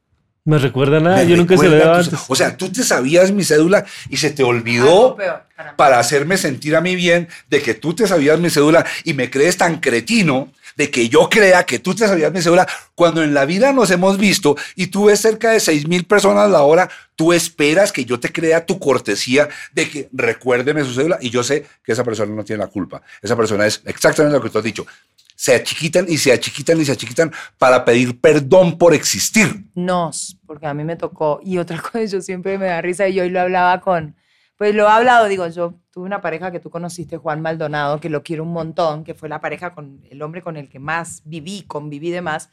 Me 0.43 0.57
recuerda 0.57 0.99
nada, 0.99 1.17
¿Me 1.17 1.27
yo 1.27 1.37
nunca 1.37 1.55
se 1.55 1.69
lo 1.69 1.93
antes. 1.93 2.19
O 2.27 2.35
sea, 2.35 2.57
tú 2.57 2.71
te 2.71 2.83
sabías 2.83 3.31
mi 3.31 3.43
cédula 3.43 3.85
y 4.09 4.17
se 4.17 4.31
te 4.31 4.43
olvidó 4.43 5.15
peor 5.15 5.43
para 5.55 5.69
mí. 5.69 5.75
para 5.77 5.99
hacerme 5.99 6.37
sentir 6.37 6.75
a 6.75 6.81
mí 6.81 6.95
bien 6.95 7.27
de 7.47 7.61
que 7.61 7.75
tú 7.75 7.93
te 7.93 8.07
sabías 8.07 8.39
mi 8.39 8.49
cédula 8.49 8.83
y 9.03 9.13
me 9.13 9.29
crees 9.29 9.57
tan 9.57 9.79
cretino 9.79 10.51
de 10.81 10.89
que 10.89 11.09
yo 11.09 11.29
crea 11.29 11.63
que 11.63 11.77
tú 11.77 11.93
te 11.93 12.07
sabías 12.07 12.33
mi 12.33 12.41
cédula 12.41 12.67
cuando 12.95 13.21
en 13.21 13.35
la 13.35 13.45
vida 13.45 13.71
nos 13.71 13.91
hemos 13.91 14.17
visto 14.17 14.55
y 14.75 14.87
tú 14.87 15.05
ves 15.05 15.21
cerca 15.21 15.51
de 15.51 15.59
6 15.59 15.87
mil 15.87 16.05
personas 16.05 16.45
a 16.45 16.47
la 16.47 16.63
hora, 16.63 16.89
tú 17.15 17.33
esperas 17.33 17.91
que 17.91 18.03
yo 18.03 18.19
te 18.19 18.31
crea 18.31 18.65
tu 18.65 18.79
cortesía 18.79 19.47
de 19.73 19.87
que 19.87 20.09
recuérdeme 20.11 20.83
su 20.83 20.95
cédula 20.95 21.19
y 21.21 21.29
yo 21.29 21.43
sé 21.43 21.67
que 21.83 21.91
esa 21.91 22.03
persona 22.03 22.33
no 22.33 22.43
tiene 22.43 22.63
la 22.63 22.67
culpa. 22.67 23.03
Esa 23.21 23.35
persona 23.35 23.67
es 23.67 23.83
exactamente 23.85 24.35
lo 24.35 24.41
que 24.41 24.49
tú 24.49 24.57
has 24.57 24.63
dicho. 24.63 24.87
Se 25.35 25.53
achiquitan 25.53 26.07
y 26.09 26.17
se 26.17 26.31
achiquitan 26.31 26.81
y 26.81 26.85
se 26.85 26.93
achiquitan 26.93 27.31
para 27.59 27.85
pedir 27.85 28.19
perdón 28.19 28.79
por 28.79 28.95
existir. 28.95 29.65
nos, 29.75 30.35
porque 30.47 30.65
a 30.65 30.73
mí 30.73 30.83
me 30.83 30.95
tocó. 30.95 31.41
Y 31.43 31.59
otra 31.59 31.79
cosa, 31.81 32.03
yo 32.05 32.21
siempre 32.21 32.57
me 32.57 32.65
da 32.65 32.81
risa 32.81 33.07
y 33.07 33.19
hoy 33.19 33.29
lo 33.29 33.39
hablaba 33.39 33.81
con, 33.81 34.15
pues 34.61 34.75
lo 34.75 34.83
he 34.83 34.91
hablado, 34.91 35.27
digo, 35.27 35.47
yo 35.47 35.73
tuve 35.89 36.05
una 36.05 36.21
pareja 36.21 36.51
que 36.51 36.59
tú 36.59 36.69
conociste, 36.69 37.17
Juan 37.17 37.41
Maldonado, 37.41 37.99
que 37.99 38.11
lo 38.11 38.21
quiero 38.21 38.43
un 38.43 38.53
montón, 38.53 39.03
que 39.03 39.15
fue 39.15 39.27
la 39.27 39.41
pareja 39.41 39.73
con 39.73 40.03
el 40.07 40.21
hombre 40.21 40.43
con 40.43 40.55
el 40.55 40.69
que 40.69 40.77
más 40.77 41.23
viví, 41.25 41.63
conviví 41.63 42.11
de 42.11 42.21
más. 42.21 42.51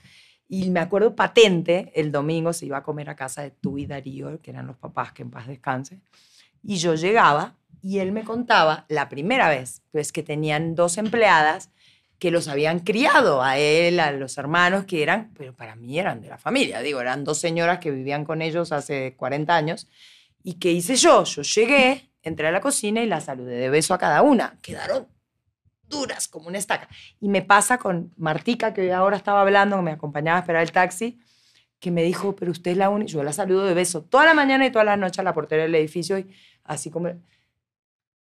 Y 0.49 0.71
me 0.71 0.81
acuerdo 0.81 1.15
patente, 1.15 1.93
el 1.95 2.11
domingo 2.11 2.55
se 2.55 2.65
iba 2.65 2.79
a 2.79 2.83
comer 2.83 3.11
a 3.11 3.15
casa 3.15 3.43
de 3.43 3.51
tú 3.51 3.77
y 3.77 3.85
Darío, 3.85 4.41
que 4.41 4.53
eran 4.53 4.67
los 4.67 4.79
papás, 4.79 5.13
que 5.13 5.21
en 5.21 5.31
paz 5.31 5.49
descanse. 5.49 6.01
Y 6.63 6.77
yo 6.77 6.95
llegaba 6.95 7.57
y 7.83 7.99
él 7.99 8.13
me 8.13 8.25
contaba 8.25 8.87
la 8.89 9.11
primera 9.11 9.51
vez, 9.51 9.83
pues 9.93 10.11
que 10.11 10.23
tenían 10.23 10.75
dos 10.75 10.97
empleadas 10.97 11.69
que 12.19 12.31
los 12.31 12.49
habían 12.49 12.79
criado 12.79 13.43
a 13.43 13.59
él, 13.59 14.01
a 14.01 14.13
los 14.13 14.39
hermanos, 14.39 14.87
que 14.87 15.03
eran, 15.03 15.35
pero 15.37 15.55
para 15.55 15.77
mí 15.77 15.99
eran 15.99 16.23
de 16.23 16.29
la 16.29 16.39
familia, 16.39 16.81
digo, 16.81 17.03
eran 17.03 17.25
dos 17.25 17.37
señoras 17.37 17.81
que 17.81 17.91
vivían 17.91 18.25
con 18.25 18.41
ellos 18.41 18.73
hace 18.73 19.15
40 19.15 19.55
años. 19.55 19.89
¿Y 20.49 20.55
qué 20.55 20.73
hice 20.73 20.97
yo? 20.97 21.25
Yo 21.25 21.43
llegué, 21.43 22.11
entré 22.23 22.49
a 22.49 22.51
la 22.51 22.63
cocina 22.63 23.03
y 23.03 23.07
la 23.07 23.21
saludé 23.21 23.57
de 23.57 23.69
beso 23.69 23.93
a 23.93 23.99
cada 23.99 24.23
una. 24.23 24.59
Quedaron 24.63 25.07
duras 25.87 26.27
como 26.27 26.49
una 26.49 26.57
estaca. 26.57 26.89
Y 27.21 27.29
me 27.29 27.43
pasa 27.43 27.77
con 27.77 28.15
Martica, 28.17 28.73
que 28.73 28.91
ahora 28.95 29.19
estaba 29.19 29.43
hablando, 29.43 29.77
que 29.77 29.83
me 29.83 29.91
acompañaba 29.91 30.39
a 30.39 30.41
esperar 30.41 30.63
el 30.63 30.73
taxi, 30.73 31.21
que 31.79 31.91
me 31.91 32.03
dijo, 32.03 32.35
pero 32.35 32.51
usted 32.51 32.71
es 32.71 32.77
la 32.79 32.89
única, 32.89 33.13
yo 33.13 33.23
la 33.23 33.35
saludo 33.35 33.67
de 33.67 33.75
beso 33.75 34.05
toda 34.05 34.25
la 34.25 34.33
mañana 34.33 34.65
y 34.65 34.73
toda 34.73 34.85
la 34.85 34.97
noche 34.97 35.21
a 35.21 35.25
la 35.25 35.35
portera 35.35 35.65
del 35.65 35.75
edificio, 35.75 36.19
y 36.19 36.35
así 36.65 36.91
como... 36.91 37.11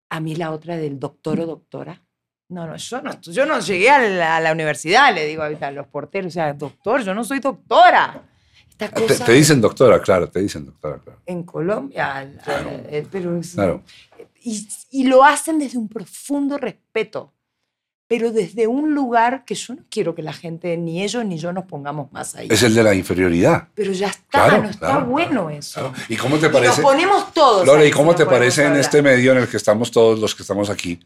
A 0.10 0.20
mí 0.20 0.36
la 0.36 0.50
otra 0.50 0.78
del 0.78 1.00
doctor 1.00 1.40
o 1.42 1.46
doctora. 1.46 2.02
No, 2.50 2.66
no, 2.66 2.76
yo 2.76 3.02
no, 3.04 3.22
yo 3.22 3.46
no 3.46 3.60
llegué 3.60 3.92
a 3.92 4.00
la, 4.00 4.38
a 4.38 4.42
la 4.42 4.52
universidad, 4.52 5.14
le 5.14 5.28
digo 5.28 5.44
a 5.44 5.72
los 5.72 5.88
porteros, 5.90 6.30
o 6.30 6.32
sea, 6.34 6.54
doctor, 6.54 7.04
yo 7.04 7.14
no 7.14 7.24
soy 7.24 7.40
doctora. 7.40 8.24
Esta 8.78 8.90
Te, 8.90 9.16
te 9.20 9.32
dicen 9.34 9.62
doctora, 9.62 10.02
claro, 10.02 10.30
te 10.30 10.40
dicen 10.42 10.66
doctora, 10.66 11.00
claro. 11.00 11.20
en 11.26 11.44
Colombia, 11.44 12.16
al- 12.16 12.40
eh, 12.90 13.08
pero 13.10 13.38
es- 13.38 13.54
Claro. 13.54 13.82
y, 14.42 14.68
y 14.92 15.06
lo 15.06 15.24
hacen 15.24 15.60
desde 15.60 15.78
un 15.78 15.88
profundo 15.88 16.58
respeto, 16.58 17.32
pero 18.08 18.32
desde 18.32 18.68
un 18.68 18.94
lugar 18.94 19.46
que 19.46 19.56
yo 19.56 19.76
no 19.76 19.84
quiero 19.90 20.14
que 20.14 20.22
la 20.22 20.34
gente, 20.34 20.76
ni 20.78 21.02
ellos 21.02 21.26
ni 21.26 21.38
yo 21.40 21.52
nos 21.54 21.66
pongamos 21.66 22.12
más 22.12 22.36
ahí. 22.36 22.48
Es 22.52 22.62
el 22.64 22.76
de 22.76 22.84
la 22.84 22.94
inferioridad. 22.94 23.70
pero 23.74 23.92
ya 23.94 24.08
está, 24.08 24.24
Claro, 24.48 24.64
no 24.64 24.70
está 24.70 24.88
claro, 24.88 25.06
bueno 25.08 25.50
eso. 25.50 25.80
Claro. 25.80 25.94
¿Y 26.10 26.16
cómo 26.18 26.36
te 26.38 26.46
Y 26.48 26.50
nos 26.50 26.60
parece? 26.60 26.82
ponemos 26.82 27.34
todos. 27.34 27.68
Ahí 27.68 27.88
¿y 27.88 27.92
cómo 27.92 28.14
te 28.14 28.26
parece 28.26 28.66
en 28.66 28.76
este 28.76 29.02
medio 29.02 29.32
en 29.32 29.40
el 29.40 29.48
que 29.48 29.58
estamos 29.58 29.90
todos 29.90 30.20
los 30.20 30.36
que 30.36 30.44
estamos 30.44 30.70
aquí? 30.70 31.00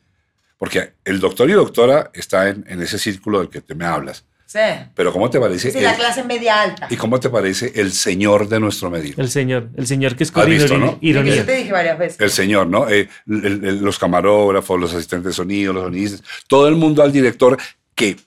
Porque 0.57 0.93
el 1.05 1.21
doctor 1.21 1.49
y 1.49 1.53
doctora 1.53 2.09
está 2.13 2.49
en, 2.49 2.65
en 2.67 2.81
ese 2.81 2.97
círculo 2.99 3.39
del 3.39 3.49
que 3.49 3.61
te 3.61 3.75
me 3.75 3.85
hablas. 3.85 4.25
Sí. 4.51 4.57
Pero 4.95 5.13
¿cómo 5.13 5.29
te 5.29 5.39
parece? 5.39 5.69
Sí, 5.71 5.79
la 5.79 5.95
clase 5.95 6.23
media 6.23 6.59
alta. 6.63 6.87
¿Y 6.89 6.95
cómo 6.95 7.19
te 7.19 7.29
parece 7.29 7.71
el 7.75 7.91
señor 7.91 8.49
de 8.49 8.59
nuestro 8.59 8.89
medio? 8.89 9.13
El 9.17 9.29
señor, 9.29 9.69
el 9.77 9.85
señor 9.85 10.15
que 10.15 10.23
es 10.23 10.29
¿Has 10.29 10.33
con 10.33 10.49
visto, 10.49 10.65
ironía. 10.73 10.85
no? 10.87 10.97
ironía. 11.01 11.35
Yo 11.35 11.45
te 11.45 11.55
dije 11.57 11.71
varias 11.71 11.99
veces. 11.99 12.19
El 12.19 12.31
señor, 12.31 12.65
¿no? 12.65 12.89
Eh, 12.89 13.07
el- 13.27 13.45
el- 13.63 13.77
los 13.81 13.99
camarógrafos, 13.99 14.79
los 14.79 14.91
asistentes 14.91 15.27
de 15.27 15.33
sonido, 15.33 15.71
los 15.71 15.83
sonidistas, 15.83 16.23
todo 16.47 16.67
el 16.67 16.75
mundo 16.77 17.03
al 17.03 17.11
director 17.11 17.59
que 17.93 18.17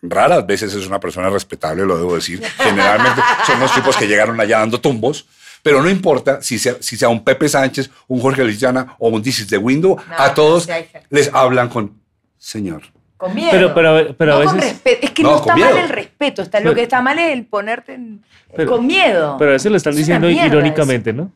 raras 0.00 0.46
veces 0.46 0.72
es 0.74 0.86
una 0.86 1.00
persona 1.00 1.28
respetable, 1.28 1.84
lo 1.84 1.96
debo 1.98 2.14
decir. 2.14 2.40
Generalmente 2.58 3.20
son 3.44 3.58
los 3.58 3.74
tipos 3.74 3.96
que 3.96 4.06
llegaron 4.06 4.40
allá 4.40 4.60
dando 4.60 4.80
tumbos. 4.80 5.26
Pero 5.64 5.82
no 5.82 5.90
importa 5.90 6.40
si 6.40 6.56
sea, 6.60 6.76
si 6.78 6.96
sea 6.96 7.08
un 7.08 7.24
Pepe 7.24 7.48
Sánchez, 7.48 7.90
un 8.06 8.20
Jorge 8.20 8.44
Luciana 8.44 8.94
o 9.00 9.08
un 9.08 9.20
Dicis 9.20 9.50
de 9.50 9.58
Window, 9.58 9.96
No, 10.08 10.14
a 10.18 10.32
todos 10.34 10.68
les 11.10 11.34
hablan 11.34 11.68
con 11.68 12.00
señor. 12.38 12.82
Con 13.24 13.34
miedo. 13.34 13.50
Pero- 13.52 13.74
pero- 13.74 14.16
pero 14.16 14.34
a 14.36 14.44
con 14.44 14.56
veces- 14.56 14.70
respeto. 14.72 15.06
Es 15.06 15.10
que 15.12 15.22
No, 15.22 15.36
está 15.36 15.56
mal 15.56 15.76
el 15.78 15.88
respeto. 15.88 16.42
Está, 16.42 16.60
lo 16.60 16.74
que 16.74 16.82
está 16.82 17.00
mal 17.00 17.18
es 17.18 17.32
el 17.32 17.46
ponerte 17.46 17.94
en- 17.94 18.22
Pero- 18.54 18.70
con 18.72 18.86
miedo. 18.86 19.36
Pero 19.38 19.50
a 19.50 19.54
veces 19.54 19.70
lo 19.70 19.76
están 19.78 19.92
Es 19.92 19.98
diciendo 19.98 20.28
irónicamente, 20.28 21.12
¿no? 21.12 21.30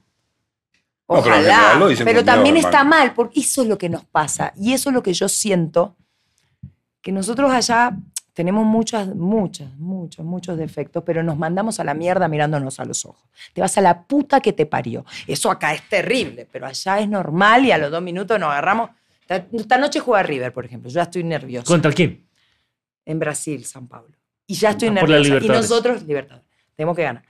Ojalá. 1.07 1.77
pero 1.79 2.05
miedo, 2.05 2.25
también 2.25 2.57
está 2.59 2.85
mal, 2.85 3.15
porque 3.15 3.41
eso 3.41 3.63
es 3.63 3.69
lo 3.69 3.79
que 3.79 3.89
nos 3.89 4.05
pasa. 4.05 4.53
Y 4.57 4.75
eso 4.75 4.91
es 4.91 4.95
lo 4.95 5.03
que 5.03 5.15
yo 5.15 5.29
siento, 5.29 5.97
que 7.01 7.13
nosotros 7.13 7.51
allá 7.51 7.93
tenemos 8.35 8.67
muchas, 8.67 9.09
muchas, 9.15 9.73
muchos, 9.79 10.25
muchos 10.25 10.59
defectos, 10.59 11.03
pero 11.07 11.23
nos 11.23 11.39
mandamos 11.39 11.81
a 11.81 11.85
la 11.85 11.95
mierda 11.95 12.29
mirándonos 12.29 12.79
a 12.79 12.85
los 12.85 13.07
ojos. 13.07 13.25
Te 13.55 13.63
vas 13.63 13.77
a 13.79 13.81
la 13.81 14.03
puta 14.03 14.41
que 14.41 14.53
te 14.53 14.67
parió. 14.67 15.05
Eso 15.27 15.51
acá 15.51 15.73
es 15.73 15.83
terrible, 15.89 16.47
pero 16.53 16.67
allá 16.67 17.01
es 17.01 17.09
normal 17.09 17.65
y 17.65 17.73
a 17.73 17.79
los 17.79 17.91
dos 17.91 18.03
minutos 18.03 18.39
nos 18.39 18.51
agarramos. 18.51 18.91
Esta, 19.29 19.79
noche 19.79 20.01
juega 20.01 20.23
River, 20.23 20.53
por 20.53 20.65
ejemplo. 20.65 20.89
Yo 20.91 20.95
ya 20.97 21.03
estoy 21.03 21.23
nerviosa. 21.25 21.67
¿Contra 21.67 21.93
quién? 21.93 22.27
En 23.05 23.19
Brasil, 23.19 23.65
San 23.65 23.87
Pablo. 23.89 24.17
Y 24.47 24.55
ya 24.55 24.71
estoy 24.71 24.89
Ah, 24.89 24.95
por 25.01 25.09
la 25.11 25.19
nerviosa. 25.21 25.45
Y 25.45 25.49
nosotros, 25.49 26.03
Libertadores, 26.05 26.49
tenemos 26.75 26.97
que 26.97 27.03
ganar. 27.03 27.23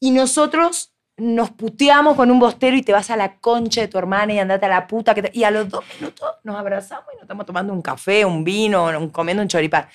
Y 0.00 0.10
nosotros 0.10 0.92
nos 1.16 1.50
puteamos 1.52 2.16
con 2.16 2.30
un 2.30 2.40
bostero 2.40 2.76
y 2.76 2.82
te 2.82 2.92
vas 2.92 3.08
a 3.10 3.16
la 3.16 3.38
concha 3.38 3.80
de 3.82 3.88
tu 3.88 3.98
hermana 3.98 4.32
y 4.34 4.38
andate 4.40 4.66
a 4.66 4.68
la 4.68 4.86
puta. 4.88 5.14
Que 5.14 5.22
te- 5.22 5.30
Y 5.38 5.44
a 5.44 5.50
los 5.52 5.68
dos 5.68 5.84
minutos 5.94 6.28
nos 6.42 6.56
abrazamos 6.56 7.06
y 7.12 7.16
nos 7.16 7.22
estamos 7.22 7.46
tomando 7.46 7.72
un 7.72 7.82
café, 7.82 8.24
un 8.24 8.42
vino, 8.42 8.86
un- 8.98 9.10
comiendo 9.10 9.42
un 9.42 9.48
choripán. 9.48 9.86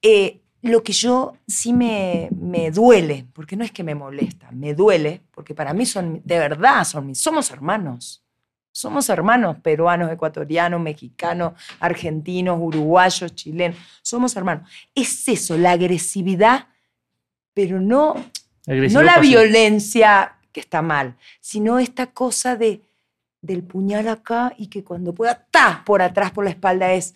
Eh, 0.00 0.40
lo 0.62 0.82
que 0.82 0.92
yo 0.92 1.36
sí 1.46 1.72
me, 1.72 2.28
me 2.32 2.70
duele, 2.70 3.26
porque 3.32 3.56
no 3.56 3.64
es 3.64 3.72
que 3.72 3.82
me 3.82 3.94
molesta, 3.94 4.50
me 4.52 4.74
duele, 4.74 5.22
porque 5.32 5.54
para 5.54 5.74
mí 5.74 5.84
son, 5.86 6.22
de 6.24 6.38
verdad, 6.38 6.84
son 6.84 7.06
mis, 7.06 7.20
somos 7.20 7.50
hermanos. 7.50 8.21
Somos 8.72 9.08
hermanos 9.10 9.58
peruanos, 9.58 10.10
ecuatorianos, 10.10 10.80
mexicanos, 10.80 11.52
argentinos, 11.78 12.58
uruguayos, 12.60 13.34
chilenos. 13.34 13.76
Somos 14.02 14.34
hermanos. 14.34 14.68
Es 14.94 15.28
eso, 15.28 15.58
la 15.58 15.72
agresividad, 15.72 16.68
pero 17.54 17.80
no, 17.80 18.14
Agresivo 18.66 19.00
no 19.00 19.06
la 19.06 19.16
pasivo. 19.16 19.40
violencia 19.42 20.36
que 20.52 20.60
está 20.60 20.80
mal, 20.82 21.16
sino 21.40 21.78
esta 21.78 22.06
cosa 22.08 22.56
de, 22.56 22.82
del 23.42 23.62
puñal 23.62 24.08
acá 24.08 24.54
y 24.56 24.68
que 24.68 24.82
cuando 24.82 25.14
pueda, 25.14 25.46
¡ta! 25.50 25.82
por 25.84 26.00
atrás, 26.00 26.30
por 26.32 26.44
la 26.44 26.50
espalda 26.50 26.92
es 26.92 27.14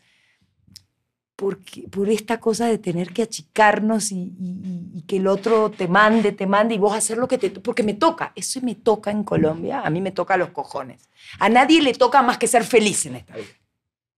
porque, 1.37 1.83
por 1.83 2.09
esta 2.09 2.41
cosa 2.41 2.67
de 2.67 2.79
tener 2.79 3.13
que 3.13 3.23
achicarnos 3.23 4.11
y, 4.11 5.05
que 5.07 5.19
el 5.19 5.27
otro 5.27 5.71
te 5.71 5.87
mande, 5.87 6.33
te 6.33 6.47
mande 6.47 6.75
y 6.75 6.79
vos 6.79 6.97
hacer 6.97 7.19
lo 7.19 7.29
que 7.29 7.37
te... 7.37 7.51
Porque 7.51 7.83
me 7.83 7.93
toca, 7.93 8.33
eso 8.35 8.59
me 8.63 8.75
toca 8.75 9.11
en 9.11 9.23
Colombia, 9.23 9.83
a 9.83 9.91
mí 9.91 10.01
me 10.01 10.13
toca 10.13 10.39
los 10.39 10.51
cojones. 10.51 11.11
A 11.39 11.51
nadie 11.51 11.83
le 11.83 11.93
toca 11.93 12.23
más 12.23 12.39
que 12.39 12.49
ser 12.49 12.65
feliz 12.65 13.05
en 13.05 13.17
esta 13.17 13.37
vida. 13.37 13.49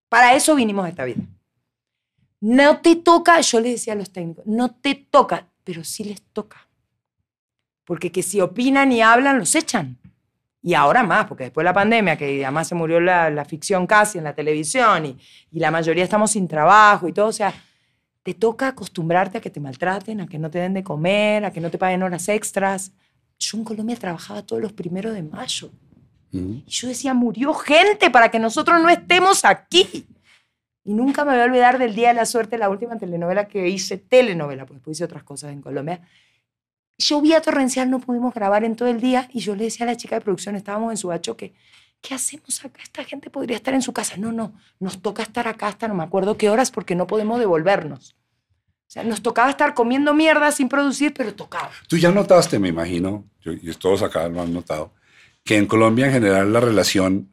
Para 0.09 0.35
eso 0.35 0.55
vinimos 0.55 0.87
a 0.87 0.91
esta 0.91 1.05
vida. 1.05 1.21
No 2.41 2.81
te 2.81 2.95
toca, 2.95 3.41
yo 3.41 3.59
le 3.61 3.71
decía 3.71 3.95
a 3.95 3.97
los 3.97 4.13
técnicos, 4.13 4.47
no 4.47 4.71
te 4.71 4.95
toca, 4.95 5.49
pero 5.65 5.83
sí 5.83 6.05
les 6.05 6.23
toca. 6.23 6.69
Porque 7.85 8.13
que 8.13 8.23
si 8.23 8.41
opinan 8.41 8.93
y 8.93 9.03
hablan, 9.03 9.41
los 9.41 9.55
echan. 9.57 9.99
Y 10.69 10.75
ahora 10.75 11.03
más, 11.03 11.25
porque 11.25 11.45
después 11.45 11.63
de 11.63 11.71
la 11.71 11.73
pandemia, 11.73 12.19
que 12.19 12.45
además 12.45 12.69
se 12.69 12.75
murió 12.75 13.01
la, 13.01 13.31
la 13.31 13.47
ficción 13.47 13.87
casi 13.87 14.19
en 14.19 14.25
la 14.25 14.35
televisión 14.35 15.07
y, 15.07 15.17
y 15.51 15.61
la 15.61 15.71
mayoría 15.71 16.05
estamos 16.05 16.33
sin 16.33 16.47
trabajo 16.47 17.09
y 17.09 17.15
todo, 17.15 17.29
o 17.29 17.33
sea, 17.33 17.55
te 18.23 18.35
toca 18.35 18.69
acostumbrarte 18.69 19.39
a 19.39 19.41
que 19.41 19.49
te 19.49 19.61
maltraten, 19.61 20.21
a 20.21 20.27
que 20.27 20.39
no 20.39 20.51
te 20.51 20.59
den 20.59 20.75
de 20.75 20.85
comer, 20.85 21.47
a 21.47 21.53
que 21.53 21.63
no 21.63 21.71
te 21.71 21.79
paguen 21.79 22.03
horas 22.03 22.29
extras. 22.29 22.93
Yo 23.39 23.57
en 23.57 23.65
Colombia 23.65 23.97
trabajaba 23.97 24.43
todos 24.43 24.61
los 24.61 24.75
primeros 24.75 25.15
de 25.15 25.23
mayo. 25.23 25.71
Ujú. 26.35 26.63
Y 26.67 26.71
yo 26.71 26.89
decía, 26.89 27.15
murió 27.15 27.55
gente 27.55 28.11
para 28.11 28.31
que 28.31 28.39
nosotros 28.39 28.79
no 28.83 28.91
estemos 28.91 29.47
aquí. 29.47 30.07
Y 30.85 30.93
nunca 30.93 31.25
me 31.25 31.33
voy 31.33 31.41
a 31.41 31.45
olvidar 31.45 31.79
del 31.79 31.95
Día 31.95 32.09
de 32.09 32.15
la 32.15 32.27
Suerte, 32.27 32.59
la 32.59 32.69
última 32.69 32.99
telenovela 32.99 33.49
que 33.49 33.71
hice, 33.71 33.97
telenovela, 33.97 34.67
pues 34.67 34.81
después 34.81 34.99
hice 34.99 35.05
otras 35.05 35.23
cosas 35.23 35.51
en 35.51 35.63
Colombia. 35.63 36.03
Llovía 36.99 37.41
torrencial, 37.41 37.89
no 37.91 38.01
pudimos 38.01 38.35
grabar 38.35 38.65
en 38.65 38.75
todo 38.75 38.89
el 38.89 39.01
día 39.01 39.29
y 39.33 39.41
yo 39.41 39.55
le 39.55 39.65
decía 39.65 39.87
a 39.87 39.89
la 39.89 39.97
chica 39.97 40.17
de 40.17 40.21
producción, 40.21 40.57
estábamos 40.57 40.91
en 40.91 40.97
su 40.97 41.37
que 41.37 41.55
¿qué 42.01 42.15
hacemos 42.15 42.65
acá? 42.65 42.83
Esta 42.83 43.05
gente 43.05 43.31
podría 43.31 43.57
estar 43.57 43.75
en 43.75 43.83
su 43.83 43.93
casa. 43.93 44.17
No, 44.17 44.33
no, 44.33 44.53
nos 44.81 45.01
toca 45.01 45.23
estar 45.23 45.49
acá 45.49 45.69
hasta 45.69 45.89
no 45.89 45.95
me 45.95 46.03
acuerdo 46.03 46.37
qué 46.37 46.51
horas 46.51 46.71
porque 46.71 46.95
no 46.95 47.07
podemos 47.07 47.39
devolvernos. 47.39 48.17
O 48.89 48.91
sea, 48.91 49.05
nos 49.05 49.23
tocaba 49.23 49.51
estar 49.51 49.75
comiendo 49.75 50.15
mierda 50.15 50.51
sin 50.51 50.69
producir, 50.69 51.13
pero 51.13 51.35
tocaba. 51.35 51.71
Tú 51.89 51.99
ya 51.99 52.11
notaste, 52.11 52.59
me 52.59 52.69
imagino, 52.69 53.29
y 53.45 53.71
todos 53.75 54.03
acá 54.03 54.29
lo 54.29 54.41
han 54.41 54.53
notado, 54.53 54.95
que 55.45 55.57
en 55.57 55.67
Colombia 55.67 56.07
en 56.07 56.13
general 56.13 56.53
la 56.53 56.61
relación 56.61 57.31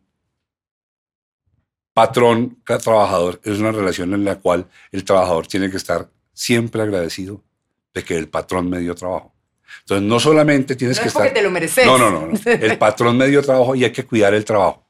patrón-trabajador 1.93 3.39
es 3.43 3.57
una 3.59 3.71
relación 3.71 4.13
en 4.13 4.25
la 4.25 4.35
cual 4.35 4.67
el 4.91 5.05
trabajador 5.05 5.47
tiene 5.47 5.71
que 5.71 5.77
estar 5.77 6.09
siempre 6.33 6.81
agradecido 6.81 7.41
de 7.93 8.03
que 8.03 8.17
el 8.17 8.27
patrón 8.27 8.69
me 8.69 8.79
dio 8.79 8.93
trabajo. 8.95 9.34
Entonces, 9.81 10.07
no 10.07 10.19
solamente 10.19 10.75
tienes 10.75 10.97
No 10.97 11.03
que 11.03 11.07
es 11.09 11.13
porque 11.13 11.27
estar... 11.27 11.39
te 11.39 11.43
lo 11.43 11.51
mereces. 11.51 11.85
No, 11.85 11.97
no, 11.97 12.09
no, 12.09 12.27
no. 12.27 12.39
El 12.45 12.77
patrón 12.77 13.17
me 13.17 13.27
dio 13.27 13.41
trabajo 13.41 13.75
y 13.75 13.83
hay 13.83 13.91
que 13.91 14.03
cuidar 14.05 14.33
el 14.33 14.43
trabajo. 14.45 14.85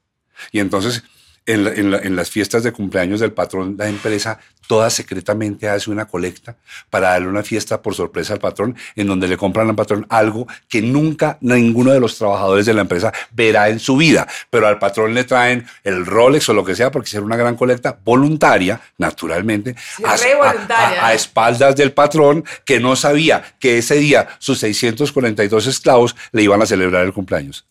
Y 0.52 0.60
entonces, 0.60 1.04
en, 1.46 1.64
la- 1.64 1.74
en 1.74 1.92
la- 1.92 2.00
en 2.00 2.16
las 2.16 2.30
fiestas 2.30 2.64
de 2.64 2.72
cumpleaños 2.72 3.20
del 3.20 3.32
patrón, 3.34 3.76
la 3.78 3.88
empresa 3.88 4.40
toda 4.68 4.90
secretamente 4.90 5.70
hace 5.70 5.92
una 5.92 6.06
colecta 6.08 6.56
para 6.90 7.10
darle 7.10 7.28
una 7.28 7.44
fiesta 7.44 7.84
por 7.84 7.94
sorpresa 7.94 8.34
al 8.34 8.40
patrón, 8.40 8.76
en 8.96 9.06
donde 9.06 9.28
le 9.28 9.38
compran 9.38 9.70
al 9.70 9.76
patrón 9.76 10.08
algo 10.10 10.48
que 10.68 10.82
nunca 10.82 11.38
ninguno 11.42 11.92
de 11.92 12.00
los 12.00 12.18
trabajadores 12.18 12.66
de 12.66 12.74
la 12.74 12.82
empresa 12.82 13.14
verá 13.32 13.70
en 13.70 13.80
su 13.80 13.96
vida. 13.96 14.28
Pero 14.50 14.66
al 14.68 14.80
patrón 14.80 15.14
le 15.14 15.24
traen 15.24 15.68
el 15.84 16.04
Rolex 16.04 16.50
o 16.50 16.54
lo 16.56 16.66
que 16.66 16.76
sea, 16.76 16.90
porque 16.90 17.10
será 17.12 17.22
una 17.24 17.36
gran 17.38 17.56
colecta 17.56 17.96
voluntaria, 18.04 18.82
naturalmente, 18.98 19.76
Sí, 19.98 20.04
a- 20.04 20.14
a- 20.14 20.36
voluntaria, 20.36 21.02
a- 21.04 21.08
a 21.10 21.14
espaldas 21.14 21.76
del 21.76 21.92
patrón 21.92 22.44
que 22.66 22.80
no 22.80 22.96
sabía 22.96 23.44
que 23.60 23.78
ese 23.78 23.96
día 23.98 24.28
sus 24.40 24.58
642 24.60 25.68
esclavos 25.68 26.16
le 26.32 26.42
iban 26.42 26.62
a 26.62 26.66
celebrar 26.66 27.06
el 27.06 27.14
cumpleaños. 27.14 27.66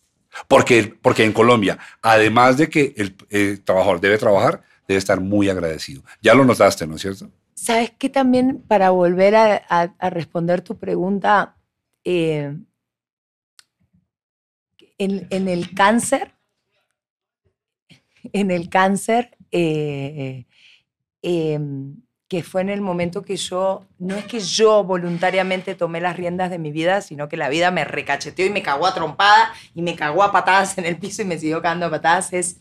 Porque, 0.49 0.95
porque 1.01 1.25
en 1.25 1.33
Colombia, 1.33 1.79
además 2.03 2.57
de 2.57 2.69
que 2.69 2.95
el, 2.97 3.63
trabajador 3.63 4.01
debe 4.01 4.19
trabajar, 4.19 4.63
debe 4.87 4.99
estar 4.99 5.21
muy 5.21 5.49
agradecido. 5.49 6.03
Ya 6.21 6.35
lo 6.35 6.45
notaste, 6.45 6.87
¿no 6.87 6.97
es 6.97 7.03
cierto? 7.03 7.31
¿Sabes 7.55 7.93
qué 7.99 8.09
también, 8.09 8.63
para 8.67 8.91
volver 8.91 9.37
a, 9.37 9.95
responder 10.11 10.61
tu 10.61 10.77
pregunta, 10.77 11.57
eh, 12.05 12.57
en, 14.99 15.49
el 15.49 15.75
cáncer, 15.75 16.35
en 18.33 18.51
el 18.51 18.69
cáncer, 18.69 19.37
eh, 19.51 20.47
eh, 21.23 21.59
que 22.29 22.43
fue 22.43 22.63
en 22.63 22.71
el 22.71 22.81
momento 22.81 23.23
que 23.23 23.37
yo, 23.37 23.87
no 23.99 24.17
es 24.17 24.25
que 24.25 24.41
yo 24.41 24.83
voluntariamente 24.83 25.75
tomé 25.75 26.01
las 26.01 26.17
riendas 26.17 26.51
de 26.51 26.59
mi 26.59 26.73
vida, 26.73 27.01
sino 27.01 27.29
que 27.29 27.37
la 27.37 27.49
vida 27.49 27.71
me 27.71 27.85
recacheteó 27.85 28.47
y 28.47 28.51
me 28.51 28.63
cagó 28.63 28.87
a 28.87 28.95
trompada 28.95 29.53
y 29.75 29.83
me 29.83 29.95
cagó 29.95 30.23
a 30.23 30.33
patadas 30.33 30.79
en 30.79 30.87
el 30.87 30.97
piso 30.97 31.23
y 31.23 31.27
me 31.27 31.39
siguió 31.39 31.61
cagando 31.61 31.87
a 31.87 31.91
patadas, 31.91 32.33
es... 32.33 32.57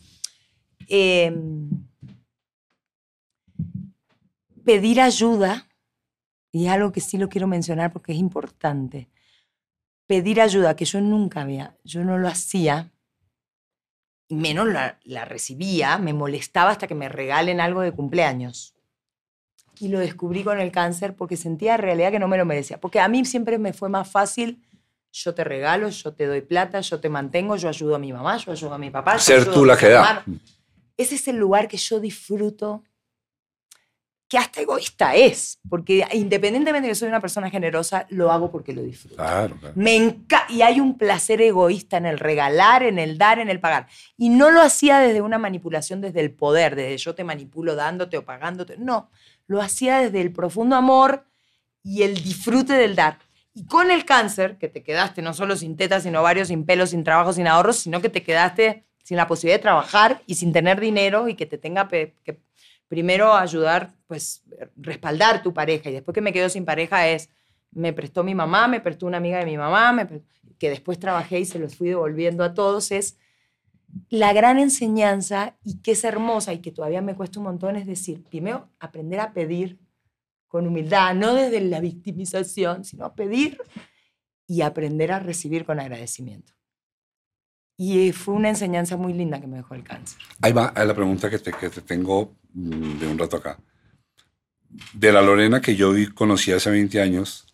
eh, 0.88 1.34
pedir 4.64 5.00
ayuda, 5.00 5.68
y 6.50 6.68
algo 6.68 6.92
que 6.92 7.00
sí 7.00 7.18
lo 7.18 7.28
quiero 7.28 7.46
mencionar 7.46 7.92
porque 7.92 8.12
es 8.12 8.18
importante, 8.18 9.10
pedir 10.06 10.40
ayuda, 10.40 10.76
que 10.76 10.84
yo 10.84 11.00
nunca 11.00 11.42
había, 11.42 11.76
yo 11.84 12.04
no 12.04 12.16
lo 12.16 12.28
hacía, 12.28 12.92
menos 14.28 14.68
la 14.68 15.24
recibía, 15.24 15.98
me 15.98 16.12
molestaba 16.12 16.70
hasta 16.70 16.86
que 16.86 16.94
me 16.94 17.08
regalen 17.08 17.60
algo 17.60 17.80
de 17.80 17.92
cumpleaños. 17.92 18.73
Y 19.80 19.88
lo 19.88 19.98
descubrí 19.98 20.44
con 20.44 20.60
el 20.60 20.70
cáncer 20.70 21.14
porque 21.14 21.36
sentía 21.36 21.74
en 21.74 21.80
realidad 21.82 22.10
que 22.12 22.18
no 22.18 22.28
me 22.28 22.36
lo 22.36 22.44
merecía. 22.44 22.80
Porque 22.80 23.00
a 23.00 23.08
mí 23.08 23.24
siempre 23.24 23.58
me 23.58 23.72
fue 23.72 23.88
más 23.88 24.08
fácil, 24.10 24.62
yo 25.12 25.34
te 25.34 25.44
regalo, 25.44 25.88
yo 25.88 26.12
te 26.12 26.26
doy 26.26 26.40
plata, 26.40 26.80
yo 26.80 27.00
te 27.00 27.08
mantengo, 27.08 27.56
yo 27.56 27.68
ayudo 27.68 27.94
a 27.94 27.98
mi 27.98 28.12
mamá, 28.12 28.36
yo 28.38 28.52
ayudo 28.52 28.74
a 28.74 28.78
mi 28.78 28.90
papá. 28.90 29.18
Ser 29.18 29.50
tú 29.52 29.64
la 29.64 29.76
que 29.76 29.88
da. 29.88 30.24
ese 30.96 31.14
es 31.16 31.28
el 31.28 31.36
lugar 31.36 31.68
que 31.68 31.76
yo 31.76 32.00
disfruto, 32.00 32.82
que 34.26 34.38
hasta 34.38 34.60
egoísta 34.62 35.14
es, 35.14 35.58
porque 35.68 36.04
independientemente 36.12 36.86
de 36.88 36.92
que 36.92 36.94
soy 36.96 37.08
una 37.08 37.20
persona 37.20 37.50
generosa, 37.50 38.06
lo 38.08 38.32
hago 38.32 38.50
porque 38.50 38.72
lo 38.72 38.82
disfruto. 38.82 39.16
Claro, 39.16 39.54
claro. 39.60 39.74
Me 39.76 39.96
enca- 39.96 40.46
y 40.48 40.62
hay 40.62 40.80
un 40.80 40.96
placer 40.96 41.40
egoísta 41.42 41.98
en 41.98 42.06
el 42.06 42.18
regalar, 42.18 42.82
en 42.82 42.98
el 42.98 43.18
dar, 43.18 43.38
en 43.38 43.50
el 43.50 43.60
pagar. 43.60 43.86
Y 44.16 44.30
no 44.30 44.50
lo 44.50 44.62
hacía 44.62 44.98
desde 44.98 45.20
una 45.20 45.38
manipulación, 45.38 46.00
desde 46.00 46.20
el 46.20 46.32
poder, 46.32 46.74
desde 46.74 46.96
yo 46.96 47.14
te 47.14 47.22
manipulo 47.22 47.76
dándote 47.76 48.16
o 48.16 48.24
pagándote. 48.24 48.76
No, 48.78 49.10
lo 49.46 49.60
hacía 49.60 49.98
desde 49.98 50.20
el 50.20 50.32
profundo 50.32 50.76
amor 50.76 51.26
y 51.82 52.02
el 52.02 52.14
disfrute 52.14 52.74
del 52.74 52.96
dar. 52.96 53.18
Y 53.54 53.66
con 53.66 53.90
el 53.90 54.04
cáncer, 54.04 54.58
que 54.58 54.68
te 54.68 54.82
quedaste 54.82 55.22
no 55.22 55.34
solo 55.34 55.56
sin 55.56 55.76
tetas, 55.76 56.02
sin 56.02 56.16
ovarios, 56.16 56.48
sin 56.48 56.64
pelo, 56.64 56.86
sin 56.86 57.04
trabajo, 57.04 57.32
sin 57.32 57.46
ahorros, 57.46 57.76
sino 57.76 58.00
que 58.00 58.08
te 58.08 58.22
quedaste 58.22 58.84
sin 59.02 59.16
la 59.16 59.26
posibilidad 59.26 59.58
de 59.58 59.62
trabajar 59.62 60.22
y 60.26 60.34
sin 60.34 60.52
tener 60.52 60.80
dinero 60.80 61.28
y 61.28 61.34
que 61.34 61.46
te 61.46 61.58
tenga 61.58 61.88
que 61.88 62.14
primero 62.88 63.34
ayudar, 63.34 63.94
pues 64.06 64.44
respaldar 64.76 65.42
tu 65.42 65.52
pareja. 65.52 65.90
Y 65.90 65.94
después 65.94 66.14
que 66.14 66.20
me 66.20 66.32
quedo 66.32 66.48
sin 66.48 66.64
pareja 66.64 67.08
es, 67.08 67.28
me 67.72 67.92
prestó 67.92 68.22
mi 68.22 68.34
mamá, 68.34 68.68
me 68.68 68.80
prestó 68.80 69.06
una 69.06 69.16
amiga 69.16 69.38
de 69.38 69.46
mi 69.46 69.56
mamá, 69.56 70.08
que 70.58 70.70
después 70.70 70.98
trabajé 70.98 71.40
y 71.40 71.44
se 71.44 71.58
los 71.58 71.74
fui 71.74 71.88
devolviendo 71.88 72.44
a 72.44 72.54
todos, 72.54 72.92
es 72.92 73.18
la 74.10 74.32
gran 74.32 74.58
enseñanza 74.58 75.56
y 75.64 75.80
que 75.80 75.92
es 75.92 76.04
hermosa 76.04 76.52
y 76.52 76.60
que 76.60 76.72
todavía 76.72 77.02
me 77.02 77.14
cuesta 77.14 77.38
un 77.38 77.46
montón, 77.46 77.76
es 77.76 77.86
decir, 77.86 78.22
primero 78.24 78.70
aprender 78.78 79.20
a 79.20 79.32
pedir 79.32 79.78
con 80.48 80.66
humildad, 80.66 81.14
no 81.14 81.34
desde 81.34 81.60
la 81.60 81.80
victimización, 81.80 82.84
sino 82.84 83.04
a 83.04 83.14
pedir 83.14 83.58
y 84.46 84.60
aprender 84.62 85.12
a 85.12 85.18
recibir 85.18 85.64
con 85.64 85.80
agradecimiento. 85.80 86.52
Y 87.76 88.12
fue 88.12 88.34
una 88.34 88.50
enseñanza 88.50 88.96
muy 88.96 89.12
linda 89.12 89.40
que 89.40 89.48
me 89.48 89.56
dejó 89.56 89.74
el 89.74 89.82
cáncer. 89.82 90.20
Ahí 90.40 90.52
va 90.52 90.72
la 90.72 90.94
pregunta 90.94 91.28
que 91.28 91.40
te, 91.40 91.52
que 91.52 91.70
te 91.70 91.80
tengo 91.80 92.36
mm, 92.52 92.98
de 92.98 93.06
un 93.08 93.18
rato 93.18 93.36
acá. 93.36 93.58
De 94.92 95.12
la 95.12 95.22
Lorena 95.22 95.60
que 95.60 95.74
yo 95.74 95.92
conocí 96.14 96.52
hace 96.52 96.70
20 96.70 97.00
años 97.00 97.46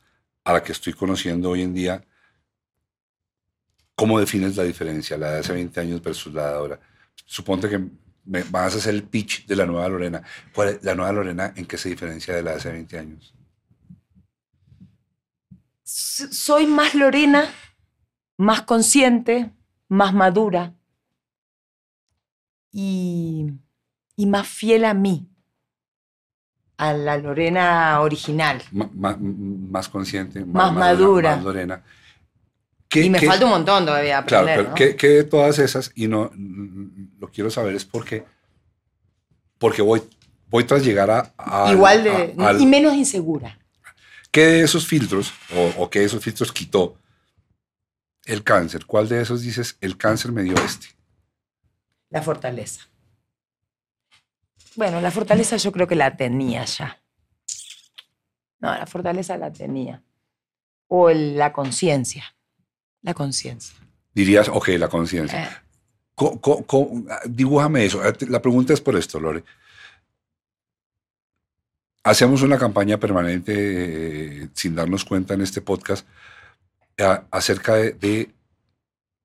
a 0.44 0.52
la 0.52 0.62
que 0.62 0.72
estoy 0.72 0.92
conociendo 0.92 1.50
hoy 1.50 1.62
en 1.62 1.72
día, 1.72 2.04
¿cómo 4.00 4.18
defines 4.18 4.56
la 4.56 4.62
diferencia, 4.64 5.18
la 5.18 5.32
de 5.32 5.38
hace 5.40 5.52
20 5.52 5.78
años 5.78 6.02
versus 6.02 6.32
la 6.32 6.48
de 6.48 6.54
ahora? 6.54 6.80
Suponte 7.26 7.68
que 7.68 7.78
me 8.24 8.42
vas 8.44 8.74
a 8.74 8.78
hacer 8.78 8.94
el 8.94 9.02
pitch 9.02 9.46
de 9.46 9.54
la 9.56 9.66
nueva 9.66 9.86
Lorena. 9.90 10.22
¿Cuál 10.54 10.68
es- 10.70 10.82
la 10.82 10.94
nueva 10.94 11.12
Lorena, 11.12 11.52
¿en 11.54 11.66
qué 11.66 11.76
se 11.76 11.90
diferencia 11.90 12.34
de 12.34 12.42
la 12.42 12.52
de 12.52 12.56
hace 12.56 12.72
20 12.72 12.98
años? 12.98 13.34
Soy 15.82 16.66
más 16.66 16.94
Lorena, 16.94 17.44
más 18.38 18.62
consciente, 18.62 19.50
más 19.88 20.14
madura 20.14 20.72
y, 22.72 23.52
y 24.16 24.26
más 24.26 24.48
fiel 24.48 24.86
a 24.86 24.94
mí, 24.94 25.28
a 26.78 26.94
la 26.94 27.18
Lorena 27.18 28.00
original. 28.00 28.62
Más 28.72 29.88
consciente, 29.90 30.42
Más 30.42 30.72
madura. 30.72 31.36
Más 31.36 31.44
Lorena. 31.44 31.82
¿Qué- 32.90 33.04
Y 33.04 33.10
me 33.10 33.20
qué- 33.20 33.26
falta 33.26 33.44
un 33.44 33.52
montón 33.52 33.86
todavía 33.86 34.22
Claro, 34.24 34.42
aprender. 34.48 34.56
pero 34.58 34.68
¿no? 34.70 34.74
¿qué, 34.74 34.96
qué 34.96 35.08
de 35.08 35.24
todas 35.24 35.58
esas? 35.60 35.92
Y 35.94 36.08
no 36.08 36.30
lo 37.18 37.30
quiero 37.30 37.48
saber 37.50 37.74
es 37.76 37.84
porque, 37.84 38.24
porque 39.58 39.80
voy, 39.80 40.02
voy 40.48 40.64
tras 40.64 40.84
llegar 40.84 41.08
a... 41.10 41.32
a- 41.38 41.70
Igual 41.72 42.02
de... 42.04 42.34
a- 42.38 42.52
y 42.54 42.66
menos 42.66 42.94
insegura. 42.94 43.56
¿Qué 44.32 44.44
de 44.44 44.60
esos 44.62 44.86
filtros 44.86 45.32
o, 45.54 45.84
o 45.84 45.88
qué 45.90 46.00
de 46.00 46.06
esos 46.06 46.22
filtros 46.22 46.52
quitó 46.52 46.96
el 48.24 48.42
cáncer? 48.42 48.84
¿Cuál 48.86 49.08
de 49.08 49.20
esos 49.22 49.42
dices, 49.42 49.76
el 49.80 49.96
cáncer 49.96 50.32
me 50.32 50.42
dio 50.42 50.54
este? 50.56 50.88
La 52.10 52.22
fortaleza. 52.22 52.88
Bueno, 54.74 55.00
la 55.00 55.10
fortaleza 55.12 55.56
yo 55.56 55.70
creo 55.72 55.86
que 55.86 55.96
la 55.96 56.16
tenía 56.16 56.64
ya. 56.64 57.00
No, 58.58 58.74
la 58.76 58.86
fortaleza 58.86 59.36
la 59.36 59.52
tenía. 59.52 60.02
O 60.88 61.08
el- 61.10 61.36
la 61.38 61.52
conciencia. 61.52 62.24
La 63.02 63.14
conciencia. 63.14 63.76
Dirías, 64.14 64.48
ok, 64.48 64.68
la 64.78 64.88
conciencia. 64.88 65.44
Eh, 65.44 65.56
dibújame 67.28 67.84
eso. 67.84 68.04
Eh, 68.06 68.12
La 68.28 68.42
pregunta 68.42 68.72
es 68.74 68.80
por 68.80 68.96
esto, 68.96 69.18
Lore. 69.20 69.42
Hacemos 72.02 72.42
una 72.42 72.58
campaña 72.58 72.98
permanente 72.98 73.52
eh, 74.44 74.48
sin 74.54 74.74
darnos 74.74 75.04
cuenta 75.04 75.34
en 75.34 75.42
este 75.42 75.60
podcast 75.60 76.06
a- 76.98 77.24
acerca 77.30 77.74
de, 77.74 77.92
de- 77.92 78.30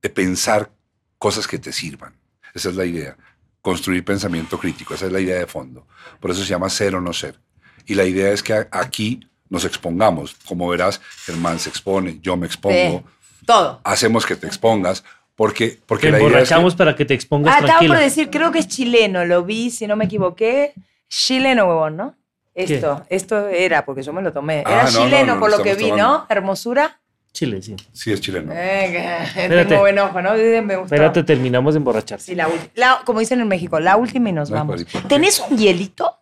de 0.01 0.09
pensar 0.09 0.71
cosas 1.17 1.47
que 1.47 1.57
te 1.57 1.71
sirvan. 1.71 2.15
Esa 2.53 2.69
es 2.69 2.75
la 2.75 2.85
idea. 2.85 3.17
Construir 3.61 4.03
pensamiento 4.05 4.59
crítico. 4.59 4.93
Esa 4.93 5.07
es 5.07 5.11
la 5.11 5.19
idea 5.19 5.39
de 5.39 5.47
fondo. 5.47 5.87
Por 6.19 6.31
eso 6.31 6.41
se 6.43 6.47
llama 6.49 6.69
ser 6.69 6.95
o 6.95 7.01
no 7.01 7.11
ser. 7.13 7.39
Y 7.85 7.95
la 7.95 8.03
idea 8.05 8.31
es 8.31 8.43
que 8.43 8.67
aquí 8.71 9.27
nos 9.49 9.65
expongamos. 9.65 10.35
Como 10.45 10.67
verás, 10.69 11.01
Germán 11.25 11.59
se 11.59 11.69
expone, 11.69 12.19
yo 12.21 12.35
me 12.37 12.45
expongo. 12.45 12.99
Sí. 12.99 13.05
Todo. 13.45 13.81
Hacemos 13.83 14.25
que 14.25 14.35
te 14.35 14.47
expongas 14.47 15.03
porque, 15.35 15.79
porque 15.85 16.07
Te 16.07 16.11
la 16.11 16.17
idea 16.17 16.27
es 16.27 16.31
que- 16.31 16.37
emborrachamos 16.37 16.75
para 16.75 16.95
que 16.95 17.05
te 17.05 17.13
expongas 17.13 17.55
Ah, 17.55 17.59
estaba 17.59 17.79
por 17.87 17.97
decir, 17.97 18.29
creo 18.29 18.51
que 18.51 18.59
es 18.59 18.67
chileno, 18.67 19.25
lo 19.25 19.43
vi, 19.43 19.69
si 19.71 19.85
no 19.87 19.95
me 19.95 20.05
equivoqué. 20.05 20.73
Chileno, 21.09 21.65
huevón, 21.65 21.97
¿no? 21.97 22.15
Esto, 22.53 23.05
esto 23.09 23.47
era, 23.49 23.83
porque 23.85 24.01
yo 24.01 24.13
me 24.13 24.21
lo 24.21 24.31
tomé. 24.31 24.63
Ah, 24.65 24.71
Era 24.71 24.83
no, 24.85 24.91
no, 24.91 25.05
chileno 25.05 25.33
no, 25.35 25.39
por 25.41 25.51
lo 25.51 25.57
lo 25.57 25.63
que 25.63 25.75
vi, 25.75 25.89
tomando. 25.89 26.03
¿no? 26.19 26.25
Hermosura. 26.29 26.99
Chile, 27.33 27.61
sí. 27.61 27.75
Sí, 27.91 28.13
es 28.13 28.21
chileno. 28.21 28.53
Que 28.53 29.23
Espérate. 29.23 29.65
tengo 29.65 29.81
buen 29.81 29.99
ojo, 29.99 30.21
¿no? 30.21 30.33
Me 30.35 30.61
gustó. 30.77 30.83
Espérate, 30.95 31.23
terminamos 31.23 31.73
de 31.73 31.79
emborracharse. 31.79 32.27
Sí, 32.27 32.35
la 32.35 32.47
la- 32.75 33.01
como 33.03 33.19
dicen 33.19 33.41
en 33.41 33.47
México, 33.49 33.77
la 33.81 33.97
última 33.97 34.29
y 34.29 34.31
nos 34.31 34.49
No, 34.49 34.55
vamos. 34.55 34.81
¿y 34.81 34.85
por 34.85 35.01
qué? 35.01 35.07
¿Tenés 35.09 35.41
un 35.41 35.57
hielito? 35.57 36.17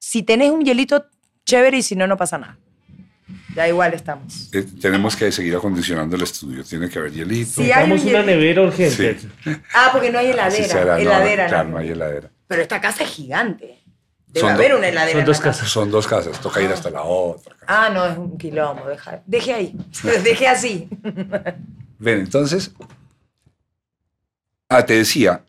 Si 0.00 0.24
tenés 0.24 0.50
un 0.50 0.64
hielito, 0.64 1.06
chévere, 1.46 1.78
y 1.78 1.82
si 1.82 1.94
no, 1.94 2.08
no 2.08 2.16
pasa 2.16 2.38
nada. 2.38 2.58
Ya 3.58 3.66
igual 3.66 3.92
estamos. 3.92 4.48
Eh, 4.54 4.64
tenemos 4.80 5.16
que 5.16 5.32
seguir 5.32 5.56
acondicionando 5.56 6.14
el 6.14 6.22
estudio. 6.22 6.62
Tiene 6.62 6.88
que 6.88 6.96
haber 7.00 7.10
hielito. 7.12 7.60
Hay 7.60 7.66
Necesitamos 7.66 8.02
un 8.04 8.08
una 8.10 8.22
nevera 8.22 8.62
urgente. 8.62 9.18
Sí. 9.18 9.50
Ah, 9.74 9.88
porque 9.90 10.12
no 10.12 10.20
hay 10.20 10.28
heladera. 10.30 10.68
será, 10.68 10.94
no, 10.94 10.98
heladera, 10.98 11.46
claro, 11.48 11.64
¿no? 11.64 11.70
no 11.72 11.78
hay 11.78 11.88
heladera. 11.88 12.30
Pero 12.46 12.62
esta 12.62 12.80
casa 12.80 13.02
es 13.02 13.10
gigante. 13.10 13.80
Debe 14.28 14.40
Son 14.46 14.50
haber 14.52 14.74
una 14.76 14.86
heladera. 14.88 15.18
son 15.18 15.26
dos 15.26 15.40
casa. 15.40 15.50
casas. 15.58 15.68
Son 15.72 15.90
dos 15.90 16.06
casas. 16.06 16.40
Toca 16.40 16.62
ir 16.62 16.70
hasta 16.70 16.88
la 16.90 17.02
otra. 17.02 17.56
casa. 17.56 17.64
Ah, 17.66 17.90
no, 17.90 18.06
es 18.06 18.16
un 18.16 18.38
quilombo. 18.38 18.86
Deja, 18.86 19.22
deje 19.26 19.52
ahí. 19.54 19.74
Deje 20.22 20.46
así. 20.46 20.88
Ven, 21.98 22.20
entonces. 22.20 22.70
Ah, 24.68 24.86
te 24.86 24.94
decía. 24.94 25.42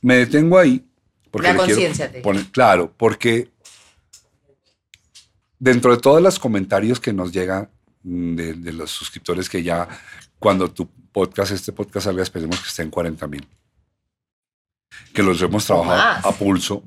Me 0.00 0.16
detengo 0.16 0.58
ahí. 0.58 0.82
Porque 1.30 1.48
La 1.48 1.56
conciencia 1.56 2.10
te- 2.10 2.22
poner- 2.22 2.50
Claro, 2.50 2.90
porque 2.96 3.50
dentro 5.64 5.90
de 5.92 6.00
todos 6.00 6.20
los 6.20 6.38
comentarios 6.38 7.00
que 7.00 7.12
nos 7.12 7.32
llegan 7.32 7.70
mm, 8.02 8.34
de, 8.36 8.52
de 8.54 8.72
los 8.72 8.90
suscriptores 8.90 9.48
que 9.48 9.62
ya 9.62 9.88
cuando 10.38 10.70
tu 10.70 10.86
podcast, 11.10 11.52
este 11.52 11.72
podcast 11.72 12.04
salga, 12.04 12.22
esperemos 12.22 12.60
que 12.60 12.68
esté 12.68 12.82
en 12.82 12.90
40 12.90 13.26
mil. 13.28 13.48
Que 15.14 15.22
los 15.22 15.40
hemos 15.40 15.64
trabajado 15.64 15.96
más. 15.96 16.26
a 16.26 16.32
pulso. 16.32 16.82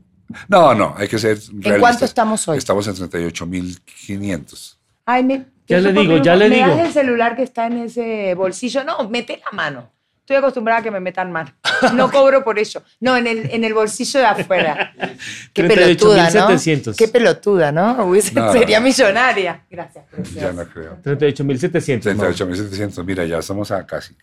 No, 0.47 0.75
no, 0.75 0.93
hay 0.95 1.07
que 1.07 1.17
ser 1.17 1.31
¿En 1.37 1.61
realistas. 1.63 1.79
cuánto 1.79 2.05
estamos 2.05 2.47
hoy? 2.47 2.57
Estamos 2.57 2.87
en 2.87 2.95
38.500. 2.95 4.75
Ay, 5.05 5.23
me, 5.23 5.45
Ya 5.67 5.79
le 5.79 5.91
digo, 5.93 6.17
ya 6.17 6.35
le 6.35 6.49
¿Me 6.49 6.55
digo. 6.57 6.67
das 6.67 6.87
el 6.87 6.93
celular 6.93 7.35
que 7.35 7.43
está 7.43 7.65
en 7.67 7.77
ese 7.77 8.35
bolsillo? 8.35 8.83
No, 8.83 9.09
mete 9.09 9.41
la 9.43 9.51
mano. 9.55 9.91
Estoy 10.27 10.35
acostumbrada 10.35 10.81
a 10.81 10.83
que 10.83 10.91
me 10.91 10.99
metan 10.99 11.31
mano. 11.31 11.55
No 11.93 12.11
cobro 12.11 12.43
por 12.43 12.59
ello. 12.59 12.83
No, 12.99 13.15
en 13.15 13.27
el, 13.27 13.49
en 13.49 13.63
el 13.63 13.73
bolsillo 13.73 14.19
de 14.19 14.25
afuera. 14.25 14.93
Qué 15.53 15.63
pelotuda, 15.63 16.29
¿no? 16.31 16.49
38.700. 16.49 16.95
Qué 16.97 17.07
pelotuda, 17.07 17.71
¿no? 17.71 18.05
Hubiese- 18.05 18.33
No, 18.33 18.51
sería 18.51 18.81
no. 18.81 18.87
millonaria. 18.87 19.65
Gracias, 19.69 20.03
Ya 20.33 20.51
no 20.51 20.67
creo. 20.67 21.01
38.700. 21.01 22.13
Mau. 22.15 22.25
38.700, 22.25 23.05
mira, 23.05 23.23
ya 23.23 23.37
estamos 23.37 23.71
a 23.71 23.87
casi. 23.87 24.17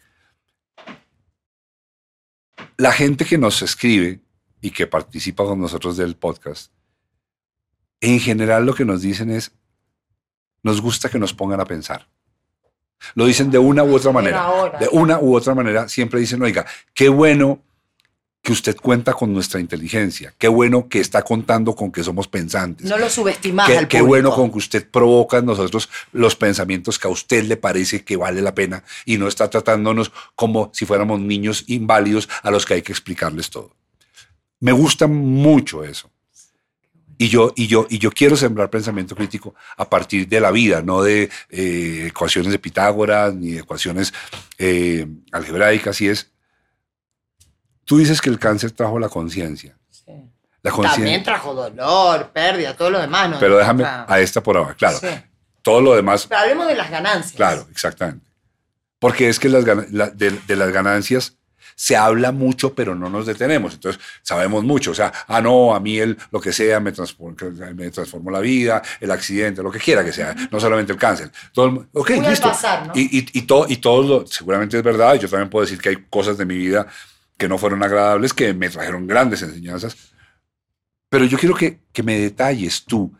La 2.77 2.93
gente 2.93 3.25
que 3.25 3.39
nos 3.39 3.63
escribe 3.63 4.21
y 4.61 4.73
que 4.73 4.87
participa 4.87 5.45
con 5.45 5.59
nosotros 5.59 5.97
del 5.97 6.17
podcast, 6.17 6.71
en 8.03 8.21
general 8.21 8.67
lo 8.67 8.75
que 8.75 8.85
nos 8.85 9.01
dicen 9.01 9.31
es, 9.31 9.53
nos 10.63 10.83
gusta 10.83 11.09
que 11.09 11.19
nos 11.19 11.33
pongan 11.33 11.61
a 11.63 11.65
pensar. 11.65 12.07
Lo 13.15 13.27
dicen 13.27 13.51
de 13.51 13.59
una 13.59 13.85
u 13.85 13.95
otra 13.95 14.13
manera. 14.13 14.47
De 14.79 14.89
una 14.93 15.19
u 15.19 15.35
otra 15.37 15.55
manera 15.55 15.89
siempre 15.89 16.21
dicen, 16.21 16.43
oiga, 16.43 16.67
qué 16.93 17.09
bueno 17.09 17.61
que 18.43 18.53
usted 18.53 18.77
cuenta 18.77 19.15
con 19.15 19.33
nuestra 19.33 19.59
inteligencia, 19.59 20.35
qué 20.37 20.49
bueno 20.49 20.87
que 20.87 21.01
está 21.01 21.23
contando 21.23 21.75
con 21.75 21.91
que 21.91 22.05
somos 22.05 22.29
pensantes. 22.29 22.87
No 22.87 22.99
lo 22.99 23.09
subestimás 23.09 23.67
Qué, 23.67 23.79
al 23.79 23.89
qué 23.89 23.99
público. 24.01 24.09
bueno 24.09 24.31
con 24.35 24.51
que 24.51 24.59
usted 24.59 24.87
provoca 24.91 25.39
en 25.39 25.47
nosotros 25.47 25.89
los 26.13 26.37
pensamientos 26.37 26.99
que 26.99 27.09
a 27.09 27.11
usted 27.11 27.45
le 27.45 27.57
parece 27.57 28.05
que 28.05 28.19
vale 28.19 28.43
la 28.43 28.55
pena 28.55 28.85
y 29.07 29.17
no 29.17 29.29
está 29.29 29.49
tratándonos 29.49 30.13
como 30.35 30.71
si 30.75 30.85
fuéramos 30.85 31.21
niños 31.21 31.65
inválidos 31.69 32.29
a 32.43 32.51
los 32.51 32.67
que 32.67 32.75
hay 32.75 32.83
que 32.83 32.93
explicarles 32.93 33.49
todo. 33.49 33.71
Me 34.61 34.73
gusta 34.73 35.07
mucho 35.07 35.83
eso. 35.83 36.11
Y 37.19 37.28
yo, 37.28 37.53
y, 37.55 37.66
yo, 37.69 37.86
y 37.89 37.99
yo 37.99 38.11
quiero 38.11 38.36
sembrar 38.36 38.70
pensamiento 38.70 39.15
crítico 39.15 39.55
a 39.77 39.89
partir 39.89 40.27
de 40.28 40.41
la 40.41 40.51
vida, 40.51 40.82
no 40.82 41.03
de 41.03 41.31
eh, 41.49 42.07
ecuaciones 42.09 42.51
de 42.51 42.59
Pitágoras 42.59 43.35
ni 43.35 43.53
de 43.53 43.61
ecuaciones 43.61 44.12
eh, 44.59 45.07
algebraicas. 45.31 46.01
Y 46.01 46.09
es, 46.09 46.32
tú 47.85 47.99
dices 47.99 48.20
que 48.20 48.31
el 48.31 48.39
cáncer 48.39 48.73
trajo 48.73 48.99
la 48.99 49.09
conciencia. 49.09 49.77
Sí. 49.91 50.12
La 50.62 50.73
También 50.73 51.23
trajo 51.23 51.55
dolor, 51.55 52.31
pérdida, 52.32 52.74
todo 52.77 52.91
lo 52.91 52.99
demás. 53.01 53.31
¿no? 53.31 53.39
Pero 53.39 53.59
déjame 53.59 53.85
a 53.85 54.19
esta 54.20 54.43
por 54.43 54.57
ahora, 54.57 54.74
claro. 54.74 54.99
sí. 54.99 55.09
Todo 55.62 55.81
lo 55.81 55.95
demás 55.95 56.27
Pero 56.27 56.41
hablemos 56.41 56.66
de 56.66 56.74
las 56.74 56.91
ganancias. 56.91 57.32
Claro, 57.35 57.66
exactamente. 57.70 58.27
Porque 58.99 59.28
es 59.28 59.39
que 59.39 59.49
las, 59.49 59.65
la- 59.93 60.11
de, 60.11 60.31
de 60.31 60.57
las 60.57 60.70
ganancias 60.73 61.36
se 61.77 61.97
habla 61.97 62.33
mucho, 62.33 62.75
pero 62.75 62.95
no 62.95 63.09
nos 63.11 63.27
detenemos. 63.27 63.75
Entonces, 63.75 64.01
sabemos 64.23 64.65
mucho. 64.65 64.93
O 64.93 64.95
sea, 64.95 65.13
ah, 65.29 65.41
no, 65.41 65.75
a 65.75 65.81
mí 65.81 65.99
el, 65.99 66.17
lo 66.31 66.41
que 66.41 66.53
sea 66.53 66.81
me, 66.81 66.93
transformó, 66.93 67.35
me 67.75 67.91
transformó 67.91 68.31
la 68.31 68.41
vida, 68.41 68.83
el 69.01 69.11
accidente, 69.11 69.63
lo 69.63 69.71
que 69.71 69.79
quiera 69.79 70.05
que 70.05 70.13
sea, 70.13 70.35
no 70.51 70.61
solamente 70.61 70.93
el 70.93 70.99
cáncer. 70.99 71.31
Todo 71.53 71.67
el- 71.67 71.89
ok, 71.93 72.11
Muy 72.17 72.27
listo. 72.29 72.49
pasar, 72.49 72.87
¿no? 72.89 72.93
Y, 72.95 73.03
y, 73.19 73.27
y, 73.39 73.43
todo, 73.43 73.67
y 73.69 73.77
todo 73.79 74.03
lo, 74.21 74.27
seguramente 74.27 74.77
es 74.77 74.83
verdad. 74.83 75.15
Yo 75.17 75.29
también 75.29 75.51
puedo 75.51 75.65
decir 75.65 75.81
que 75.81 75.89
hay 75.91 75.97
cosas 76.09 76.39
de 76.39 76.45
mi 76.47 76.57
vida 76.57 76.87
que 77.37 77.49
no 77.49 77.59
fueron 77.59 77.83
agradables, 77.83 78.33
que 78.33 78.55
me 78.55 78.69
trajeron 78.69 79.07
grandes 79.07 79.43
enseñanzas. 79.43 79.97
Pero 81.09 81.25
yo 81.27 81.39
quiero 81.39 81.55
que, 81.55 81.81
que 81.93 82.03
me 82.03 82.19
detalles 82.19 82.85
tú. 82.85 83.13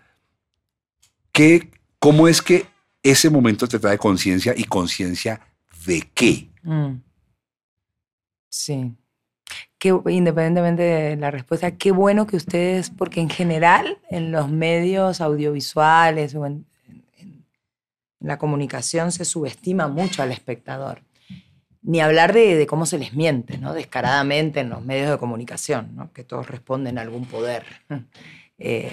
¿Qué, 1.33 1.71
¿Cómo 1.99 2.29
es 2.29 2.41
que 2.43 2.67
ese 3.03 3.29
momento 3.31 3.67
te 3.67 3.79
trae 3.79 3.99
conciencia 3.99 4.55
y 4.57 4.65
conciencia 4.65 5.41
de 5.87 6.09
qué? 6.15 6.49
Mm. 6.63 6.95
Sí. 8.55 8.95
Qué, 9.79 9.89
independientemente 10.11 10.83
de 10.83 11.17
la 11.17 11.33
respuesta, 11.33 11.77
qué 11.77 11.91
bueno 11.91 12.25
que 12.29 12.37
ustedes, 12.37 12.89
porque 12.89 13.21
en 13.21 13.29
general 13.29 13.99
en 14.09 14.31
los 14.31 14.49
medios 14.49 15.21
audiovisuales 15.21 16.35
en, 16.35 16.65
la 18.21 18.39
comunicación 18.39 19.11
se 19.11 19.25
subestima 19.25 19.89
mucho 19.89 20.23
al 20.23 20.31
espectador. 20.31 21.03
Ni 21.83 22.01
hablar 22.01 22.33
de, 22.33 22.55
de 22.55 22.67
cómo 22.67 22.87
se 22.87 22.97
les 22.97 23.13
miente, 23.13 23.59
¿no? 23.59 23.75
Descaradamente 23.75 24.61
en 24.61 24.71
los 24.71 24.83
medios 24.83 25.11
de 25.11 25.19
comunicación, 25.19 25.97
¿no? 25.97 26.13
Que 26.13 26.23
todos 26.23 26.49
responden 26.49 26.97
a 26.97 27.03
algún 27.03 27.27
poder. 27.27 27.65
Eh, 28.57 28.93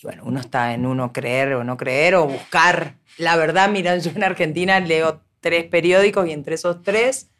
y 0.00 0.06
bueno, 0.06 0.22
uno 0.24 0.38
está 0.38 0.72
en 0.72 0.86
uno 0.86 1.12
creer 1.12 1.54
o 1.54 1.64
no 1.64 1.76
creer 1.76 2.14
o 2.14 2.28
buscar 2.28 2.94
la 3.18 3.34
verdad. 3.36 3.68
Mira, 3.68 3.98
yo 3.98 4.12
en 4.12 4.22
Argentina 4.22 4.78
leo 4.78 5.20
tres 5.40 5.64
periódicos 5.64 6.28
y 6.28 6.30
entre 6.30 6.54
esos 6.54 6.80
tres 6.84 7.31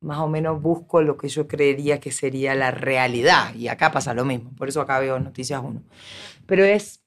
más 0.00 0.18
o 0.18 0.28
menos 0.28 0.60
busco 0.62 1.02
lo 1.02 1.16
que 1.16 1.28
yo 1.28 1.46
creería 1.46 2.00
que 2.00 2.10
sería 2.12 2.54
la 2.54 2.70
realidad. 2.70 3.54
Y 3.54 3.68
acá 3.68 3.92
pasa 3.92 4.14
lo 4.14 4.24
mismo, 4.24 4.50
por 4.56 4.68
eso 4.68 4.80
acá 4.80 4.98
veo 4.98 5.18
Noticias 5.20 5.60
1. 5.62 5.82
Pero 6.46 6.64
es, 6.64 7.00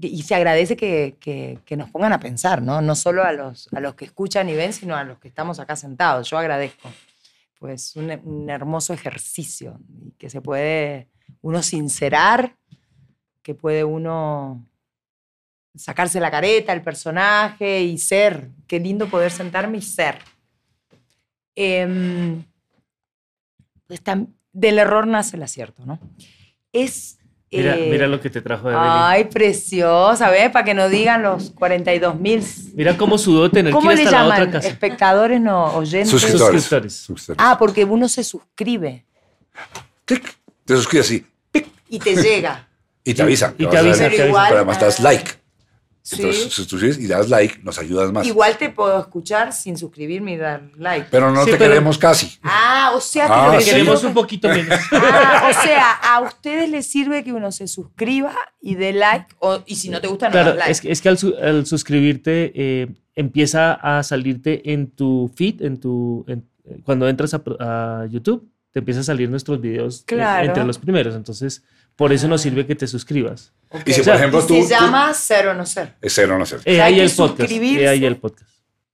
y 0.00 0.22
se 0.22 0.34
agradece 0.34 0.76
que, 0.76 1.16
que- 1.20 1.58
que 1.64 1.76
nos 1.76 1.90
pongan 1.90 2.12
a 2.12 2.20
pensar, 2.20 2.62
¿no? 2.62 2.80
No 2.80 2.94
solo 2.94 3.22
a 3.24 3.32
los, 3.32 3.68
a 3.72 3.80
los 3.80 3.94
que 3.94 4.04
escuchan 4.06 4.48
y 4.48 4.54
ven, 4.54 4.72
sino 4.72 4.96
a 4.96 5.04
los 5.04 5.18
que 5.18 5.28
estamos 5.28 5.60
acá 5.60 5.76
sentados. 5.76 6.28
Yo 6.30 6.38
agradezco. 6.38 6.90
Pues 7.58 7.96
un, 7.96 8.10
un 8.24 8.48
hermoso 8.50 8.92
ejercicio 8.94 9.78
que 10.16 10.30
se 10.30 10.40
puede 10.40 11.08
uno 11.42 11.62
sincerar, 11.62 12.54
que 13.42 13.54
puede 13.54 13.82
uno 13.84 14.64
sacarse 15.74 16.20
la 16.20 16.30
careta, 16.30 16.72
el 16.72 16.82
personaje 16.82 17.82
y 17.82 17.98
ser. 17.98 18.50
Qué 18.66 18.78
lindo 18.80 19.08
poder 19.08 19.30
sentarme 19.30 19.78
y 19.78 19.82
ser. 19.82 20.18
Em, 21.60 22.44
pues 23.88 24.00
tam- 24.04 24.28
del 24.52 24.78
error 24.78 25.06
nace 25.08 25.36
el 25.36 25.42
acierto, 25.42 25.84
¿no? 25.84 25.98
Es. 26.72 27.18
Mira, 27.50 27.76
eh, 27.76 27.88
mira 27.90 28.06
lo 28.06 28.20
que 28.20 28.30
te 28.30 28.40
trajo 28.42 28.68
Evelyn. 28.70 28.86
Ay, 28.88 29.24
preciosa, 29.24 30.30
¿ves? 30.30 30.50
Para 30.50 30.64
que 30.66 30.74
no 30.74 30.88
digan 30.88 31.22
los 31.22 31.50
42 31.50 32.14
mil. 32.20 32.44
Mira 32.74 32.96
cómo 32.96 33.16
sudó 33.18 33.50
tener 33.50 33.72
que 33.72 33.76
¿Cómo 33.76 33.90
ir 33.90 33.96
le 33.98 34.04
hasta 34.04 34.16
la 34.18 34.22
llaman? 34.24 34.40
otra 34.42 34.52
casa. 34.52 34.68
¿Espectadores 34.68 35.40
no 35.40 35.74
oyentes? 35.74 36.10
Suscriptores. 36.10 36.62
Suscriptores. 36.62 36.94
Suscriptores. 36.94 37.38
Ah, 37.52 37.56
porque 37.58 37.84
uno 37.84 38.06
se 38.08 38.22
suscribe. 38.22 39.04
Te 40.04 40.76
suscribes 40.76 41.06
así. 41.06 41.26
y 41.88 41.98
te 41.98 42.14
llega. 42.16 42.68
Y 43.02 43.14
te 43.14 43.22
avisa. 43.22 43.54
Y 43.56 43.64
que 43.64 43.70
te 43.70 43.78
avisa. 43.78 43.98
Pero 44.04 44.10
te 44.10 44.22
avisa. 44.22 44.26
igual- 44.28 44.46
Pero 44.48 44.56
además 44.58 44.80
das 44.80 45.00
like. 45.00 45.30
Sí. 46.08 46.16
Entonces, 46.22 46.42
si 46.54 46.62
tú 46.62 46.70
suscribes 46.70 46.98
y 46.98 47.06
das 47.06 47.28
like, 47.28 47.58
nos 47.62 47.78
ayudas 47.78 48.10
más. 48.12 48.26
Igual 48.26 48.56
te 48.56 48.70
puedo 48.70 48.98
escuchar 48.98 49.52
sin 49.52 49.76
suscribirme 49.76 50.32
y 50.32 50.36
dar 50.38 50.62
like. 50.76 51.08
Pero 51.10 51.30
no 51.30 51.44
Sí, 51.44 51.50
te 51.50 51.56
pero- 51.58 51.70
queremos 51.70 51.98
casi. 51.98 52.38
Ah, 52.42 52.92
o 52.94 53.00
sea 53.00 53.26
Ah, 53.28 53.46
lo 53.52 53.58
que 53.58 53.64
sí. 53.64 53.70
Queremos 53.72 54.02
un 54.04 54.14
poquito 54.14 54.48
menos. 54.48 54.78
Ah, 54.92 55.50
o 55.50 55.62
sea, 55.62 55.90
a 55.92 56.20
ustedes 56.22 56.70
les 56.70 56.86
sirve 56.86 57.22
que 57.24 57.32
uno 57.32 57.52
se 57.52 57.68
suscriba 57.68 58.32
y 58.60 58.74
dé 58.76 58.92
like, 58.94 59.26
o- 59.40 59.62
y 59.66 59.76
si 59.76 59.90
no 59.90 60.00
te 60.00 60.08
gusta, 60.08 60.26
no 60.28 60.32
Claro, 60.32 60.48
das 60.50 60.56
like. 60.58 60.72
es, 60.72 60.80
que- 60.80 60.90
es 60.92 61.00
que 61.02 61.08
al, 61.10 61.18
su- 61.18 61.34
al 61.40 61.66
suscribirte 61.66 62.52
eh, 62.54 62.88
empieza 63.14 63.72
a 63.74 64.02
salirte 64.02 64.72
en 64.72 64.90
tu 64.90 65.30
feed, 65.34 65.62
en 65.62 65.78
tu, 65.78 66.24
en- 66.28 66.48
cuando 66.84 67.08
entras 67.08 67.34
a, 67.34 67.42
a 67.60 68.06
YouTube, 68.10 68.48
te 68.72 68.78
empiezan 68.80 69.00
a 69.00 69.04
salir 69.04 69.28
nuestros 69.30 69.60
videos 69.60 70.00
eh, 70.00 70.04
Claro. 70.06 70.46
entre 70.46 70.64
los 70.64 70.78
primeros. 70.78 71.14
Entonces, 71.14 71.64
por 71.98 72.12
eso 72.12 72.28
nos 72.28 72.40
sirve 72.42 72.64
que 72.64 72.76
te 72.76 72.86
suscribas. 72.86 73.52
Ok. 73.70 73.82
Y 73.86 73.92
si, 73.92 74.00
O 74.02 74.04
sea, 74.04 74.12
por 74.14 74.20
ejemplo, 74.20 74.46
tú. 74.46 74.54
se 74.54 74.60
tú- 74.62 74.68
llama 74.68 75.12
Cero 75.14 75.52
No 75.54 75.66
Ser. 75.66 75.96
Es 76.00 76.14
cero, 76.14 76.38
no 76.38 76.46
ser. 76.46 76.60
Eh, 76.64 76.76
sea, 76.76 76.84
hay 76.84 77.00
el 77.00 77.10
podcast. 77.10 77.50
eh, 77.50 77.88
ahí 77.88 78.04
el 78.04 78.16
podcast. 78.16 78.50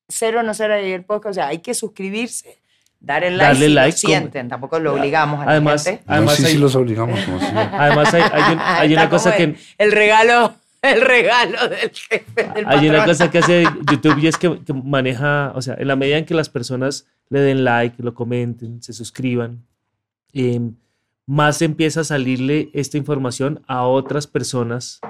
Cero 0.08 0.42
No 0.42 0.54
Ser 0.54 0.70
ahí 0.72 0.90
el 0.90 1.04
podcast. 1.04 1.30
O 1.32 1.34
sea, 1.34 1.48
hay 1.48 1.58
que 1.58 1.74
suscribirse, 1.74 2.58
dar 3.00 3.22
el 3.22 3.36
like 3.36 3.52
Darle 3.52 3.66
si 3.66 3.72
like, 3.74 3.90
lo 3.92 4.08
sienten. 4.08 4.48
Tampoco 4.48 4.78
lo 4.78 4.94
obligamos 4.94 5.40
a 5.42 5.44
la 5.44 5.50
Además, 5.52 5.84
gente. 5.84 6.02
No, 6.06 6.14
además, 6.14 6.36
sí, 6.36 6.44
hay, 6.46 6.52
sí 6.52 6.58
los 6.58 6.74
obligamos. 6.76 7.20
como 7.20 7.38
si- 7.40 7.46
además 7.54 8.14
hay, 8.14 8.22
hay 8.22 8.52
un- 8.54 8.60
hay 8.60 8.92
una 8.94 9.10
cosa 9.10 9.36
que... 9.36 9.54
el, 9.76 9.92
regalo, 9.92 10.54
el 10.82 11.00
regalo 11.02 11.68
del 11.68 11.90
jefe 11.90 12.24
del 12.54 12.64
Hay 12.66 12.88
una 12.88 12.98
patrón. 13.00 13.04
cosa 13.06 13.30
que 13.30 13.38
hace 13.38 13.64
YouTube 13.90 14.18
y 14.18 14.26
es 14.28 14.38
que, 14.38 14.60
que 14.64 14.72
maneja, 14.72 15.52
o 15.54 15.60
sea, 15.60 15.74
en 15.78 15.88
la 15.88 15.96
medida 15.96 16.16
en 16.16 16.24
que 16.24 16.32
las 16.34 16.48
personas 16.48 17.06
le 17.28 17.40
den 17.40 17.64
like, 17.64 18.02
lo 18.02 18.14
comenten, 18.14 18.82
se 18.82 18.92
suscriban, 18.94 19.62
eh, 20.32 20.58
más 21.26 21.62
empieza 21.62 22.00
a 22.00 22.04
salirle 22.04 22.70
esta 22.74 22.98
información 22.98 23.62
a 23.66 23.86
otras 23.86 24.26
personas 24.26 25.00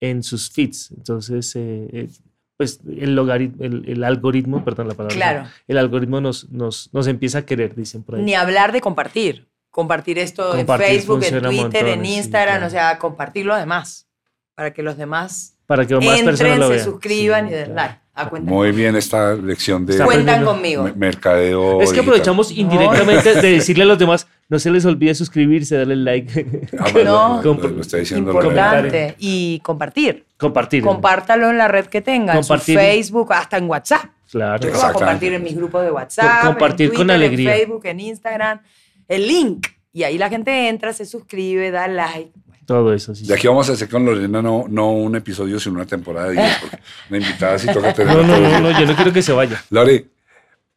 en 0.00 0.22
sus 0.22 0.50
feeds. 0.50 0.90
Entonces, 0.96 1.54
eh, 1.56 1.88
eh, 1.92 2.08
pues 2.56 2.80
el, 2.86 3.14
logaritmo, 3.16 3.64
el, 3.64 3.88
el 3.88 4.04
algoritmo, 4.04 4.64
perdón 4.64 4.88
la 4.88 4.94
palabra, 4.94 5.16
Claro. 5.16 5.46
el 5.66 5.78
algoritmo 5.78 6.20
nos, 6.20 6.48
nos, 6.50 6.88
nos 6.92 7.06
empieza 7.08 7.38
a 7.38 7.42
querer, 7.46 7.74
dicen 7.74 8.02
por 8.02 8.16
ahí. 8.16 8.22
Ni 8.22 8.34
hablar 8.34 8.70
de 8.72 8.80
compartir. 8.80 9.48
Compartir 9.70 10.20
esto 10.20 10.52
Compartir 10.52 10.86
en 10.86 10.92
Facebook, 10.94 11.16
en 11.24 11.42
Twitter, 11.42 11.46
en 11.46 11.56
montones, 11.62 12.08
sí, 12.08 12.14
Instagram, 12.14 12.54
claro. 12.58 12.66
o 12.68 12.70
sea, 12.70 12.98
compartirlo 12.98 13.54
además. 13.54 14.06
Para 14.54 14.72
que 14.72 14.84
los 14.84 14.96
demás 14.96 15.58
Para 15.66 15.84
que 15.84 15.96
más 15.96 16.04
entren, 16.04 16.24
personas 16.26 16.58
lo 16.60 16.66
se 16.68 16.72
vean. 16.74 16.84
suscriban 16.84 17.48
Sí, 17.48 17.52
y 17.52 17.56
den 17.56 17.72
claro. 17.72 17.88
like. 17.88 18.03
A 18.16 18.28
cuenta. 18.30 18.48
Muy 18.48 18.70
bien 18.70 18.94
esta 18.94 19.34
lección 19.34 19.84
de 19.86 19.98
Cuentan 19.98 20.44
conmigo. 20.44 20.88
mercadeo. 20.94 21.80
Es 21.80 21.88
que 21.90 21.94
digital. 21.96 22.00
aprovechamos 22.04 22.52
indirectamente 22.52 23.34
de 23.34 23.50
decirle 23.54 23.82
a 23.82 23.86
los 23.86 23.98
demás, 23.98 24.28
no 24.48 24.58
se 24.60 24.70
les 24.70 24.84
olvide 24.84 25.14
suscribirse, 25.16 25.76
darle 25.76 25.96
like, 25.96 26.68
Ah, 26.78 26.86
No. 27.04 27.40
lo- 27.42 27.54
lo- 27.54 27.68
lo 27.70 27.80
está 27.80 27.96
diciendo. 27.96 28.30
Importante. 28.32 29.16
Y 29.18 29.58
compartir. 29.64 30.26
compartir. 30.38 30.82
Compártalo 30.84 31.50
en 31.50 31.58
la 31.58 31.66
red 31.66 31.86
que 31.86 32.02
tengan. 32.02 32.36
En 32.36 32.44
su 32.44 32.56
Facebook, 32.56 33.32
hasta 33.32 33.56
en 33.56 33.68
WhatsApp. 33.68 34.04
Claro. 34.30 34.62
Yo 34.62 34.70
lo 34.70 34.78
voy 34.78 34.84
a 34.88 34.92
compartir 34.92 35.32
en 35.32 35.42
mis 35.42 35.56
grupos 35.56 35.82
de 35.84 35.90
WhatsApp. 35.90 36.40
Co- 36.42 36.46
compartir 36.48 36.86
en 36.90 36.94
con 36.94 37.06
Twitter, 37.08 37.16
alegría. 37.16 37.52
En 37.52 37.58
Facebook, 37.58 37.86
en 37.86 38.00
Instagram. 38.00 38.60
El 39.08 39.26
link. 39.26 39.66
Y 39.92 40.02
ahí 40.04 40.18
la 40.18 40.28
gente 40.28 40.68
entra, 40.68 40.92
se 40.92 41.04
suscribe, 41.04 41.70
da 41.70 41.86
like. 41.88 42.32
Todo 42.66 42.92
eso, 42.94 43.14
sí. 43.14 43.26
De 43.26 43.34
aquí 43.34 43.46
vamos 43.46 43.68
a 43.68 43.72
hacer 43.74 43.88
con 43.88 44.04
Lorena 44.04 44.40
no, 44.40 44.64
no 44.68 44.92
un 44.92 45.14
episodio, 45.16 45.58
sino 45.60 45.74
una 45.76 45.86
temporada 45.86 46.28
de 46.28 46.32
10, 46.40 46.56
porque 46.60 46.78
una 47.10 47.18
invitada 47.18 47.58
sí 47.58 47.66
toca 47.72 47.92
tener. 47.92 48.16
No, 48.16 48.22
no, 48.22 48.38
no, 48.40 48.60
no, 48.60 48.70
yo 48.80 48.86
no 48.86 48.94
quiero 48.96 49.12
que 49.12 49.22
se 49.22 49.32
vaya. 49.32 49.62
Lore, 49.70 50.06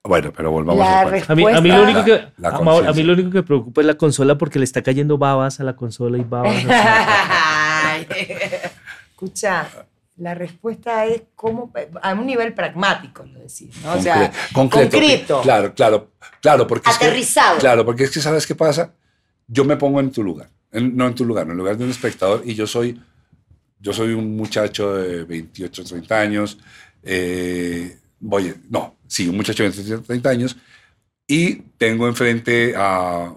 bueno, 0.03 0.31
pero 0.35 0.51
volvamos 0.51 0.85
La 0.85 1.03
cuento. 1.03 1.31
A 1.31 1.35
mí, 1.35 1.45
a 1.45 1.61
mí 1.61 1.69
lo 1.69 1.84
único 1.84 2.03
que, 2.05 2.11
La- 2.38 2.49
la 2.49 2.49
a 2.49 2.89
a 2.89 2.93
mí 2.93 3.03
lo 3.03 3.14
único 3.14 3.30
que 3.30 3.38
me 3.38 3.43
preocupa 3.43 3.81
es 3.81 3.88
la 3.88 3.95
consola 3.95 4.38
porque 4.38 4.59
le 4.59 4.65
está 4.65 4.81
cayendo 4.81 5.18
babas 5.18 5.59
a 5.59 5.64
la 5.64 5.76
consola 5.76 6.18
y 6.18 6.23
babas. 6.23 6.55
Escucha, 9.11 9.68
la 10.18 10.34
respuesta 10.35 11.05
es 11.05 11.23
cómo, 11.35 11.72
a 12.01 12.14
un 12.14 12.26
nivel 12.26 12.53
pragmático, 12.53 13.23
lo 13.26 13.39
decís, 13.39 13.69
¿no? 13.84 13.93
O 13.93 14.01
sea, 14.01 14.31
Concre- 14.53 14.84
concreto. 14.84 15.41
Claro, 15.41 15.73
claro, 15.73 16.11
claro, 16.41 16.68
porque 16.68 16.89
es 16.89 16.97
que- 16.97 17.05
Aterrizado. 17.05 17.57
claro, 17.59 17.85
porque 17.85 18.03
es 18.03 18.11
que 18.11 18.19
sabes 18.22 18.45
qué 18.47 18.55
pasa. 18.55 18.93
Yo 19.47 19.64
me 19.65 19.77
pongo 19.77 19.99
en 19.99 20.11
tu 20.11 20.23
lugar, 20.23 20.49
no 20.82 21.08
en 21.08 21.16
tu 21.16 21.26
lugar, 21.26 21.45
en 21.45 21.52
el 21.52 21.58
lugar 21.58 21.78
de 21.78 21.86
un 21.86 21.91
espectador 21.91 22.44
y 22.45 22.56
yo 22.56 22.68
soy, 22.68 22.99
yo 23.80 23.94
soy 23.94 24.14
un 24.14 24.36
muchacho 24.36 24.95
de 24.95 25.24
28, 25.24 25.84
30 25.84 26.20
años. 26.20 26.58
eh, 27.04 27.98
voy, 28.20 28.54
no, 28.70 28.98
sí, 29.08 29.28
un 29.28 29.38
muchacho 29.38 29.64
de 29.64 29.70
28, 29.70 30.04
30 30.04 30.30
años 30.30 30.58
y 31.28 31.56
tengo 31.78 32.08
enfrente 32.08 32.74
a 32.76 33.34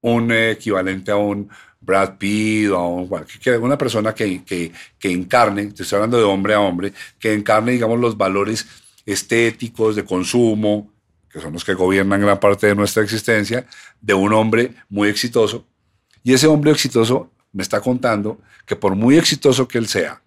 un 0.00 0.32
equivalente 0.32 1.10
a 1.10 1.16
un 1.16 1.48
Brad 1.80 2.16
Pitt 2.18 2.70
o 2.70 2.76
a 2.76 3.58
una 3.58 3.78
persona 3.78 4.14
que, 4.14 4.44
que, 4.44 4.72
que 4.98 5.10
encarne, 5.10 5.66
te 5.68 5.82
estoy 5.82 5.96
hablando 5.96 6.18
de 6.18 6.24
hombre 6.24 6.54
a 6.54 6.60
hombre, 6.60 6.92
que 7.18 7.32
encarne, 7.32 7.72
digamos, 7.72 7.98
los 7.98 8.16
valores 8.16 8.66
estéticos 9.06 9.96
de 9.96 10.04
consumo, 10.04 10.92
que 11.30 11.40
son 11.40 11.52
los 11.52 11.64
que 11.64 11.74
gobiernan 11.74 12.20
gran 12.20 12.38
parte 12.38 12.66
de 12.66 12.74
nuestra 12.74 13.02
existencia, 13.02 13.66
de 14.00 14.14
un 14.14 14.32
hombre 14.32 14.74
muy 14.88 15.08
exitoso. 15.08 15.66
Y 16.22 16.34
ese 16.34 16.46
hombre 16.46 16.70
exitoso 16.70 17.30
me 17.52 17.62
está 17.62 17.80
contando 17.80 18.38
que 18.66 18.76
por 18.76 18.94
muy 18.94 19.16
exitoso 19.16 19.66
que 19.66 19.78
él 19.78 19.88
sea, 19.88 20.22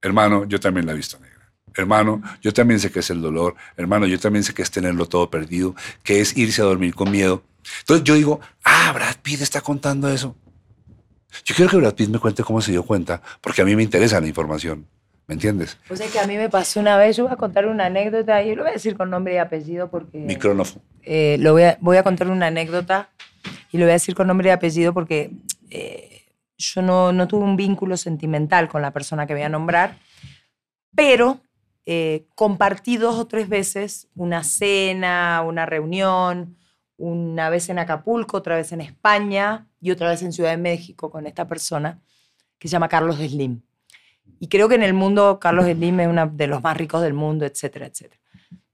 hermano, 0.00 0.44
yo 0.44 0.60
también 0.60 0.86
la 0.86 0.92
he 0.92 0.96
visto 0.96 1.18
negra. 1.18 1.34
Hermano, 1.76 2.22
yo 2.40 2.52
también 2.52 2.78
sé 2.78 2.92
que 2.92 3.00
es 3.00 3.10
el 3.10 3.20
dolor. 3.20 3.56
Hermano, 3.76 4.06
yo 4.06 4.18
también 4.20 4.44
sé 4.44 4.54
que 4.54 4.62
es 4.62 4.70
tenerlo 4.70 5.06
todo 5.06 5.28
perdido, 5.28 5.74
que 6.04 6.20
es 6.20 6.36
irse 6.36 6.62
a 6.62 6.66
dormir 6.66 6.94
con 6.94 7.10
miedo. 7.10 7.42
Entonces 7.80 8.04
yo 8.04 8.14
digo, 8.14 8.40
ah, 8.62 8.92
Brad 8.94 9.16
Pitt 9.22 9.40
está 9.40 9.60
contando 9.60 10.08
eso. 10.08 10.36
Yo 11.44 11.54
quiero 11.56 11.70
que 11.70 11.78
Brad 11.78 11.94
Pitt 11.94 12.10
me 12.10 12.20
cuente 12.20 12.44
cómo 12.44 12.60
se 12.60 12.70
dio 12.70 12.84
cuenta, 12.84 13.20
porque 13.40 13.62
a 13.62 13.64
mí 13.64 13.74
me 13.74 13.82
interesa 13.82 14.20
la 14.20 14.28
información. 14.28 14.86
¿Me 15.26 15.34
entiendes? 15.34 15.78
Pues 15.88 16.00
es 16.00 16.12
que 16.12 16.20
a 16.20 16.26
mí 16.26 16.36
me 16.36 16.50
pasó 16.50 16.80
una 16.80 16.98
vez, 16.98 17.16
yo 17.16 17.24
voy 17.24 17.32
a 17.32 17.36
contar 17.36 17.66
una 17.66 17.86
anécdota 17.86 18.42
y 18.42 18.54
lo 18.54 18.62
voy 18.62 18.70
a 18.70 18.74
decir 18.74 18.94
con 18.94 19.08
nombre 19.08 19.34
y 19.34 19.38
apellido 19.38 19.90
porque... 19.90 20.18
Micrónomo. 20.18 20.70
eh, 21.02 21.38
lo 21.40 21.52
voy 21.52 21.62
a, 21.62 21.78
voy 21.80 21.96
a 21.96 22.02
contar 22.02 22.28
una 22.28 22.48
anécdota 22.48 23.08
y 23.74 23.78
lo 23.78 23.86
voy 23.86 23.90
a 23.90 23.94
decir 23.94 24.14
con 24.14 24.28
nombre 24.28 24.50
y 24.50 24.52
apellido 24.52 24.94
porque 24.94 25.32
eh, 25.68 26.26
yo 26.56 26.80
no, 26.80 27.12
no 27.12 27.26
tuve 27.26 27.42
un 27.42 27.56
vínculo 27.56 27.96
sentimental 27.96 28.68
con 28.68 28.80
la 28.82 28.92
persona 28.92 29.26
que 29.26 29.34
voy 29.34 29.42
a 29.42 29.48
nombrar, 29.48 29.98
pero 30.94 31.40
eh, 31.84 32.28
compartí 32.36 32.98
dos 32.98 33.16
o 33.16 33.26
tres 33.26 33.48
veces 33.48 34.06
una 34.14 34.44
cena, 34.44 35.42
una 35.44 35.66
reunión, 35.66 36.56
una 36.98 37.50
vez 37.50 37.68
en 37.68 37.80
Acapulco, 37.80 38.36
otra 38.36 38.54
vez 38.54 38.70
en 38.70 38.80
España 38.80 39.66
y 39.80 39.90
otra 39.90 40.08
vez 40.08 40.22
en 40.22 40.32
Ciudad 40.32 40.50
de 40.50 40.56
México 40.56 41.10
con 41.10 41.26
esta 41.26 41.48
persona 41.48 42.00
que 42.60 42.68
se 42.68 42.72
llama 42.74 42.88
Carlos 42.88 43.16
Slim. 43.16 43.60
Y 44.38 44.46
creo 44.46 44.68
que 44.68 44.76
en 44.76 44.84
el 44.84 44.94
mundo 44.94 45.40
Carlos 45.40 45.64
Slim 45.64 45.98
es 45.98 46.06
uno 46.06 46.28
de 46.28 46.46
los 46.46 46.62
más 46.62 46.76
ricos 46.76 47.02
del 47.02 47.14
mundo, 47.14 47.44
etcétera, 47.44 47.86
etcétera. 47.86 48.22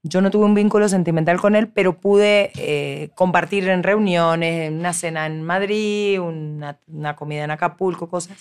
Yo 0.03 0.21
no 0.21 0.31
tuve 0.31 0.45
un 0.45 0.55
vínculo 0.55 0.89
sentimental 0.89 1.39
con 1.39 1.55
él, 1.55 1.67
pero 1.67 1.99
pude 1.99 2.51
eh, 2.55 3.11
compartir 3.13 3.69
en 3.69 3.83
reuniones, 3.83 4.67
en 4.67 4.79
una 4.79 4.93
cena 4.93 5.27
en 5.27 5.43
Madrid, 5.43 6.19
una, 6.19 6.79
una 6.87 7.15
comida 7.15 7.43
en 7.43 7.51
Acapulco, 7.51 8.09
cosas. 8.09 8.37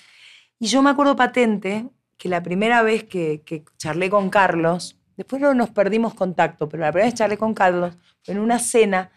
Y 0.58 0.68
yo 0.68 0.82
me 0.82 0.90
acuerdo 0.90 1.16
patente 1.16 1.86
que 2.16 2.28
la 2.28 2.42
primera 2.42 2.82
vez 2.82 3.04
que, 3.04 3.42
que 3.44 3.64
charlé 3.76 4.08
con 4.08 4.30
Carlos, 4.30 4.96
después 5.16 5.42
no 5.42 5.52
nos 5.52 5.70
perdimos 5.70 6.14
contacto, 6.14 6.68
pero 6.68 6.82
la 6.82 6.92
primera 6.92 7.06
vez 7.06 7.14
charlé 7.14 7.36
con 7.36 7.52
Carlos 7.52 7.94
fue 8.22 8.34
en 8.34 8.40
una 8.40 8.58
cena 8.58 9.10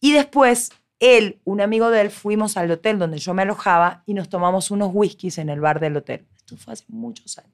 y 0.00 0.12
después 0.12 0.70
él, 1.00 1.40
un 1.44 1.60
amigo 1.60 1.90
de 1.90 2.02
él, 2.02 2.10
fuimos 2.10 2.56
al 2.56 2.70
hotel 2.70 2.98
donde 2.98 3.18
yo 3.18 3.34
me 3.34 3.42
alojaba 3.42 4.02
y 4.06 4.14
nos 4.14 4.28
tomamos 4.28 4.70
unos 4.70 4.90
whiskies 4.92 5.38
en 5.38 5.48
el 5.48 5.60
bar 5.60 5.80
del 5.80 5.96
hotel. 5.96 6.26
Esto 6.36 6.56
fue 6.56 6.72
hace 6.72 6.84
muchos 6.88 7.38
años. 7.38 7.52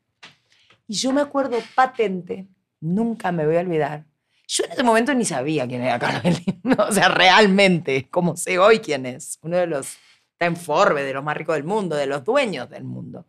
Y 0.87 0.95
yo 0.95 1.13
me 1.13 1.21
acuerdo 1.21 1.59
patente, 1.75 2.47
nunca 2.81 3.33
me 3.33 3.47
voy 3.47 3.57
a 3.57 3.61
olvidar, 3.61 4.05
Yo 4.47 4.65
en 4.65 4.73
ese 4.73 4.83
momento 4.83 5.15
ni 5.15 5.25
sabía 5.25 5.67
quién 5.67 5.83
era 5.83 5.99
Carlos 5.99 6.23
Slim. 6.37 6.61
O 6.79 6.93
sea, 6.93 7.09
realmente, 7.09 8.09
como 8.11 8.37
sé 8.37 8.59
hoy 8.59 8.81
quién 8.81 9.07
es. 9.07 9.39
Uno 9.43 9.57
de 9.57 9.67
los, 9.67 9.97
está 10.33 10.47
en 10.47 10.57
Forbes, 10.57 11.05
de 11.05 11.15
los 11.15 11.25
más 11.25 11.37
ricos 11.37 11.55
del 11.55 11.65
mundo, 11.65 11.97
de 11.97 12.07
los 12.07 12.25
dueños 12.25 12.69
del 12.69 12.85
mundo. 12.85 13.27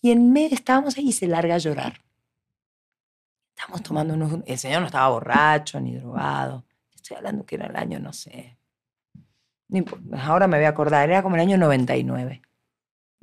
Y 0.00 0.10
en 0.10 0.32
medio 0.32 0.54
estábamos 0.54 0.96
ahí 0.96 1.08
y 1.08 1.12
se 1.12 1.26
larga 1.26 1.56
a 1.56 1.58
llorar. 1.58 2.00
Estábamos 3.50 3.82
tomando 3.82 4.14
unos... 4.14 4.42
El 4.46 4.58
señor 4.58 4.80
no 4.80 4.86
estaba 4.86 5.08
borracho 5.08 5.80
ni 5.80 5.96
drogado. 5.96 6.64
Estoy 6.94 7.16
hablando 7.16 7.44
que 7.44 7.56
era 7.56 7.66
el 7.66 7.76
año, 7.76 7.98
no 7.98 8.12
sé. 8.12 8.56
Ahora 10.18 10.46
me 10.46 10.58
voy 10.58 10.66
a 10.66 10.70
acordar, 10.70 11.08
era 11.08 11.22
como 11.22 11.36
el 11.36 11.42
año 11.42 11.58
99. 11.58 12.42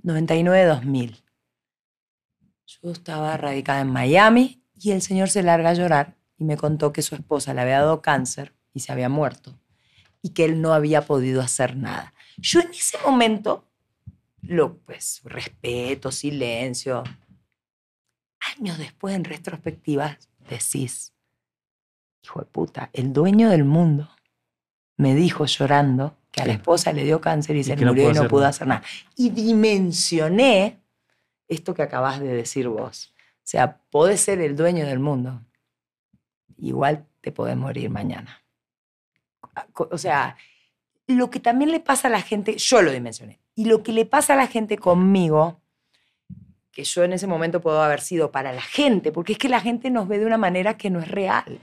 99-2000. 0.03 1.23
Yo 2.65 2.91
estaba 2.91 3.35
radicada 3.35 3.81
en 3.81 3.91
Miami 3.91 4.63
y 4.75 4.91
el 4.91 5.01
señor 5.01 5.29
se 5.29 5.43
larga 5.43 5.71
a 5.71 5.73
llorar 5.73 6.18
y 6.39 6.45
me 6.45 6.57
contó 6.57 6.91
que 6.93 7.01
su 7.01 7.15
esposa 7.15 7.53
le 7.53 7.61
había 7.61 7.79
dado 7.79 8.01
cáncer 8.01 8.55
y 8.73 8.79
se 8.79 8.91
había 8.91 9.09
muerto 9.09 9.59
y 10.21 10.29
que 10.29 10.45
él 10.45 10.61
no 10.61 10.73
había 10.73 11.05
podido 11.05 11.41
hacer 11.41 11.75
nada. 11.75 12.13
Yo 12.37 12.61
en 12.61 12.71
ese 12.71 12.97
momento, 13.05 13.65
lo, 14.41 14.77
pues, 14.79 15.21
respeto, 15.25 16.11
silencio. 16.11 17.03
Años 18.57 18.77
después, 18.77 19.15
en 19.15 19.25
retrospectiva, 19.25 20.17
decís, 20.49 21.13
hijo 22.23 22.39
de 22.39 22.45
puta, 22.45 22.89
el 22.93 23.13
dueño 23.13 23.49
del 23.49 23.65
mundo 23.65 24.09
me 24.97 25.15
dijo 25.15 25.45
llorando 25.45 26.17
que 26.31 26.41
a 26.41 26.45
la 26.45 26.53
esposa 26.53 26.93
le 26.93 27.03
dio 27.03 27.21
cáncer 27.21 27.55
y, 27.55 27.63
se 27.63 27.75
que 27.75 27.85
no 27.85 27.91
murió 27.91 28.11
y 28.11 28.13
no 28.13 28.19
hacer 28.19 28.29
pudo 28.29 28.41
nada. 28.41 28.49
hacer 28.49 28.67
nada. 28.67 28.83
Y 29.15 29.29
dimensioné 29.29 30.79
esto 31.47 31.73
que 31.73 31.81
acabas 31.81 32.19
de 32.19 32.27
decir 32.27 32.67
vos. 32.67 33.13
O 33.17 33.51
sea, 33.51 33.81
podés 33.89 34.21
ser 34.21 34.39
el 34.41 34.55
dueño 34.55 34.85
del 34.85 34.99
mundo. 34.99 35.41
Igual 36.61 37.05
te 37.21 37.31
podés 37.31 37.57
morir 37.57 37.89
mañana. 37.89 38.41
O 39.75 39.97
sea, 39.97 40.37
lo 41.07 41.29
que 41.29 41.39
también 41.39 41.71
le 41.71 41.79
pasa 41.79 42.07
a 42.07 42.11
la 42.11 42.21
gente, 42.21 42.57
yo 42.57 42.81
lo 42.81 42.91
dimensioné, 42.91 43.39
y 43.55 43.65
lo 43.65 43.83
que 43.83 43.91
le 43.91 44.05
pasa 44.05 44.33
a 44.33 44.37
la 44.37 44.47
gente 44.47 44.77
conmigo, 44.77 45.59
que 46.71 46.83
yo 46.83 47.03
en 47.03 47.13
ese 47.13 47.27
momento 47.27 47.61
puedo 47.61 47.81
haber 47.81 47.99
sido 47.99 48.31
para 48.31 48.53
la 48.53 48.61
gente, 48.61 49.11
porque 49.11 49.33
es 49.33 49.39
que 49.39 49.49
la 49.49 49.59
gente 49.59 49.89
nos 49.89 50.07
ve 50.07 50.19
de 50.19 50.25
una 50.25 50.37
manera 50.37 50.77
que 50.77 50.89
no 50.89 50.99
es 50.99 51.07
real. 51.07 51.59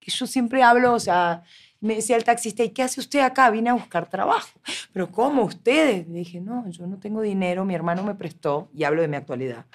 Que 0.00 0.10
yo 0.10 0.26
siempre 0.26 0.62
hablo, 0.62 0.94
o 0.94 1.00
sea, 1.00 1.42
me 1.80 1.96
decía 1.96 2.16
el 2.16 2.24
taxista, 2.24 2.62
¿y 2.62 2.70
qué 2.70 2.82
hace 2.82 3.00
usted 3.00 3.20
acá? 3.20 3.50
Vine 3.50 3.70
a 3.70 3.74
buscar 3.74 4.08
trabajo. 4.08 4.58
Pero 4.92 5.10
¿cómo 5.10 5.42
ustedes? 5.42 6.10
Dije, 6.10 6.40
no, 6.40 6.68
yo 6.70 6.86
no 6.86 6.98
tengo 6.98 7.20
dinero, 7.20 7.64
mi 7.64 7.74
hermano 7.74 8.04
me 8.04 8.14
prestó, 8.14 8.70
y 8.72 8.84
hablo 8.84 9.02
de 9.02 9.08
mi 9.08 9.16
actualidad. 9.16 9.66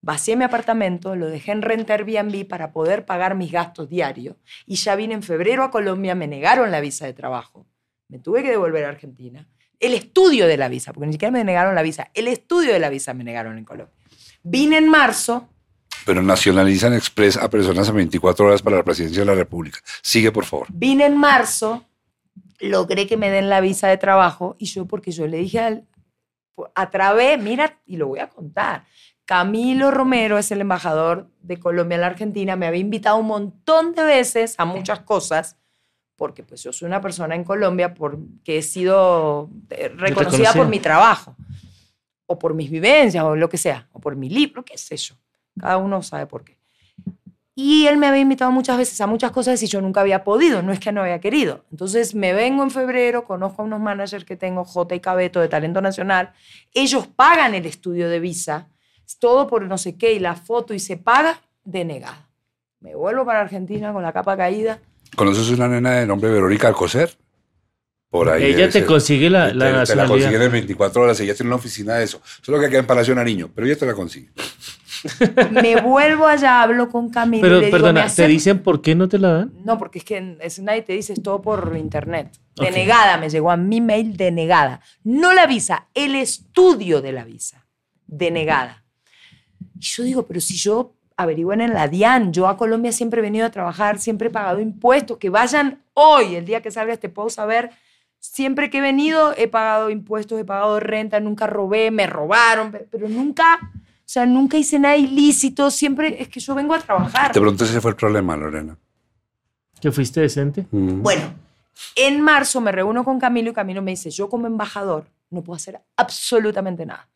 Vacié 0.00 0.36
mi 0.36 0.44
apartamento, 0.44 1.16
lo 1.16 1.26
dejé 1.26 1.52
en 1.52 1.62
renta 1.62 1.94
Airbnb 1.94 2.46
para 2.46 2.72
poder 2.72 3.04
pagar 3.04 3.34
mis 3.34 3.50
gastos 3.50 3.88
diarios. 3.88 4.36
Y 4.64 4.76
ya 4.76 4.94
vine 4.94 5.14
en 5.14 5.22
febrero 5.22 5.64
a 5.64 5.70
Colombia, 5.70 6.14
me 6.14 6.28
negaron 6.28 6.70
la 6.70 6.80
visa 6.80 7.06
de 7.06 7.12
trabajo. 7.14 7.66
Me 8.08 8.18
tuve 8.18 8.42
que 8.42 8.50
devolver 8.50 8.84
a 8.84 8.90
Argentina. 8.90 9.46
El 9.80 9.94
estudio 9.94 10.46
de 10.46 10.56
la 10.56 10.68
visa, 10.68 10.92
porque 10.92 11.06
ni 11.06 11.12
siquiera 11.12 11.32
me 11.32 11.44
negaron 11.44 11.74
la 11.74 11.82
visa, 11.82 12.10
el 12.14 12.28
estudio 12.28 12.72
de 12.72 12.78
la 12.78 12.88
visa 12.88 13.12
me 13.14 13.24
negaron 13.24 13.58
en 13.58 13.64
Colombia. 13.64 13.94
Vine 14.42 14.78
en 14.78 14.88
marzo, 14.88 15.48
Pero 16.06 16.22
nacionalizan 16.22 16.94
Express 16.94 17.36
a 17.36 17.50
personas 17.50 17.88
a 17.88 17.92
24 17.92 18.46
horas 18.46 18.62
para 18.62 18.76
la 18.76 18.84
presidencia 18.84 19.20
de 19.20 19.26
la 19.26 19.34
República. 19.34 19.80
Sigue, 20.02 20.32
por 20.32 20.44
favor. 20.44 20.66
Vine 20.72 21.06
en 21.06 21.16
marzo, 21.16 21.84
logré 22.60 23.06
que 23.06 23.16
me 23.16 23.30
den 23.30 23.48
la 23.50 23.60
visa 23.60 23.88
de 23.88 23.98
trabajo 23.98 24.56
y 24.58 24.66
yo, 24.66 24.86
porque 24.86 25.10
yo 25.10 25.26
le 25.26 25.38
dije 25.38 25.60
al, 25.60 25.86
a 26.74 26.90
través, 26.90 27.40
mira, 27.40 27.78
y 27.86 27.96
lo 27.96 28.08
voy 28.08 28.20
a 28.20 28.28
contar, 28.28 28.84
Camilo 29.28 29.90
Romero 29.90 30.38
es 30.38 30.50
el 30.52 30.62
embajador 30.62 31.28
de 31.42 31.60
Colombia 31.60 31.96
en 31.96 32.00
la 32.00 32.06
Argentina, 32.06 32.56
me 32.56 32.66
había 32.66 32.80
invitado 32.80 33.18
un 33.18 33.26
montón 33.26 33.92
de 33.92 34.02
veces 34.02 34.54
a 34.56 34.64
muchas 34.64 35.00
cosas, 35.00 35.58
porque 36.16 36.42
pues 36.42 36.62
yo 36.62 36.72
soy 36.72 36.86
una 36.86 37.02
persona 37.02 37.34
en 37.34 37.44
Colombia 37.44 37.92
por, 37.92 38.18
que 38.42 38.56
he 38.56 38.62
sido 38.62 39.50
eh, 39.68 39.88
reconocida 39.88 40.06
Reconocida. 40.06 40.52
por 40.54 40.68
mi 40.68 40.80
trabajo, 40.80 41.36
o 42.24 42.38
por 42.38 42.54
mis 42.54 42.70
vivencias, 42.70 43.22
o 43.22 43.36
lo 43.36 43.50
que 43.50 43.58
sea, 43.58 43.86
o 43.92 44.00
por 44.00 44.16
mi 44.16 44.30
libro, 44.30 44.64
qué 44.64 44.78
sé 44.78 44.96
yo. 44.96 45.14
Cada 45.60 45.76
uno 45.76 46.02
sabe 46.02 46.26
por 46.26 46.42
qué. 46.42 46.56
Y 47.54 47.86
él 47.86 47.98
me 47.98 48.06
había 48.06 48.22
invitado 48.22 48.50
muchas 48.50 48.78
veces 48.78 48.98
a 49.02 49.06
muchas 49.06 49.30
cosas 49.30 49.62
y 49.62 49.66
yo 49.66 49.82
nunca 49.82 50.00
había 50.00 50.24
podido, 50.24 50.62
no 50.62 50.72
es 50.72 50.80
que 50.80 50.90
no 50.90 51.02
había 51.02 51.20
querido. 51.20 51.66
Entonces 51.70 52.14
me 52.14 52.32
vengo 52.32 52.62
en 52.62 52.70
febrero, 52.70 53.26
conozco 53.26 53.60
a 53.60 53.66
unos 53.66 53.80
managers 53.80 54.24
que 54.24 54.38
tengo, 54.38 54.64
J 54.64 54.94
y 54.94 55.00
Cabeto 55.00 55.38
de 55.38 55.48
Talento 55.48 55.82
Nacional, 55.82 56.32
ellos 56.72 57.08
pagan 57.08 57.54
el 57.54 57.66
estudio 57.66 58.08
de 58.08 58.20
visa, 58.20 58.70
todo 59.18 59.46
por 59.46 59.62
no 59.64 59.78
sé 59.78 59.96
qué, 59.96 60.12
y 60.12 60.18
la 60.18 60.34
foto, 60.34 60.74
y 60.74 60.78
se 60.78 60.96
paga 60.96 61.40
denegada. 61.64 62.28
Me 62.80 62.94
vuelvo 62.94 63.24
para 63.24 63.40
Argentina 63.40 63.92
con 63.92 64.02
la 64.02 64.12
capa 64.12 64.36
caída. 64.36 64.80
¿Conoces 65.16 65.48
una 65.50 65.68
nena 65.68 65.92
de 65.94 66.06
nombre 66.06 66.30
Verónica 66.30 66.68
Alcocer? 66.68 67.16
Por 68.10 68.28
ahí. 68.30 68.44
Ella 68.44 68.66
te 68.66 68.72
ser. 68.72 68.86
consigue 68.86 69.28
la, 69.28 69.48
Te- 69.48 69.54
la 69.54 69.64
te, 69.66 69.70
la 69.72 69.78
nacionalidad. 69.80 70.14
consiguen 70.14 70.42
en 70.42 70.52
24 70.52 71.02
horas. 71.02 71.20
Ella 71.20 71.34
tiene 71.34 71.48
una 71.48 71.56
oficina 71.56 71.94
de 71.96 72.04
eso. 72.04 72.20
Solo 72.42 72.58
que 72.60 72.68
queda 72.70 72.78
en 72.80 72.86
Palacio 72.86 73.14
Nariño, 73.14 73.50
pero 73.54 73.66
ella 73.66 73.76
te 73.76 73.84
la 73.86 73.94
consigue. 73.94 74.30
Me 75.50 75.80
vuelvo 75.80 76.26
allá, 76.26 76.62
hablo 76.62 76.88
con 76.88 77.10
Camilo. 77.10 77.38
y 77.38 77.42
Pero 77.42 77.60
le 77.60 77.66
digo, 77.66 77.76
¿me 77.76 77.80
perdona, 77.80 78.00
¿te 78.02 78.06
aceptas? 78.06 78.28
dicen 78.30 78.62
por 78.62 78.80
qué 78.82 78.94
no 78.94 79.08
te 79.08 79.18
la 79.18 79.28
dan? 79.32 79.52
No, 79.64 79.78
porque 79.78 79.98
es 79.98 80.04
que 80.04 80.36
es, 80.40 80.58
nadie 80.60 80.82
te 80.82 80.92
dice, 80.94 81.12
es 81.12 81.22
todo 81.22 81.40
por 81.42 81.76
internet. 81.76 82.30
Ok. 82.58 82.64
Denegada, 82.66 83.18
me 83.18 83.28
llegó 83.28 83.50
a 83.50 83.56
mi 83.56 83.80
mail 83.80 84.16
denegada. 84.16 84.80
No 85.04 85.32
la 85.34 85.46
visa, 85.46 85.88
el 85.94 86.14
estudio 86.14 87.00
de 87.02 87.12
la 87.12 87.24
visa. 87.24 87.66
Denegada. 88.06 88.84
Y 89.78 89.82
yo 89.82 90.02
digo, 90.02 90.26
pero 90.26 90.40
si 90.40 90.56
yo 90.56 90.92
averigüen 91.16 91.60
en 91.60 91.74
la 91.74 91.88
DIAN, 91.88 92.32
yo 92.32 92.46
a 92.48 92.56
Colombia 92.56 92.92
siempre 92.92 93.20
he 93.20 93.22
venido 93.22 93.46
a 93.46 93.50
trabajar, 93.50 93.98
siempre 93.98 94.28
he 94.28 94.30
pagado 94.30 94.60
impuestos, 94.60 95.18
que 95.18 95.30
vayan 95.30 95.82
hoy, 95.94 96.36
el 96.36 96.44
día 96.44 96.62
que 96.62 96.70
salga 96.70 96.92
este 96.92 97.08
post, 97.08 97.38
a 97.40 97.46
ver, 97.46 97.70
siempre 98.20 98.70
que 98.70 98.78
he 98.78 98.80
venido 98.80 99.34
he 99.36 99.48
pagado 99.48 99.90
impuestos, 99.90 100.38
he 100.40 100.44
pagado 100.44 100.78
renta, 100.80 101.18
nunca 101.20 101.46
robé, 101.46 101.90
me 101.90 102.06
robaron, 102.06 102.70
pe- 102.70 102.86
pero 102.90 103.08
nunca, 103.08 103.58
o 103.62 103.78
sea, 104.04 104.26
nunca 104.26 104.56
hice 104.58 104.78
nada 104.78 104.96
ilícito, 104.96 105.70
siempre 105.70 106.20
es 106.22 106.28
que 106.28 106.38
yo 106.40 106.54
vengo 106.54 106.74
a 106.74 106.78
trabajar. 106.78 107.32
De 107.32 107.40
pronto 107.40 107.64
ese 107.64 107.80
fue 107.80 107.90
el 107.92 107.96
problema, 107.96 108.36
Lorena. 108.36 108.76
¿Que 109.80 109.90
fuiste 109.92 110.20
decente? 110.20 110.66
Mm. 110.70 111.02
Bueno, 111.02 111.22
en 111.96 112.20
marzo 112.20 112.60
me 112.60 112.72
reúno 112.72 113.04
con 113.04 113.18
Camilo 113.18 113.50
y 113.50 113.54
Camilo 113.54 113.82
me 113.82 113.92
dice, 113.92 114.10
yo 114.10 114.28
como 114.28 114.46
embajador 114.46 115.06
no 115.30 115.42
puedo 115.42 115.56
hacer 115.56 115.80
absolutamente 115.96 116.84
nada. 116.86 117.08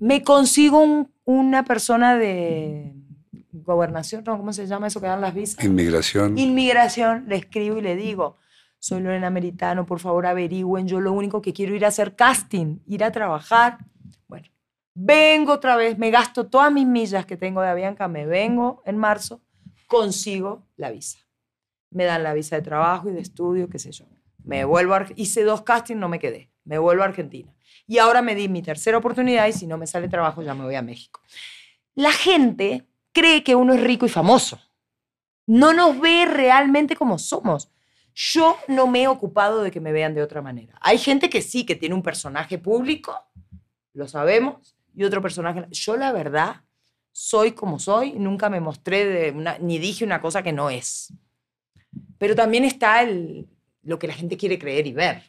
Me 0.00 0.22
consigo 0.22 0.80
un- 0.82 1.12
una 1.24 1.64
persona 1.64 2.16
de 2.16 2.94
gobernación, 3.52 4.22
no, 4.24 4.36
¿cómo 4.36 4.52
se 4.52 4.66
llama 4.66 4.86
eso 4.88 5.00
que 5.00 5.06
dan 5.06 5.20
las 5.20 5.34
visas? 5.34 5.64
Inmigración. 5.64 6.38
Inmigración, 6.38 7.24
le 7.28 7.36
escribo 7.36 7.78
y 7.78 7.82
le 7.82 7.96
digo, 7.96 8.36
soy 8.78 9.00
Lorena 9.02 9.30
Meritano, 9.30 9.86
por 9.86 9.98
favor 9.98 10.26
averigüen, 10.26 10.86
yo 10.86 11.00
lo 11.00 11.12
único 11.12 11.40
que 11.42 11.52
quiero 11.52 11.74
ir 11.74 11.84
a 11.84 11.88
hacer 11.88 12.14
casting, 12.14 12.78
ir 12.86 13.02
a 13.02 13.10
trabajar. 13.10 13.78
Bueno, 14.28 14.46
vengo 14.94 15.52
otra 15.54 15.76
vez, 15.76 15.98
me 15.98 16.10
gasto 16.10 16.46
todas 16.46 16.70
mis 16.72 16.86
millas 16.86 17.26
que 17.26 17.36
tengo 17.36 17.60
de 17.62 17.68
Avianca, 17.68 18.06
me 18.08 18.26
vengo 18.26 18.82
en 18.84 18.98
marzo, 18.98 19.40
consigo 19.88 20.66
la 20.76 20.90
visa. 20.90 21.18
Me 21.90 22.04
dan 22.04 22.22
la 22.22 22.34
visa 22.34 22.56
de 22.56 22.62
trabajo 22.62 23.08
y 23.08 23.12
de 23.12 23.20
estudio, 23.20 23.68
qué 23.68 23.78
sé 23.78 23.90
yo. 23.92 24.04
Me 24.44 24.64
vuelvo 24.64 24.94
a 24.94 25.06
hice 25.16 25.42
dos 25.42 25.62
castings, 25.62 25.98
no 25.98 26.08
me 26.08 26.18
quedé. 26.18 26.50
Me 26.64 26.78
vuelvo 26.78 27.02
a 27.02 27.06
Argentina. 27.06 27.52
Y 27.86 27.98
ahora 27.98 28.22
me 28.22 28.34
di 28.34 28.48
mi 28.48 28.62
tercera 28.62 28.98
oportunidad 28.98 29.46
y 29.46 29.52
si 29.52 29.66
no 29.66 29.78
me 29.78 29.86
sale 29.86 30.08
trabajo 30.08 30.42
ya 30.42 30.54
me 30.54 30.64
voy 30.64 30.74
a 30.74 30.82
México. 30.82 31.20
La 31.94 32.12
gente 32.12 32.84
cree 33.12 33.42
que 33.42 33.54
uno 33.54 33.74
es 33.74 33.80
rico 33.80 34.06
y 34.06 34.08
famoso 34.08 34.60
no 35.46 35.72
nos 35.72 35.98
ve 36.00 36.26
realmente 36.26 36.96
como 36.96 37.18
somos. 37.18 37.70
Yo 38.14 38.56
no 38.68 38.86
me 38.86 39.02
he 39.02 39.08
ocupado 39.08 39.62
de 39.62 39.70
que 39.70 39.80
me 39.80 39.92
vean 39.92 40.14
de 40.14 40.22
otra 40.22 40.42
manera. 40.42 40.76
Hay 40.80 40.98
gente 40.98 41.30
que 41.30 41.42
sí, 41.42 41.64
que 41.64 41.76
tiene 41.76 41.94
un 41.94 42.02
personaje 42.02 42.58
público, 42.58 43.14
lo 43.92 44.08
sabemos, 44.08 44.76
y 44.94 45.04
otro 45.04 45.20
personaje. 45.22 45.66
Yo 45.70 45.96
la 45.96 46.12
verdad 46.12 46.62
soy 47.12 47.52
como 47.52 47.78
soy, 47.78 48.12
nunca 48.12 48.48
me 48.50 48.60
mostré 48.60 49.32
ni 49.60 49.78
dije 49.78 50.04
una 50.04 50.20
cosa 50.20 50.42
que 50.42 50.52
no 50.52 50.70
es. 50.70 51.12
Pero 52.18 52.34
también 52.34 52.64
está 52.64 53.02
el, 53.02 53.46
lo 53.82 53.98
que 53.98 54.08
la 54.08 54.14
gente 54.14 54.36
quiere 54.36 54.58
creer 54.58 54.86
y 54.86 54.92
ver, 54.92 55.22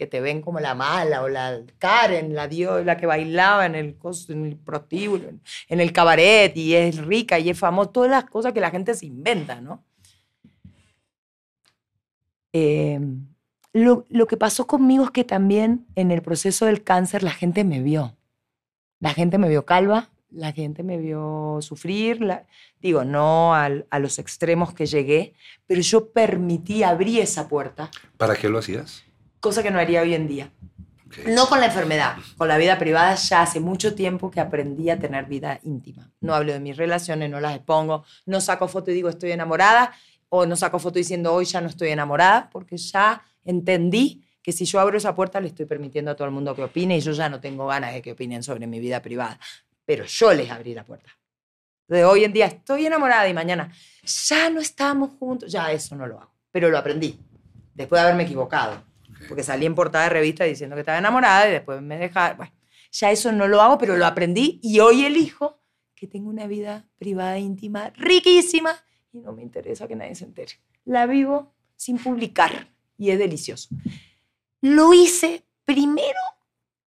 que 0.00 0.06
te 0.06 0.22
ven 0.22 0.40
como 0.40 0.60
la 0.60 0.74
mala 0.74 1.22
o 1.22 1.28
la 1.28 1.60
Karen, 1.78 2.34
la 2.34 2.48
dio, 2.48 2.82
la 2.82 2.96
que 2.96 3.04
bailaba 3.04 3.66
en 3.66 3.74
el, 3.74 3.98
en 4.30 4.46
el 4.46 4.56
prostíbulo, 4.56 5.28
en- 5.68 5.80
el 5.80 5.92
cabaret 5.92 6.56
y 6.56 6.74
es 6.74 6.96
rica 7.04 7.38
y 7.38 7.50
es 7.50 7.58
famosa, 7.58 7.92
todas 7.92 8.10
las 8.10 8.24
cosas 8.24 8.54
que 8.54 8.60
la 8.62 8.70
gente 8.70 8.94
se 8.94 9.04
inventa, 9.04 9.60
¿no? 9.60 9.84
Eh, 12.54 12.98
lo, 13.74 14.06
lo 14.08 14.26
que 14.26 14.38
pasó 14.38 14.66
conmigo 14.66 15.04
es 15.04 15.10
que 15.10 15.24
también 15.24 15.84
en 15.96 16.10
el 16.10 16.22
proceso 16.22 16.64
del 16.64 16.82
cáncer 16.82 17.22
la 17.22 17.32
gente 17.32 17.62
me 17.62 17.82
vio. 17.82 18.16
La 19.00 19.12
gente 19.12 19.36
me 19.36 19.50
vio 19.50 19.66
calva, 19.66 20.08
la 20.30 20.52
gente 20.52 20.82
me 20.82 20.96
vio 20.96 21.58
sufrir, 21.60 22.26
digo, 22.80 23.04
no 23.04 23.54
al- 23.54 23.86
a 23.90 23.98
los 23.98 24.18
extremos 24.18 24.72
que 24.72 24.86
llegué, 24.86 25.34
pero 25.66 25.82
yo 25.82 26.10
permití, 26.10 26.84
abrí 26.84 27.20
esa 27.20 27.48
puerta, 27.48 27.90
¿Para 28.16 28.34
qué 28.34 28.48
lo 28.48 28.58
hacías? 28.60 29.04
Cosa 29.40 29.62
que 29.62 29.70
no 29.70 29.78
haría 29.78 30.02
hoy 30.02 30.14
en 30.14 30.28
día. 30.28 30.52
No 31.26 31.48
con 31.48 31.58
la 31.58 31.66
enfermedad, 31.66 32.16
con 32.36 32.46
la 32.46 32.56
vida 32.56 32.78
privada 32.78 33.16
ya 33.16 33.42
hace 33.42 33.58
mucho 33.58 33.96
tiempo 33.96 34.30
que 34.30 34.38
aprendí 34.38 34.90
a 34.90 34.98
tener 34.98 35.24
vida 35.24 35.58
íntima. 35.64 36.12
No 36.20 36.34
hablo 36.34 36.52
de 36.52 36.60
mis 36.60 36.76
relaciones, 36.76 37.28
no 37.28 37.40
las 37.40 37.56
expongo, 37.56 38.04
no 38.26 38.40
saco 38.40 38.68
foto 38.68 38.92
y 38.92 38.94
digo 38.94 39.08
estoy 39.08 39.32
enamorada, 39.32 39.92
o 40.28 40.46
no 40.46 40.54
saco 40.54 40.78
foto 40.78 40.98
diciendo 40.98 41.34
hoy 41.34 41.46
ya 41.46 41.60
no 41.60 41.68
estoy 41.68 41.88
enamorada, 41.88 42.48
porque 42.50 42.76
ya 42.76 43.22
entendí 43.44 44.24
que 44.42 44.52
si 44.52 44.64
yo 44.64 44.78
abro 44.78 44.96
esa 44.96 45.14
puerta 45.14 45.40
le 45.40 45.48
estoy 45.48 45.66
permitiendo 45.66 46.12
a 46.12 46.14
todo 46.14 46.26
el 46.26 46.32
mundo 46.32 46.54
que 46.54 46.62
opine 46.62 46.96
y 46.96 47.00
yo 47.00 47.12
ya 47.12 47.28
no 47.28 47.40
tengo 47.40 47.66
ganas 47.66 47.92
de 47.92 48.02
que 48.02 48.12
opinen 48.12 48.42
sobre 48.44 48.68
mi 48.68 48.78
vida 48.78 49.02
privada. 49.02 49.38
Pero 49.84 50.04
yo 50.04 50.32
les 50.32 50.48
abrí 50.50 50.74
la 50.74 50.84
puerta. 50.84 51.10
De 51.88 52.04
hoy 52.04 52.22
en 52.22 52.32
día 52.32 52.46
estoy 52.46 52.86
enamorada 52.86 53.28
y 53.28 53.34
mañana 53.34 53.72
ya 54.04 54.48
no 54.48 54.60
estamos 54.60 55.10
juntos, 55.18 55.50
ya 55.50 55.72
eso 55.72 55.96
no 55.96 56.06
lo 56.06 56.20
hago. 56.20 56.32
Pero 56.52 56.70
lo 56.70 56.78
aprendí, 56.78 57.18
después 57.74 58.00
de 58.00 58.04
haberme 58.06 58.22
equivocado. 58.22 58.89
Porque 59.28 59.42
salí 59.42 59.66
en 59.66 59.74
portada 59.74 60.04
de 60.04 60.10
revista 60.10 60.44
diciendo 60.44 60.76
que 60.76 60.80
estaba 60.80 60.98
enamorada 60.98 61.48
y 61.48 61.52
después 61.52 61.80
me 61.82 61.98
dejaron. 61.98 62.38
Bueno, 62.38 62.52
ya 62.92 63.10
eso 63.10 63.32
no 63.32 63.48
lo 63.48 63.60
hago, 63.60 63.78
pero 63.78 63.96
lo 63.96 64.06
aprendí 64.06 64.58
y 64.62 64.80
hoy 64.80 65.04
elijo 65.04 65.60
que 65.94 66.06
tengo 66.06 66.30
una 66.30 66.46
vida 66.46 66.88
privada 66.98 67.38
íntima 67.38 67.90
riquísima 67.90 68.74
y 69.12 69.20
no 69.20 69.32
me 69.32 69.42
interesa 69.42 69.86
que 69.86 69.96
nadie 69.96 70.14
se 70.14 70.24
entere. 70.24 70.52
La 70.84 71.06
vivo 71.06 71.52
sin 71.76 71.98
publicar 71.98 72.68
y 72.96 73.10
es 73.10 73.18
delicioso. 73.18 73.68
Lo 74.60 74.92
hice 74.94 75.44
primero 75.64 76.18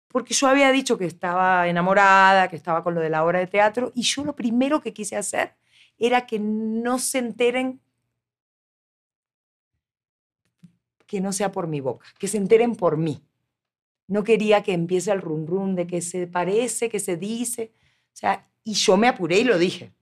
porque 0.09 0.33
yo 0.33 0.47
había 0.47 0.71
dicho 0.71 0.97
que 0.97 1.07
estaba 1.07 1.67
enamorada, 1.67 2.49
que 2.49 2.57
estaba 2.57 2.85
con 2.85 2.95
lo 2.95 3.01
de 3.01 3.11
la 3.11 3.25
obra 3.25 3.41
de 3.41 3.47
teatro 3.47 3.91
y 3.95 4.03
yo 4.03 4.25
lo 4.25 4.37
primero 4.37 4.81
que 4.81 4.93
quise 4.93 5.17
hacer 5.17 5.57
era 5.99 6.27
que 6.27 6.39
no 6.39 6.99
se 6.99 7.19
enteren 7.19 7.81
que 11.07 11.21
no 11.21 11.33
sea 11.33 11.53
por 11.53 11.67
mi 11.67 11.81
boca, 11.81 12.07
que 12.19 12.29
se 12.29 12.37
enteren 12.37 12.75
por 12.77 12.97
mí. 12.97 13.23
No 14.07 14.25
quería 14.25 14.63
que 14.63 14.73
empiece 14.73 15.11
el 15.11 15.21
rum 15.21 15.47
rum 15.47 15.75
de 15.75 15.87
que 15.87 16.01
se 16.03 16.27
parece, 16.27 16.89
que 16.89 17.01
se 17.01 17.17
dice. 17.17 17.73
O 18.09 18.17
sea, 18.17 18.49
y 18.63 18.75
yo 18.75 18.97
me 18.97 19.09
apuré 19.09 19.39
y 19.39 19.45
lo 19.45 19.59
dije. 19.59 19.93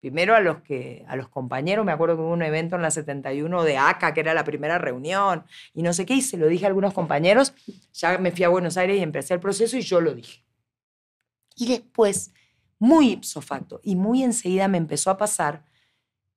Primero 0.00 0.36
a 0.36 0.40
los, 0.40 0.62
que, 0.62 1.04
a 1.08 1.16
los 1.16 1.28
compañeros, 1.28 1.84
me 1.84 1.90
acuerdo 1.90 2.14
que 2.16 2.22
hubo 2.22 2.32
un 2.32 2.42
evento 2.42 2.76
en 2.76 2.82
la 2.82 2.92
71 2.92 3.64
de 3.64 3.78
ACA, 3.78 4.14
que 4.14 4.20
era 4.20 4.32
la 4.32 4.44
primera 4.44 4.78
reunión, 4.78 5.44
y 5.74 5.82
no 5.82 5.92
sé 5.92 6.06
qué, 6.06 6.14
y 6.14 6.22
se 6.22 6.36
lo 6.36 6.46
dije 6.46 6.66
a 6.66 6.68
algunos 6.68 6.94
compañeros, 6.94 7.52
ya 7.92 8.16
me 8.18 8.30
fui 8.30 8.44
a 8.44 8.48
Buenos 8.48 8.76
Aires 8.76 8.96
y 8.96 9.02
empecé 9.02 9.34
el 9.34 9.40
proceso 9.40 9.76
y 9.76 9.80
yo 9.80 10.00
lo 10.00 10.14
dije. 10.14 10.44
Y 11.56 11.66
después, 11.66 12.32
muy 12.78 13.10
ipso 13.10 13.40
facto, 13.40 13.80
y 13.82 13.96
muy 13.96 14.22
enseguida 14.22 14.68
me 14.68 14.78
empezó 14.78 15.10
a 15.10 15.16
pasar 15.16 15.64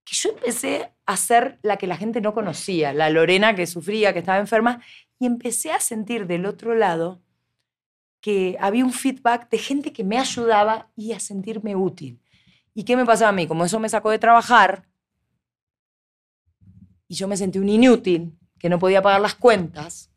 que 0.03 0.15
yo 0.15 0.31
empecé 0.31 0.91
a 1.13 1.17
ser 1.17 1.59
la 1.61 1.77
que 1.77 1.87
la 1.87 1.97
gente 1.97 2.21
no 2.21 2.33
conocía, 2.33 2.93
la 2.93 3.09
Lorena 3.09 3.55
que 3.55 3.67
sufría, 3.67 4.13
que 4.13 4.19
estaba 4.19 4.39
enferma, 4.39 4.81
y 5.19 5.25
empecé 5.25 5.71
a 5.71 5.79
sentir 5.79 6.27
del 6.27 6.45
otro 6.45 6.75
lado 6.75 7.21
que 8.21 8.55
había 8.59 8.85
un 8.85 8.93
feedback 8.93 9.49
de 9.49 9.57
gente 9.57 9.93
que 9.93 10.03
me 10.03 10.17
ayudaba 10.17 10.91
y 10.95 11.13
a 11.13 11.19
sentirme 11.19 11.75
útil. 11.75 12.21
¿Y 12.73 12.83
qué 12.83 12.95
me 12.95 13.05
pasaba 13.05 13.29
a 13.29 13.33
mí? 13.33 13.47
Como 13.47 13.65
eso 13.65 13.79
me 13.79 13.89
sacó 13.89 14.11
de 14.11 14.19
trabajar 14.19 14.87
y 17.07 17.15
yo 17.15 17.27
me 17.27 17.35
sentí 17.35 17.59
un 17.59 17.67
inútil, 17.67 18.37
que 18.57 18.69
no 18.69 18.79
podía 18.79 19.01
pagar 19.01 19.19
las 19.19 19.35
cuentas, 19.35 20.11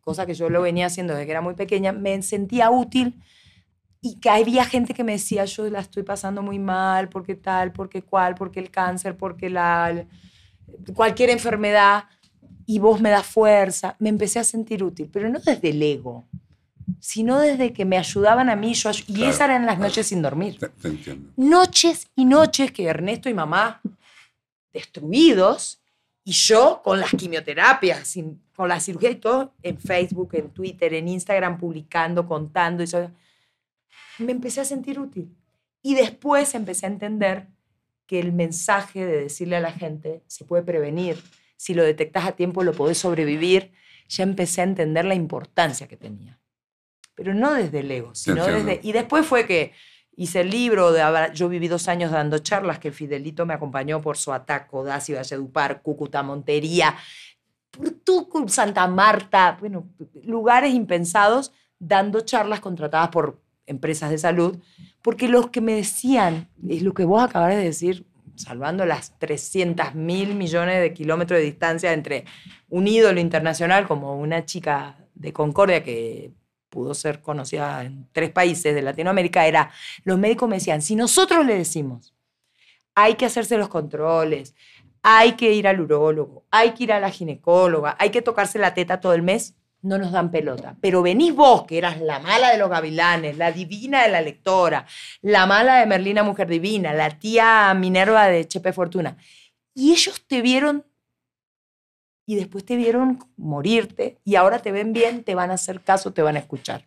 cosa 0.00 0.26
que 0.26 0.34
yo 0.34 0.50
lo 0.50 0.62
venía 0.62 0.86
haciendo 0.86 1.12
desde 1.12 1.26
que 1.26 1.30
era 1.30 1.42
muy 1.42 1.54
pequeña, 1.54 1.92
me 1.92 2.20
sentía 2.22 2.70
útil 2.70 3.22
y 4.00 4.18
que 4.18 4.30
había 4.30 4.64
gente 4.64 4.94
que 4.94 5.04
me 5.04 5.12
decía, 5.12 5.44
yo 5.44 5.68
la 5.70 5.80
estoy 5.80 6.02
pasando 6.02 6.42
muy 6.42 6.58
mal, 6.58 7.08
porque 7.08 7.34
tal, 7.34 7.72
porque 7.72 8.02
cual, 8.02 8.34
porque 8.34 8.58
el 8.58 8.70
cáncer, 8.70 9.16
porque 9.16 9.50
la, 9.50 10.06
cualquier 10.94 11.30
enfermedad, 11.30 12.04
y 12.66 12.78
vos 12.78 13.00
me 13.00 13.10
das 13.10 13.26
fuerza. 13.26 13.96
Me 13.98 14.08
empecé 14.08 14.38
a 14.38 14.44
sentir 14.44 14.84
útil, 14.84 15.08
pero 15.12 15.28
no 15.28 15.38
desde 15.40 15.70
el 15.70 15.82
ego, 15.82 16.24
sino 17.00 17.38
desde 17.40 17.72
que 17.72 17.84
me 17.84 17.98
ayudaban 17.98 18.48
a 18.50 18.56
mí, 18.56 18.74
yo, 18.74 18.90
y 18.90 19.14
Claro, 19.14 19.30
esas 19.30 19.40
eran 19.48 19.66
las 19.66 19.76
claro. 19.76 19.88
noches 19.88 20.06
sin 20.06 20.22
dormir 20.22 20.58
Te, 20.58 20.68
te 20.68 20.88
entiendo. 20.88 21.32
noches 21.36 22.08
y 22.14 22.24
noches 22.24 22.70
que 22.72 22.84
Ernesto 22.84 23.28
y 23.28 23.34
mamá 23.34 23.80
destruidos 24.72 25.80
y 26.24 26.32
yo 26.32 26.80
con 26.84 27.00
las 27.00 27.10
quimioterapias, 27.10 28.06
sin- 28.06 28.40
con 28.54 28.68
la 28.68 28.78
cirugía 28.78 29.10
y 29.10 29.16
todo, 29.16 29.52
en 29.62 29.78
Facebook, 29.78 30.30
en 30.34 30.50
Twitter, 30.50 30.92
en 30.94 31.08
Instagram, 31.08 31.58
publicando, 31.58 32.26
contando. 32.26 32.82
Y 32.82 32.84
eso, 32.84 33.10
me 34.18 34.32
empecé 34.32 34.60
a 34.60 34.64
sentir 34.64 35.00
útil. 35.00 35.34
Y 35.82 35.94
después 35.94 36.54
empecé 36.54 36.86
a 36.86 36.90
entender 36.90 37.46
que 38.10 38.18
el 38.18 38.32
mensaje 38.32 39.06
de 39.06 39.20
decirle 39.20 39.54
a 39.54 39.60
la 39.60 39.70
gente 39.70 40.24
se 40.26 40.44
puede 40.44 40.64
prevenir, 40.64 41.22
si 41.56 41.74
lo 41.74 41.84
detectas 41.84 42.26
a 42.26 42.32
tiempo 42.32 42.64
lo 42.64 42.72
podés 42.72 42.98
sobrevivir, 42.98 43.70
ya 44.08 44.24
empecé 44.24 44.62
a 44.62 44.64
entender 44.64 45.04
la 45.04 45.14
importancia 45.14 45.86
que 45.86 45.96
tenía. 45.96 46.40
Pero 47.14 47.34
no 47.34 47.54
desde 47.54 47.78
el 47.78 47.90
ego, 47.92 48.12
sino 48.16 48.44
entiendo. 48.44 48.64
desde... 48.64 48.80
Y 48.88 48.90
después 48.90 49.24
fue 49.24 49.46
que 49.46 49.74
hice 50.16 50.40
el 50.40 50.50
libro, 50.50 50.90
de, 50.90 51.04
yo 51.34 51.48
viví 51.48 51.68
dos 51.68 51.86
años 51.86 52.10
dando 52.10 52.40
charlas, 52.40 52.80
que 52.80 52.90
Fidelito 52.90 53.46
me 53.46 53.54
acompañó 53.54 54.00
por 54.00 54.16
su 54.16 54.32
ataco, 54.32 54.82
Daci, 54.82 55.12
Valledupar, 55.12 55.80
Cúcuta, 55.80 56.24
Montería, 56.24 56.96
Purtuco, 57.70 58.48
Santa 58.48 58.88
Marta, 58.88 59.56
bueno, 59.60 59.88
lugares 60.24 60.74
impensados, 60.74 61.52
dando 61.78 62.22
charlas 62.22 62.58
contratadas 62.58 63.10
por 63.10 63.40
empresas 63.70 64.10
de 64.10 64.18
salud, 64.18 64.58
porque 65.00 65.28
los 65.28 65.50
que 65.50 65.60
me 65.60 65.74
decían, 65.74 66.48
es 66.68 66.82
lo 66.82 66.92
que 66.92 67.04
vos 67.04 67.22
acabas 67.22 67.50
de 67.50 67.62
decir, 67.62 68.04
salvando 68.34 68.84
las 68.84 69.18
300 69.18 69.94
mil 69.94 70.34
millones 70.34 70.80
de 70.80 70.92
kilómetros 70.92 71.38
de 71.38 71.44
distancia 71.44 71.92
entre 71.92 72.24
un 72.68 72.86
ídolo 72.88 73.20
internacional 73.20 73.86
como 73.86 74.18
una 74.18 74.44
chica 74.44 74.96
de 75.14 75.32
Concordia 75.32 75.82
que 75.82 76.32
pudo 76.68 76.94
ser 76.94 77.20
conocida 77.20 77.84
en 77.84 78.08
tres 78.12 78.30
países 78.30 78.74
de 78.74 78.82
Latinoamérica, 78.82 79.46
era, 79.46 79.70
los 80.04 80.18
médicos 80.18 80.48
me 80.48 80.56
decían, 80.56 80.82
si 80.82 80.96
nosotros 80.96 81.44
le 81.44 81.56
decimos, 81.56 82.14
hay 82.94 83.14
que 83.14 83.26
hacerse 83.26 83.56
los 83.56 83.68
controles, 83.68 84.54
hay 85.02 85.32
que 85.32 85.52
ir 85.52 85.66
al 85.66 85.80
urólogo, 85.80 86.44
hay 86.50 86.72
que 86.72 86.84
ir 86.84 86.92
a 86.92 87.00
la 87.00 87.10
ginecóloga, 87.10 87.96
hay 87.98 88.10
que 88.10 88.22
tocarse 88.22 88.58
la 88.58 88.74
teta 88.74 89.00
todo 89.00 89.14
el 89.14 89.22
mes, 89.22 89.54
no 89.82 89.98
nos 89.98 90.12
dan 90.12 90.30
pelota. 90.30 90.76
Pero 90.80 91.02
venís 91.02 91.34
vos, 91.34 91.64
que 91.64 91.78
eras 91.78 92.00
la 92.00 92.18
mala 92.18 92.50
de 92.50 92.58
los 92.58 92.68
gavilanes, 92.68 93.36
la 93.36 93.52
divina 93.52 94.02
de 94.02 94.10
la 94.10 94.20
lectora, 94.20 94.86
la 95.22 95.46
mala 95.46 95.80
de 95.80 95.86
Merlina 95.86 96.22
Mujer 96.22 96.48
Divina, 96.48 96.92
la 96.92 97.10
tía 97.10 97.72
Minerva 97.74 98.26
de 98.26 98.46
Chepe 98.46 98.72
Fortuna, 98.72 99.16
y 99.74 99.92
ellos 99.92 100.24
te 100.26 100.42
vieron 100.42 100.84
y 102.26 102.36
después 102.36 102.64
te 102.64 102.76
vieron 102.76 103.18
morirte 103.36 104.18
y 104.24 104.36
ahora 104.36 104.60
te 104.60 104.70
ven 104.70 104.92
bien, 104.92 105.24
te 105.24 105.34
van 105.34 105.50
a 105.50 105.54
hacer 105.54 105.80
caso, 105.80 106.12
te 106.12 106.22
van 106.22 106.36
a 106.36 106.40
escuchar. 106.40 106.86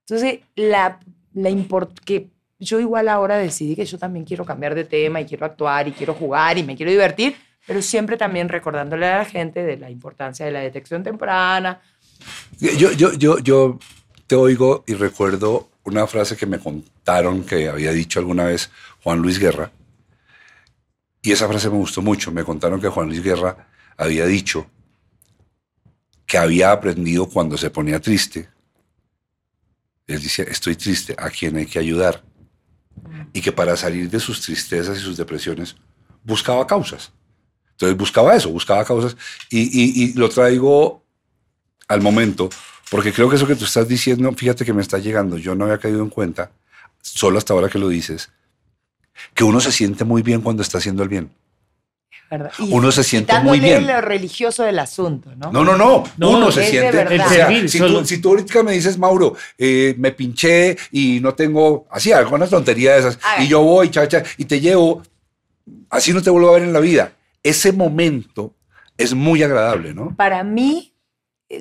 Entonces, 0.00 0.40
la, 0.54 1.00
la 1.32 1.50
import 1.50 1.98
que 2.00 2.30
yo 2.58 2.78
igual 2.78 3.08
ahora 3.08 3.36
decidí 3.36 3.74
que 3.74 3.84
yo 3.84 3.98
también 3.98 4.24
quiero 4.24 4.44
cambiar 4.44 4.74
de 4.74 4.84
tema 4.84 5.20
y 5.20 5.24
quiero 5.24 5.46
actuar 5.46 5.88
y 5.88 5.92
quiero 5.92 6.14
jugar 6.14 6.56
y 6.58 6.62
me 6.62 6.76
quiero 6.76 6.92
divertir, 6.92 7.34
pero 7.66 7.82
siempre 7.82 8.16
también 8.16 8.48
recordándole 8.48 9.06
a 9.06 9.18
la 9.18 9.24
gente 9.24 9.64
de 9.64 9.76
la 9.76 9.90
importancia 9.90 10.46
de 10.46 10.52
la 10.52 10.60
detección 10.60 11.02
temprana. 11.02 11.80
Yo, 12.60 12.92
yo, 12.92 13.12
yo, 13.12 13.38
yo 13.38 13.78
te 14.26 14.34
oigo 14.36 14.84
y 14.86 14.94
recuerdo 14.94 15.68
una 15.84 16.06
frase 16.06 16.36
que 16.36 16.46
me 16.46 16.58
contaron 16.58 17.44
que 17.44 17.68
había 17.68 17.92
dicho 17.92 18.18
alguna 18.18 18.44
vez 18.44 18.70
Juan 19.02 19.18
Luis 19.20 19.38
Guerra. 19.38 19.70
Y 21.22 21.32
esa 21.32 21.48
frase 21.48 21.68
me 21.70 21.76
gustó 21.76 22.02
mucho. 22.02 22.32
Me 22.32 22.44
contaron 22.44 22.80
que 22.80 22.88
Juan 22.88 23.08
Luis 23.08 23.22
Guerra 23.22 23.68
había 23.96 24.26
dicho 24.26 24.66
que 26.26 26.38
había 26.38 26.72
aprendido 26.72 27.28
cuando 27.28 27.56
se 27.58 27.70
ponía 27.70 28.00
triste. 28.00 28.48
Él 30.06 30.20
dice, 30.20 30.46
estoy 30.50 30.76
triste, 30.76 31.14
¿a 31.18 31.30
quién 31.30 31.56
hay 31.56 31.66
que 31.66 31.78
ayudar? 31.78 32.22
Y 33.32 33.40
que 33.40 33.52
para 33.52 33.76
salir 33.76 34.08
de 34.10 34.20
sus 34.20 34.40
tristezas 34.40 34.98
y 34.98 35.00
sus 35.00 35.16
depresiones 35.16 35.76
buscaba 36.22 36.66
causas. 36.66 37.12
Entonces 37.72 37.96
buscaba 37.96 38.34
eso, 38.36 38.50
buscaba 38.50 38.84
causas. 38.84 39.16
Y, 39.50 39.60
y- 39.62 40.04
y 40.04 40.12
lo 40.14 40.28
traigo 40.28 41.03
al 41.88 42.00
momento, 42.00 42.48
porque 42.90 43.12
creo 43.12 43.28
que 43.28 43.36
eso 43.36 43.46
que 43.46 43.56
tú 43.56 43.64
estás 43.64 43.88
diciendo, 43.88 44.30
fíjate 44.32 44.64
que 44.64 44.72
me 44.72 44.82
está 44.82 44.98
llegando, 44.98 45.38
yo 45.38 45.54
no 45.54 45.64
había 45.64 45.78
caído 45.78 46.02
en 46.02 46.10
cuenta, 46.10 46.50
solo 47.00 47.38
hasta 47.38 47.52
ahora 47.52 47.68
que 47.68 47.78
lo 47.78 47.88
dices, 47.88 48.30
que 49.34 49.44
uno 49.44 49.60
se 49.60 49.72
siente 49.72 50.04
muy 50.04 50.22
bien 50.22 50.40
cuando 50.40 50.62
está 50.62 50.78
haciendo 50.78 51.02
el 51.02 51.08
bien. 51.08 51.30
¿verdad? 52.30 52.52
Uno 52.70 52.90
se 52.90 53.04
siente 53.04 53.38
muy 53.40 53.60
bien. 53.60 53.86
lo 53.86 54.00
religioso 54.00 54.64
del 54.64 54.78
asunto, 54.78 55.30
¿no? 55.36 55.52
No, 55.52 55.64
no, 55.64 55.76
no, 55.76 56.04
No, 56.16 56.30
uno 56.30 56.50
se 56.50 56.68
siente... 56.68 57.04
o 57.04 57.28
sea, 57.28 57.46
servir, 57.46 57.68
si, 57.68 57.78
tú, 57.78 58.04
si 58.04 58.18
tú 58.18 58.30
ahorita 58.30 58.62
me 58.62 58.72
dices, 58.72 58.98
Mauro, 58.98 59.36
eh, 59.58 59.94
me 59.98 60.10
pinché 60.10 60.76
y 60.90 61.20
no 61.20 61.34
tengo, 61.34 61.86
así, 61.90 62.12
alguna 62.12 62.46
tontería 62.46 62.94
de 62.94 63.00
esas, 63.00 63.18
y 63.38 63.46
yo 63.46 63.62
voy, 63.62 63.90
chacha, 63.90 64.22
y 64.36 64.46
te 64.46 64.60
llevo, 64.60 65.02
así 65.90 66.12
no 66.12 66.22
te 66.22 66.30
vuelvo 66.30 66.50
a 66.50 66.54
ver 66.54 66.62
en 66.62 66.72
la 66.72 66.80
vida. 66.80 67.12
Ese 67.42 67.72
momento 67.72 68.54
es 68.96 69.14
muy 69.14 69.42
agradable, 69.42 69.94
¿no? 69.94 70.14
Para 70.16 70.42
mí 70.42 70.93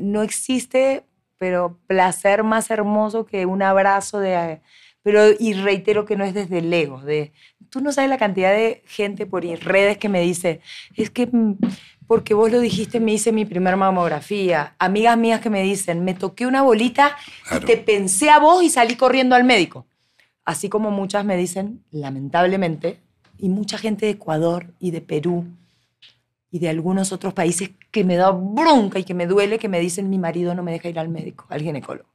no 0.01 0.21
existe, 0.21 1.03
pero 1.37 1.77
placer 1.87 2.43
más 2.43 2.69
hermoso 2.71 3.25
que 3.25 3.45
un 3.45 3.61
abrazo 3.61 4.19
de, 4.19 4.61
Pero, 5.01 5.21
y 5.37 5.53
reitero 5.53 6.05
que 6.05 6.15
no 6.15 6.23
es 6.23 6.33
desde 6.33 6.59
el 6.59 6.73
ego. 6.73 7.01
De, 7.01 7.33
tú 7.69 7.81
no 7.81 7.91
sabes 7.91 8.09
la 8.09 8.17
cantidad 8.17 8.51
de 8.53 8.81
gente 8.85 9.25
por 9.25 9.43
redes 9.43 9.97
que 9.97 10.09
me 10.09 10.21
dice, 10.21 10.61
es 10.95 11.09
que 11.09 11.27
mm, 11.27 11.57
porque 12.07 12.33
vos 12.33 12.51
lo 12.51 12.59
dijiste 12.59 12.99
me 12.99 13.13
hice 13.13 13.31
mi 13.31 13.45
primera 13.45 13.75
mamografía. 13.75 14.75
Amigas 14.79 15.17
mías 15.17 15.41
que 15.41 15.49
me 15.49 15.63
dicen, 15.63 16.03
me 16.03 16.13
toqué 16.13 16.45
una 16.45 16.61
bolita 16.61 17.15
Claro. 17.47 17.63
y 17.63 17.65
te 17.65 17.77
pensé 17.77 18.29
a 18.29 18.39
vos 18.39 18.63
y 18.63 18.69
salí 18.69 18.95
corriendo 18.95 19.35
al 19.35 19.43
médico. 19.43 19.85
Así 20.45 20.69
como 20.69 20.91
muchas 20.91 21.23
me 21.25 21.37
dicen, 21.37 21.83
lamentablemente, 21.91 22.99
y 23.37 23.49
mucha 23.49 23.77
gente 23.77 24.05
de 24.05 24.13
Ecuador 24.13 24.73
y 24.79 24.91
de 24.91 25.01
Perú 25.01 25.45
y 26.53 26.59
de 26.59 26.69
algunos 26.69 27.11
otros 27.11 27.33
países 27.33 27.71
que 27.89 28.03
me 28.03 28.15
da 28.15 28.29
bronca 28.29 28.99
y 28.99 29.03
que 29.03 29.15
me 29.15 29.25
duele 29.25 29.57
que 29.57 29.67
me 29.67 29.79
dicen 29.79 30.07
mi 30.07 30.19
marido 30.19 30.53
no 30.53 30.61
me 30.61 30.71
deja 30.71 30.87
ir 30.87 30.99
al 30.99 31.09
médico, 31.09 31.47
al 31.49 31.63
ginecólogo. 31.63 32.07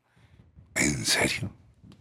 ¿En 0.77 1.05
serio? 1.05 1.51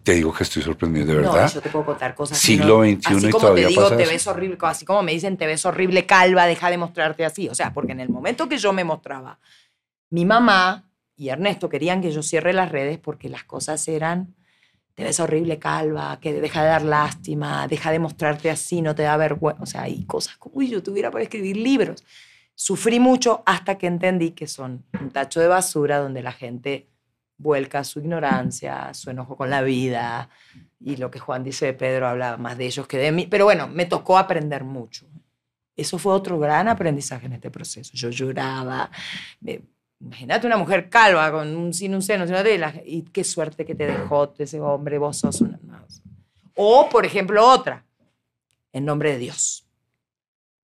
Te 0.04 0.14
digo 0.14 0.32
que 0.32 0.44
estoy 0.44 0.62
sorprendido, 0.62 1.08
de 1.08 1.14
No, 1.24 1.32
verdad. 1.34 1.52
yo 1.52 1.62
te 1.62 1.70
puedo 1.70 1.84
contar 1.88 2.14
cosas. 2.14 2.38
Siglo 2.38 2.84
XXI 2.84 3.00
así 3.06 3.28
y 3.28 3.30
como 3.32 3.42
todavía 3.42 3.64
te 3.64 3.70
digo, 3.70 3.82
pasa 3.82 3.98
te 3.98 4.04
eso. 4.04 4.12
ves 4.12 4.28
horrible, 4.28 4.58
así 4.62 4.86
como 4.86 5.02
me 5.02 5.14
dicen, 5.14 5.36
te 5.36 5.48
ves 5.48 5.66
horrible 5.66 6.06
calva, 6.06 6.46
deja 6.46 6.70
de 6.70 6.78
mostrarte 6.78 7.26
así. 7.26 7.50
O 7.50 7.56
sea, 7.56 7.74
porque 7.74 7.94
en 7.94 8.02
el 8.02 8.10
momento 8.10 8.48
que 8.48 8.60
yo 8.60 8.72
me 8.72 8.84
mostraba, 8.84 9.40
mi 10.12 10.24
mamá 10.24 10.88
y 11.16 11.30
Ernesto 11.30 11.70
querían 11.70 12.02
que 12.04 12.12
yo 12.12 12.22
cierre 12.22 12.54
las 12.54 12.72
redes 12.72 13.00
porque 13.00 13.30
las 13.30 13.46
cosas 13.46 13.86
eran, 13.88 14.36
te 14.94 15.04
ves 15.04 15.20
horrible 15.20 15.58
calva, 15.58 16.20
que 16.22 16.34
deja 16.34 16.62
de 16.62 16.70
dar 16.70 16.84
lástima, 16.84 17.68
deja 17.68 17.92
de 17.92 17.98
mostrarte 17.98 18.52
así, 18.52 18.84
no 18.84 18.94
te 18.94 19.02
da 19.02 19.18
vergüenza. 19.18 19.64
O 19.64 19.66
sea, 19.66 19.82
hay 19.82 20.06
cosas 20.06 20.38
como, 20.38 20.56
uy, 20.58 20.70
yo 20.70 20.84
tuviera 20.84 21.10
para 21.10 21.24
escribir 21.24 21.58
libros. 21.58 22.04
Sufrí 22.60 23.00
mucho 23.00 23.44
hasta 23.46 23.78
que 23.78 23.86
entendí 23.86 24.32
que 24.32 24.48
son 24.48 24.84
un 25.00 25.12
tacho 25.12 25.40
de 25.40 25.48
basura 25.48 26.00
donde 26.00 26.24
la 26.24 26.32
gente 26.32 26.88
vuelca 27.38 27.84
su 27.84 28.00
ignorancia, 28.00 28.92
su 28.96 29.12
enojo 29.12 29.38
con 29.38 29.52
la 29.52 29.62
vida, 29.62 30.30
y 30.80 30.96
lo 30.98 31.12
que 31.12 31.20
Juan 31.20 31.44
dice 31.44 31.68
de 31.68 31.74
Pedro 31.74 32.08
habla 32.08 32.36
más 32.38 32.58
de 32.58 32.66
ellos 32.66 32.88
que 32.88 32.98
de 32.98 33.12
mí. 33.12 33.28
Pero 33.28 33.46
bueno, 33.46 33.68
me 33.68 33.86
tocó 33.86 34.18
aprender 34.18 34.64
mucho. 34.64 35.06
Eso 35.76 36.00
fue 36.00 36.14
otro 36.14 36.40
gran 36.40 36.68
aprendizaje 36.68 37.28
en 37.28 37.34
este 37.34 37.52
proceso. 37.52 37.92
Yo 37.94 38.10
lloraba. 38.10 38.90
me- 39.40 39.62
imagínate 40.00 40.48
una 40.48 40.58
mujer 40.58 40.90
calva 40.90 41.32
con 41.32 41.76
sin 41.76 41.94
un 41.94 42.02
seno, 42.02 42.26
sin 42.26 42.34
otra, 42.36 42.74
y, 42.84 43.04
qué 43.04 43.24
suerte 43.24 43.66
que 43.66 43.76
te 43.76 43.86
dejó 43.86 44.34
ese 44.40 44.60
hombre, 44.60 44.98
vos 44.98 45.18
sos 45.18 45.42
una... 45.42 45.60
no. 45.62 45.86
O, 46.56 46.90
por 46.90 47.06
ejemplo, 47.06 47.48
otra, 47.48 47.86
en 48.74 48.84
nombre 48.84 49.12
de 49.12 49.20
Dios. 49.20 49.67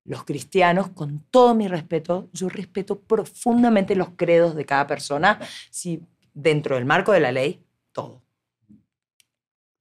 Los 0.06 0.26
cristianos, 0.26 0.90
con 0.90 1.24
todo 1.32 1.56
mi 1.56 1.68
respeto, 1.68 2.30
yo 2.34 2.50
respeto 2.50 3.00
profundamente 3.00 3.96
los 3.96 4.10
credos 4.16 4.56
de 4.56 4.66
cada 4.66 4.88
persona, 4.88 5.40
si 5.70 6.02
dentro 6.34 6.76
del 6.76 6.86
marco 6.86 7.12
de 7.12 7.20
la 7.22 7.32
ley, 7.32 7.64
todo 7.92 8.24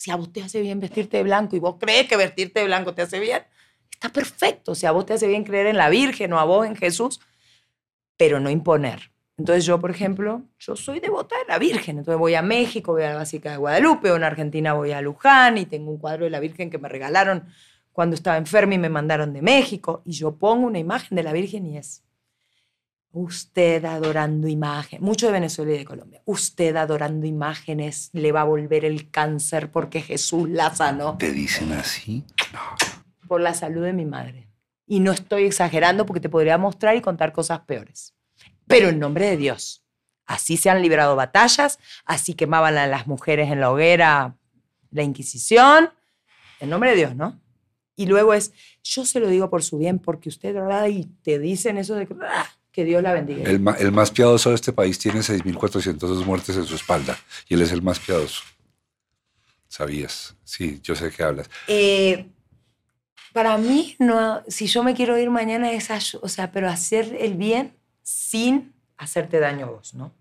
si 0.02 0.10
a 0.10 0.16
vos 0.16 0.32
te 0.32 0.42
hace 0.42 0.60
bien 0.60 0.80
vestirte 0.80 1.18
de 1.18 1.22
blanco 1.22 1.54
y 1.54 1.60
vos 1.60 1.76
crees 1.78 2.08
que 2.08 2.16
vestirte 2.16 2.58
de 2.58 2.66
blanco 2.66 2.92
te 2.92 3.02
hace 3.02 3.20
bien, 3.20 3.44
está 3.88 4.08
perfecto. 4.08 4.74
Si 4.74 4.84
a 4.84 4.90
vos 4.90 5.06
te 5.06 5.12
hace 5.12 5.28
bien 5.28 5.44
creer 5.44 5.66
en 5.66 5.76
la 5.76 5.90
Virgen 5.90 6.32
o 6.32 6.40
a 6.40 6.44
vos 6.44 6.66
en 6.66 6.74
Jesús, 6.74 7.20
pero 8.16 8.40
no 8.40 8.50
imponer. 8.50 9.12
Entonces 9.38 9.64
yo, 9.64 9.78
por 9.78 9.92
ejemplo, 9.92 10.42
yo 10.58 10.74
soy 10.74 10.98
devota 10.98 11.36
de 11.38 11.44
la 11.46 11.60
Virgen. 11.60 11.98
Entonces 11.98 12.18
voy 12.18 12.34
a 12.34 12.42
México, 12.42 12.90
voy 12.90 13.04
a 13.04 13.10
la 13.10 13.18
Básica 13.18 13.52
de 13.52 13.58
Guadalupe, 13.58 14.10
o 14.10 14.16
en 14.16 14.24
Argentina 14.24 14.72
voy 14.72 14.90
a 14.90 15.00
Luján 15.00 15.56
y 15.56 15.66
tengo 15.66 15.92
un 15.92 15.98
cuadro 15.98 16.24
de 16.24 16.30
la 16.30 16.40
Virgen 16.40 16.68
que 16.68 16.78
me 16.78 16.88
regalaron 16.88 17.46
cuando 17.92 18.14
estaba 18.14 18.36
enferma 18.36 18.74
y 18.74 18.78
me 18.78 18.88
mandaron 18.88 19.32
de 19.32 19.42
México. 19.42 20.02
Y 20.04 20.12
yo 20.12 20.36
pongo 20.36 20.66
una 20.66 20.78
imagen 20.78 21.16
de 21.16 21.22
la 21.22 21.32
Virgen 21.32 21.66
y 21.66 21.78
es 21.78 22.02
usted 23.12 23.84
adorando 23.84 24.48
imagen, 24.48 25.02
mucho 25.02 25.26
de 25.26 25.32
Venezuela 25.32 25.72
y 25.72 25.78
de 25.78 25.84
Colombia, 25.84 26.22
usted 26.24 26.74
adorando 26.76 27.26
imágenes 27.26 28.08
le 28.12 28.32
va 28.32 28.40
a 28.40 28.44
volver 28.44 28.84
el 28.84 29.10
cáncer 29.10 29.70
porque 29.70 30.00
Jesús 30.00 30.48
la 30.48 30.74
sanó 30.74 31.18
¿Te 31.18 31.30
dicen 31.30 31.72
así? 31.72 32.24
por 33.28 33.40
la 33.40 33.54
salud 33.54 33.84
de 33.84 33.92
mi 33.92 34.04
madre. 34.04 34.48
Y 34.86 35.00
no 35.00 35.12
estoy 35.12 35.44
exagerando 35.44 36.04
porque 36.04 36.20
te 36.20 36.28
podría 36.28 36.58
mostrar 36.58 36.96
y 36.96 37.00
contar 37.00 37.32
cosas 37.32 37.60
peores. 37.60 38.14
Pero 38.66 38.88
en 38.88 38.98
nombre 38.98 39.26
de 39.26 39.36
Dios. 39.36 39.84
Así 40.26 40.56
se 40.56 40.70
han 40.70 40.82
librado 40.82 41.16
batallas, 41.16 41.78
así 42.04 42.34
quemaban 42.34 42.76
a 42.78 42.86
las 42.86 43.06
mujeres 43.06 43.50
en 43.50 43.60
la 43.60 43.70
hoguera 43.70 44.36
la 44.90 45.02
Inquisición. 45.02 45.90
En 46.60 46.70
nombre 46.70 46.90
de 46.90 46.96
Dios, 46.96 47.16
¿no? 47.16 47.40
Y 47.96 48.06
luego 48.06 48.34
es, 48.34 48.52
yo 48.82 49.04
se 49.04 49.20
lo 49.20 49.28
digo 49.28 49.50
por 49.50 49.62
su 49.62 49.78
bien, 49.78 49.98
porque 49.98 50.28
usted, 50.28 50.54
¿verdad? 50.54 50.86
Y 50.88 51.04
te 51.22 51.38
dicen 51.38 51.76
eso 51.78 51.94
de 51.94 52.06
que, 52.06 52.14
¡ah! 52.22 52.46
Dios 52.74 53.02
la 53.02 53.12
bendiga. 53.12 53.48
El, 53.48 53.60
más 53.92 54.10
piadoso 54.10 54.48
de 54.48 54.54
este 54.54 54.72
país 54.72 54.98
tiene 54.98 55.20
6.402 55.20 56.24
muertes 56.24 56.56
en 56.56 56.64
su 56.64 56.74
espalda 56.74 57.18
y 57.48 57.54
él 57.54 57.62
es 57.62 57.72
el 57.72 57.82
más 57.82 57.98
piadoso. 57.98 58.42
¿Sabías? 59.68 60.34
Sí, 60.44 60.80
yo 60.82 60.94
sé 60.94 61.10
que 61.10 61.22
hablas. 61.22 61.50
Eh, 61.68 62.30
para 63.32 63.58
mí, 63.58 63.96
no, 63.98 64.42
si 64.48 64.66
yo 64.66 64.82
me 64.82 64.94
quiero 64.94 65.18
ir 65.18 65.30
mañana 65.30 65.70
es, 65.72 66.14
o 66.14 66.28
sea, 66.28 66.50
pero 66.50 66.68
hacer 66.68 67.14
el 67.20 67.34
bien 67.34 67.74
sin 68.02 68.72
hacerte 68.96 69.38
daño 69.38 69.66
a 69.66 69.70
vos, 69.70 69.94
¿no? 69.94 70.12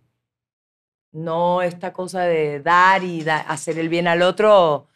No 1.14 1.62
esta 1.62 1.92
cosa 1.92 2.22
de 2.22 2.62
dar 2.62 3.04
y 3.04 3.24
da- 3.24 3.42
hacer 3.42 3.78
el 3.80 3.90
bien 3.90 4.08
al 4.08 4.22
otro 4.22 4.88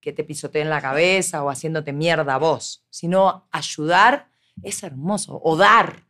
que 0.00 0.12
te 0.12 0.24
pisoteen 0.24 0.70
la 0.70 0.80
cabeza 0.80 1.42
o 1.42 1.50
haciéndote 1.50 1.92
mierda 1.92 2.38
vos, 2.38 2.84
sino 2.90 3.46
ayudar 3.52 4.28
es 4.62 4.82
hermoso, 4.82 5.40
o 5.42 5.56
dar. 5.56 6.04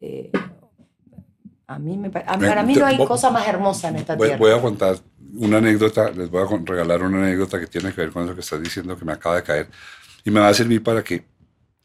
Eh, 0.00 0.30
a 1.66 1.78
mí 1.78 1.96
me, 1.96 2.08
a- 2.08 2.38
para 2.38 2.62
mí 2.62 2.74
no 2.74 2.86
hay 2.86 2.96
cosa 2.98 3.30
más 3.30 3.46
hermosa 3.46 3.88
en 3.88 3.96
esta 3.96 4.16
Voy, 4.16 4.28
tierra. 4.28 4.38
voy 4.38 4.52
a 4.52 4.60
contar 4.60 4.96
una 5.34 5.58
anécdota, 5.58 6.10
les 6.10 6.28
voy 6.30 6.42
a 6.42 6.64
regalar 6.64 7.02
una 7.02 7.18
anécdota 7.18 7.60
que 7.60 7.66
tiene 7.66 7.92
que 7.94 8.00
ver 8.00 8.10
con 8.10 8.24
eso 8.24 8.34
que 8.34 8.40
estás 8.40 8.60
diciendo 8.62 8.96
que 8.98 9.04
me 9.04 9.12
acaba 9.12 9.36
de 9.36 9.42
caer 9.44 9.68
y 10.24 10.30
me 10.30 10.40
va 10.40 10.48
a 10.48 10.54
servir 10.54 10.82
para 10.82 11.04
que 11.04 11.24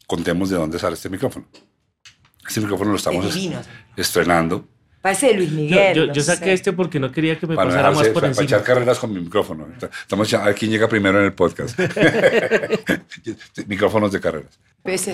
contemos 0.06 0.50
de 0.50 0.56
dónde 0.56 0.78
sale 0.78 0.94
este 0.94 1.08
micrófono. 1.08 1.46
Este 2.48 2.60
micrófono 2.60 2.90
lo 2.90 2.96
estamos 2.96 3.24
es 3.34 3.50
estrenando 3.96 4.66
Parece 5.06 5.26
de 5.28 5.34
Luis 5.34 5.52
Miguel. 5.52 5.94
yo- 5.94 6.06
no 6.08 6.12
yo 6.12 6.20
sé. 6.20 6.34
saqué 6.34 6.52
este 6.52 6.72
porque 6.72 6.98
no 6.98 7.12
quería 7.12 7.38
que 7.38 7.46
me 7.46 7.54
para, 7.54 7.68
pasara 7.70 7.90
más 7.92 8.08
por 8.08 8.14
para 8.22 8.32
echar 8.32 8.42
encima. 8.42 8.62
carreras 8.62 8.98
con 8.98 9.12
mi 9.12 9.20
micrófono. 9.20 9.68
Estamos 10.02 10.28
ya- 10.28 10.42
a 10.42 10.46
ver 10.46 10.54
quién 10.56 10.72
llega 10.72 10.88
primero 10.88 11.18
en 11.20 11.26
el 11.26 11.32
podcast. 11.32 11.78
Micrófonos 13.68 14.10
de 14.10 14.20
carreras. 14.20 14.58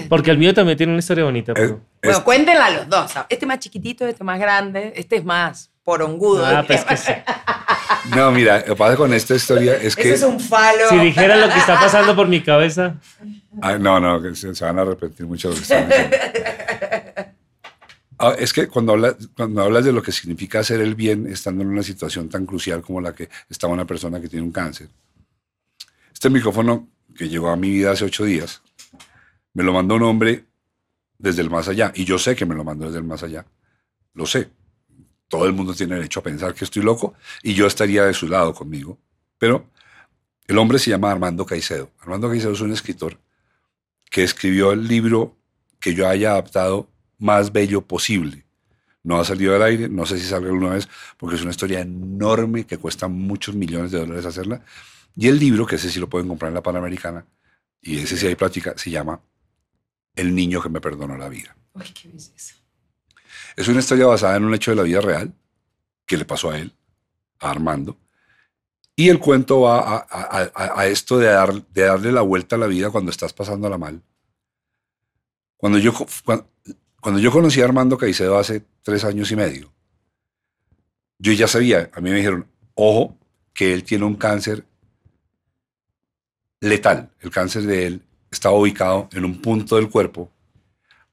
Porque 0.09 0.31
el 0.31 0.39
mío 0.39 0.55
también 0.55 0.77
tiene 0.79 0.93
una 0.93 1.01
historia 1.01 1.25
bonita. 1.25 1.53
Es- 1.53 1.59
pero- 1.59 1.81
Bueno, 2.03 2.19
es- 2.19 2.25
cuéntenla 2.25 2.71
los 2.71 2.89
dos. 2.89 3.13
Este 3.29 3.45
más 3.45 3.59
chiquitito, 3.59 4.07
este 4.07 4.25
más 4.25 4.39
grande, 4.41 4.93
este 4.97 5.17
es 5.17 5.25
más 5.25 5.71
porongudo. 5.85 6.45
Ah, 6.47 6.65
pues 6.67 6.85
que 6.85 6.97
sí. 6.97 7.13
no, 8.17 8.31
mira, 8.31 8.59
lo 8.61 8.65
que 8.65 8.77
pasa 8.77 8.97
con 8.97 9.13
esta 9.13 9.35
historia 9.35 9.75
es 9.77 9.95
que... 9.95 10.03
Ese 10.03 10.15
es 10.15 10.23
un 10.23 10.41
falo. 10.41 10.89
Si 10.89 10.97
dijera 10.99 11.37
lo 11.37 11.49
que 11.53 11.59
está 11.59 11.79
pasando 11.79 12.17
por 12.17 12.29
mi 12.29 12.41
cabeza. 12.43 12.95
Ah, 13.61 13.77
no, 13.79 14.01
no, 14.01 14.23
que 14.23 14.35
se, 14.35 14.55
se 14.55 14.65
van 14.65 14.79
a 14.79 14.83
arrepentir 14.83 15.27
mucho 15.27 15.49
de 15.51 15.55
lo 15.55 15.59
que 15.61 15.63
están 15.65 15.87
diciendo. 15.89 16.17
Ah, 18.25 18.37
es 18.39 18.53
que 18.53 18.69
cuando 18.69 18.93
hablas, 18.93 19.17
cuando 19.37 19.63
hablas 19.63 19.85
de 19.85 19.91
lo 19.91 20.01
que 20.01 20.13
significa 20.13 20.61
hacer 20.61 20.81
el 20.81 20.95
bien 20.95 21.27
estando 21.27 21.65
en 21.65 21.71
una 21.71 21.83
situación 21.83 22.29
tan 22.29 22.47
crucial 22.47 22.81
como 22.81 23.01
la 23.01 23.13
que 23.13 23.29
está 23.51 23.67
una 23.67 23.85
persona 23.85 24.21
que 24.21 24.29
tiene 24.29 24.47
un 24.47 24.53
cáncer. 24.53 24.89
Este 26.13 26.31
micrófono 26.31 26.89
que 27.17 27.29
llegó 27.29 27.51
a 27.51 27.57
mi 27.57 27.69
vida 27.71 27.91
hace 27.91 28.05
ocho 28.05 28.25
días, 28.25 28.63
me 29.55 29.65
lo 29.65 29.73
mandó 29.73 29.97
un 29.97 30.05
hombre 30.05 30.45
desde 31.19 31.43
el 31.43 31.51
más 31.51 31.67
allá. 31.67 31.91
Y 31.97 32.05
yo 32.05 32.17
sé 32.17 32.37
que 32.37 32.47
me 32.47 32.55
lo 32.55 32.63
mandó 32.63 32.87
desde 32.87 32.99
el 32.99 33.05
más 33.05 33.25
allá. 33.25 33.45
Lo 34.15 34.25
sé. 34.25 34.51
Todo 35.27 35.47
el 35.47 35.53
mundo 35.53 35.75
tiene 35.75 35.97
derecho 35.97 36.21
a 36.21 36.23
pensar 36.23 36.55
que 36.55 36.65
estoy 36.65 36.85
loco 36.85 37.15
y 37.43 37.55
yo 37.55 37.67
estaría 37.67 38.05
de 38.05 38.15
su 38.15 38.29
lado 38.29 38.55
conmigo. 38.55 39.01
Pero 39.37 39.69
el 40.47 40.59
hombre 40.59 40.79
se 40.79 40.91
llama 40.91 41.11
Armando 41.11 41.45
Caicedo. 41.45 41.91
Armando 41.99 42.29
Caicedo 42.29 42.53
es 42.53 42.61
un 42.61 42.73
escritor 42.73 43.19
que 44.09 44.23
escribió 44.23 44.71
el 44.71 44.87
libro 44.87 45.37
que 45.81 45.93
yo 45.93 46.07
haya 46.07 46.31
adaptado 46.31 46.92
más 47.23 47.53
bello 47.53 47.83
posible. 47.83 48.45
No 49.05 49.19
ha 49.21 49.25
salido 49.25 49.55
al 49.57 49.63
aire, 49.63 49.89
no 49.89 50.07
sé 50.07 50.19
si 50.19 50.27
salga 50.27 50.49
alguna 50.49 50.71
vez, 50.75 50.89
porque 51.17 51.37
es 51.37 51.43
una 51.43 51.51
historia 51.51 51.81
enorme 51.81 52.67
que 52.67 52.79
cuesta 52.79 53.09
muchos 53.09 53.55
millones 53.55 53.91
de 53.91 53.99
dólares 54.01 54.27
hacerla. 54.27 54.65
Y 55.17 55.29
el 55.29 55.39
libro, 55.39 55.67
que 55.67 55.77
ese 55.77 55.91
sí 55.91 55.99
lo 56.01 56.09
pueden 56.09 56.29
comprar 56.29 56.49
en 56.51 56.55
la 56.55 56.63
Panamericana, 56.63 57.27
y 57.81 57.99
ese 57.99 58.17
sí 58.17 58.27
hay 58.27 58.35
plática, 58.35 58.75
se 58.77 58.91
llama 58.91 59.21
El 60.15 60.35
niño 60.35 60.61
que 60.63 60.69
me 60.69 60.81
perdonó 60.81 61.17
la 61.17 61.29
vida. 61.29 61.57
Uy, 61.75 61.85
qué 61.95 62.09
belleza. 62.09 62.55
Es 63.57 63.69
una 63.69 63.81
historia 63.81 64.07
basada 64.07 64.37
en 64.37 64.45
un 64.45 64.55
hecho 64.55 64.71
de 64.71 64.77
la 64.77 64.83
vida 64.83 65.01
real 65.01 65.35
que 66.07 66.17
le 66.17 66.25
pasó 66.25 66.51
a 66.51 66.59
él, 66.59 66.73
a 67.41 67.51
Armando. 67.51 67.99
Y 68.95 69.09
el 69.09 69.19
cuento 69.19 69.63
va 69.63 69.79
a, 69.81 70.07
a- 70.09 70.51
a- 70.55 70.81
a 70.81 70.87
esto 70.87 71.19
de, 71.19 71.27
dar, 71.27 71.67
de 71.69 71.83
darle 71.83 72.13
la 72.13 72.21
vuelta 72.23 72.57
a 72.57 72.59
la 72.59 72.67
vida 72.67 72.91
cuando 72.91 73.11
estás 73.11 73.33
pasándola 73.33 73.79
mal. 73.79 74.03
Cuando 75.57 75.79
yo, 75.79 75.93
cuando 77.03 77.21
yo 77.21 77.33
conocí 77.33 77.61
a 77.61 77.65
Armando 77.65 77.99
Caicedo 77.99 78.39
hace 78.39 78.63
tres 78.83 79.03
años 79.03 79.33
y 79.33 79.37
medio, 79.37 79.73
yo 81.19 81.33
ya 81.33 81.49
sabía, 81.49 81.91
a 81.93 82.01
mí 82.01 82.11
me 82.11 82.17
dijeron, 82.17 82.47
ojo, 82.75 83.19
que 83.53 83.75
él 83.75 83.83
tiene 83.83 84.05
un 84.05 84.15
cáncer 84.15 84.65
letal. 86.61 87.11
El 87.21 87.31
cáncer 87.31 87.63
de 87.65 87.87
él 87.87 88.03
estaba 88.31 88.55
ubicado 88.57 89.09
en 89.13 89.25
un 89.25 89.41
punto 89.43 89.75
del 89.77 89.91
cuerpo 89.91 90.31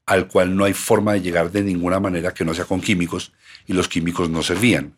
al 0.06 0.28
cual 0.28 0.56
no 0.56 0.66
hay 0.66 0.74
forma 0.74 1.14
de 1.14 1.22
llegar 1.22 1.52
de 1.52 1.64
ninguna 1.64 2.00
manera 2.00 2.36
que 2.36 2.46
no 2.46 2.54
sea 2.54 2.66
con 2.66 2.82
químicos 2.82 3.34
y 3.66 3.74
los 3.74 3.88
químicos 3.88 4.30
no 4.30 4.44
servían. 4.44 4.96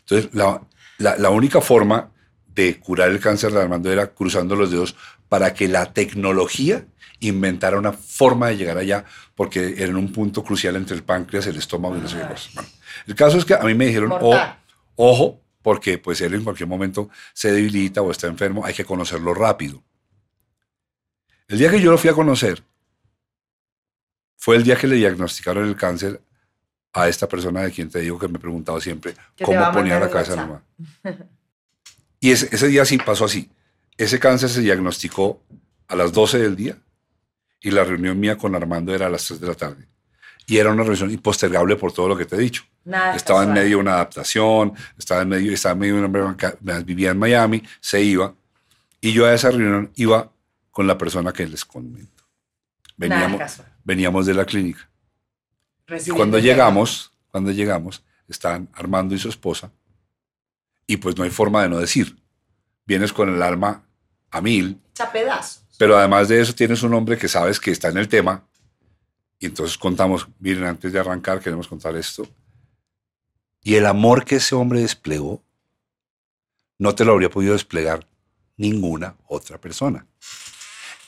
Entonces, 0.00 0.30
la- 0.34 0.62
la 0.98 1.30
única 1.30 1.62
forma 1.62 2.10
de 2.54 2.78
curar 2.78 3.08
el 3.10 3.20
cáncer 3.20 3.52
de 3.52 3.60
Armando 3.62 3.90
era 3.90 4.12
cruzando 4.14 4.54
los 4.54 4.70
dedos 4.70 4.96
para 5.30 5.54
que 5.54 5.66
la 5.66 5.94
tecnología 5.94 6.86
inventara 7.20 7.78
una 7.78 7.92
forma 7.92 8.48
de 8.48 8.56
llegar 8.56 8.78
allá, 8.78 9.04
porque 9.34 9.74
era 9.78 9.86
en 9.90 9.96
un 9.96 10.12
punto 10.12 10.42
crucial 10.44 10.76
entre 10.76 10.96
el 10.96 11.02
páncreas, 11.02 11.46
el 11.46 11.56
estómago 11.56 11.96
y 11.96 12.00
no 12.00 12.08
sé 12.08 12.18
qué 12.18 12.28
cosa. 12.28 12.50
Bueno, 12.54 12.68
el 13.06 13.14
caso 13.14 13.38
es 13.38 13.44
que 13.44 13.54
a 13.54 13.60
mí 13.60 13.74
me 13.74 13.86
dijeron, 13.86 14.12
"Oh, 14.20 14.38
ojo, 14.96 15.40
porque 15.62 15.98
pues 15.98 16.20
él 16.20 16.34
en 16.34 16.44
cualquier 16.44 16.68
momento 16.68 17.10
se 17.32 17.50
debilita 17.50 18.00
o 18.00 18.10
está 18.10 18.28
enfermo, 18.28 18.64
hay 18.64 18.72
que 18.72 18.84
conocerlo 18.84 19.34
rápido. 19.34 19.82
El 21.48 21.58
día 21.58 21.70
que 21.70 21.80
yo 21.80 21.90
lo 21.90 21.98
fui 21.98 22.08
a 22.10 22.14
conocer, 22.14 22.62
fue 24.36 24.56
el 24.56 24.62
día 24.62 24.76
que 24.76 24.86
le 24.86 24.96
diagnosticaron 24.96 25.66
el 25.66 25.74
cáncer 25.76 26.20
a 26.92 27.08
esta 27.08 27.28
persona 27.28 27.62
de 27.62 27.72
quien 27.72 27.90
te 27.90 27.98
digo 27.98 28.18
que 28.18 28.28
me 28.28 28.38
he 28.38 28.40
preguntado 28.40 28.80
siempre 28.80 29.14
cómo 29.42 29.72
ponía 29.72 29.98
la 29.98 30.06
WhatsApp. 30.06 30.36
nomás. 30.36 30.62
Y 32.20 32.30
ese, 32.30 32.48
ese 32.54 32.68
día 32.68 32.84
sí 32.84 32.98
pasó 32.98 33.24
así. 33.24 33.50
Ese 33.98 34.18
cáncer 34.18 34.48
se 34.48 34.60
diagnosticó 34.60 35.42
a 35.88 35.96
las 35.96 36.12
12 36.12 36.38
del 36.38 36.56
día 36.56 36.76
y 37.60 37.70
la 37.70 37.84
reunión 37.84 38.18
mía 38.18 38.36
con 38.36 38.54
Armando 38.54 38.94
era 38.94 39.06
a 39.06 39.10
las 39.10 39.26
3 39.26 39.40
de 39.40 39.46
la 39.46 39.54
tarde. 39.54 39.88
Y 40.46 40.58
era 40.58 40.70
una 40.70 40.84
reunión 40.84 41.10
impostergable 41.10 41.76
por 41.76 41.92
todo 41.92 42.08
lo 42.08 42.16
que 42.16 42.24
te 42.24 42.36
he 42.36 42.38
dicho. 42.38 42.64
Nada 42.84 43.16
estaba 43.16 43.42
en 43.42 43.52
medio 43.52 43.70
de 43.70 43.76
una 43.76 43.94
adaptación, 43.94 44.74
estaba 44.96 45.22
en 45.22 45.28
medio, 45.28 45.52
estaba 45.52 45.72
en 45.72 45.78
medio 45.80 45.94
de 45.94 45.98
un 46.00 46.04
hombre 46.06 46.22
que 46.36 46.84
vivía 46.84 47.10
en 47.10 47.18
Miami, 47.18 47.62
se 47.80 48.00
iba. 48.00 48.32
Y 49.00 49.12
yo 49.12 49.26
a 49.26 49.34
esa 49.34 49.50
reunión 49.50 49.90
iba 49.96 50.30
con 50.70 50.86
la 50.86 50.96
persona 50.96 51.32
que 51.32 51.46
les 51.46 51.64
comento. 51.64 52.24
Nada 52.96 53.14
Veníamos, 53.14 53.38
casual. 53.40 53.72
veníamos 53.84 54.26
de 54.26 54.34
la 54.34 54.44
clínica. 54.44 54.88
Y 56.06 56.10
cuando 56.10 56.38
llegamos, 56.38 57.12
cuando 57.30 57.50
llegamos, 57.50 58.04
estaban 58.28 58.68
Armando 58.74 59.14
y 59.14 59.18
su 59.18 59.28
esposa. 59.28 59.72
Y 60.86 60.98
pues 60.98 61.16
no 61.16 61.24
hay 61.24 61.30
forma 61.30 61.62
de 61.62 61.68
no 61.68 61.78
decir. 61.78 62.16
Vienes 62.86 63.12
con 63.12 63.28
el 63.34 63.42
alma 63.42 63.84
a 64.30 64.40
mil, 64.40 64.74
tema. 64.74 64.88
Echa 64.92 65.12
pedazos. 65.12 65.62
Pero 65.78 65.96
además 65.96 66.28
de 66.28 66.40
eso 66.40 66.54
tienes 66.54 66.82
un 66.82 66.94
hombre 66.94 67.18
que 67.18 67.28
sabes 67.28 67.60
que 67.60 67.70
está 67.70 67.88
en 67.88 67.98
el 67.98 68.08
tema. 68.08 68.44
Y 69.38 69.46
entonces 69.46 69.76
contamos, 69.76 70.26
miren, 70.38 70.64
antes 70.64 70.92
de 70.92 70.98
arrancar 70.98 71.40
queremos 71.40 71.68
contar 71.68 71.96
esto. 71.96 72.26
Y 73.62 73.74
el 73.74 73.86
amor 73.86 74.24
que 74.24 74.36
ese 74.36 74.54
hombre 74.54 74.80
desplegó, 74.80 75.42
no 76.78 76.94
te 76.94 77.04
lo 77.04 77.12
habría 77.12 77.30
podido 77.30 77.52
desplegar 77.52 78.06
ninguna 78.56 79.16
otra 79.26 79.60
persona. 79.60 80.06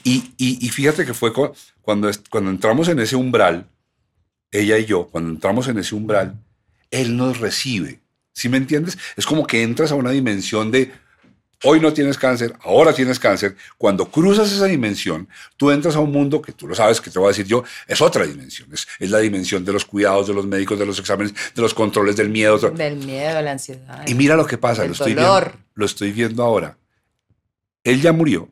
Y, 0.05 0.33
y- 0.39 0.69
fíjate 0.71 1.05
que 1.05 1.15
fue 1.15 1.33
cu- 1.33 1.53
cuando, 1.83 2.11
cuando 2.31 2.51
entramos 2.51 2.89
en 2.89 2.99
ese 3.01 3.17
umbral, 3.17 3.69
ella 4.51 4.79
y 4.79 4.87
yo, 4.87 5.07
cuando 5.09 5.31
entramos 5.31 5.69
en 5.69 5.79
ese 5.79 5.95
umbral, 5.95 6.39
él 6.91 7.17
nos 7.17 7.39
recibe. 7.39 8.01
¿Sí 8.33 8.49
me 8.49 8.57
entiendes? 8.57 8.97
Es 9.17 9.27
como 9.27 9.47
que 9.47 9.63
entras 9.63 9.91
a 9.93 9.97
una 9.97 10.11
dimensión 10.11 10.71
de, 10.71 10.93
hoy 11.65 11.81
no 11.81 11.93
tienes 11.93 12.19
cáncer, 12.19 12.55
ahora 12.63 12.93
tienes 12.93 13.19
cáncer. 13.19 13.57
Cuando 13.77 14.11
cruzas 14.11 14.53
esa 14.53 14.67
dimensión, 14.67 15.29
tú 15.57 15.71
entras 15.71 15.97
a 15.97 16.01
un 16.01 16.13
mundo 16.13 16.41
que 16.41 16.53
tú 16.53 16.67
lo 16.67 16.75
sabes, 16.75 17.01
que 17.01 17.11
te 17.11 17.19
voy 17.19 17.27
a 17.27 17.29
decir 17.31 17.47
yo, 17.47 17.65
es 17.87 18.01
otra 18.01 18.25
dimensión. 18.27 18.73
Es, 18.73 18.87
es 18.99 19.11
la 19.11 19.19
dimensión 19.19 19.65
de 19.65 19.73
los 19.73 19.85
cuidados, 19.85 20.29
de 20.29 20.35
los 20.35 20.47
médicos, 20.47 20.79
de 20.79 20.87
los 20.87 20.99
exámenes, 20.99 21.35
de 21.55 21.63
los 21.63 21.75
controles 21.75 22.17
del 22.17 22.29
miedo. 22.29 22.59
Del 22.59 22.97
miedo, 22.97 23.41
la 23.43 23.53
ansiedad. 23.53 24.07
Y 24.07 24.15
mira 24.15 24.37
lo 24.37 24.47
que 24.47 24.59
pasa, 24.59 24.85
lo 24.85 24.93
estoy, 24.93 25.15
dolor. 25.15 25.45
viendo, 25.45 25.65
lo 25.75 25.87
estoy 25.87 26.13
viendo 26.13 26.43
ahora. 26.43 26.79
Él 27.85 28.01
ya 28.01 28.13
murió. 28.13 28.49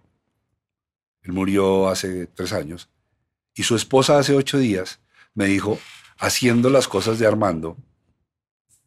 Él 1.22 1.32
murió 1.32 1.88
hace 1.88 2.26
tres 2.26 2.52
años. 2.52 2.88
Y 3.54 3.62
su 3.62 3.74
esposa 3.74 4.18
hace 4.18 4.34
ocho 4.34 4.58
días 4.58 5.00
me 5.34 5.46
dijo, 5.46 5.78
haciendo 6.18 6.70
las 6.70 6.88
cosas 6.88 7.18
de 7.18 7.26
Armando, 7.26 7.76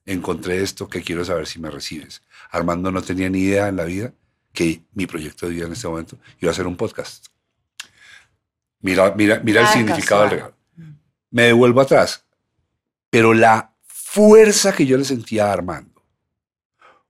encontré 0.06 0.62
esto 0.62 0.88
que 0.88 1.02
quiero 1.02 1.24
saber 1.26 1.48
si 1.48 1.60
me 1.60 1.70
recibes. 1.70 2.22
Armando 2.50 2.92
no 2.92 3.02
tenía 3.02 3.30
ni 3.30 3.40
idea 3.40 3.68
en 3.68 3.76
la 3.76 3.86
vida 3.86 4.14
que 4.54 4.82
mi 4.94 5.06
proyecto 5.06 5.46
de 5.48 5.54
vida 5.54 5.66
en 5.68 5.74
este 5.74 5.88
momento 5.88 6.18
iba 6.40 6.52
a 6.52 6.56
ser 6.56 6.68
un 6.68 6.76
podcast. 6.76 7.28
Mira, 8.82 9.14
mira, 9.16 9.40
mira 9.44 9.62
el 9.62 9.68
significado 9.68 10.22
del 10.22 10.30
regalo. 10.32 10.56
Me 11.32 11.44
devuelvo 11.44 11.82
atrás. 11.82 12.26
Pero 13.10 13.34
la 13.34 13.74
fuerza 13.86 14.74
que 14.74 14.86
yo 14.86 14.98
le 14.98 15.06
sentía 15.06 15.48
a 15.48 15.54
Armando, 15.54 16.04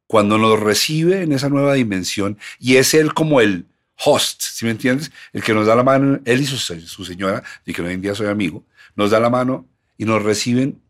cuando 0.07 0.38
nos 0.38 0.60
recibe 0.60 1.22
en 1.22 1.32
esa 1.32 1.49
nueva 1.49 1.74
dimensión, 1.76 2.38
y 2.60 2.78
es 2.78 2.94
él 2.94 3.14
como 3.14 3.41
el 3.41 3.68
host, 4.03 4.41
¿sí 4.41 4.66
me 4.66 4.72
entiendes? 4.72 5.11
El 5.34 5.44
que 5.44 5.53
nos 5.53 5.68
da 5.68 5.76
la 5.76 5.84
mano, 5.84 6.20
él 6.26 6.41
y 6.41 6.45
su, 6.45 6.57
se- 6.57 6.82
su 6.82 7.06
señora, 7.06 7.44
de 7.66 7.74
que 7.74 7.82
hoy 7.82 7.94
en 7.94 8.02
día 8.02 8.16
soy 8.16 8.28
amigo, 8.28 8.66
nos 8.95 9.11
da 9.11 9.20
la 9.20 9.30
mano 9.30 9.68
y 9.98 10.06
nos 10.06 10.24
reciben, 10.24 10.82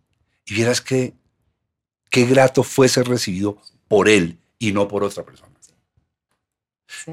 y 0.46 0.54
vieras 0.54 0.80
que 0.82 1.14
qué 2.10 2.26
grato 2.26 2.64
fue 2.64 2.88
ser 2.88 3.08
recibido 3.08 3.62
por 3.90 4.08
él 4.08 4.38
y 4.58 4.72
no 4.72 4.88
por 4.88 5.04
otra 5.04 5.24
persona. 5.24 5.52
Sí. 6.88 7.12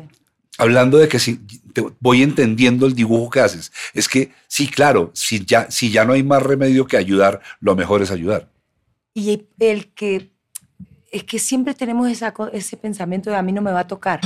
Hablando 0.59 0.99
de 0.99 1.09
que 1.09 1.19
si 1.19 1.37
te 1.73 1.85
voy 2.01 2.23
entendiendo 2.23 2.87
el 2.87 2.95
dibujo 2.95 3.29
que 3.29 3.41
haces, 3.41 3.73
es 3.93 4.09
que 4.09 4.33
sí, 4.47 4.69
claro, 4.69 5.11
si 5.13 5.45
ya, 5.45 5.71
si 5.71 5.91
ya 5.91 6.05
no 6.05 6.13
hay 6.13 6.23
más 6.23 6.43
remedio 6.43 6.87
que 6.87 6.97
ayudar, 6.97 7.43
lo 7.61 7.75
mejor 7.75 8.01
es 8.01 8.11
ayudar. 8.11 8.49
Y 9.13 9.47
el 9.59 9.93
que 9.93 10.31
es 11.11 11.25
que 11.25 11.39
siempre 11.39 11.75
tenemos 11.75 12.11
esa 12.11 12.35
ese 12.53 12.77
pensamiento 12.77 13.31
de 13.31 13.37
a 13.37 13.43
mí 13.43 13.53
no 13.53 13.63
me 13.63 13.73
va 13.73 13.81
a 13.81 13.87
tocar. 13.87 14.21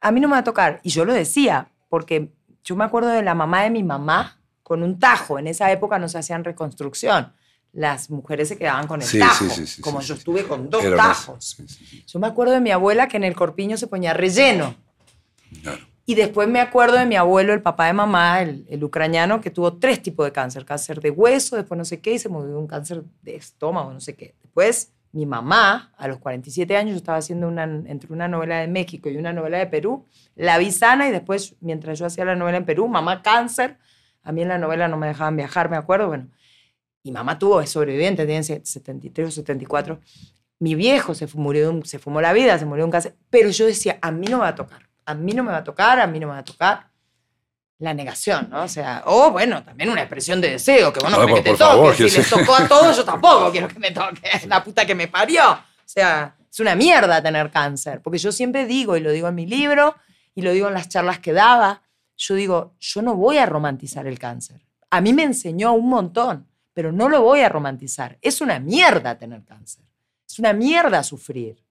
A 0.00 0.10
mí 0.10 0.20
no 0.20 0.28
me 0.28 0.32
va 0.32 0.38
a 0.38 0.44
tocar. 0.44 0.80
Y 0.82 0.90
yo 0.90 1.04
lo 1.04 1.12
decía, 1.12 1.68
porque 1.88 2.28
yo 2.64 2.76
me 2.76 2.84
acuerdo 2.84 3.08
de 3.08 3.22
la 3.22 3.34
mamá 3.34 3.62
de 3.62 3.70
mi 3.70 3.82
mamá 3.82 4.40
con 4.62 4.82
un 4.82 4.98
tajo. 4.98 5.38
En 5.38 5.46
esa 5.46 5.70
época 5.70 5.98
no 5.98 6.08
se 6.08 6.18
hacían 6.18 6.44
reconstrucción. 6.44 7.32
Las 7.72 8.10
mujeres 8.10 8.48
se 8.48 8.58
quedaban 8.58 8.86
con 8.86 9.00
el 9.00 9.06
Sí, 9.06 9.18
tajo. 9.18 9.44
sí, 9.46 9.50
sí, 9.50 9.66
sí, 9.66 9.82
como 9.82 10.00
yo 10.02 10.14
estuve 10.14 10.44
con 10.46 10.68
dos 10.68 10.84
Era 10.84 10.96
tajos. 10.96 11.56
Yo 12.06 12.18
me 12.18 12.26
acuerdo 12.26 12.52
de 12.52 12.60
mi 12.60 12.70
abuela 12.70 13.08
que 13.08 13.16
en 13.16 13.24
el 13.24 13.34
corpiño 13.34 13.76
se 13.78 13.86
ponía 13.86 14.12
relleno. 14.12 14.74
claro. 15.62 15.78
Y 16.04 16.16
después 16.16 16.48
me 16.48 16.60
acuerdo 16.60 16.98
de 16.98 17.06
mi 17.06 17.14
abuelo, 17.14 17.52
el 17.54 17.62
papá 17.62 17.86
de 17.86 17.92
mamá, 17.92 18.42
el, 18.42 18.66
el 18.68 18.82
ucraniano, 18.82 19.40
que 19.40 19.50
tuvo 19.50 19.74
tres 19.74 20.02
tipos 20.02 20.26
de 20.26 20.32
cáncer. 20.32 20.64
Cáncer 20.64 21.00
de 21.00 21.10
hueso, 21.10 21.54
después 21.56 21.78
no 21.78 21.84
sé 21.84 22.00
qué, 22.00 22.14
y 22.14 22.18
se 22.18 22.28
murió 22.28 22.50
de 22.50 22.56
un 22.56 22.66
cáncer 22.66 23.04
de 23.22 23.36
estómago, 23.36 23.92
no 23.92 24.00
sé 24.00 24.16
qué. 24.16 24.34
Después, 24.42 24.90
mi 25.12 25.26
mamá, 25.26 25.92
a 25.96 26.08
los 26.08 26.18
47 26.18 26.76
años, 26.76 26.90
yo 26.90 26.96
estaba 26.96 27.18
haciendo 27.18 27.46
una, 27.46 27.62
entre 27.64 28.12
una 28.12 28.26
novela 28.26 28.58
de 28.58 28.66
México 28.66 29.08
y 29.10 29.16
una 29.16 29.32
novela 29.32 29.58
de 29.58 29.66
Perú, 29.68 30.04
la 30.34 30.58
vi 30.58 30.72
sana 30.72 31.06
y 31.08 31.12
después, 31.12 31.54
mientras 31.60 32.00
yo 32.00 32.06
hacía 32.06 32.24
la 32.24 32.34
novela 32.34 32.58
en 32.58 32.64
Perú, 32.64 32.88
mamá 32.88 33.22
cáncer, 33.22 33.78
a 34.24 34.32
mí 34.32 34.42
en 34.42 34.48
la 34.48 34.58
novela 34.58 34.88
no 34.88 34.96
me 34.96 35.06
dejaban 35.06 35.36
viajar, 35.36 35.70
me 35.70 35.76
acuerdo, 35.76 36.08
bueno. 36.08 36.26
Y 37.02 37.10
mamá 37.12 37.38
tuvo, 37.38 37.60
es 37.60 37.70
sobreviviente, 37.70 38.24
tiene 38.26 38.42
73 38.42 39.28
o 39.28 39.30
74. 39.30 40.00
Mi 40.60 40.74
viejo 40.76 41.14
se, 41.14 41.26
murió 41.34 41.70
un- 41.70 41.84
se 41.84 41.98
fumó 41.98 42.20
la 42.20 42.32
vida, 42.32 42.58
se 42.58 42.64
murió 42.64 42.82
de 42.82 42.86
un 42.86 42.90
cáncer, 42.92 43.16
pero 43.30 43.50
yo 43.50 43.66
decía, 43.66 43.98
a 44.00 44.10
mí 44.12 44.26
no 44.28 44.36
me 44.38 44.42
va 44.44 44.48
a 44.48 44.54
tocar, 44.54 44.88
a 45.04 45.14
mí 45.14 45.32
no 45.32 45.42
me 45.42 45.50
va 45.50 45.58
a 45.58 45.64
tocar, 45.64 45.98
a 46.00 46.06
mí 46.06 46.20
no 46.20 46.28
me 46.28 46.34
va 46.34 46.38
a 46.38 46.44
tocar. 46.44 46.88
La 47.78 47.94
negación, 47.94 48.48
¿no? 48.48 48.62
O 48.62 48.68
sea, 48.68 49.02
o 49.06 49.32
bueno, 49.32 49.64
también 49.64 49.90
una 49.90 50.02
expresión 50.02 50.40
de 50.40 50.50
deseo, 50.50 50.92
que 50.92 51.00
bueno, 51.00 51.18
No, 51.18 51.26
que 51.26 51.32
por- 51.32 51.42
te 51.42 51.54
toque. 51.56 52.08
si 52.08 52.14
que 52.14 52.18
les 52.22 52.30
tocó 52.30 52.54
a 52.54 52.68
todos, 52.68 52.96
yo 52.96 53.04
tampoco 53.12 53.50
quiero 53.50 53.66
que 53.66 53.78
me 53.80 53.90
toque. 53.90 54.22
La 54.46 54.62
puta 54.62 54.86
que 54.86 54.94
me 54.94 55.08
parió. 55.08 55.50
O 55.50 55.58
sea, 55.84 56.36
es 56.48 56.60
una 56.60 56.76
mierda 56.76 57.20
tener 57.20 57.50
cáncer. 57.50 58.00
Porque 58.00 58.18
yo 58.18 58.30
siempre 58.30 58.66
digo, 58.66 58.96
y 58.96 59.00
lo 59.00 59.10
digo 59.10 59.26
en 59.26 59.34
mi 59.34 59.46
libro, 59.46 59.96
y 60.36 60.42
lo 60.42 60.52
digo 60.52 60.68
en 60.68 60.74
las 60.74 60.88
charlas 60.88 61.18
que 61.18 61.32
daba, 61.32 61.82
yo 62.16 62.36
digo, 62.36 62.74
yo 62.78 63.02
no 63.02 63.16
voy 63.16 63.38
a 63.38 63.46
romantizar 63.46 64.06
el 64.06 64.20
cáncer. 64.20 64.60
A 64.90 65.00
mí 65.00 65.12
me 65.12 65.24
enseñó 65.24 65.72
un 65.72 65.88
montón, 65.88 66.46
pero 66.72 66.92
no 66.92 67.08
lo 67.08 67.22
voy 67.22 67.40
a 67.40 67.48
romantizar. 67.48 68.18
Es 68.20 68.40
una 68.40 68.58
mierda 68.58 69.18
tener 69.18 69.44
cáncer. 69.44 69.84
Es 70.28 70.38
una 70.38 70.52
mierda 70.52 71.02
sufrir. 71.02 71.62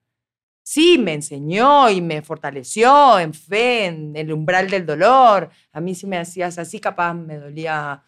Sí, 0.62 0.96
me 0.98 1.14
enseñó 1.14 1.90
y 1.90 2.00
me 2.00 2.22
fortaleció 2.22 3.18
en 3.18 3.34
fe, 3.34 3.86
en 3.86 4.14
el 4.14 4.32
umbral 4.32 4.70
del 4.70 4.86
dolor. 4.86 5.50
A 5.72 5.80
mí 5.80 5.94
si 5.94 6.06
me 6.06 6.18
hacías 6.18 6.58
así, 6.58 6.78
capaz 6.78 7.14
me 7.14 7.36
dolía. 7.36 8.02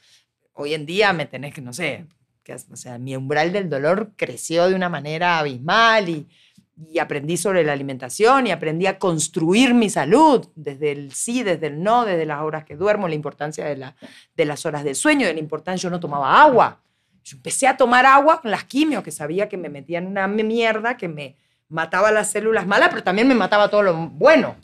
Hoy 0.53 0.75
en 0.75 0.87
día 0.87 1.13
me 1.13 1.27
tenés 1.27 1.53
que, 1.53 1.61
no 1.61 1.73
sé, 1.73 2.07
que, 2.45 2.55
o 2.55 2.77
sea, 2.77 2.99
mi 2.99 3.17
umbral 3.17 3.53
del 3.53 3.69
dolor 3.69 4.13
creció 4.17 4.69
de 4.69 4.75
una 4.77 4.89
manera 4.89 5.41
abismal 5.41 6.09
y, 6.09 6.29
y 6.77 6.99
aprendí 6.99 7.37
sobre 7.37 7.63
la 7.63 7.73
alimentación 7.73 8.47
y 8.47 8.51
aprendí 8.51 8.87
a 8.87 8.99
construir 8.99 9.75
mi 9.75 9.89
salud, 9.91 10.49
desde 10.57 10.93
el 10.93 11.13
sí, 11.13 11.43
desde 11.43 11.69
el 11.69 11.83
no, 11.83 12.05
desde 12.05 12.27
las 12.27 12.43
horas 12.43 12.65
que 12.65 12.77
duermo, 12.77 13.09
la 13.09 13.15
importancia 13.15 13.65
de, 13.65 13.77
la, 13.77 13.97
de 14.37 14.45
las 14.45 14.67
horas 14.67 14.85
de 14.85 14.95
sueño, 14.95 15.27
de 15.27 15.35
la 15.35 15.41
importancia, 15.41 15.89
yo 15.89 15.91
no 15.91 16.01
tomaba 16.01 16.43
agua. 16.43 16.81
Yo 17.23 17.37
empecé 17.37 17.67
a 17.67 17.77
tomar 17.77 18.05
agua 18.05 18.41
con 18.41 18.51
las 18.51 18.65
quimios, 18.65 19.03
que 19.03 19.11
sabía 19.11 19.49
que 19.49 19.57
me 19.57 19.69
metían 19.69 20.07
una 20.07 20.27
mierda, 20.27 20.97
que 20.97 21.09
me 21.09 21.37
mataba 21.69 22.11
las 22.13 22.31
células 22.31 22.67
malas, 22.67 22.89
pero 22.91 23.03
también 23.03 23.29
me 23.29 23.35
mataba 23.35 23.71
todo 23.71 23.83
lo 23.83 24.09
bueno. 24.09 24.57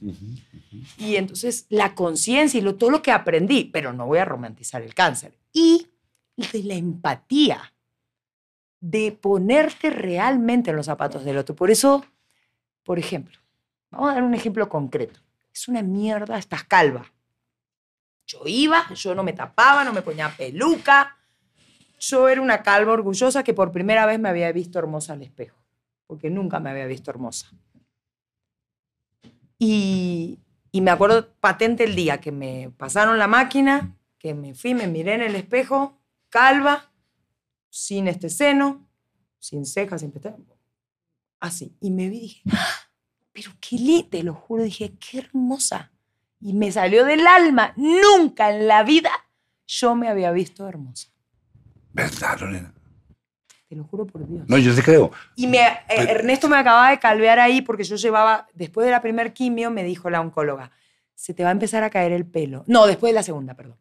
Y 0.99 1.17
entonces 1.17 1.67
la 1.69 1.95
conciencia 1.95 2.59
y 2.59 2.63
lo, 2.63 2.75
todo 2.75 2.91
lo 2.91 3.03
que 3.03 3.13
aprendí, 3.13 3.65
pero 3.65 3.93
no 3.93 4.07
voy 4.07 4.19
a 4.19 4.25
romantizar 4.25 4.83
el 4.83 4.95
cáncer. 4.95 5.39
Y 5.53 5.87
de 6.37 6.63
la 6.63 6.75
empatía, 6.75 7.73
de 8.81 9.13
ponerte 9.13 9.91
realmente 9.91 10.71
en 10.71 10.77
los 10.77 10.87
zapatos 10.87 11.25
del 11.25 11.39
otro. 11.39 11.55
Por 11.55 11.71
eso, 11.71 12.05
por 12.83 12.99
ejemplo, 12.99 13.39
vamos 13.91 14.11
a 14.11 14.15
dar 14.15 14.23
un 14.23 14.35
ejemplo 14.35 14.69
concreto. 14.69 15.21
Es 15.53 15.69
una 15.69 15.83
mierda, 15.83 16.39
estás 16.39 16.65
calva. 16.65 17.13
Yo 18.27 18.41
iba, 18.47 18.93
yo 18.95 19.15
no 19.15 19.23
me 19.23 19.33
tapaba, 19.33 19.85
no 19.85 19.93
me 19.93 20.03
ponía 20.03 20.35
peluca. 20.37 21.19
Yo 21.99 22.29
era 22.29 22.41
una 22.41 22.63
calva 22.63 22.93
orgullosa 22.93 23.43
que 23.43 23.53
por 23.53 23.73
primera 23.73 24.07
vez 24.07 24.19
me 24.19 24.29
había 24.29 24.51
visto 24.53 24.79
hermosa 24.79 25.13
al 25.13 25.23
espejo, 25.23 25.59
porque 26.07 26.31
nunca 26.31 26.61
me 26.61 26.71
había 26.71 26.87
visto 26.87 27.11
hermosa. 27.11 27.51
Y, 29.59 30.39
y 30.73 30.81
me 30.81 30.91
acuerdo 30.91 31.29
patente 31.41 31.85
el 31.85 31.95
día 31.95 32.21
que 32.21 32.33
me 32.33 32.71
pasaron 32.79 33.19
la 33.19 33.27
máquina, 33.27 33.97
que 34.19 34.33
me 34.33 34.55
fui, 34.55 34.75
me 34.75 34.87
miré 34.87 35.15
en 35.15 35.23
el 35.23 35.35
espejo, 35.35 35.99
calva, 36.31 36.90
sin 37.71 38.09
este 38.09 38.29
seno, 38.29 38.87
sin 39.39 39.65
cejas, 39.65 40.03
sin 40.03 40.11
pestañas, 40.11 40.41
así. 41.39 41.77
Y 41.81 41.91
me 41.91 42.09
vi 42.09 42.17
y 42.17 42.21
dije, 42.21 42.43
¡Ah! 42.53 42.91
pero 43.33 43.53
qué 43.61 43.77
li, 43.77 44.03
te 44.03 44.23
lo 44.23 44.35
juro, 44.35 44.65
dije, 44.65 44.93
qué 44.99 45.19
hermosa. 45.19 45.93
Y 46.41 46.53
me 46.53 46.73
salió 46.73 47.05
del 47.05 47.27
alma. 47.27 47.73
Nunca 47.77 48.51
en 48.51 48.67
la 48.67 48.83
vida 48.83 49.11
yo 49.67 49.95
me 49.95 50.09
había 50.09 50.33
visto 50.33 50.69
hermosa. 50.69 51.09
¿Verdad, 51.93 52.41
Lorena? 52.41 52.75
Te 53.69 53.77
lo 53.77 53.85
juro 53.85 54.05
por 54.05 54.27
Dios. 54.27 54.49
No, 54.49 54.59
yo 54.59 54.75
te 54.75 54.83
creo. 54.83 55.13
Y 55.37 55.47
me, 55.47 55.59
eh, 55.59 55.79
Ernesto 55.89 56.49
me 56.49 56.57
acababa 56.57 56.91
de 56.91 56.99
calvear 56.99 57.39
ahí 57.39 57.63
porque 57.63 57.85
yo 57.85 57.95
llevaba, 57.95 58.49
después 58.53 58.85
de 58.85 58.91
la 58.91 59.01
primer 59.01 59.33
quimio, 59.33 59.71
me 59.71 59.85
dijo 59.85 60.11
la 60.11 60.21
oncóloga, 60.21 60.73
se 61.15 61.35
te 61.35 61.45
va 61.45 61.51
a 61.51 61.53
empezar 61.53 61.85
a 61.85 61.91
caer 61.91 62.11
el 62.13 62.27
pelo. 62.27 62.65
No, 62.67 62.87
después 62.87 63.11
de 63.11 63.15
la 63.15 63.23
segunda, 63.23 63.55
perdón. 63.55 63.79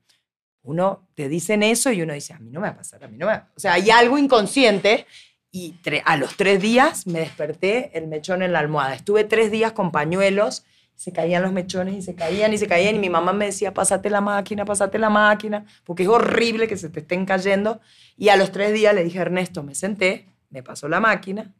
Uno 0.69 1.07
te 1.15 1.27
dicen 1.29 1.63
eso 1.63 1.91
y 1.91 2.03
uno 2.03 2.13
dice, 2.13 2.33
a 2.33 2.39
mí 2.39 2.51
no 2.51 2.59
me 2.59 2.67
va 2.67 2.73
a 2.73 2.77
pasar, 2.77 3.03
a 3.03 3.07
mí 3.07 3.17
no 3.17 3.25
me 3.25 3.31
va 3.31 3.37
a-". 3.39 3.51
O 3.55 3.59
sea, 3.59 3.73
hay 3.73 3.89
algo 3.89 4.19
inconsciente 4.19 5.07
y 5.51 5.73
a 6.05 6.15
los 6.15 6.37
tres 6.37 6.61
días 6.61 7.07
me 7.07 7.21
desperté 7.21 7.89
el 7.97 8.07
mechón 8.07 8.43
en 8.43 8.53
la 8.53 8.59
almohada. 8.59 8.93
Estuve 8.93 9.23
tres 9.23 9.49
días 9.49 9.71
con 9.71 9.91
pañuelos, 9.91 10.63
se 10.93 11.11
caían 11.11 11.41
los 11.41 11.51
mechones 11.51 11.95
y 11.95 12.01
se 12.03 12.13
caían 12.13 12.53
y 12.53 12.59
se 12.59 12.67
caían 12.67 12.93
y 12.95 12.99
mi 12.99 13.09
mamá 13.09 13.33
me 13.33 13.45
decía, 13.45 13.73
pásate 13.73 14.11
la 14.11 14.21
máquina, 14.21 14.63
pásate 14.63 14.99
la 14.99 15.09
máquina, 15.09 15.65
porque 15.85 16.03
es 16.03 16.09
horrible 16.09 16.67
que 16.67 16.77
se 16.77 16.89
te 16.89 16.99
estén 16.99 17.25
cayendo. 17.25 17.81
Y 18.15 18.29
a 18.29 18.35
los 18.35 18.51
tres 18.51 18.71
días 18.71 18.93
le 18.93 19.03
dije 19.03 19.17
Ernesto, 19.17 19.63
me 19.63 19.73
senté, 19.73 20.27
me 20.51 20.61
pasó 20.61 20.87
la 20.87 20.99
máquina, 20.99 21.51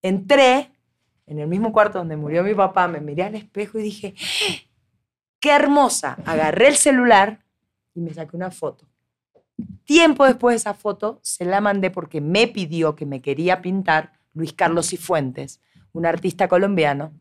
entré 0.00 0.70
en 1.26 1.40
el 1.40 1.48
mismo 1.48 1.72
cuarto 1.72 1.98
donde 1.98 2.16
murió 2.16 2.42
mi 2.42 2.54
papá, 2.54 2.88
me 2.88 3.00
miré 3.00 3.24
al 3.24 3.34
espejo 3.34 3.78
y 3.78 3.82
dije, 3.82 4.14
qué 5.40 5.50
hermosa. 5.50 6.16
Agarré 6.24 6.68
el 6.68 6.76
celular 6.76 7.40
y 7.96 8.00
me 8.00 8.14
saqué 8.14 8.36
una 8.36 8.50
foto. 8.50 8.86
Tiempo 9.84 10.26
después 10.26 10.52
de 10.52 10.56
esa 10.58 10.74
foto 10.74 11.18
se 11.22 11.44
la 11.44 11.60
mandé 11.60 11.90
porque 11.90 12.20
me 12.20 12.46
pidió 12.46 12.94
que 12.94 13.06
me 13.06 13.22
quería 13.22 13.62
pintar 13.62 14.12
Luis 14.34 14.52
Carlos 14.52 14.90
Cifuentes, 14.90 15.60
un 15.92 16.04
artista 16.04 16.46
colombiano, 16.46 17.18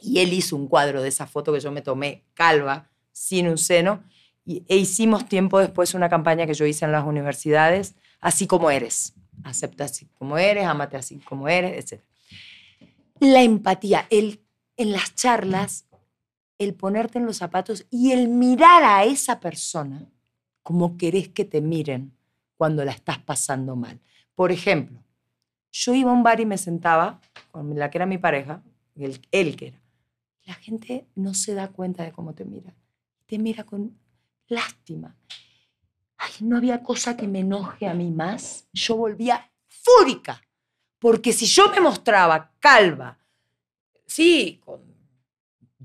y 0.00 0.20
él 0.20 0.32
hizo 0.32 0.56
un 0.56 0.66
cuadro 0.66 1.02
de 1.02 1.10
esa 1.10 1.26
foto 1.26 1.52
que 1.52 1.60
yo 1.60 1.70
me 1.70 1.82
tomé 1.82 2.24
calva, 2.34 2.90
sin 3.12 3.48
un 3.48 3.58
seno, 3.58 4.02
y, 4.44 4.64
e 4.66 4.76
hicimos 4.76 5.28
tiempo 5.28 5.60
después 5.60 5.94
una 5.94 6.08
campaña 6.08 6.46
que 6.46 6.54
yo 6.54 6.64
hice 6.64 6.86
en 6.86 6.92
las 6.92 7.06
universidades, 7.06 7.94
así 8.20 8.46
como 8.46 8.70
eres. 8.70 9.14
Acepta 9.44 9.84
así 9.84 10.06
como 10.18 10.38
eres, 10.38 10.64
amate 10.64 10.96
así 10.96 11.18
como 11.18 11.48
eres, 11.48 11.92
etc. 11.92 12.02
La 13.20 13.42
empatía, 13.42 14.06
el, 14.10 14.40
en 14.76 14.92
las 14.92 15.14
charlas, 15.14 15.86
el 16.58 16.74
ponerte 16.74 17.18
en 17.18 17.26
los 17.26 17.38
zapatos 17.38 17.86
y 17.90 18.12
el 18.12 18.28
mirar 18.28 18.82
a 18.84 19.04
esa 19.04 19.40
persona 19.40 20.08
como 20.62 20.96
querés 20.96 21.28
que 21.28 21.44
te 21.44 21.60
miren 21.60 22.16
cuando 22.56 22.84
la 22.84 22.92
estás 22.92 23.18
pasando 23.18 23.74
mal. 23.76 24.00
Por 24.34 24.52
ejemplo, 24.52 25.02
yo 25.72 25.94
iba 25.94 26.10
a 26.10 26.14
un 26.14 26.22
bar 26.22 26.40
y 26.40 26.46
me 26.46 26.58
sentaba 26.58 27.20
con 27.50 27.76
la 27.78 27.90
que 27.90 27.98
era 27.98 28.06
mi 28.06 28.18
pareja, 28.18 28.62
él, 28.94 29.20
él 29.30 29.56
que 29.56 29.68
era. 29.68 29.80
La 30.44 30.54
gente 30.54 31.06
no 31.14 31.34
se 31.34 31.54
da 31.54 31.68
cuenta 31.68 32.04
de 32.04 32.12
cómo 32.12 32.34
te 32.34 32.44
mira. 32.44 32.74
Te 33.26 33.38
mira 33.38 33.64
con 33.64 33.98
lástima. 34.48 35.16
Ay, 36.16 36.32
no 36.40 36.56
había 36.56 36.82
cosa 36.82 37.16
que 37.16 37.26
me 37.26 37.40
enoje 37.40 37.86
a 37.86 37.94
mí 37.94 38.10
más. 38.10 38.68
Yo 38.72 38.96
volvía 38.96 39.50
fúrica. 39.68 40.40
Porque 40.98 41.32
si 41.32 41.46
yo 41.46 41.68
me 41.70 41.80
mostraba 41.80 42.52
calva, 42.60 43.18
sí, 44.06 44.60
con 44.64 44.91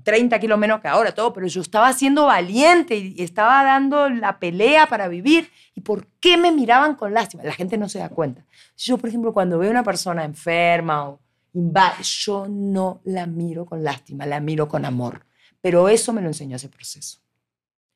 30 0.08 0.40
kilos 0.40 0.58
menos 0.58 0.80
que 0.80 0.88
ahora, 0.88 1.12
todo, 1.14 1.34
pero 1.34 1.46
yo 1.46 1.60
estaba 1.60 1.92
siendo 1.92 2.24
valiente 2.24 2.96
y 2.96 3.22
estaba 3.22 3.62
dando 3.62 4.08
la 4.08 4.38
pelea 4.38 4.86
para 4.86 5.06
vivir. 5.06 5.50
¿Y 5.74 5.82
por 5.82 6.06
qué 6.18 6.38
me 6.38 6.50
miraban 6.50 6.94
con 6.94 7.12
lástima? 7.12 7.42
La 7.44 7.52
gente 7.52 7.76
no 7.76 7.90
se 7.90 7.98
da 7.98 8.08
cuenta. 8.08 8.42
Yo, 8.78 8.96
por 8.96 9.10
ejemplo, 9.10 9.34
cuando 9.34 9.58
veo 9.58 9.68
a 9.68 9.72
una 9.72 9.84
persona 9.84 10.24
enferma 10.24 11.10
o 11.10 11.20
inválida, 11.52 12.00
yo 12.00 12.46
no 12.48 13.02
la 13.04 13.26
miro 13.26 13.66
con 13.66 13.84
lástima, 13.84 14.24
la 14.24 14.40
miro 14.40 14.66
con 14.66 14.86
amor. 14.86 15.26
Pero 15.60 15.90
eso 15.90 16.14
me 16.14 16.22
lo 16.22 16.28
enseñó 16.28 16.56
ese 16.56 16.70
proceso. 16.70 17.18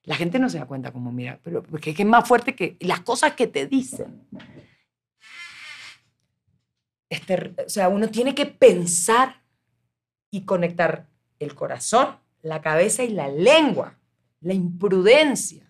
La 0.05 0.15
gente 0.17 0.39
no 0.39 0.51
se 0.51 0.59
da 0.59 0.67
cuenta 0.67 0.93
cómo 0.93 1.13
mira, 1.13 1.41
pero 1.43 1.63
porque 1.63 1.93
es 1.93 1.99
es 1.99 2.05
más 2.07 2.29
fuerte 2.29 2.55
que 2.55 2.77
las 2.81 3.01
cosas 3.01 3.33
que 3.33 3.47
te 3.47 3.67
dicen. 3.67 4.29
Es 7.09 7.23
ter- 7.25 7.55
o 7.67 7.71
sea, 7.71 7.89
uno 7.89 8.09
tiene 8.09 8.35
que 8.35 8.45
pensar 8.47 9.43
y 10.31 10.45
conectar 10.45 11.09
el 11.43 11.55
corazón, 11.55 12.17
la 12.43 12.61
cabeza 12.61 13.05
y 13.05 13.11
la 13.11 13.29
lengua, 13.29 13.99
la 14.41 14.55
imprudencia. 14.55 15.67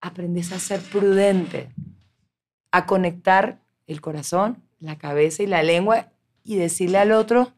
Aprendes 0.00 0.52
a 0.52 0.58
ser 0.58 0.80
prudente, 0.80 1.74
a 2.70 2.86
conectar 2.86 3.60
el 3.86 4.00
corazón, 4.00 4.62
la 4.78 4.96
cabeza 4.96 5.42
y 5.42 5.46
la 5.46 5.62
lengua 5.62 6.12
y 6.44 6.56
decirle 6.56 6.98
al 6.98 7.12
otro, 7.12 7.52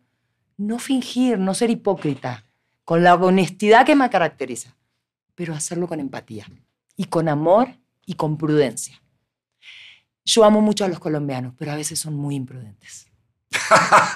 no 0.57 0.79
fingir, 0.79 1.39
no 1.39 1.55
ser 1.55 1.71
hipócrita, 1.71 2.45
con 2.85 3.03
la 3.03 3.15
honestidad 3.15 3.87
que 3.87 3.95
me 3.95 4.11
caracteriza, 4.11 4.77
pero 5.35 5.55
hacerlo 5.55 5.87
con 5.87 6.01
empatía 6.01 6.47
y 6.97 7.05
con 7.05 7.29
amor 7.29 7.69
y 8.05 8.15
con 8.15 8.37
prudencia. 8.37 9.01
Yo 10.25 10.45
amo 10.45 10.61
mucho 10.61 10.85
a 10.85 10.89
los 10.89 10.99
colombianos, 10.99 11.55
pero 11.57 11.73
a 11.73 11.77
veces 11.77 11.99
son 11.99 12.15
muy 12.15 12.35
imprudentes. 12.35 13.12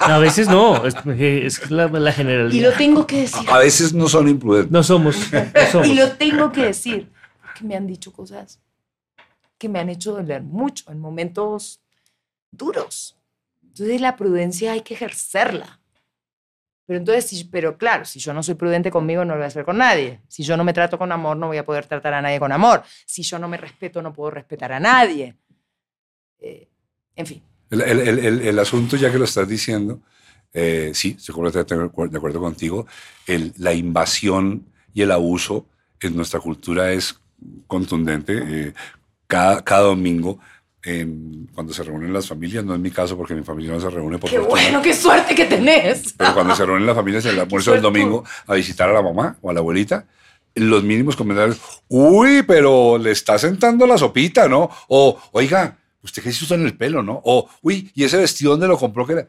A 0.01 0.17
veces 0.19 0.47
no, 0.47 0.85
es, 0.85 0.95
es 1.05 1.71
la, 1.71 1.87
la 1.87 2.09
Y 2.09 2.13
generalidad. 2.13 2.71
lo 2.71 2.77
tengo 2.77 3.05
que 3.07 3.21
decir. 3.21 3.49
A 3.49 3.59
veces 3.59 3.93
no 3.93 4.07
son 4.07 4.27
imprudentes. 4.27 4.71
No 4.71 4.83
somos, 4.83 5.15
no 5.31 5.71
somos. 5.71 5.87
Y 5.91 5.95
lo 5.95 6.11
tengo 6.13 6.51
que 6.51 6.65
decir, 6.65 7.11
porque 7.41 7.63
me 7.63 7.75
han 7.75 7.87
dicho 7.87 8.11
cosas 8.11 8.59
que 9.57 9.69
me 9.69 9.79
han 9.79 9.89
hecho 9.89 10.13
doler 10.13 10.43
mucho 10.43 10.91
en 10.91 10.99
momentos 10.99 11.81
duros. 12.51 13.17
Entonces 13.63 14.01
la 14.01 14.15
prudencia 14.15 14.73
hay 14.73 14.81
que 14.81 14.93
ejercerla. 14.93 15.79
Pero 16.85 16.99
entonces, 16.99 17.43
pero 17.51 17.77
claro, 17.77 18.05
si 18.05 18.19
yo 18.19 18.33
no 18.33 18.41
soy 18.41 18.55
prudente 18.55 18.89
conmigo, 18.91 19.25
no 19.25 19.33
lo 19.33 19.39
voy 19.39 19.43
a 19.43 19.47
hacer 19.47 19.65
con 19.65 19.77
nadie. 19.77 20.21
Si 20.29 20.43
yo 20.43 20.55
no 20.55 20.63
me 20.63 20.71
trato 20.73 20.97
con 20.97 21.11
amor, 21.11 21.35
no 21.35 21.47
voy 21.47 21.57
a 21.57 21.65
poder 21.65 21.85
tratar 21.85 22.13
a 22.13 22.21
nadie 22.21 22.39
con 22.39 22.51
amor. 22.51 22.81
Si 23.05 23.23
yo 23.23 23.37
no 23.39 23.47
me 23.49 23.57
respeto, 23.57 24.01
no 24.01 24.13
puedo 24.13 24.31
respetar 24.31 24.71
a 24.71 24.79
nadie. 24.79 25.35
Eh, 26.39 26.69
en 27.15 27.25
fin. 27.25 27.43
El, 27.69 27.81
el- 27.81 28.19
el- 28.19 28.41
el- 28.41 28.59
asunto, 28.59 28.95
ya 28.95 29.11
que 29.11 29.17
lo 29.19 29.25
estás 29.25 29.47
diciendo, 29.47 29.99
eh, 30.53 30.91
sí, 30.93 31.15
estoy 31.17 31.33
completamente 31.35 31.75
de 31.75 31.83
acuerdo- 32.17 32.39
contigo. 32.39 32.87
La 33.57 33.73
invasión 33.73 34.65
y 34.93 35.01
el 35.01 35.11
abuso 35.11 35.65
en 35.99 36.15
nuestra 36.15 36.39
cultura 36.39 36.91
es 36.91 37.19
contundente. 37.67 38.39
Eh, 38.45 38.73
cada, 39.27 39.63
cada 39.63 39.81
domingo, 39.81 40.39
en- 40.83 41.49
cuando 41.53 41.73
se 41.73 41.83
reúnen 41.83 42.13
las 42.13 42.27
familias, 42.27 42.63
no 42.63 42.73
es 42.73 42.79
mi 42.79 42.91
caso 42.91 43.17
porque 43.17 43.33
mi 43.35 43.43
familia 43.43 43.73
no 43.73 43.81
se 43.81 43.89
reúne 43.89 44.17
por 44.17 44.29
Qué 44.29 44.37
fortuna, 44.39 44.61
bueno, 44.61 44.81
qué 44.81 44.93
suerte 44.93 45.35
que 45.35 45.45
tenés. 45.45 46.13
pero 46.17 46.33
cuando 46.33 46.55
se 46.55 46.65
reúnen 46.65 46.85
las 46.87 46.95
familias 46.95 47.25
en 47.25 47.31
el 47.31 47.39
almuerzo 47.41 47.73
del 47.73 47.81
domingo 47.81 48.23
a 48.47 48.53
visitar 48.55 48.89
a 48.89 48.93
la 48.93 49.01
mamá 49.01 49.37
o 49.41 49.49
a 49.49 49.53
la 49.53 49.59
abuelita, 49.59 50.05
los 50.55 50.83
mínimos 50.83 51.15
comentarios, 51.15 51.59
uy, 51.89 52.41
pero 52.43 52.97
le 52.97 53.11
está 53.11 53.37
sentando 53.37 53.85
la 53.85 53.97
sopita, 53.97 54.47
¿no? 54.47 54.69
O, 54.87 55.19
oiga, 55.33 55.77
¿usted 56.03 56.23
qué 56.23 56.31
se 56.31 56.43
usa 56.43 56.55
en 56.57 56.65
el 56.65 56.77
pelo, 56.77 57.03
no? 57.03 57.21
O, 57.23 57.49
uy, 57.61 57.91
¿y 57.95 58.03
ese 58.03 58.17
vestido 58.17 58.51
dónde 58.51 58.67
lo 58.67 58.77
compró? 58.77 59.05
Que 59.05 59.13
era? 59.13 59.27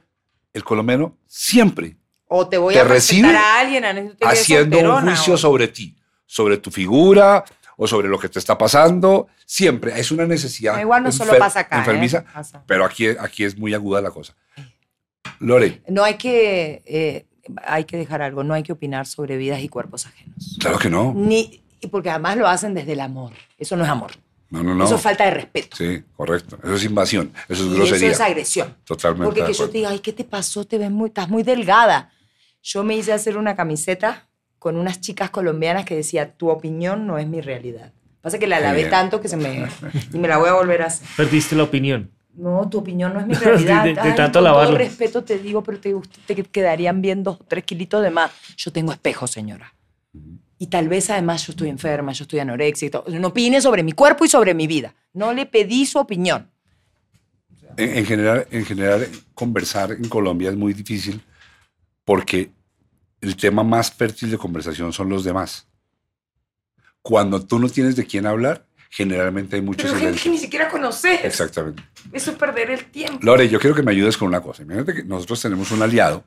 El 0.52 0.64
colombiano 0.64 1.16
siempre 1.26 1.96
O 2.26 2.48
te 2.48 2.56
voy 2.58 2.74
Te 2.74 2.80
a 2.80 2.84
recibe 2.84 3.28
a 3.36 3.60
alguien 3.60 3.84
a 3.84 3.94
haciendo 4.28 4.78
un 4.78 5.02
juicio 5.02 5.34
o- 5.34 5.38
sobre 5.38 5.68
ti, 5.68 5.96
sobre 6.26 6.56
tu 6.58 6.70
figura 6.70 7.44
o 7.76 7.86
sobre 7.86 8.08
lo 8.08 8.18
que 8.18 8.28
te 8.28 8.38
está 8.38 8.56
pasando. 8.58 9.28
Siempre 9.46 9.98
es 9.98 10.10
una 10.10 10.26
necesidad. 10.26 10.74
No, 10.74 10.80
igual 10.80 11.02
no 11.04 11.12
solo 11.12 11.38
pasa 11.38 11.60
acá, 11.60 11.76
¿eh? 11.76 11.78
Enfermiza, 11.80 12.24
Pasa. 12.24 12.62
pero 12.66 12.84
aquí, 12.84 13.06
aquí 13.08 13.44
es 13.44 13.56
muy 13.56 13.72
aguda 13.72 14.00
la 14.00 14.10
cosa. 14.10 14.34
Lore, 15.40 15.82
No 15.88 16.02
hay 16.04 16.14
que, 16.14 16.82
eh, 16.86 17.26
hay 17.64 17.84
que 17.84 17.96
dejar 17.96 18.20
algo, 18.22 18.42
no 18.42 18.54
hay 18.54 18.62
que 18.62 18.72
opinar 18.72 19.06
sobre 19.06 19.36
vidas 19.36 19.60
y 19.62 19.68
cuerpos 19.68 20.06
ajenos. 20.06 20.56
claro 20.60 20.78
que 20.78 20.90
no. 20.90 21.12
Ni, 21.14 21.62
porque 21.90 22.10
además 22.10 22.36
lo 22.36 22.48
hacen 22.48 22.74
desde 22.74 22.92
el 22.92 23.00
amor. 23.00 23.32
Eso 23.58 23.76
no 23.76 23.84
es 23.84 23.90
amor. 23.90 24.10
No, 24.50 24.62
no, 24.62 24.74
no. 24.74 24.84
Eso 24.84 24.94
es 24.96 25.00
falta 25.02 25.24
de 25.24 25.30
respeto. 25.32 25.76
Sí, 25.76 26.02
correcto. 26.16 26.58
Eso 26.62 26.74
es 26.74 26.84
invasión, 26.84 27.32
eso 27.48 27.64
es 27.64 27.70
y 27.70 27.76
grosería. 27.76 28.06
eso 28.08 28.14
es 28.14 28.20
agresión. 28.20 28.76
Totalmente. 28.84 29.24
Porque 29.26 29.40
de 29.42 29.46
que 29.48 29.52
yo 29.52 29.68
te 29.68 29.78
diga, 29.78 29.90
ay, 29.90 29.98
¿qué 30.00 30.12
te 30.12 30.24
pasó? 30.24 30.64
Te 30.64 30.78
ves 30.78 30.90
muy, 30.90 31.08
estás 31.08 31.28
muy 31.28 31.42
delgada. 31.42 32.10
Yo 32.62 32.82
me 32.82 32.96
hice 32.96 33.12
hacer 33.12 33.36
una 33.36 33.54
camiseta 33.54 34.26
con 34.58 34.76
unas 34.76 35.00
chicas 35.00 35.30
colombianas 35.30 35.84
que 35.84 35.94
decía, 35.94 36.32
tu 36.36 36.48
opinión 36.48 37.06
no 37.06 37.18
es 37.18 37.26
mi 37.28 37.40
realidad. 37.40 37.92
Pasa 38.20 38.38
que 38.38 38.46
la 38.46 38.58
lavé 38.58 38.78
bien. 38.78 38.90
tanto 38.90 39.20
que 39.20 39.28
se 39.28 39.36
me... 39.36 39.68
Y 40.12 40.18
me 40.18 40.26
la 40.28 40.38
voy 40.38 40.48
a 40.48 40.54
volver 40.54 40.82
a 40.82 40.86
hacer. 40.86 41.06
Perdiste 41.16 41.54
la 41.54 41.62
opinión. 41.64 42.10
No, 42.34 42.68
tu 42.68 42.78
opinión 42.78 43.12
no 43.14 43.20
es 43.20 43.26
mi 43.26 43.34
realidad. 43.34 43.84
De- 43.84 43.94
de 43.94 44.00
Ay, 44.00 44.14
tanto 44.16 44.38
con 44.38 44.44
lavarlo. 44.44 44.70
todo 44.70 44.78
respeto 44.78 45.22
te 45.24 45.38
digo, 45.38 45.62
pero 45.62 45.78
te, 45.78 45.94
te 46.26 46.42
quedarían 46.44 47.00
bien 47.02 47.22
dos 47.22 47.38
o 47.40 47.44
tres 47.44 47.64
kilitos 47.64 48.02
de 48.02 48.10
más. 48.10 48.30
Yo 48.56 48.72
tengo 48.72 48.92
espejo, 48.92 49.26
señora. 49.26 49.72
Y 50.58 50.66
tal 50.66 50.88
vez 50.88 51.08
además 51.10 51.46
yo 51.46 51.52
estoy 51.52 51.68
enferma, 51.68 52.12
yo 52.12 52.24
estoy 52.24 52.40
anoréxica. 52.40 53.02
No 53.06 53.28
opine 53.28 53.60
sobre 53.60 53.82
mi 53.82 53.92
cuerpo 53.92 54.24
y 54.24 54.28
sobre 54.28 54.54
mi 54.54 54.66
vida. 54.66 54.94
No 55.12 55.32
le 55.32 55.46
pedí 55.46 55.86
su 55.86 55.98
opinión. 55.98 56.50
En, 57.76 57.98
en 57.98 58.06
general, 58.06 58.46
en 58.50 58.64
general, 58.64 59.08
conversar 59.34 59.92
en 59.92 60.08
Colombia 60.08 60.50
es 60.50 60.56
muy 60.56 60.74
difícil 60.74 61.22
porque 62.04 62.50
el 63.20 63.36
tema 63.36 63.62
más 63.62 63.92
fértil 63.92 64.30
de 64.30 64.38
conversación 64.38 64.92
son 64.92 65.08
los 65.08 65.24
demás. 65.24 65.66
Cuando 67.02 67.44
tú 67.44 67.58
no 67.58 67.68
tienes 67.68 67.96
de 67.96 68.04
quién 68.04 68.26
hablar, 68.26 68.66
generalmente 68.90 69.56
hay 69.56 69.62
mucho 69.62 69.86
Pero 69.86 69.98
gente 69.98 70.20
que 70.20 70.30
ni 70.30 70.38
siquiera 70.38 70.68
conoces. 70.68 71.24
Exactamente. 71.24 71.82
Eso 72.12 72.32
es 72.32 72.36
perder 72.36 72.70
el 72.70 72.84
tiempo. 72.86 73.18
Lore, 73.22 73.48
yo 73.48 73.60
quiero 73.60 73.76
que 73.76 73.82
me 73.82 73.92
ayudes 73.92 74.16
con 74.16 74.28
una 74.28 74.40
cosa. 74.40 74.62
Imagínate 74.62 74.94
que 74.94 75.04
nosotros 75.04 75.40
tenemos 75.40 75.70
un 75.70 75.82
aliado 75.82 76.24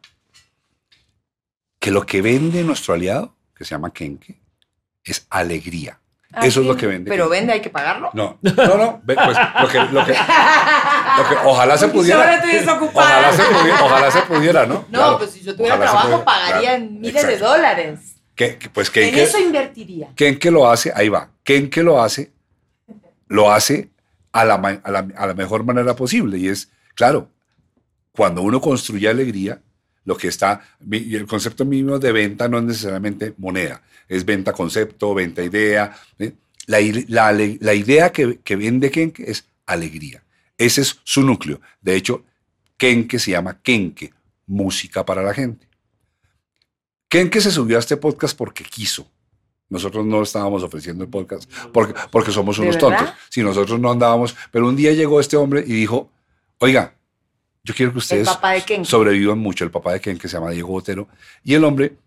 que 1.79 1.89
lo 1.89 2.05
que 2.05 2.21
vende 2.21 2.63
nuestro 2.63 2.93
aliado, 2.93 3.35
que 3.61 3.65
se 3.65 3.75
llama 3.75 3.91
Kenke, 3.93 4.39
es 5.03 5.25
alegría. 5.29 5.99
Ah, 6.33 6.47
Eso 6.47 6.61
es 6.61 6.67
lo 6.67 6.75
que 6.77 6.87
vende. 6.87 7.09
Pero 7.11 7.25
Kenke. 7.25 7.37
vende, 7.39 7.53
hay 7.53 7.61
que 7.61 7.69
pagarlo. 7.69 8.09
No, 8.13 8.39
no, 8.41 8.77
no. 8.77 9.01
Pues 9.05 9.17
lo 9.17 9.67
que, 9.67 9.79
lo 9.79 10.05
que, 10.05 10.13
lo 10.13 11.29
que- 11.29 11.35
ojalá 11.45 11.77
se 11.77 11.85
Porque 11.89 11.99
pudiera. 11.99 12.19
Ojalá 12.21 13.31
se 13.33 13.43
pudiera, 13.43 13.83
ojalá 13.83 14.11
se 14.11 14.21
pudiera, 14.21 14.65
¿no? 14.65 14.73
No, 14.89 14.97
Claro. 14.97 15.17
pues 15.19 15.31
si 15.31 15.41
yo 15.41 15.55
tuviera 15.55 15.77
trabajo, 15.79 16.23
pagaría 16.23 16.69
claro. 16.69 16.75
en 16.83 17.01
miles 17.01 17.27
de 17.27 17.37
dólares. 17.37 17.99
Que- 18.35 18.57
que- 18.57 18.69
pues 18.69 18.91
En 18.95 19.13
eso 19.19 19.37
invertiría. 19.39 20.09
Kenke 20.15 20.49
lo 20.49 20.69
hace, 20.69 20.91
ahí 20.95 21.09
va. 21.09 21.29
Kenke 21.43 21.83
lo 21.83 22.01
hace, 22.01 22.31
lo 23.27 23.51
hace 23.51 23.89
a 24.31 24.45
la, 24.45 24.55
a, 24.83 24.89
la, 24.91 25.07
a 25.17 25.27
la 25.27 25.33
mejor 25.35 25.63
manera 25.65 25.95
posible. 25.95 26.37
Y 26.37 26.47
es, 26.47 26.71
claro, 26.95 27.27
cuando 28.13 28.41
uno 28.41 28.59
construye 28.61 29.07
alegría, 29.09 29.59
lo 30.05 30.17
que 30.17 30.27
está, 30.27 30.61
y 30.89 31.15
el 31.15 31.27
concepto 31.27 31.63
mínimo 31.63 31.99
de 31.99 32.11
venta 32.11 32.47
no 32.47 32.57
es 32.57 32.63
necesariamente 32.63 33.33
moneda, 33.37 33.83
es 34.07 34.25
venta 34.25 34.51
concepto, 34.53 35.13
venta 35.13 35.43
idea. 35.43 35.95
¿eh? 36.17 36.33
La, 36.65 36.79
la 37.07 37.31
la 37.59 37.73
idea 37.73 38.11
que, 38.11 38.39
que 38.43 38.55
vende 38.55 38.89
Kenke 38.89 39.29
es 39.29 39.47
alegría. 39.65 40.23
Ese 40.57 40.81
es 40.81 40.99
su 41.03 41.23
núcleo. 41.23 41.59
De 41.81 41.95
hecho, 41.95 42.23
Kenke 42.77 43.19
se 43.19 43.31
llama 43.31 43.61
Kenke, 43.61 44.13
música 44.47 45.05
para 45.05 45.23
la 45.23 45.33
gente. 45.33 45.67
Kenke 47.07 47.41
se 47.41 47.51
subió 47.51 47.77
a 47.77 47.79
este 47.79 47.97
podcast 47.97 48.37
porque 48.37 48.63
quiso. 48.63 49.09
Nosotros 49.69 50.05
no 50.05 50.21
estábamos 50.21 50.63
ofreciendo 50.63 51.03
el 51.03 51.09
podcast 51.09 51.49
porque, 51.71 51.93
porque 52.11 52.31
somos 52.31 52.57
¿De 52.57 52.63
unos 52.63 52.77
tontos. 52.77 53.09
Si 53.29 53.41
nosotros 53.41 53.79
no 53.79 53.91
andábamos, 53.91 54.35
pero 54.51 54.67
un 54.67 54.75
día 54.75 54.93
llegó 54.93 55.19
este 55.19 55.37
hombre 55.37 55.63
y 55.65 55.73
dijo, 55.73 56.11
oiga, 56.57 56.95
yo 57.63 57.73
quiero 57.75 57.91
que 57.91 57.99
ustedes 57.99 58.27
sobrevivan 58.85 59.37
mucho. 59.39 59.63
El 59.63 59.71
papá 59.71 59.93
de 59.93 60.01
Kenke 60.01 60.27
se 60.27 60.37
llama 60.37 60.51
Diego 60.51 60.69
Botero. 60.69 61.07
Y 61.43 61.53
el 61.53 61.63
hombre 61.63 61.97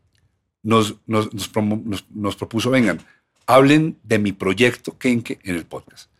nos, 0.62 0.96
nos, 1.06 1.32
nos, 1.32 1.52
promo- 1.52 1.82
nos- 1.84 2.06
nos 2.10 2.36
propuso, 2.36 2.70
vengan, 2.70 3.00
hablen 3.46 3.98
de 4.02 4.18
mi 4.18 4.32
proyecto 4.32 4.96
Kenke 4.98 5.38
en 5.44 5.56
el 5.56 5.64
podcast. 5.66 6.10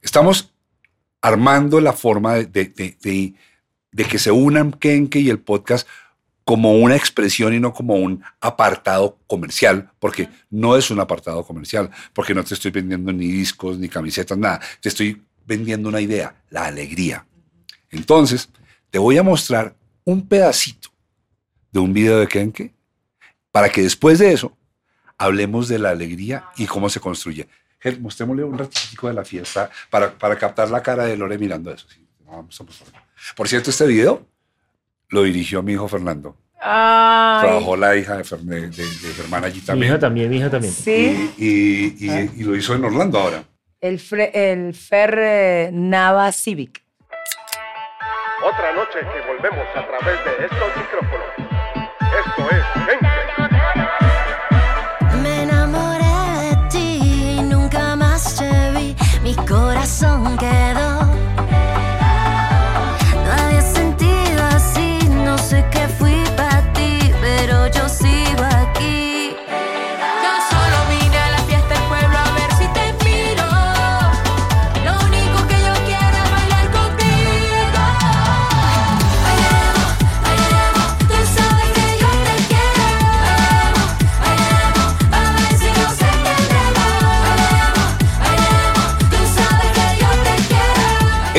Estamos 0.00 0.52
armando 1.20 1.80
la 1.80 1.92
forma 1.92 2.34
de, 2.34 2.46
de- 2.46 2.68
de- 2.68 2.96
de- 3.02 3.34
de 3.92 4.04
que 4.04 4.18
se 4.18 4.30
unan 4.30 4.72
Kenke 4.72 5.20
y 5.20 5.28
el 5.30 5.38
podcast 5.38 5.86
como 6.44 6.74
una 6.76 6.96
expresión 6.96 7.54
y 7.54 7.60
no 7.60 7.72
como 7.72 7.94
un 7.94 8.22
apartado 8.40 9.18
comercial, 9.28 9.90
porque 10.00 10.28
no 10.50 10.76
es 10.76 10.90
un 10.90 10.98
apartado 10.98 11.44
comercial, 11.44 11.90
porque 12.12 12.34
no 12.34 12.42
te 12.42 12.54
estoy 12.54 12.70
vendiendo 12.72 13.12
ni 13.12 13.28
discos, 13.28 13.78
ni 13.78 13.88
camisetas, 13.88 14.36
nada. 14.38 14.60
Te 14.80 14.88
estoy 14.88 15.22
vendiendo 15.46 15.88
una 15.88 16.00
idea, 16.00 16.34
la 16.50 16.64
alegría. 16.66 17.24
Entonces, 17.92 18.48
te 18.90 18.98
voy 18.98 19.16
a 19.18 19.22
mostrar 19.22 19.74
un 20.04 20.26
pedacito 20.26 20.88
de 21.70 21.80
un 21.80 21.92
video 21.92 22.18
de 22.18 22.26
Kenke 22.26 22.74
para 23.50 23.68
que 23.68 23.82
después 23.82 24.18
de 24.18 24.32
eso 24.32 24.56
hablemos 25.18 25.68
de 25.68 25.78
la 25.78 25.90
alegría 25.90 26.44
y 26.56 26.66
cómo 26.66 26.88
se 26.88 27.00
construye. 27.00 27.46
Gel, 27.80 28.00
mostrémosle 28.00 28.44
un 28.44 28.58
ratito 28.58 29.06
de 29.08 29.14
la 29.14 29.24
fiesta 29.24 29.70
para, 29.90 30.12
para 30.16 30.36
captar 30.36 30.70
la 30.70 30.82
cara 30.82 31.04
de 31.04 31.16
Lore 31.16 31.38
mirando 31.38 31.72
eso. 31.72 31.86
Sí, 31.88 32.04
vamos 32.26 32.60
a 32.60 32.64
mostrarlo. 32.64 32.98
Por 33.36 33.48
cierto, 33.48 33.70
este 33.70 33.86
video 33.86 34.26
lo 35.08 35.22
dirigió 35.22 35.62
mi 35.62 35.72
hijo 35.74 35.86
Fernando. 35.88 36.36
Ay, 36.64 37.42
Trabajó 37.46 37.76
la 37.76 37.96
hija 37.96 38.16
de, 38.18 38.22
de, 38.22 38.60
de- 38.70 38.86
de 38.86 39.14
Germán 39.16 39.44
allí 39.44 39.60
Mi 39.60 39.66
también. 39.66 39.90
hija 39.92 39.98
también, 39.98 40.30
mi 40.30 40.36
hija 40.36 40.50
también. 40.50 40.72
sí. 40.72 41.32
Y, 41.36 41.46
y- 41.46 42.10
y- 42.10 42.30
y 42.40 42.42
lo 42.44 42.56
hizo 42.56 42.74
en 42.74 42.84
Orlando 42.84 43.18
ahora. 43.18 43.44
El, 43.80 43.98
fre- 43.98 44.30
el 44.32 44.72
Fer 44.74 45.18
eh, 45.18 45.70
Nava 45.72 46.30
Civic. 46.30 46.82
Otra 48.44 48.72
noche 48.72 48.98
que 48.98 49.20
volvemos 49.28 49.64
a 49.76 49.86
través 49.86 50.24
de 50.24 50.46
estos 50.46 50.76
micrófonos. 50.76 51.28
Esto 52.26 52.50
es 52.50 52.64
Gente. 52.86 53.08
Me 55.22 55.42
enamoré 55.44 56.50
de 56.50 56.68
ti 56.68 57.38
y 57.38 57.42
nunca 57.42 57.94
más 57.94 58.36
te 58.36 58.50
vi. 58.72 58.96
Mi 59.22 59.36
corazón 59.46 60.36
quedó. 60.38 61.11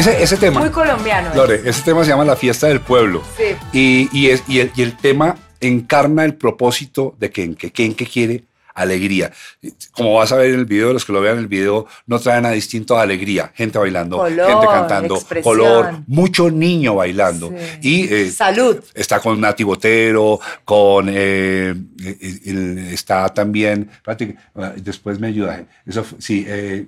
Ese, 0.04 0.22
ese 0.22 0.36
tema, 0.36 0.60
Muy 0.60 0.70
colombiano. 0.70 1.30
¿eh? 1.30 1.34
Lore, 1.34 1.62
ese 1.64 1.82
tema 1.82 2.04
se 2.04 2.10
llama 2.10 2.26
La 2.26 2.36
Fiesta 2.36 2.68
del 2.68 2.82
Pueblo. 2.82 3.24
Sí. 3.38 3.56
Y, 3.72 4.10
y 4.12 4.32
es, 4.32 4.44
y, 4.50 4.60
el, 4.60 4.70
y 4.76 4.82
el 4.82 4.98
tema 4.98 5.38
encarna 5.62 6.26
el 6.26 6.36
propósito 6.36 7.16
de 7.20 7.30
Kenke. 7.30 7.72
Kenke 7.72 8.06
quiere 8.06 8.44
alegría. 8.74 9.32
Como 9.94 10.16
vas 10.16 10.34
a 10.34 10.36
ver 10.36 10.52
en 10.52 10.60
el 10.60 10.66
video, 10.66 10.92
los 10.92 11.06
que 11.06 11.14
lo 11.14 11.22
vean 11.22 11.36
en 11.36 11.44
el 11.44 11.48
video, 11.48 11.88
no 12.06 12.20
trae 12.20 12.42
nada 12.42 12.54
distinto 12.54 12.98
a 12.98 13.04
alegría. 13.04 13.54
Gente 13.56 13.80
bailando, 13.80 14.18
Color, 14.18 14.50
gente 14.50 14.68
cantando, 14.68 15.16
expresión. 15.16 15.56
color, 15.58 15.94
mucho 16.08 16.52
niño 16.52 16.96
bailando. 16.96 17.54
Sí. 17.82 18.10
Y 18.10 18.14
eh, 18.14 18.30
Salud. 18.30 18.84
está 18.94 19.22
con 19.22 19.40
Nati 19.40 19.64
Botero, 19.64 20.38
con 20.66 21.06
eh, 21.10 21.76
está 22.92 23.30
también, 23.30 23.90
ah, 24.06 24.74
después 24.76 25.18
me 25.18 25.28
ayuda, 25.28 25.64
eso 25.86 26.06
sí, 26.18 26.44
eh, 26.46 26.88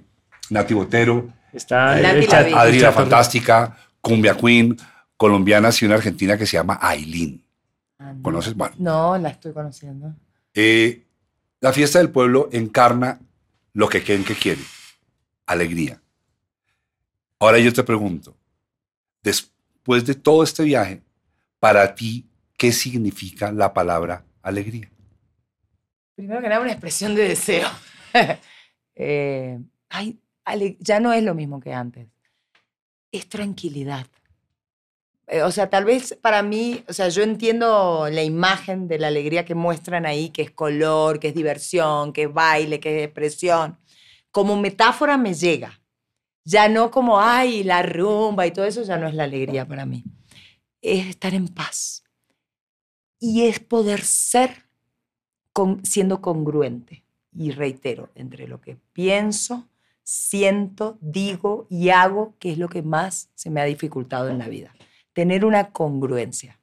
Nati 0.49 0.73
Botero, 0.73 1.29
Está 1.55 1.95
Nati 2.01 2.17
el 2.19 2.19
la 2.25 2.31
chat- 2.31 2.45
vi. 2.45 2.51
el 2.51 2.57
Adri 2.57 2.79
la 2.79 2.87
chat- 2.89 2.93
Fantástica, 2.95 3.77
Cumbia 4.01 4.35
Queen, 4.37 4.77
colombianas 5.17 5.81
y 5.81 5.85
una 5.85 5.95
argentina 5.95 6.37
que 6.37 6.45
se 6.45 6.57
llama 6.57 6.77
Aileen. 6.81 7.43
¿Conoces? 8.21 8.53
Bueno, 8.55 8.75
No, 8.77 9.17
la 9.17 9.29
estoy 9.29 9.53
conociendo. 9.53 10.13
eh, 10.53 11.05
la 11.61 11.71
fiesta 11.73 11.99
del 11.99 12.09
pueblo 12.11 12.49
encarna 12.51 13.19
lo 13.73 13.87
que 13.89 14.03
Kenke 14.03 14.35
quiere, 14.35 14.61
alegría. 15.47 16.01
Ahora 17.39 17.57
yo 17.59 17.71
te 17.73 17.83
pregunto, 17.83 18.35
después 19.23 20.05
de 20.05 20.15
todo 20.15 20.43
este 20.43 20.63
viaje, 20.63 21.01
para 21.59 21.95
ti, 21.95 22.27
¿qué 22.57 22.71
significa 22.71 23.51
la 23.51 23.73
palabra 23.73 24.23
alegría? 24.41 24.89
Primero 26.15 26.41
que 26.41 26.49
nada, 26.49 26.61
una 26.61 26.71
expresión 26.71 27.15
de 27.15 27.29
deseo. 27.29 27.69
Eh, 28.97 29.59
ay, 29.89 30.17
ya 30.79 30.99
no 30.99 31.13
es 31.13 31.23
lo 31.23 31.33
mismo 31.35 31.59
que 31.59 31.73
antes. 31.73 32.07
Es 33.11 33.27
tranquilidad. 33.27 34.07
Eh, 35.27 35.41
o 35.41 35.51
sea, 35.51 35.69
tal 35.69 35.85
vez 35.85 36.17
para 36.21 36.43
mí, 36.43 36.83
o 36.87 36.93
sea, 36.93 37.09
yo 37.09 37.23
entiendo 37.23 38.07
la 38.11 38.23
imagen 38.23 38.87
de 38.87 38.99
la 38.99 39.07
alegría 39.07 39.43
que 39.45 39.55
muestran 39.55 40.05
ahí, 40.05 40.29
que 40.29 40.43
es 40.43 40.51
color, 40.51 41.19
que 41.19 41.29
es 41.29 41.33
diversión, 41.35 42.13
que 42.13 42.23
es 42.23 42.33
baile, 42.33 42.79
que 42.79 42.99
es 42.99 43.05
expresión. 43.05 43.77
Como 44.31 44.55
metáfora 44.59 45.17
me 45.17 45.33
llega. 45.33 45.81
Ya 46.43 46.69
no 46.69 46.91
como, 46.91 47.19
ay, 47.19 47.63
la 47.63 47.81
rumba 47.81 48.45
y 48.45 48.51
todo 48.51 48.65
eso, 48.65 48.83
ya 48.83 48.97
no 48.97 49.07
es 49.07 49.15
la 49.15 49.23
alegría 49.23 49.67
para 49.67 49.85
mí. 49.87 50.03
Es 50.81 51.07
estar 51.07 51.33
en 51.33 51.47
paz. 51.47 52.03
Y 53.19 53.47
es 53.47 53.59
poder 53.59 54.01
ser 54.01 54.67
con- 55.53 55.83
siendo 55.83 56.21
congruente. 56.21 57.03
Y 57.35 57.49
reitero, 57.51 58.11
entre 58.13 58.47
lo 58.47 58.61
que 58.61 58.77
pienso, 58.93 59.67
siento, 60.05 60.97
digo 61.01 61.65
y 61.69 61.89
hago, 61.89 62.35
que 62.39 62.51
es 62.51 62.57
lo 62.59 62.69
que 62.69 62.83
más 62.83 63.29
se 63.33 63.49
me 63.49 63.59
ha 63.59 63.65
dificultado 63.65 64.29
en 64.29 64.37
la 64.37 64.47
vida. 64.47 64.73
Tener 65.13 65.43
una 65.43 65.71
congruencia. 65.71 66.59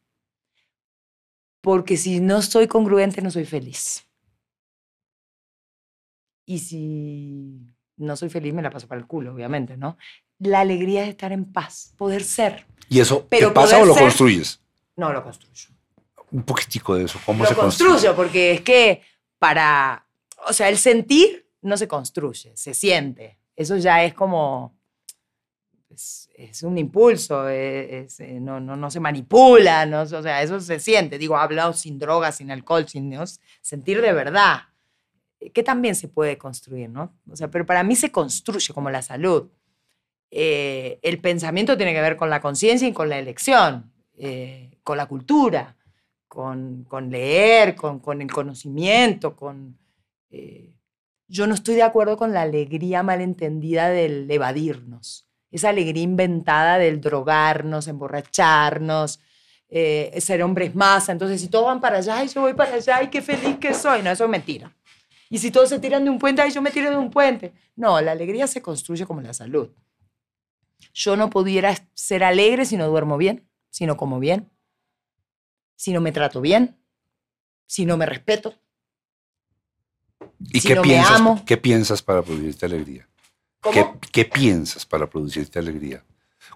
Porque 1.61 1.97
si 1.97 2.21
no 2.21 2.41
soy 2.41 2.69
congruente, 2.69 3.21
no 3.21 3.31
soy 3.31 3.45
feliz. 3.45 4.07
Y 6.47 6.59
si 6.59 7.61
no 7.97 8.17
soy 8.17 8.29
feliz, 8.31 8.53
me 8.55 8.63
la 8.63 8.71
paso 8.71 8.89
para 8.89 9.01
el 9.01 9.07
culo, 9.07 9.35
obviamente, 9.35 9.77
¿no? 9.77 9.97
La 10.39 10.61
alegría 10.61 11.03
es 11.05 11.11
estar 11.11 11.33
en 11.33 11.45
paz, 11.53 11.95
poder 11.97 12.23
ser. 12.25 12.67
¿Y 12.89 13.01
eso 13.01 13.27
Pero 13.29 13.49
te 13.49 13.55
pasa 13.55 13.79
o 13.81 13.85
lo 13.87 13.95
ser- 13.95 14.03
construyes? 14.05 14.61
No 14.97 15.13
lo 15.13 15.23
construyo. 15.23 15.69
Un 16.31 16.43
poquitico 16.45 16.95
de 16.97 17.05
eso. 17.05 17.19
¿Cómo 17.27 17.45
lo 17.45 17.49
se 17.49 17.55
construye? 17.57 17.91
construyo, 17.91 18.17
porque 18.17 18.53
es 18.53 18.61
que 18.63 19.03
para, 19.39 20.07
o 20.49 20.53
sea, 20.53 20.69
el 20.69 20.79
sentir 20.79 21.42
no 21.63 21.77
se 21.77 21.89
construye, 21.89 22.53
se 22.57 22.75
siente. 22.75 23.39
Eso 23.57 23.77
ya 23.77 24.03
es 24.05 24.15
como, 24.15 24.75
es, 25.91 26.63
un 26.63 26.79
impulso, 26.79 27.49
es- 27.49 28.19
eh, 28.21 28.39
no, 28.41 28.61
no, 28.61 28.77
no 28.77 28.91
se 28.91 29.01
manipula, 29.01 29.85
no, 29.87 30.03
o 30.03 30.07
sea, 30.07 30.43
eso 30.43 30.59
se 30.61 30.81
siente. 30.81 31.19
Digo, 31.19 31.37
hablado 31.37 31.73
sin 31.73 31.99
drogas, 31.99 32.37
sin 32.37 32.51
alcohol, 32.51 32.89
sin 32.89 33.11
¿no? 33.11 33.25
sentir 33.61 34.01
de 34.01 34.13
verdad, 34.13 34.63
eh, 35.41 35.51
que 35.51 35.63
también 35.63 35.95
se 35.95 36.09
puede 36.09 36.39
construir, 36.39 36.89
¿no? 36.89 37.15
O 37.31 37.37
sea, 37.37 37.49
pero 37.51 37.67
para 37.67 37.83
mí 37.83 37.95
se 37.97 38.11
construye 38.11 38.73
como 38.73 38.91
la 38.91 39.03
salud. 39.03 39.51
Eh, 40.31 40.99
el 41.03 41.21
pensamiento 41.21 41.77
tiene 41.77 41.93
que 41.93 42.01
ver 42.01 42.17
con 42.17 42.31
la 42.31 42.41
conciencia 42.41 42.89
y 42.89 42.93
con 42.93 43.09
la 43.09 43.19
elección, 43.19 43.93
con 44.85 44.97
la 44.97 45.07
cultura, 45.07 45.77
con, 46.29 46.85
con 46.85 47.11
leer, 47.11 47.75
con, 47.75 47.99
con 48.01 48.23
el 48.23 48.31
conocimiento, 48.33 49.35
con... 49.37 49.77
yo 51.33 51.47
no 51.47 51.55
estoy 51.55 51.77
de 51.77 51.83
acuerdo 51.83 52.19
con 52.19 52.35
la 52.35 52.43
alegría 52.43 53.03
malentendida 53.03 53.89
del 53.89 54.31
evadirnos, 54.31 55.27
esa 55.51 55.71
alegría 55.71 56.03
inventada 56.03 56.77
del 56.77 57.01
drogarnos, 57.01 57.89
emborracharnos, 57.89 59.19
eh, 59.71 60.15
ser 60.21 60.43
hombres 60.43 60.75
masa. 60.75 61.11
Entonces, 61.11 61.41
si 61.41 61.49
todos 61.49 61.65
van 61.65 61.81
para 61.81 61.99
allá 61.99 62.23
y 62.23 62.29
yo 62.29 62.43
voy 62.43 62.53
para 62.53 62.75
allá 62.75 63.03
y 63.03 63.09
qué 63.09 63.23
feliz 63.23 63.57
que 63.57 63.73
soy, 63.73 64.03
no, 64.03 64.11
eso 64.11 64.25
es 64.25 64.31
mentira. 64.31 64.77
Y 65.31 65.39
si 65.39 65.51
todos 65.51 65.71
se 65.71 65.79
tiran 65.79 66.05
de 66.05 66.11
un 66.11 66.19
puente, 66.19 66.43
ay, 66.43 66.51
yo 66.51 66.61
me 66.61 66.71
tiro 66.71 66.91
de 66.91 66.99
un 66.99 67.11
puente. 67.11 67.55
No, 67.77 67.99
la 68.03 68.13
alegría 68.13 68.47
se 68.47 68.61
construye 68.61 69.07
como 69.07 69.23
la 69.23 69.33
salud. 69.33 69.71
Yo 70.93 71.17
no 71.17 71.31
pudiera 71.31 71.75
ser 71.95 72.25
alegre 72.25 72.67
si 72.67 72.77
no 72.77 72.87
duermo 72.89 73.17
bien, 73.17 73.49
si 73.71 73.87
no 73.87 73.97
como 73.97 74.21
bien, 74.21 74.51
si 75.77 75.95
no 75.95 76.03
me 76.03 76.13
trato 76.13 76.43
bien, 76.43 76.77
si 77.65 77.87
no 77.87 77.97
me 77.97 78.05
respeto. 78.05 78.55
¿Y 80.51 80.61
Si 80.61 80.69
qué, 80.69 80.75
no 80.75 80.83
me 80.83 80.89
piensas, 80.89 81.21
amo. 81.21 81.43
qué 81.47 81.57
piensas 81.57 82.03
para 82.03 82.23
producirte 82.23 82.67
alegría? 82.67 83.09
¿Qué, 83.73 83.87
qué 84.11 84.25
piensas 84.25 84.85
para 84.87 85.09
producirte 85.09 85.59
alegría? 85.59 86.05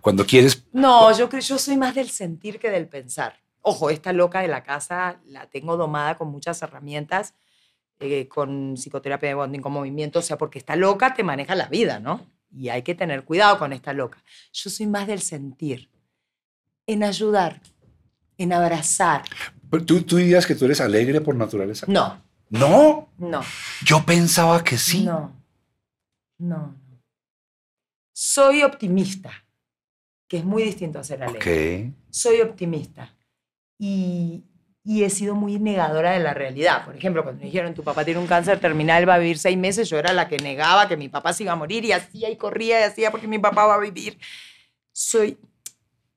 Cuando 0.00 0.26
quieres... 0.26 0.64
No, 0.72 1.16
yo 1.16 1.28
creo, 1.28 1.40
yo 1.42 1.58
soy 1.58 1.76
más 1.76 1.94
del 1.94 2.10
sentir 2.10 2.58
que 2.58 2.70
del 2.70 2.88
pensar. 2.88 3.40
Ojo, 3.62 3.90
esta 3.90 4.12
loca 4.12 4.40
de 4.40 4.48
la 4.48 4.62
casa 4.62 5.20
la 5.26 5.48
tengo 5.48 5.76
domada 5.76 6.16
con 6.16 6.28
muchas 6.28 6.60
herramientas, 6.62 7.34
eh, 8.00 8.28
con 8.28 8.74
psicoterapia 8.76 9.28
de 9.30 9.34
bonding, 9.34 9.60
con 9.60 9.72
movimiento, 9.72 10.18
o 10.18 10.22
sea, 10.22 10.36
porque 10.38 10.58
esta 10.58 10.76
loca 10.76 11.14
te 11.14 11.22
maneja 11.24 11.54
la 11.54 11.66
vida, 11.68 11.98
¿no? 11.98 12.26
Y 12.56 12.68
hay 12.68 12.82
que 12.82 12.94
tener 12.94 13.24
cuidado 13.24 13.58
con 13.58 13.72
esta 13.72 13.92
loca. 13.92 14.22
Yo 14.52 14.70
soy 14.70 14.86
más 14.86 15.06
del 15.06 15.20
sentir, 15.20 15.90
en 16.86 17.02
ayudar, 17.02 17.60
en 18.38 18.52
abrazar. 18.52 19.22
Pero 19.70 19.84
¿Tú, 19.84 20.02
tú 20.02 20.16
dirías 20.16 20.46
que 20.46 20.54
tú 20.54 20.64
eres 20.66 20.80
alegre 20.80 21.20
por 21.20 21.34
naturaleza? 21.34 21.86
No, 21.88 22.22
No, 22.48 23.08
no, 23.18 23.42
yo 23.84 24.04
pensaba 24.06 24.62
que 24.62 24.78
sí. 24.78 25.04
no, 25.04 25.32
no. 26.38 26.74
Soy 28.12 28.62
optimista, 28.62 29.32
que 30.28 30.38
es 30.38 30.44
muy 30.44 30.62
distinto 30.62 30.98
a 30.98 31.04
ser 31.04 31.22
alegre. 31.22 31.90
Ok. 31.90 31.94
soy 32.10 32.40
optimista 32.40 33.14
y, 33.78 34.42
y 34.84 35.02
he 35.04 35.10
sido 35.10 35.34
muy 35.34 35.58
negadora 35.58 36.12
de 36.12 36.20
la 36.20 36.32
realidad. 36.32 36.84
Por 36.86 36.96
ejemplo, 36.96 37.22
cuando 37.22 37.40
me 37.40 37.46
dijeron 37.46 37.74
tu 37.74 37.82
papá 37.84 38.04
tiene 38.04 38.20
un 38.20 38.26
cáncer 38.26 38.58
terminal, 38.58 39.06
va 39.08 39.14
a 39.14 39.18
vivir 39.18 39.38
seis 39.38 39.58
meses, 39.58 39.90
yo 39.90 39.98
era 39.98 40.12
la 40.14 40.28
que 40.28 40.38
negaba 40.38 40.88
que 40.88 40.96
mi 40.96 41.08
papá 41.10 41.32
se 41.34 41.42
iba 41.42 41.52
a 41.52 41.56
morir 41.56 41.84
y 41.84 41.92
hacía 41.92 42.30
y 42.30 42.36
corría 42.36 42.80
y 42.80 42.84
hacía 42.84 43.10
porque 43.10 43.28
mi 43.28 43.38
papá 43.38 43.66
va 43.66 43.74
a 43.74 43.80
vivir. 43.80 44.18
Soy, 44.92 45.36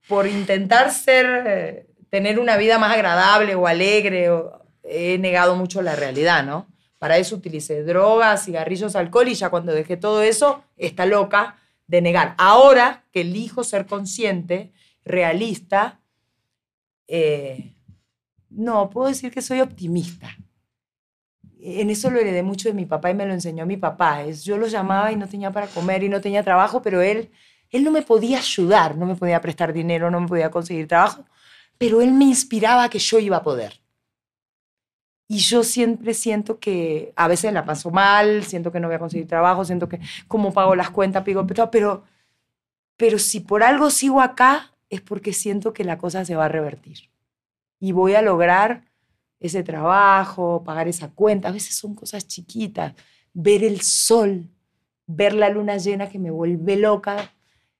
por 0.07 0.25
intentar 0.25 0.91
ser, 0.91 1.43
eh, 1.47 1.85
tener 2.09 2.39
una 2.39 2.55
vida 2.55 2.77
más 2.79 2.93
agradable 2.93 3.55
o 3.55 3.67
alegre, 3.67 4.29
o- 4.29 4.58
he 4.83 5.17
negado 5.17 5.55
mucho 5.55 5.81
la 5.81 5.95
realidad, 5.95 6.43
¿no? 6.43 6.67
Para 6.97 7.17
eso 7.17 7.35
utilicé 7.35 7.83
drogas, 7.83 8.45
cigarrillos, 8.45 8.95
alcohol 8.95 9.29
y 9.29 9.33
ya 9.33 9.49
cuando 9.49 9.73
dejé 9.73 9.95
todo 9.95 10.21
eso, 10.21 10.63
está 10.75 11.05
loca 11.05 11.57
de 11.87 12.01
negar. 12.01 12.35
Ahora 12.37 13.05
que 13.11 13.21
elijo 13.21 13.63
ser 13.63 13.85
consciente, 13.85 14.73
realista, 15.05 16.01
eh, 17.07 17.75
no, 18.49 18.89
puedo 18.89 19.07
decir 19.07 19.31
que 19.31 19.41
soy 19.41 19.61
optimista. 19.61 20.35
En 21.61 21.89
eso 21.89 22.09
lo 22.09 22.19
heredé 22.19 22.43
mucho 22.43 22.69
de 22.69 22.75
mi 22.75 22.85
papá 22.85 23.11
y 23.11 23.13
me 23.13 23.25
lo 23.25 23.33
enseñó 23.33 23.65
mi 23.65 23.77
papá. 23.77 24.25
Yo 24.27 24.57
lo 24.57 24.67
llamaba 24.67 25.11
y 25.11 25.15
no 25.15 25.27
tenía 25.27 25.51
para 25.51 25.67
comer 25.67 26.03
y 26.03 26.09
no 26.09 26.21
tenía 26.21 26.43
trabajo, 26.43 26.81
pero 26.81 27.01
él, 27.01 27.31
él 27.69 27.83
no 27.83 27.91
me 27.91 28.01
podía 28.01 28.39
ayudar, 28.39 28.95
no 28.97 29.05
me 29.05 29.15
podía 29.15 29.41
prestar 29.41 29.73
dinero, 29.73 30.11
no 30.11 30.21
me 30.21 30.27
podía 30.27 30.51
conseguir 30.51 30.87
trabajo, 30.87 31.25
pero 31.77 32.01
él 32.01 32.11
me 32.11 32.25
inspiraba 32.25 32.89
que 32.89 32.99
yo 32.99 33.19
iba 33.19 33.37
a 33.37 33.43
poder. 33.43 33.78
Y 35.31 35.37
yo 35.37 35.63
siempre 35.63 36.15
siento 36.15 36.59
que 36.59 37.13
a 37.15 37.27
veces 37.27 37.53
la 37.53 37.63
paso 37.63 37.91
mal, 37.91 38.43
siento 38.43 38.71
que 38.71 38.79
no 38.79 38.87
voy 38.87 38.95
a 38.95 38.99
conseguir 38.99 39.27
trabajo, 39.27 39.63
siento 39.63 39.87
que 39.87 39.99
cómo 40.27 40.51
pago 40.51 40.75
las 40.75 40.89
cuentas, 40.89 41.23
pico, 41.23 41.45
pero, 41.45 41.69
pero, 41.69 42.03
pero 42.97 43.19
si 43.19 43.39
por 43.39 43.61
algo 43.61 43.91
sigo 43.91 44.21
acá 44.21 44.75
es 44.89 45.01
porque 45.01 45.31
siento 45.31 45.71
que 45.71 45.83
la 45.83 45.99
cosa 45.99 46.25
se 46.25 46.35
va 46.35 46.45
a 46.45 46.49
revertir. 46.49 47.11
Y 47.79 47.91
voy 47.91 48.15
a 48.15 48.23
lograr 48.23 48.85
ese 49.39 49.61
trabajo, 49.61 50.63
pagar 50.63 50.87
esa 50.87 51.11
cuenta. 51.11 51.49
A 51.49 51.51
veces 51.51 51.75
son 51.75 51.93
cosas 51.93 52.27
chiquitas. 52.27 52.95
Ver 53.31 53.63
el 53.63 53.81
sol, 53.81 54.49
ver 55.05 55.35
la 55.35 55.49
luna 55.49 55.77
llena 55.77 56.09
que 56.09 56.17
me 56.17 56.31
vuelve 56.31 56.75
loca, 56.75 57.35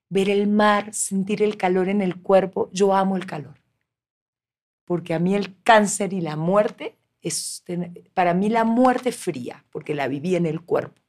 ver 0.08 0.30
el 0.30 0.48
mar, 0.48 0.94
sentir 0.94 1.42
el 1.42 1.58
calor 1.58 1.90
en 1.90 2.02
el 2.02 2.22
cuerpo. 2.22 2.70
Yo 2.74 2.94
amo 2.94 3.18
el 3.18 3.26
calor. 3.26 3.56
Porque 4.86 5.16
a 5.16 5.20
mí 5.20 5.34
el 5.34 5.60
cáncer 5.64 6.14
y 6.14 6.22
la 6.22 6.36
muerte 6.36 6.99
es, 7.22 7.64
para 8.14 8.34
mí 8.34 8.50
la 8.50 8.64
muerte 8.64 9.12
fría, 9.12 9.66
porque 9.72 9.96
la 9.96 10.08
viví 10.08 10.36
en 10.36 10.46
el 10.46 10.62
cuerpo. 10.62 11.02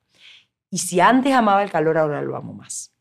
Y 0.70 0.78
si 0.78 1.00
antes 1.00 1.32
amaba 1.32 1.62
el 1.62 1.70
calor, 1.70 1.98
ahora 1.98 2.22
lo 2.22 2.36
amo 2.36 2.52
más. 2.52 2.92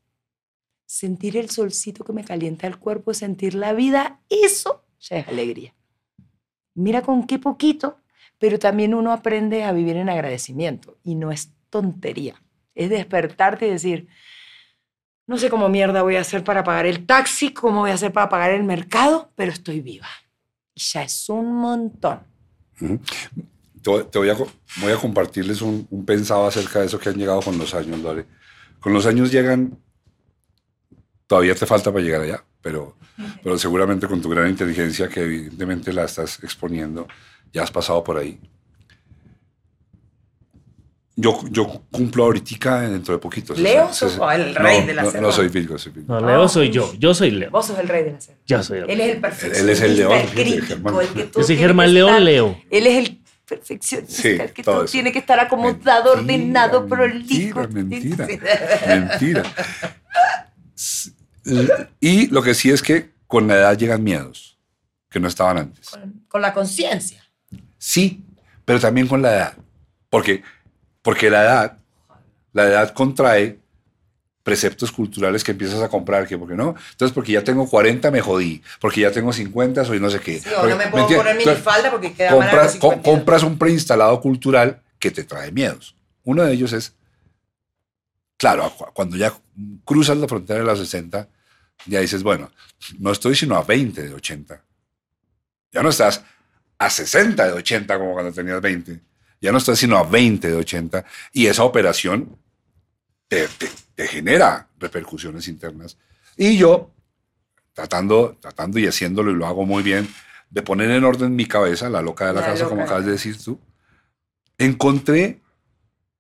Sentir 0.86 1.38
el 1.38 1.50
solcito 1.50 2.04
que 2.04 2.14
me 2.14 2.24
calienta 2.24 2.66
el 2.66 2.80
cuerpo, 2.80 3.14
sentir 3.14 3.54
la 3.54 3.74
vida, 3.74 4.22
eso 4.30 4.86
ya 5.00 5.18
es 5.18 5.28
alegría. 5.28 5.76
Mira 6.74 7.02
con 7.02 7.28
qué 7.28 7.38
poquito, 7.38 8.00
pero 8.40 8.58
también 8.58 8.94
uno 8.94 9.12
aprende 9.12 9.64
a 9.64 9.72
vivir 9.72 9.98
en 9.98 10.10
agradecimiento 10.10 10.98
y 11.04 11.16
no 11.16 11.32
es 11.32 11.52
tontería. 11.70 12.42
Es 12.74 12.90
despertarte 12.90 13.68
y 13.68 13.72
decir, 13.72 14.08
no 15.28 15.38
sé 15.38 15.50
cómo 15.50 15.70
mierda 15.70 16.02
voy 16.02 16.16
a 16.16 16.22
hacer 16.22 16.44
para 16.44 16.64
pagar 16.64 16.88
el 16.88 17.06
taxi, 17.06 17.54
cómo 17.54 17.82
voy 17.82 17.92
a 17.92 17.96
hacer 17.96 18.12
para 18.12 18.30
pagar 18.30 18.52
el 18.52 18.64
mercado, 18.64 19.32
pero 19.36 19.52
estoy 19.52 19.82
viva. 19.82 20.08
Y 20.74 20.82
ya 20.82 21.04
es 21.04 21.30
un 21.30 21.54
montón. 21.54 22.29
Te, 22.80 24.04
te 24.12 24.20
voy, 24.20 24.30
a, 24.30 24.36
voy 24.36 24.92
a 24.92 24.98
compartirles 24.98 25.62
un, 25.62 25.88
un 25.90 26.06
pensado 26.06 26.46
acerca 26.46 26.80
de 26.80 26.86
eso 26.88 27.00
que 27.00 27.10
han 27.10 27.16
llegado 27.16 27.42
con 27.42 27.58
los 27.58 27.74
años, 27.74 28.00
Lore. 28.00 28.26
Con 28.80 28.94
los 28.94 29.06
años 29.06 29.32
llegan, 29.32 29.78
todavía 31.28 31.56
te 31.56 31.66
falta 31.66 31.92
para 31.92 32.04
llegar 32.04 32.22
allá, 32.22 32.44
pero, 32.62 32.98
pero 33.44 33.58
seguramente 33.58 34.08
con 34.08 34.22
tu 34.22 34.30
gran 34.30 34.50
inteligencia, 34.50 35.08
que 35.10 35.22
evidentemente 35.22 35.94
la 35.94 36.06
estás 36.06 36.44
exponiendo, 36.44 37.08
ya 37.54 37.64
has 37.64 37.72
pasado 37.72 38.04
por 38.04 38.18
ahí. 38.18 38.40
Yo, 41.22 41.44
yo 41.50 41.84
cumplo 41.92 42.24
ahorita 42.26 42.82
dentro 42.82 43.14
de 43.16 43.20
poquito. 43.20 43.54
¿Leo 43.56 43.92
sos 43.94 44.18
el 44.34 44.56
rey 44.56 44.82
no, 44.82 44.88
de 44.88 44.94
la 44.94 45.04
no, 45.04 45.12
selva? 45.12 45.28
no 45.28 45.34
soy 45.34 45.50
Virgo, 45.50 45.78
soy 45.78 45.92
Virgo. 45.92 46.20
No, 46.20 46.26
Leo 46.26 46.48
soy 46.48 46.70
yo. 46.70 46.94
Yo 46.98 47.14
soy 47.14 47.32
Leo. 47.32 47.52
Vos 47.52 47.66
sos 47.68 47.78
el 47.80 47.88
rey 47.90 48.04
de 48.04 48.12
la 48.14 48.22
selva. 48.22 48.40
Yo 48.46 48.64
soy 48.64 48.80
el 48.80 48.90
Él 48.90 49.02
es 49.02 49.10
el 49.16 49.22
perfeccionista, 49.22 49.62
Él 49.64 49.70
es 49.70 49.82
el 49.82 49.98
león, 49.98 50.12
el 50.14 50.30
crítico, 50.30 51.02
el 51.02 51.08
que 51.10 51.24
todo 51.26 51.42
Yo 51.42 51.48
soy 51.48 51.56
tiene 51.56 51.62
Germán 51.62 51.88
que 51.88 51.94
León 51.94 52.10
estar- 52.10 52.22
Leo. 52.22 52.62
Él 52.72 52.88
es 52.88 52.98
el 53.08 53.22
perfeccionista, 53.46 54.22
Sí, 54.22 54.28
el 54.30 54.54
que 54.54 54.64
todo 54.64 54.86
tiene 54.86 55.12
que 55.12 55.20
estar 55.20 55.40
acomodado, 55.40 56.16
Mentira, 56.18 56.66
ordenado, 56.66 56.88
prolijo. 56.88 57.68
Mentira, 57.68 58.26
mentira, 58.28 58.28
mentira. 58.88 59.44
Y 62.00 62.28
lo 62.28 62.42
que 62.42 62.54
sí 62.54 62.70
es 62.72 62.82
que 62.82 63.10
con 63.28 63.48
la 63.48 63.56
edad 63.56 63.78
llegan 63.78 64.04
miedos 64.04 64.58
que 65.10 65.20
no 65.20 65.28
estaban 65.28 65.58
antes. 65.58 65.90
Con, 65.90 66.24
con 66.28 66.42
la 66.42 66.54
conciencia. 66.54 67.24
Sí, 67.78 68.24
pero 68.66 68.80
también 68.80 69.08
con 69.08 69.22
la 69.22 69.36
edad. 69.36 69.54
Porque, 70.10 70.44
porque 71.10 71.30
la 71.32 71.42
edad, 71.44 71.78
la 72.54 72.64
edad 72.68 72.94
contrae 72.94 73.58
preceptos 74.44 74.92
culturales 74.92 75.44
que 75.44 75.52
empiezas 75.54 75.82
a 75.82 75.90
comprar, 75.90 76.28
que 76.28 76.38
porque 76.38 76.54
no, 76.54 76.76
entonces 76.92 77.14
porque 77.16 77.32
ya 77.32 77.44
tengo 77.44 77.68
40 77.68 78.12
me 78.12 78.22
jodí, 78.22 78.62
porque 78.80 79.02
ya 79.02 79.12
tengo 79.12 79.34
50 79.34 79.86
soy 79.86 80.00
no 80.00 80.12
sé 80.12 80.20
qué. 80.20 80.40
Sí, 80.40 80.50
Porque- 80.56 80.70
no 80.70 80.78
me 80.78 80.88
puedo 80.88 81.04
entiendes? 81.06 81.28
poner 81.34 81.46
minifalda 81.48 81.90
porque 81.90 82.14
queda 82.14 82.30
mal 82.36 82.40
compras, 82.42 82.72
co- 82.76 82.92
52. 82.92 83.02
compras 83.04 83.42
un 83.44 83.58
preinstalado 83.58 84.22
cultural 84.22 84.84
que 85.00 85.10
te 85.10 85.24
trae 85.24 85.52
miedos. 85.52 85.96
Uno 86.26 86.44
de 86.44 86.54
ellos 86.54 86.74
es, 86.74 86.94
claro, 88.38 88.72
cu- 88.78 88.86
cuando 88.94 89.18
ya 89.18 89.34
cruzas 89.84 90.18
la 90.18 90.28
frontera 90.28 90.60
de 90.60 90.66
los 90.66 90.78
60, 90.78 91.28
ya 91.88 92.00
dices, 92.02 92.22
bueno, 92.22 92.52
no 93.00 93.12
estoy 93.12 93.36
sino 93.36 93.56
a 93.56 93.64
20 93.64 94.04
de 94.04 94.14
80. 94.14 94.64
Ya 95.72 95.82
no 95.82 95.90
estás 95.90 96.24
a 96.78 96.90
60 96.90 97.48
de 97.48 97.54
80 97.54 97.98
como 97.98 98.14
cuando 98.14 98.32
tenías 98.32 98.62
20. 98.62 99.00
Ya 99.42 99.52
no 99.52 99.58
estás 99.58 99.80
sino 99.80 99.98
a 99.98 100.04
20 100.04 100.50
de 100.50 100.56
80. 100.56 101.06
Y 101.34 101.46
esa 101.48 101.64
operación 101.64 102.38
te, 103.28 103.48
te- 103.48 103.70
te 103.96 104.08
genera 104.08 104.68
repercusiones 104.80 105.48
internas. 105.48 105.98
Y 106.38 106.58
yo, 106.58 106.92
tratando, 107.74 108.38
tratando 108.40 108.80
y 108.80 108.88
haciéndolo, 108.88 109.32
y 109.32 109.36
lo 109.36 109.46
hago 109.46 109.66
muy 109.66 109.84
bien, 109.84 110.08
de 110.50 110.62
poner 110.62 110.90
en 110.92 111.04
orden 111.04 111.36
mi 111.36 111.46
cabeza, 111.46 111.90
la 111.90 112.02
loca 112.02 112.28
de 112.28 112.34
la, 112.34 112.42
La 112.42 112.48
casa, 112.48 112.64
loca 112.64 112.70
como 112.70 112.84
acabas 112.84 113.06
de 113.06 113.12
decir 113.12 113.38
tú, 113.42 113.60
encontré 114.58 115.42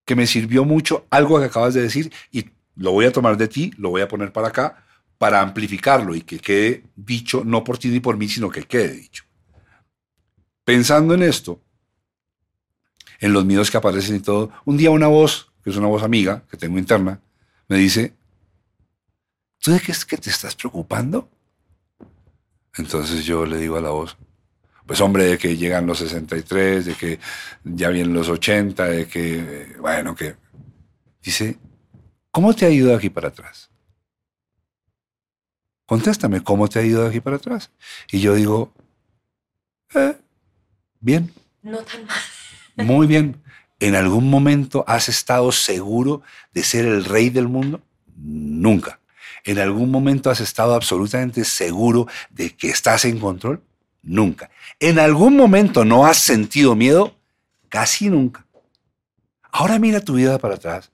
que 0.05 0.15
me 0.15 0.27
sirvió 0.27 0.65
mucho 0.65 1.05
algo 1.09 1.39
que 1.39 1.45
acabas 1.45 1.73
de 1.73 1.81
decir 1.83 2.11
y 2.31 2.49
lo 2.75 2.91
voy 2.91 3.05
a 3.05 3.11
tomar 3.11 3.37
de 3.37 3.47
ti, 3.47 3.71
lo 3.77 3.89
voy 3.89 4.01
a 4.01 4.07
poner 4.07 4.31
para 4.31 4.47
acá, 4.47 4.85
para 5.17 5.41
amplificarlo 5.41 6.15
y 6.15 6.21
que 6.21 6.39
quede 6.39 6.83
dicho 6.95 7.43
no 7.45 7.63
por 7.63 7.77
ti 7.77 7.89
ni 7.89 7.99
por 7.99 8.17
mí, 8.17 8.27
sino 8.29 8.49
que 8.49 8.63
quede 8.63 8.93
dicho. 8.93 9.23
Pensando 10.63 11.13
en 11.13 11.23
esto, 11.23 11.61
en 13.19 13.33
los 13.33 13.45
miedos 13.45 13.69
que 13.71 13.77
aparecen 13.77 14.15
y 14.15 14.19
todo, 14.19 14.51
un 14.65 14.77
día 14.77 14.91
una 14.91 15.07
voz, 15.07 15.51
que 15.63 15.69
es 15.69 15.75
una 15.75 15.87
voz 15.87 16.03
amiga 16.03 16.43
que 16.49 16.57
tengo 16.57 16.77
interna, 16.77 17.19
me 17.67 17.77
dice, 17.77 18.13
¿tú 19.59 19.71
de 19.71 19.79
qué 19.79 19.91
es 19.91 20.05
que 20.05 20.17
te 20.17 20.29
estás 20.29 20.55
preocupando? 20.55 21.29
Entonces 22.77 23.25
yo 23.25 23.45
le 23.45 23.57
digo 23.57 23.77
a 23.77 23.81
la 23.81 23.89
voz, 23.89 24.17
pues 24.85 25.01
hombre, 25.01 25.25
de 25.25 25.37
que 25.37 25.57
llegan 25.57 25.85
los 25.85 25.99
63, 25.99 26.85
de 26.85 26.95
que 26.95 27.19
ya 27.63 27.89
vienen 27.89 28.13
los 28.13 28.29
80, 28.29 28.85
de 28.85 29.07
que, 29.07 29.75
bueno, 29.79 30.15
que... 30.15 30.35
Dice, 31.21 31.59
¿cómo 32.31 32.55
te 32.55 32.65
ha 32.65 32.69
ido 32.69 32.89
de 32.89 32.95
aquí 32.95 33.09
para 33.09 33.27
atrás? 33.27 33.69
Contéstame, 35.85 36.41
¿cómo 36.41 36.67
te 36.67 36.79
ha 36.79 36.83
ido 36.83 37.03
de 37.03 37.09
aquí 37.09 37.19
para 37.19 37.35
atrás? 37.35 37.71
Y 38.11 38.19
yo 38.21 38.33
digo, 38.35 38.71
"Eh, 39.93 40.15
bien, 40.99 41.33
No 41.61 41.79
tan 41.79 42.05
mal. 42.05 42.17
Muy 42.83 43.07
bien. 43.07 43.41
¿En 43.79 43.95
algún 43.95 44.29
momento 44.29 44.83
has 44.87 45.07
estado 45.07 45.51
seguro 45.51 46.21
de 46.53 46.63
ser 46.63 46.85
el 46.85 47.05
rey 47.05 47.29
del 47.29 47.47
mundo? 47.47 47.81
Nunca. 48.15 48.99
¿En 49.45 49.57
algún 49.59 49.89
momento 49.89 50.29
has 50.29 50.41
estado 50.41 50.75
absolutamente 50.75 51.45
seguro 51.45 52.07
de 52.29 52.55
que 52.55 52.69
estás 52.69 53.05
en 53.05 53.19
control? 53.19 53.63
Nunca. 54.01 54.49
¿En 54.79 54.99
algún 54.99 55.35
momento 55.35 55.85
no 55.85 56.05
has 56.05 56.17
sentido 56.17 56.75
miedo? 56.75 57.15
Casi 57.69 58.09
nunca. 58.09 58.45
Ahora 59.51 59.79
mira 59.79 60.01
tu 60.01 60.13
vida 60.13 60.37
para 60.37 60.55
atrás. 60.55 60.91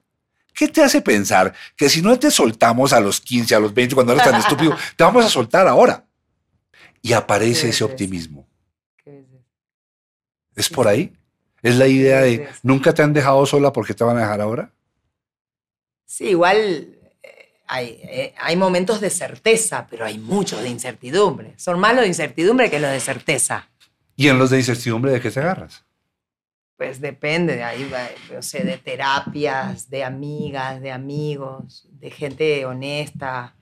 ¿Qué 0.54 0.68
te 0.68 0.82
hace 0.82 1.02
pensar 1.02 1.54
que 1.76 1.90
si 1.90 2.02
no 2.02 2.18
te 2.18 2.32
soltamos 2.32 2.94
a 2.94 3.00
los 3.00 3.20
15, 3.20 3.56
a 3.56 3.60
los 3.60 3.74
20, 3.74 3.94
cuando 3.96 4.14
eres 4.14 4.24
tan 4.24 4.40
estúpido, 4.40 4.76
te 4.96 5.04
vamos 5.04 5.26
a 5.26 5.30
soltar 5.30 5.68
ahora? 5.68 6.06
Y 7.02 7.14
aparece 7.14 7.64
¿Qué 7.64 7.70
ese 7.70 7.84
optimismo. 7.84 8.48
¿Es 10.56 10.70
por 10.70 10.88
ahí? 10.88 11.14
¿Es 11.66 11.78
la 11.78 11.88
idea 11.88 12.22
de 12.22 12.48
nunca 12.62 12.94
te 12.94 13.02
han 13.02 13.12
dejado 13.12 13.44
sola 13.48 13.74
porque 13.74 13.96
te 13.96 14.04
van 14.04 14.18
a 14.18 14.22
dejar 14.22 14.40
ahora? 14.40 14.72
Sí, 16.06 16.26
igual 16.26 16.56
eh, 17.24 17.54
hay, 17.66 18.00
eh, 18.04 18.36
hay 18.38 18.56
momentos 18.56 19.02
de 19.02 19.10
certeza, 19.10 19.88
pero 19.90 20.06
hay 20.06 20.20
muchos 20.20 20.62
de 20.62 20.70
incertidumbre. 20.70 21.56
Son 21.58 21.80
más 21.80 21.96
los 21.96 22.04
de 22.04 22.10
incertidumbre 22.10 22.70
que 22.70 22.80
los 22.80 22.92
de 22.92 23.00
certeza. 23.00 23.68
¿Y 24.16 24.28
en 24.28 24.38
los 24.38 24.52
de 24.52 24.60
incertidumbre 24.60 25.12
de 25.12 25.20
qué 25.20 25.32
te 25.32 25.40
agarras? 25.40 25.84
Pues 26.78 27.02
depende, 27.02 27.56
de 27.56 27.64
ahí 27.64 27.90
va, 27.92 28.10
no 28.32 28.44
sé, 28.44 28.64
de 28.64 28.78
terapias, 28.78 29.90
de 29.90 30.04
amigas, 30.04 30.80
de 30.82 30.92
amigos, 30.92 31.88
de 31.94 32.12
gente 32.12 32.64
honesta, 32.68 33.56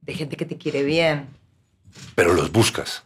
de 0.00 0.14
gente 0.14 0.36
que 0.36 0.46
te 0.46 0.58
quiere 0.58 0.82
bien. 0.82 1.28
Pero 2.16 2.34
los 2.34 2.50
buscas, 2.50 3.04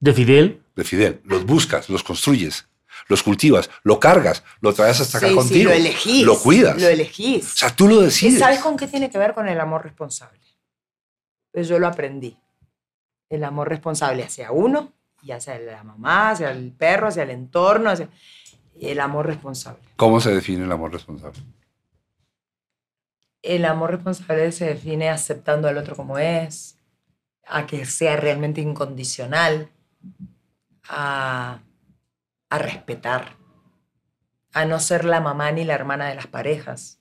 De 0.00 0.14
Fidel, 0.14 0.62
de 0.74 0.84
Fidel. 0.84 1.20
Los 1.24 1.44
buscas, 1.44 1.90
los 1.90 2.02
construyes, 2.02 2.66
los 3.08 3.22
cultivas, 3.22 3.70
lo 3.82 4.00
cargas, 4.00 4.42
lo 4.60 4.72
traes 4.74 5.00
hasta 5.00 5.18
acá 5.18 5.26
Sí, 5.28 5.32
sí, 5.32 5.38
contigo. 5.38 5.70
lo 5.70 5.76
elegís. 5.76 6.24
Lo 6.24 6.38
cuidas. 6.38 6.80
Lo 6.80 6.88
elegís. 6.88 7.52
O 7.52 7.56
sea, 7.56 7.74
tú 7.74 7.86
lo 7.88 8.02
¿Y 8.02 8.04
decides. 8.06 8.38
sabes 8.38 8.60
con 8.60 8.76
qué 8.76 8.86
tiene 8.88 9.10
que 9.10 9.18
ver 9.18 9.34
con 9.34 9.48
el 9.48 9.58
amor 9.60 9.84
responsable? 9.84 10.40
Pues 11.52 11.68
yo 11.68 11.78
lo 11.78 11.86
aprendí. 11.86 12.36
El 13.28 13.44
amor 13.44 13.68
responsable 13.68 14.22
hacia 14.24 14.50
uno 14.52 14.92
y 15.22 15.32
hacia 15.32 15.58
la 15.58 15.82
mamá, 15.82 16.30
hacia 16.30 16.50
el 16.50 16.72
perro, 16.72 17.08
hacia 17.08 17.22
el 17.24 17.30
entorno, 17.30 17.90
hacia 17.90 18.08
el 18.80 19.00
amor 19.00 19.26
responsable. 19.26 19.82
¿Cómo 19.96 20.20
se 20.20 20.34
define 20.34 20.64
el 20.64 20.72
amor 20.72 20.92
responsable? 20.92 21.40
El 23.42 23.64
amor 23.64 23.92
responsable 23.92 24.50
se 24.52 24.66
define 24.66 25.08
aceptando 25.08 25.68
al 25.68 25.78
otro 25.78 25.94
como 25.96 26.18
es, 26.18 26.78
a 27.46 27.66
que 27.66 27.84
sea 27.86 28.16
realmente 28.16 28.60
incondicional, 28.60 29.70
a, 30.88 31.60
a 32.48 32.58
respetar, 32.58 33.36
a 34.52 34.64
no 34.64 34.80
ser 34.80 35.04
la 35.04 35.20
mamá 35.20 35.50
ni 35.52 35.64
la 35.64 35.74
hermana 35.74 36.08
de 36.08 36.14
las 36.14 36.26
parejas. 36.26 37.00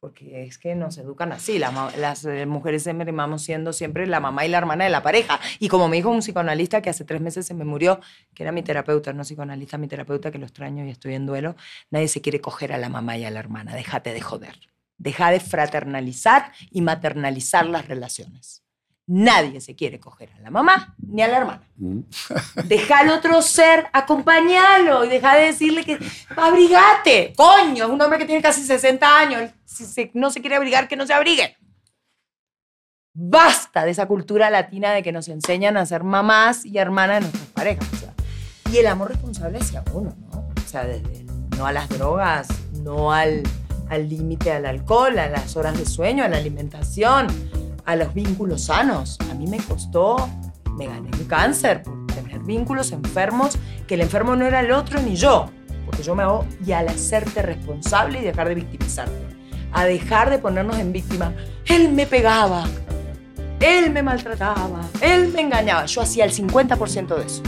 Porque 0.00 0.44
es 0.44 0.56
que 0.56 0.74
nos 0.74 0.96
educan 0.96 1.30
así, 1.30 1.58
las 1.58 2.24
eh, 2.24 2.46
mujeres 2.46 2.82
siempre 2.82 3.04
terminamos 3.04 3.42
siendo 3.42 3.74
siempre 3.74 4.06
la 4.06 4.18
mamá 4.18 4.46
y 4.46 4.48
la 4.48 4.56
hermana 4.56 4.84
de 4.84 4.90
la 4.90 5.02
pareja. 5.02 5.38
Y 5.58 5.68
como 5.68 5.88
me 5.88 5.96
dijo 5.96 6.08
un 6.08 6.20
psicoanalista 6.20 6.80
que 6.80 6.88
hace 6.88 7.04
tres 7.04 7.20
meses 7.20 7.46
se 7.46 7.52
me 7.52 7.66
murió, 7.66 8.00
que 8.34 8.42
era 8.42 8.50
mi 8.50 8.62
terapeuta, 8.62 9.12
no 9.12 9.24
psicoanalista, 9.24 9.76
mi 9.76 9.88
terapeuta, 9.88 10.30
que 10.30 10.38
lo 10.38 10.46
extraño 10.46 10.86
y 10.86 10.90
estoy 10.90 11.14
en 11.14 11.26
duelo, 11.26 11.54
nadie 11.90 12.08
se 12.08 12.22
quiere 12.22 12.40
coger 12.40 12.72
a 12.72 12.78
la 12.78 12.88
mamá 12.88 13.18
y 13.18 13.26
a 13.26 13.30
la 13.30 13.40
hermana, 13.40 13.74
déjate 13.74 14.14
de 14.14 14.22
joder. 14.22 14.58
Deja 14.96 15.30
de 15.30 15.40
fraternalizar 15.40 16.52
y 16.70 16.80
maternalizar 16.80 17.66
las 17.66 17.86
relaciones. 17.86 18.64
Nadie 19.06 19.60
se 19.60 19.74
quiere 19.74 19.98
coger 19.98 20.30
a 20.32 20.40
la 20.40 20.50
mamá 20.50 20.94
ni 20.98 21.20
a 21.22 21.28
la 21.28 21.38
hermana. 21.38 21.62
¿Mm? 21.76 22.00
Deja 22.66 22.98
al 23.00 23.10
otro 23.10 23.42
ser, 23.42 23.86
acompañalo 23.92 25.04
y 25.04 25.08
deja 25.08 25.34
de 25.36 25.46
decirle 25.46 25.84
que 25.84 25.98
abrigate. 26.36 27.32
Coño, 27.36 27.84
es 27.86 27.90
un 27.90 28.00
hombre 28.00 28.18
que 28.18 28.24
tiene 28.26 28.40
casi 28.42 28.62
60 28.62 29.18
años. 29.18 29.50
Si 29.64 29.84
se- 29.84 30.10
no 30.14 30.30
se 30.30 30.40
quiere 30.40 30.56
abrigar, 30.56 30.86
que 30.86 30.94
no 30.96 31.06
se 31.06 31.12
abrigue. 31.14 31.56
Basta 33.12 33.84
de 33.84 33.90
esa 33.90 34.06
cultura 34.06 34.50
latina 34.50 34.92
de 34.92 35.02
que 35.02 35.10
nos 35.12 35.26
enseñan 35.28 35.76
a 35.76 35.84
ser 35.86 36.04
mamás 36.04 36.64
y 36.64 36.78
hermanas 36.78 37.16
de 37.16 37.20
nuestras 37.22 37.46
parejas. 37.48 37.88
o 37.92 37.96
sea. 37.96 38.14
y 38.72 38.78
el 38.78 38.86
amor 38.86 39.08
responsable 39.08 39.58
hacia 39.58 39.82
uno, 39.92 40.14
¿no? 40.32 40.38
O 40.56 40.68
sea, 40.68 40.84
desde 40.84 41.20
el 41.20 41.26
no 41.58 41.66
a 41.66 41.72
las 41.72 41.88
drogas, 41.88 42.46
no 42.84 43.12
al 43.12 43.42
al 43.88 44.08
límite 44.08 44.52
al 44.52 44.66
alcohol, 44.66 45.18
a 45.18 45.28
las 45.28 45.56
horas 45.56 45.76
de 45.76 45.84
sueño, 45.84 46.22
a 46.22 46.28
la 46.28 46.36
alimentación, 46.36 47.26
a 47.84 47.96
los 47.96 48.12
vínculos 48.14 48.64
sanos. 48.64 49.18
A 49.30 49.34
mí 49.34 49.46
me 49.46 49.58
costó, 49.58 50.28
me 50.76 50.86
gané 50.86 51.10
un 51.16 51.24
cáncer 51.24 51.82
por 51.82 52.06
tener 52.06 52.40
vínculos 52.40 52.92
enfermos, 52.92 53.58
que 53.86 53.94
el 53.94 54.00
enfermo 54.00 54.36
no 54.36 54.46
era 54.46 54.60
el 54.60 54.72
otro 54.72 55.00
ni 55.00 55.16
yo, 55.16 55.46
porque 55.86 56.02
yo 56.02 56.14
me 56.14 56.22
hago, 56.22 56.46
y 56.64 56.72
al 56.72 56.88
hacerte 56.88 57.42
responsable 57.42 58.20
y 58.20 58.24
dejar 58.24 58.48
de 58.48 58.54
victimizarte, 58.54 59.26
a 59.72 59.84
dejar 59.84 60.30
de 60.30 60.38
ponernos 60.38 60.78
en 60.78 60.92
víctima. 60.92 61.32
Él 61.66 61.92
me 61.92 62.06
pegaba, 62.06 62.64
él 63.60 63.90
me 63.90 64.02
maltrataba, 64.02 64.80
él 65.00 65.28
me 65.28 65.42
engañaba. 65.42 65.84
Yo 65.86 66.00
hacía 66.00 66.24
el 66.24 66.32
50% 66.32 67.16
de 67.16 67.26
eso. 67.26 67.42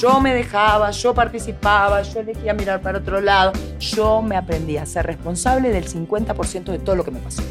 Yo 0.00 0.20
me 0.20 0.32
dejaba, 0.32 0.92
yo 0.92 1.14
participaba, 1.14 2.02
yo 2.02 2.20
elegía 2.20 2.54
mirar 2.54 2.80
para 2.80 2.98
otro 2.98 3.20
lado. 3.20 3.52
Yo 3.78 4.22
me 4.22 4.36
aprendí 4.36 4.76
a 4.76 4.86
ser 4.86 5.06
responsable 5.06 5.70
del 5.70 5.88
50% 5.88 6.64
de 6.64 6.78
todo 6.78 6.96
lo 6.96 7.04
que 7.04 7.10
me 7.10 7.20
pasó. 7.20 7.42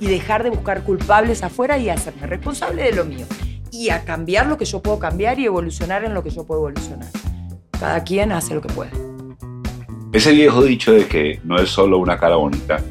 Y 0.00 0.08
dejar 0.08 0.42
de 0.42 0.50
buscar 0.50 0.82
culpables 0.82 1.42
afuera 1.42 1.78
y 1.78 1.90
hacerme 1.90 2.26
responsable 2.26 2.82
de 2.82 2.92
lo 2.92 3.04
mío. 3.04 3.26
Y 3.70 3.90
a 3.90 4.04
cambiar 4.04 4.46
lo 4.46 4.58
que 4.58 4.64
yo 4.64 4.82
puedo 4.82 4.98
cambiar 4.98 5.38
y 5.38 5.44
evolucionar 5.44 6.04
en 6.04 6.14
lo 6.14 6.22
que 6.24 6.30
yo 6.30 6.44
puedo 6.44 6.68
evolucionar. 6.68 7.08
Cada 7.78 8.02
quien 8.02 8.32
hace 8.32 8.54
lo 8.54 8.62
que 8.62 8.72
puede. 8.72 8.90
Ese 10.12 10.32
viejo 10.32 10.62
dicho 10.62 10.92
de 10.92 11.06
que 11.06 11.40
no 11.44 11.56
es 11.56 11.70
solo 11.70 11.98
una 11.98 12.18
cara 12.18 12.34
bonita 12.34 12.82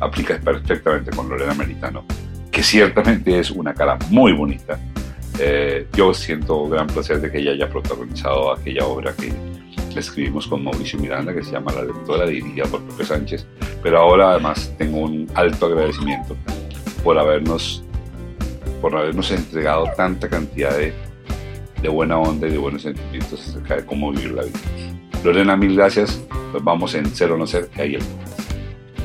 aplica 0.00 0.38
perfectamente 0.38 1.10
con 1.10 1.28
Lorena 1.28 1.54
Meritano, 1.54 2.04
que 2.52 2.62
ciertamente 2.62 3.38
es 3.38 3.50
una 3.50 3.74
cara 3.74 3.98
muy 4.10 4.32
bonita. 4.32 4.78
Eh, 5.40 5.88
yo 5.92 6.14
siento 6.14 6.68
gran 6.68 6.86
placer 6.86 7.20
de 7.20 7.30
que 7.30 7.38
ella 7.38 7.52
haya 7.52 7.68
protagonizado 7.68 8.52
aquella 8.52 8.84
obra 8.86 9.12
que 9.12 9.32
le 9.94 10.00
escribimos 10.00 10.46
con 10.46 10.64
Mauricio 10.64 10.98
Miranda, 10.98 11.34
que 11.34 11.42
se 11.42 11.52
llama 11.52 11.72
La 11.72 11.82
Lectora, 11.82 12.26
dirigida 12.26 12.66
por 12.66 12.82
Pepe 12.88 13.04
Sánchez. 13.04 13.46
Pero 13.82 13.98
ahora 13.98 14.30
además 14.30 14.72
tengo 14.76 14.98
un 14.98 15.30
alto 15.34 15.66
agradecimiento 15.66 16.36
por 17.02 17.18
habernos, 17.18 17.82
por 18.80 18.96
habernos 18.96 19.30
entregado 19.30 19.86
tanta 19.96 20.28
cantidad 20.28 20.76
de, 20.76 20.92
de 21.80 21.88
buena 21.88 22.18
onda 22.18 22.48
y 22.48 22.52
de 22.52 22.58
buenos 22.58 22.82
sentimientos 22.82 23.40
acerca 23.48 23.76
de 23.76 23.86
cómo 23.86 24.10
vivir 24.12 24.32
la 24.32 24.44
vida. 24.44 24.58
Lorena, 25.24 25.56
mil 25.56 25.74
gracias. 25.74 26.20
Nos 26.52 26.62
vamos 26.62 26.94
en 26.94 27.06
Cero 27.06 27.36
No 27.36 27.46
Ser, 27.46 27.68
que 27.68 27.82
el 27.82 28.02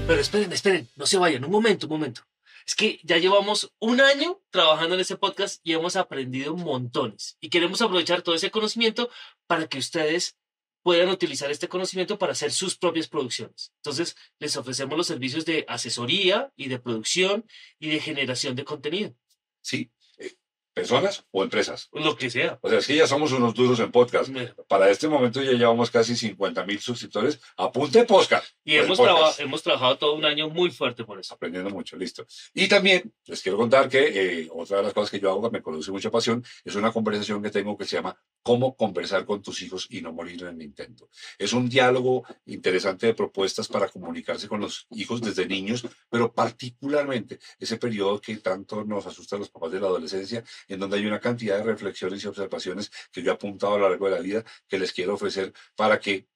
Pero 0.07 0.19
esperen, 0.19 0.51
esperen, 0.53 0.87
no 0.95 1.05
se 1.05 1.17
vayan, 1.17 1.43
un 1.43 1.51
momento, 1.51 1.87
un 1.87 1.93
momento. 1.93 2.21
Es 2.65 2.75
que 2.75 2.99
ya 3.03 3.17
llevamos 3.17 3.73
un 3.79 3.99
año 3.99 4.39
trabajando 4.49 4.95
en 4.95 5.01
este 5.01 5.17
podcast 5.17 5.59
y 5.63 5.73
hemos 5.73 5.95
aprendido 5.97 6.55
montones. 6.55 7.37
Y 7.41 7.49
queremos 7.49 7.81
aprovechar 7.81 8.21
todo 8.21 8.35
ese 8.35 8.51
conocimiento 8.51 9.09
para 9.47 9.67
que 9.67 9.79
ustedes 9.79 10.37
puedan 10.83 11.09
utilizar 11.09 11.49
este 11.49 11.67
conocimiento 11.67 12.19
para 12.19 12.33
hacer 12.33 12.51
sus 12.51 12.75
propias 12.77 13.07
producciones. 13.07 13.71
Entonces, 13.77 14.15
les 14.39 14.55
ofrecemos 14.57 14.97
los 14.97 15.07
servicios 15.07 15.45
de 15.45 15.65
asesoría 15.67 16.51
y 16.55 16.67
de 16.67 16.77
producción 16.79 17.45
y 17.79 17.89
de 17.89 17.99
generación 17.99 18.55
de 18.55 18.65
contenido, 18.65 19.15
Sí, 19.61 19.89
eh, 20.17 20.33
personas 20.73 21.25
o 21.31 21.41
empresas. 21.43 21.87
lo 21.93 22.17
que 22.17 22.29
sea. 22.29 22.59
O 22.61 22.69
sea, 22.69 22.79
es 22.79 22.87
que 22.87 22.95
ya 22.97 23.07
somos 23.07 23.31
unos 23.31 23.53
duros 23.53 23.79
en 23.79 23.91
podcast. 23.91 24.29
Para 24.67 24.89
este 24.89 25.07
momento 25.07 25.41
ya 25.41 25.51
llevamos 25.53 25.89
casi 25.89 26.15
50 26.17 26.65
mil 26.65 26.79
suscriptores. 26.81 27.39
Apunte 27.55 28.03
podcast. 28.03 28.45
Y 28.65 28.75
hemos, 28.75 28.97
podcast. 28.97 29.17
traba- 29.17 29.35
hemos 29.47 29.63
trabajado 29.63 29.97
todo 29.97 30.13
un 30.15 30.25
año 30.25 30.49
muy 30.49 30.69
fuerte 30.71 31.05
por 31.05 31.17
eso. 31.19 31.33
aprendiendo 31.33 31.69
mucho, 31.69 31.95
listo. 31.95 32.25
Y 32.53 32.67
también 32.67 33.13
les 33.25 33.41
quiero 33.41 33.57
contar 33.57 33.87
que 33.87 34.41
eh, 34.41 34.49
otra 34.51 34.77
de 34.77 34.83
las 34.83 34.93
cosas 34.93 35.11
que 35.11 35.19
yo 35.19 35.29
hago 35.29 35.43
que 35.49 35.57
me 35.57 35.61
produce 35.61 35.91
mucha 35.91 36.11
pasión 36.11 36.43
es 36.65 36.75
una 36.75 36.91
conversación 36.91 37.41
que 37.41 37.51
tengo 37.51 37.77
que 37.77 37.85
se 37.85 37.95
llama 37.95 38.19
cómo 38.43 38.75
conversar 38.75 39.25
con 39.25 39.41
tus 39.41 39.61
hijos 39.61 39.87
y 39.89 40.01
no 40.01 40.11
morir 40.11 40.43
en 40.43 40.49
el 40.49 40.61
intento. 40.61 41.09
Es 41.37 41.53
un 41.53 41.69
diálogo 41.69 42.23
interesante 42.45 43.07
de 43.07 43.13
propuestas 43.13 43.67
para 43.69 43.87
comunicarse 43.87 44.47
con 44.47 44.59
los 44.59 44.85
hijos 44.91 45.21
desde 45.21 45.47
niños, 45.47 45.87
pero 46.09 46.33
particularmente 46.33 47.39
ese 47.57 47.77
periodo 47.77 48.19
que 48.19 48.35
tanto 48.37 48.83
nos 48.83 49.07
asusta 49.07 49.37
a 49.37 49.39
los 49.39 49.49
papás 49.49 49.71
de 49.71 49.79
la 49.79 49.87
adolescencia, 49.87 50.43
en 50.67 50.79
donde 50.79 50.97
hay 50.97 51.05
una 51.05 51.19
cantidad 51.19 51.57
de 51.57 51.63
reflexiones 51.63 52.23
y 52.23 52.27
observaciones 52.27 52.91
que 53.11 53.23
yo 53.23 53.31
he 53.31 53.33
apuntado 53.33 53.75
a 53.75 53.77
lo 53.79 53.89
largo 53.89 54.05
de 54.09 54.15
la 54.15 54.21
vida 54.21 54.43
que 54.67 54.77
les 54.77 54.91
quiero 54.91 55.13
ofrecer 55.13 55.53
para 55.75 55.99
que 55.99 56.27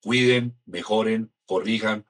cuiden, 0.00 0.58
mejoren, 0.66 1.32
corrijan 1.46 2.04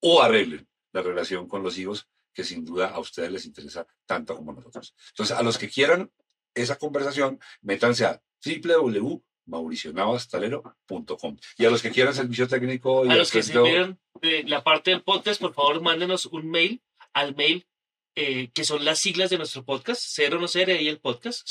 o 0.00 0.22
arreglen 0.22 0.66
la 0.92 1.02
relación 1.02 1.46
con 1.46 1.62
los 1.62 1.76
hijos 1.76 2.08
que 2.32 2.44
sin 2.44 2.64
duda 2.64 2.88
a 2.88 2.98
ustedes 2.98 3.30
les 3.30 3.46
interesa 3.46 3.86
tanto 4.04 4.36
como 4.36 4.52
a 4.52 4.54
nosotros. 4.54 4.94
Entonces, 5.10 5.36
a 5.36 5.42
los 5.42 5.58
que 5.58 5.68
quieran 5.68 6.10
esa 6.54 6.76
conversación, 6.76 7.38
métanse 7.60 8.06
a 8.06 8.22
www.mauricionavastalero.com. 8.44 11.36
Y 11.58 11.64
a 11.64 11.70
los 11.70 11.82
que 11.82 11.90
quieran 11.90 12.14
servicio 12.14 12.46
técnico 12.48 13.06
y 13.06 13.10
A 13.10 13.16
los 13.16 13.30
que 13.30 13.42
se 13.42 13.52
de 13.52 13.96
la 14.44 14.64
parte 14.64 14.90
del 14.90 15.02
podcast, 15.02 15.38
por 15.40 15.54
favor, 15.54 15.82
mándenos 15.82 16.26
un 16.26 16.50
mail 16.50 16.82
al 17.12 17.34
mail 17.34 17.66
eh, 18.14 18.50
que 18.54 18.64
son 18.64 18.84
las 18.84 18.98
siglas 18.98 19.28
de 19.28 19.36
nuestro 19.36 19.64
podcast, 19.64 20.00
cero 20.04 20.38
no 20.40 20.48
ser 20.48 20.70
ahí 20.70 20.88
el 20.88 21.00
podcast, 21.00 21.42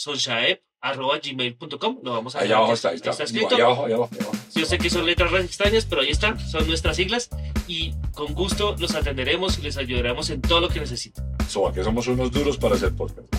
sonshaep.gmail.com. 0.94 1.98
Lo 2.04 2.12
vamos 2.14 2.36
a 2.36 2.40
Allá 2.40 2.58
abajo 2.58 2.74
está, 2.74 2.90
ahí 2.90 2.96
está. 2.96 3.12
escrito. 3.24 3.56
Allá 3.56 3.66
abajo, 3.66 3.86
allá 3.86 3.96
abajo, 3.96 4.10
allá 4.14 4.24
abajo. 4.24 4.38
Yo 4.56 4.66
sé 4.66 4.78
que 4.78 4.90
son 4.90 5.06
letras 5.06 5.32
raras 5.32 5.46
extrañas, 5.46 5.86
pero 5.86 6.02
ahí 6.02 6.10
están, 6.10 6.40
son 6.40 6.68
nuestras 6.68 6.96
siglas 6.98 7.30
y 7.68 7.94
con 8.14 8.34
gusto 8.34 8.76
los 8.80 8.96
atenderemos 8.96 9.58
y 9.60 9.62
les 9.64 9.78
ayudaremos 9.78 10.30
en 10.30 10.42
todo 10.42 10.62
lo 10.62 10.70
que 10.70 10.80
necesiten. 10.80 11.24
So, 11.48 11.72
que 11.72 11.84
somos 11.84 12.08
unos 12.08 12.32
duros 12.32 12.58
para 12.58 12.76
hacer 12.76 12.94
podcast. 12.96 13.34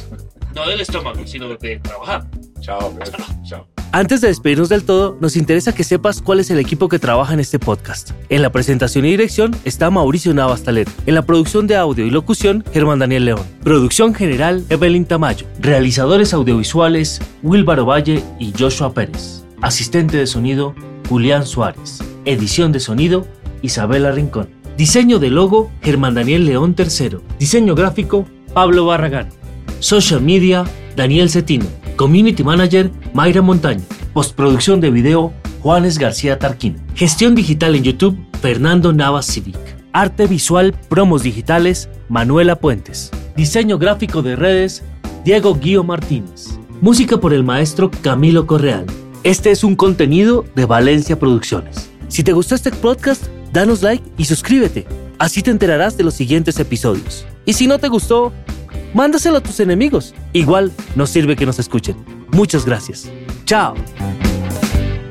No 0.55 0.67
del 0.69 0.81
estómago, 0.81 1.27
sino 1.27 1.49
de 1.49 1.79
trabajar. 1.79 2.27
Chao, 2.61 2.93
gracias. 2.95 3.43
Chao. 3.49 3.67
Antes 3.97 4.21
de 4.21 4.29
despedirnos 4.29 4.69
del 4.69 4.85
todo, 4.85 5.17
nos 5.23 5.37
interesa 5.37 5.75
que 5.75 5.83
sepas 5.83 6.21
cuál 6.21 6.39
es 6.39 6.51
el 6.51 6.59
equipo 6.59 6.87
que 6.87 6.99
trabaja 6.99 7.33
en 7.33 7.41
este 7.41 7.59
podcast. 7.59 8.11
En 8.29 8.43
la 8.43 8.53
presentación 8.53 9.07
y 9.07 9.11
dirección 9.13 9.57
está 9.65 9.89
Mauricio 9.89 10.35
Navas 10.35 10.65
Talet. 10.65 10.87
En 11.07 11.15
la 11.15 11.23
producción 11.23 11.67
de 11.67 11.77
audio 11.77 12.05
y 12.05 12.11
locución, 12.11 12.63
Germán 12.75 12.99
Daniel 12.99 13.25
León. 13.25 13.41
Producción 13.65 14.15
general, 14.15 14.67
Evelyn 14.69 15.07
Tamayo. 15.07 15.47
Realizadores 15.61 16.35
audiovisuales, 16.35 17.23
Wilbaro 17.43 17.87
Valle 17.87 18.23
y 18.39 18.53
Joshua 18.53 18.93
Pérez. 18.93 19.47
Asistente 19.63 20.19
de 20.19 20.27
sonido, 20.27 20.75
Julián 21.09 21.47
Suárez. 21.47 22.01
Edición 22.27 22.73
de 22.73 22.81
sonido, 22.81 23.27
Isabela 23.63 24.13
Rincón. 24.13 24.51
Diseño 24.77 25.19
de 25.19 25.31
logo, 25.31 25.71
Germán 25.81 26.13
Daniel 26.13 26.45
León 26.45 26.77
III. 26.79 27.17
Diseño 27.39 27.75
gráfico, 27.75 28.27
Pablo 28.53 28.85
Barragán. 28.85 29.31
Social 29.81 30.21
Media, 30.21 30.67
Daniel 30.97 31.31
Cetino. 31.31 31.86
Community 31.97 32.45
Manager, 32.45 32.91
Mayra 33.15 33.43
Montaño. 33.43 33.83
Postproducción 34.13 34.81
de 34.81 34.91
video, 34.91 35.33
Juanes 35.63 35.99
García 35.99 36.39
Tarquín. 36.39 36.77
Gestión 36.95 37.35
digital 37.35 37.75
en 37.75 37.83
YouTube, 37.85 38.19
Fernando 38.41 38.93
Navas 38.93 39.27
Civic. 39.27 39.59
Arte 39.93 40.27
visual, 40.27 40.75
promos 40.89 41.23
digitales, 41.23 41.89
Manuela 42.09 42.57
Puentes. 42.57 43.11
Diseño 43.35 43.79
gráfico 43.79 44.23
de 44.23 44.37
redes, 44.37 44.85
Diego 45.25 45.59
Guío 45.59 45.83
Martínez. 45.83 46.59
Música 46.83 47.19
por 47.19 47.33
el 47.33 47.43
maestro 47.43 47.91
Camilo 48.03 48.47
Correal. 48.47 48.85
Este 49.25 49.51
es 49.51 49.65
un 49.65 49.75
contenido 49.75 50.45
de 50.55 50.67
Valencia 50.67 51.19
Producciones. 51.19 51.91
Si 52.09 52.23
te 52.23 52.33
gustó 52.33 52.55
este 52.55 52.71
podcast, 52.71 53.25
danos 53.53 53.83
like 53.83 54.05
y 54.19 54.27
suscríbete. 54.27 54.87
Así 55.19 55.43
te 55.43 55.51
enterarás 55.51 55.97
de 55.97 56.05
los 56.05 56.15
siguientes 56.15 56.61
episodios. 56.61 57.27
Y 57.47 57.55
si 57.55 57.67
no 57.67 57.79
te 57.79 57.89
gustó, 57.89 58.33
mándaselo 58.97 59.37
a 59.37 59.43
tus 59.43 59.61
enemigos. 59.61 60.15
Igual 60.33 60.73
nos 60.97 61.11
sirve 61.11 61.37
que 61.37 61.45
nos 61.45 61.59
escuchen. 61.59 61.97
Muchas 62.33 62.65
gracias. 62.65 63.11
Chao. 63.45 63.75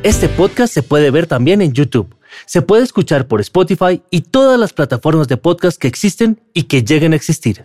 Este 0.01 0.27
podcast 0.27 0.73
se 0.73 0.83
puede 0.83 1.11
ver 1.11 1.27
también 1.27 1.61
en 1.61 1.71
YouTube. 1.71 2.15
Se 2.47 2.61
puede 2.61 2.83
escuchar 2.83 3.27
por 3.27 3.41
Spotify 3.41 4.01
y 4.09 4.21
todas 4.21 4.59
las 4.59 4.73
plataformas 4.73 5.27
de 5.27 5.37
podcast 5.37 5.79
que 5.79 5.87
existen 5.87 6.41
y 6.53 6.63
que 6.63 6.83
lleguen 6.83 7.13
a 7.13 7.15
existir. 7.15 7.63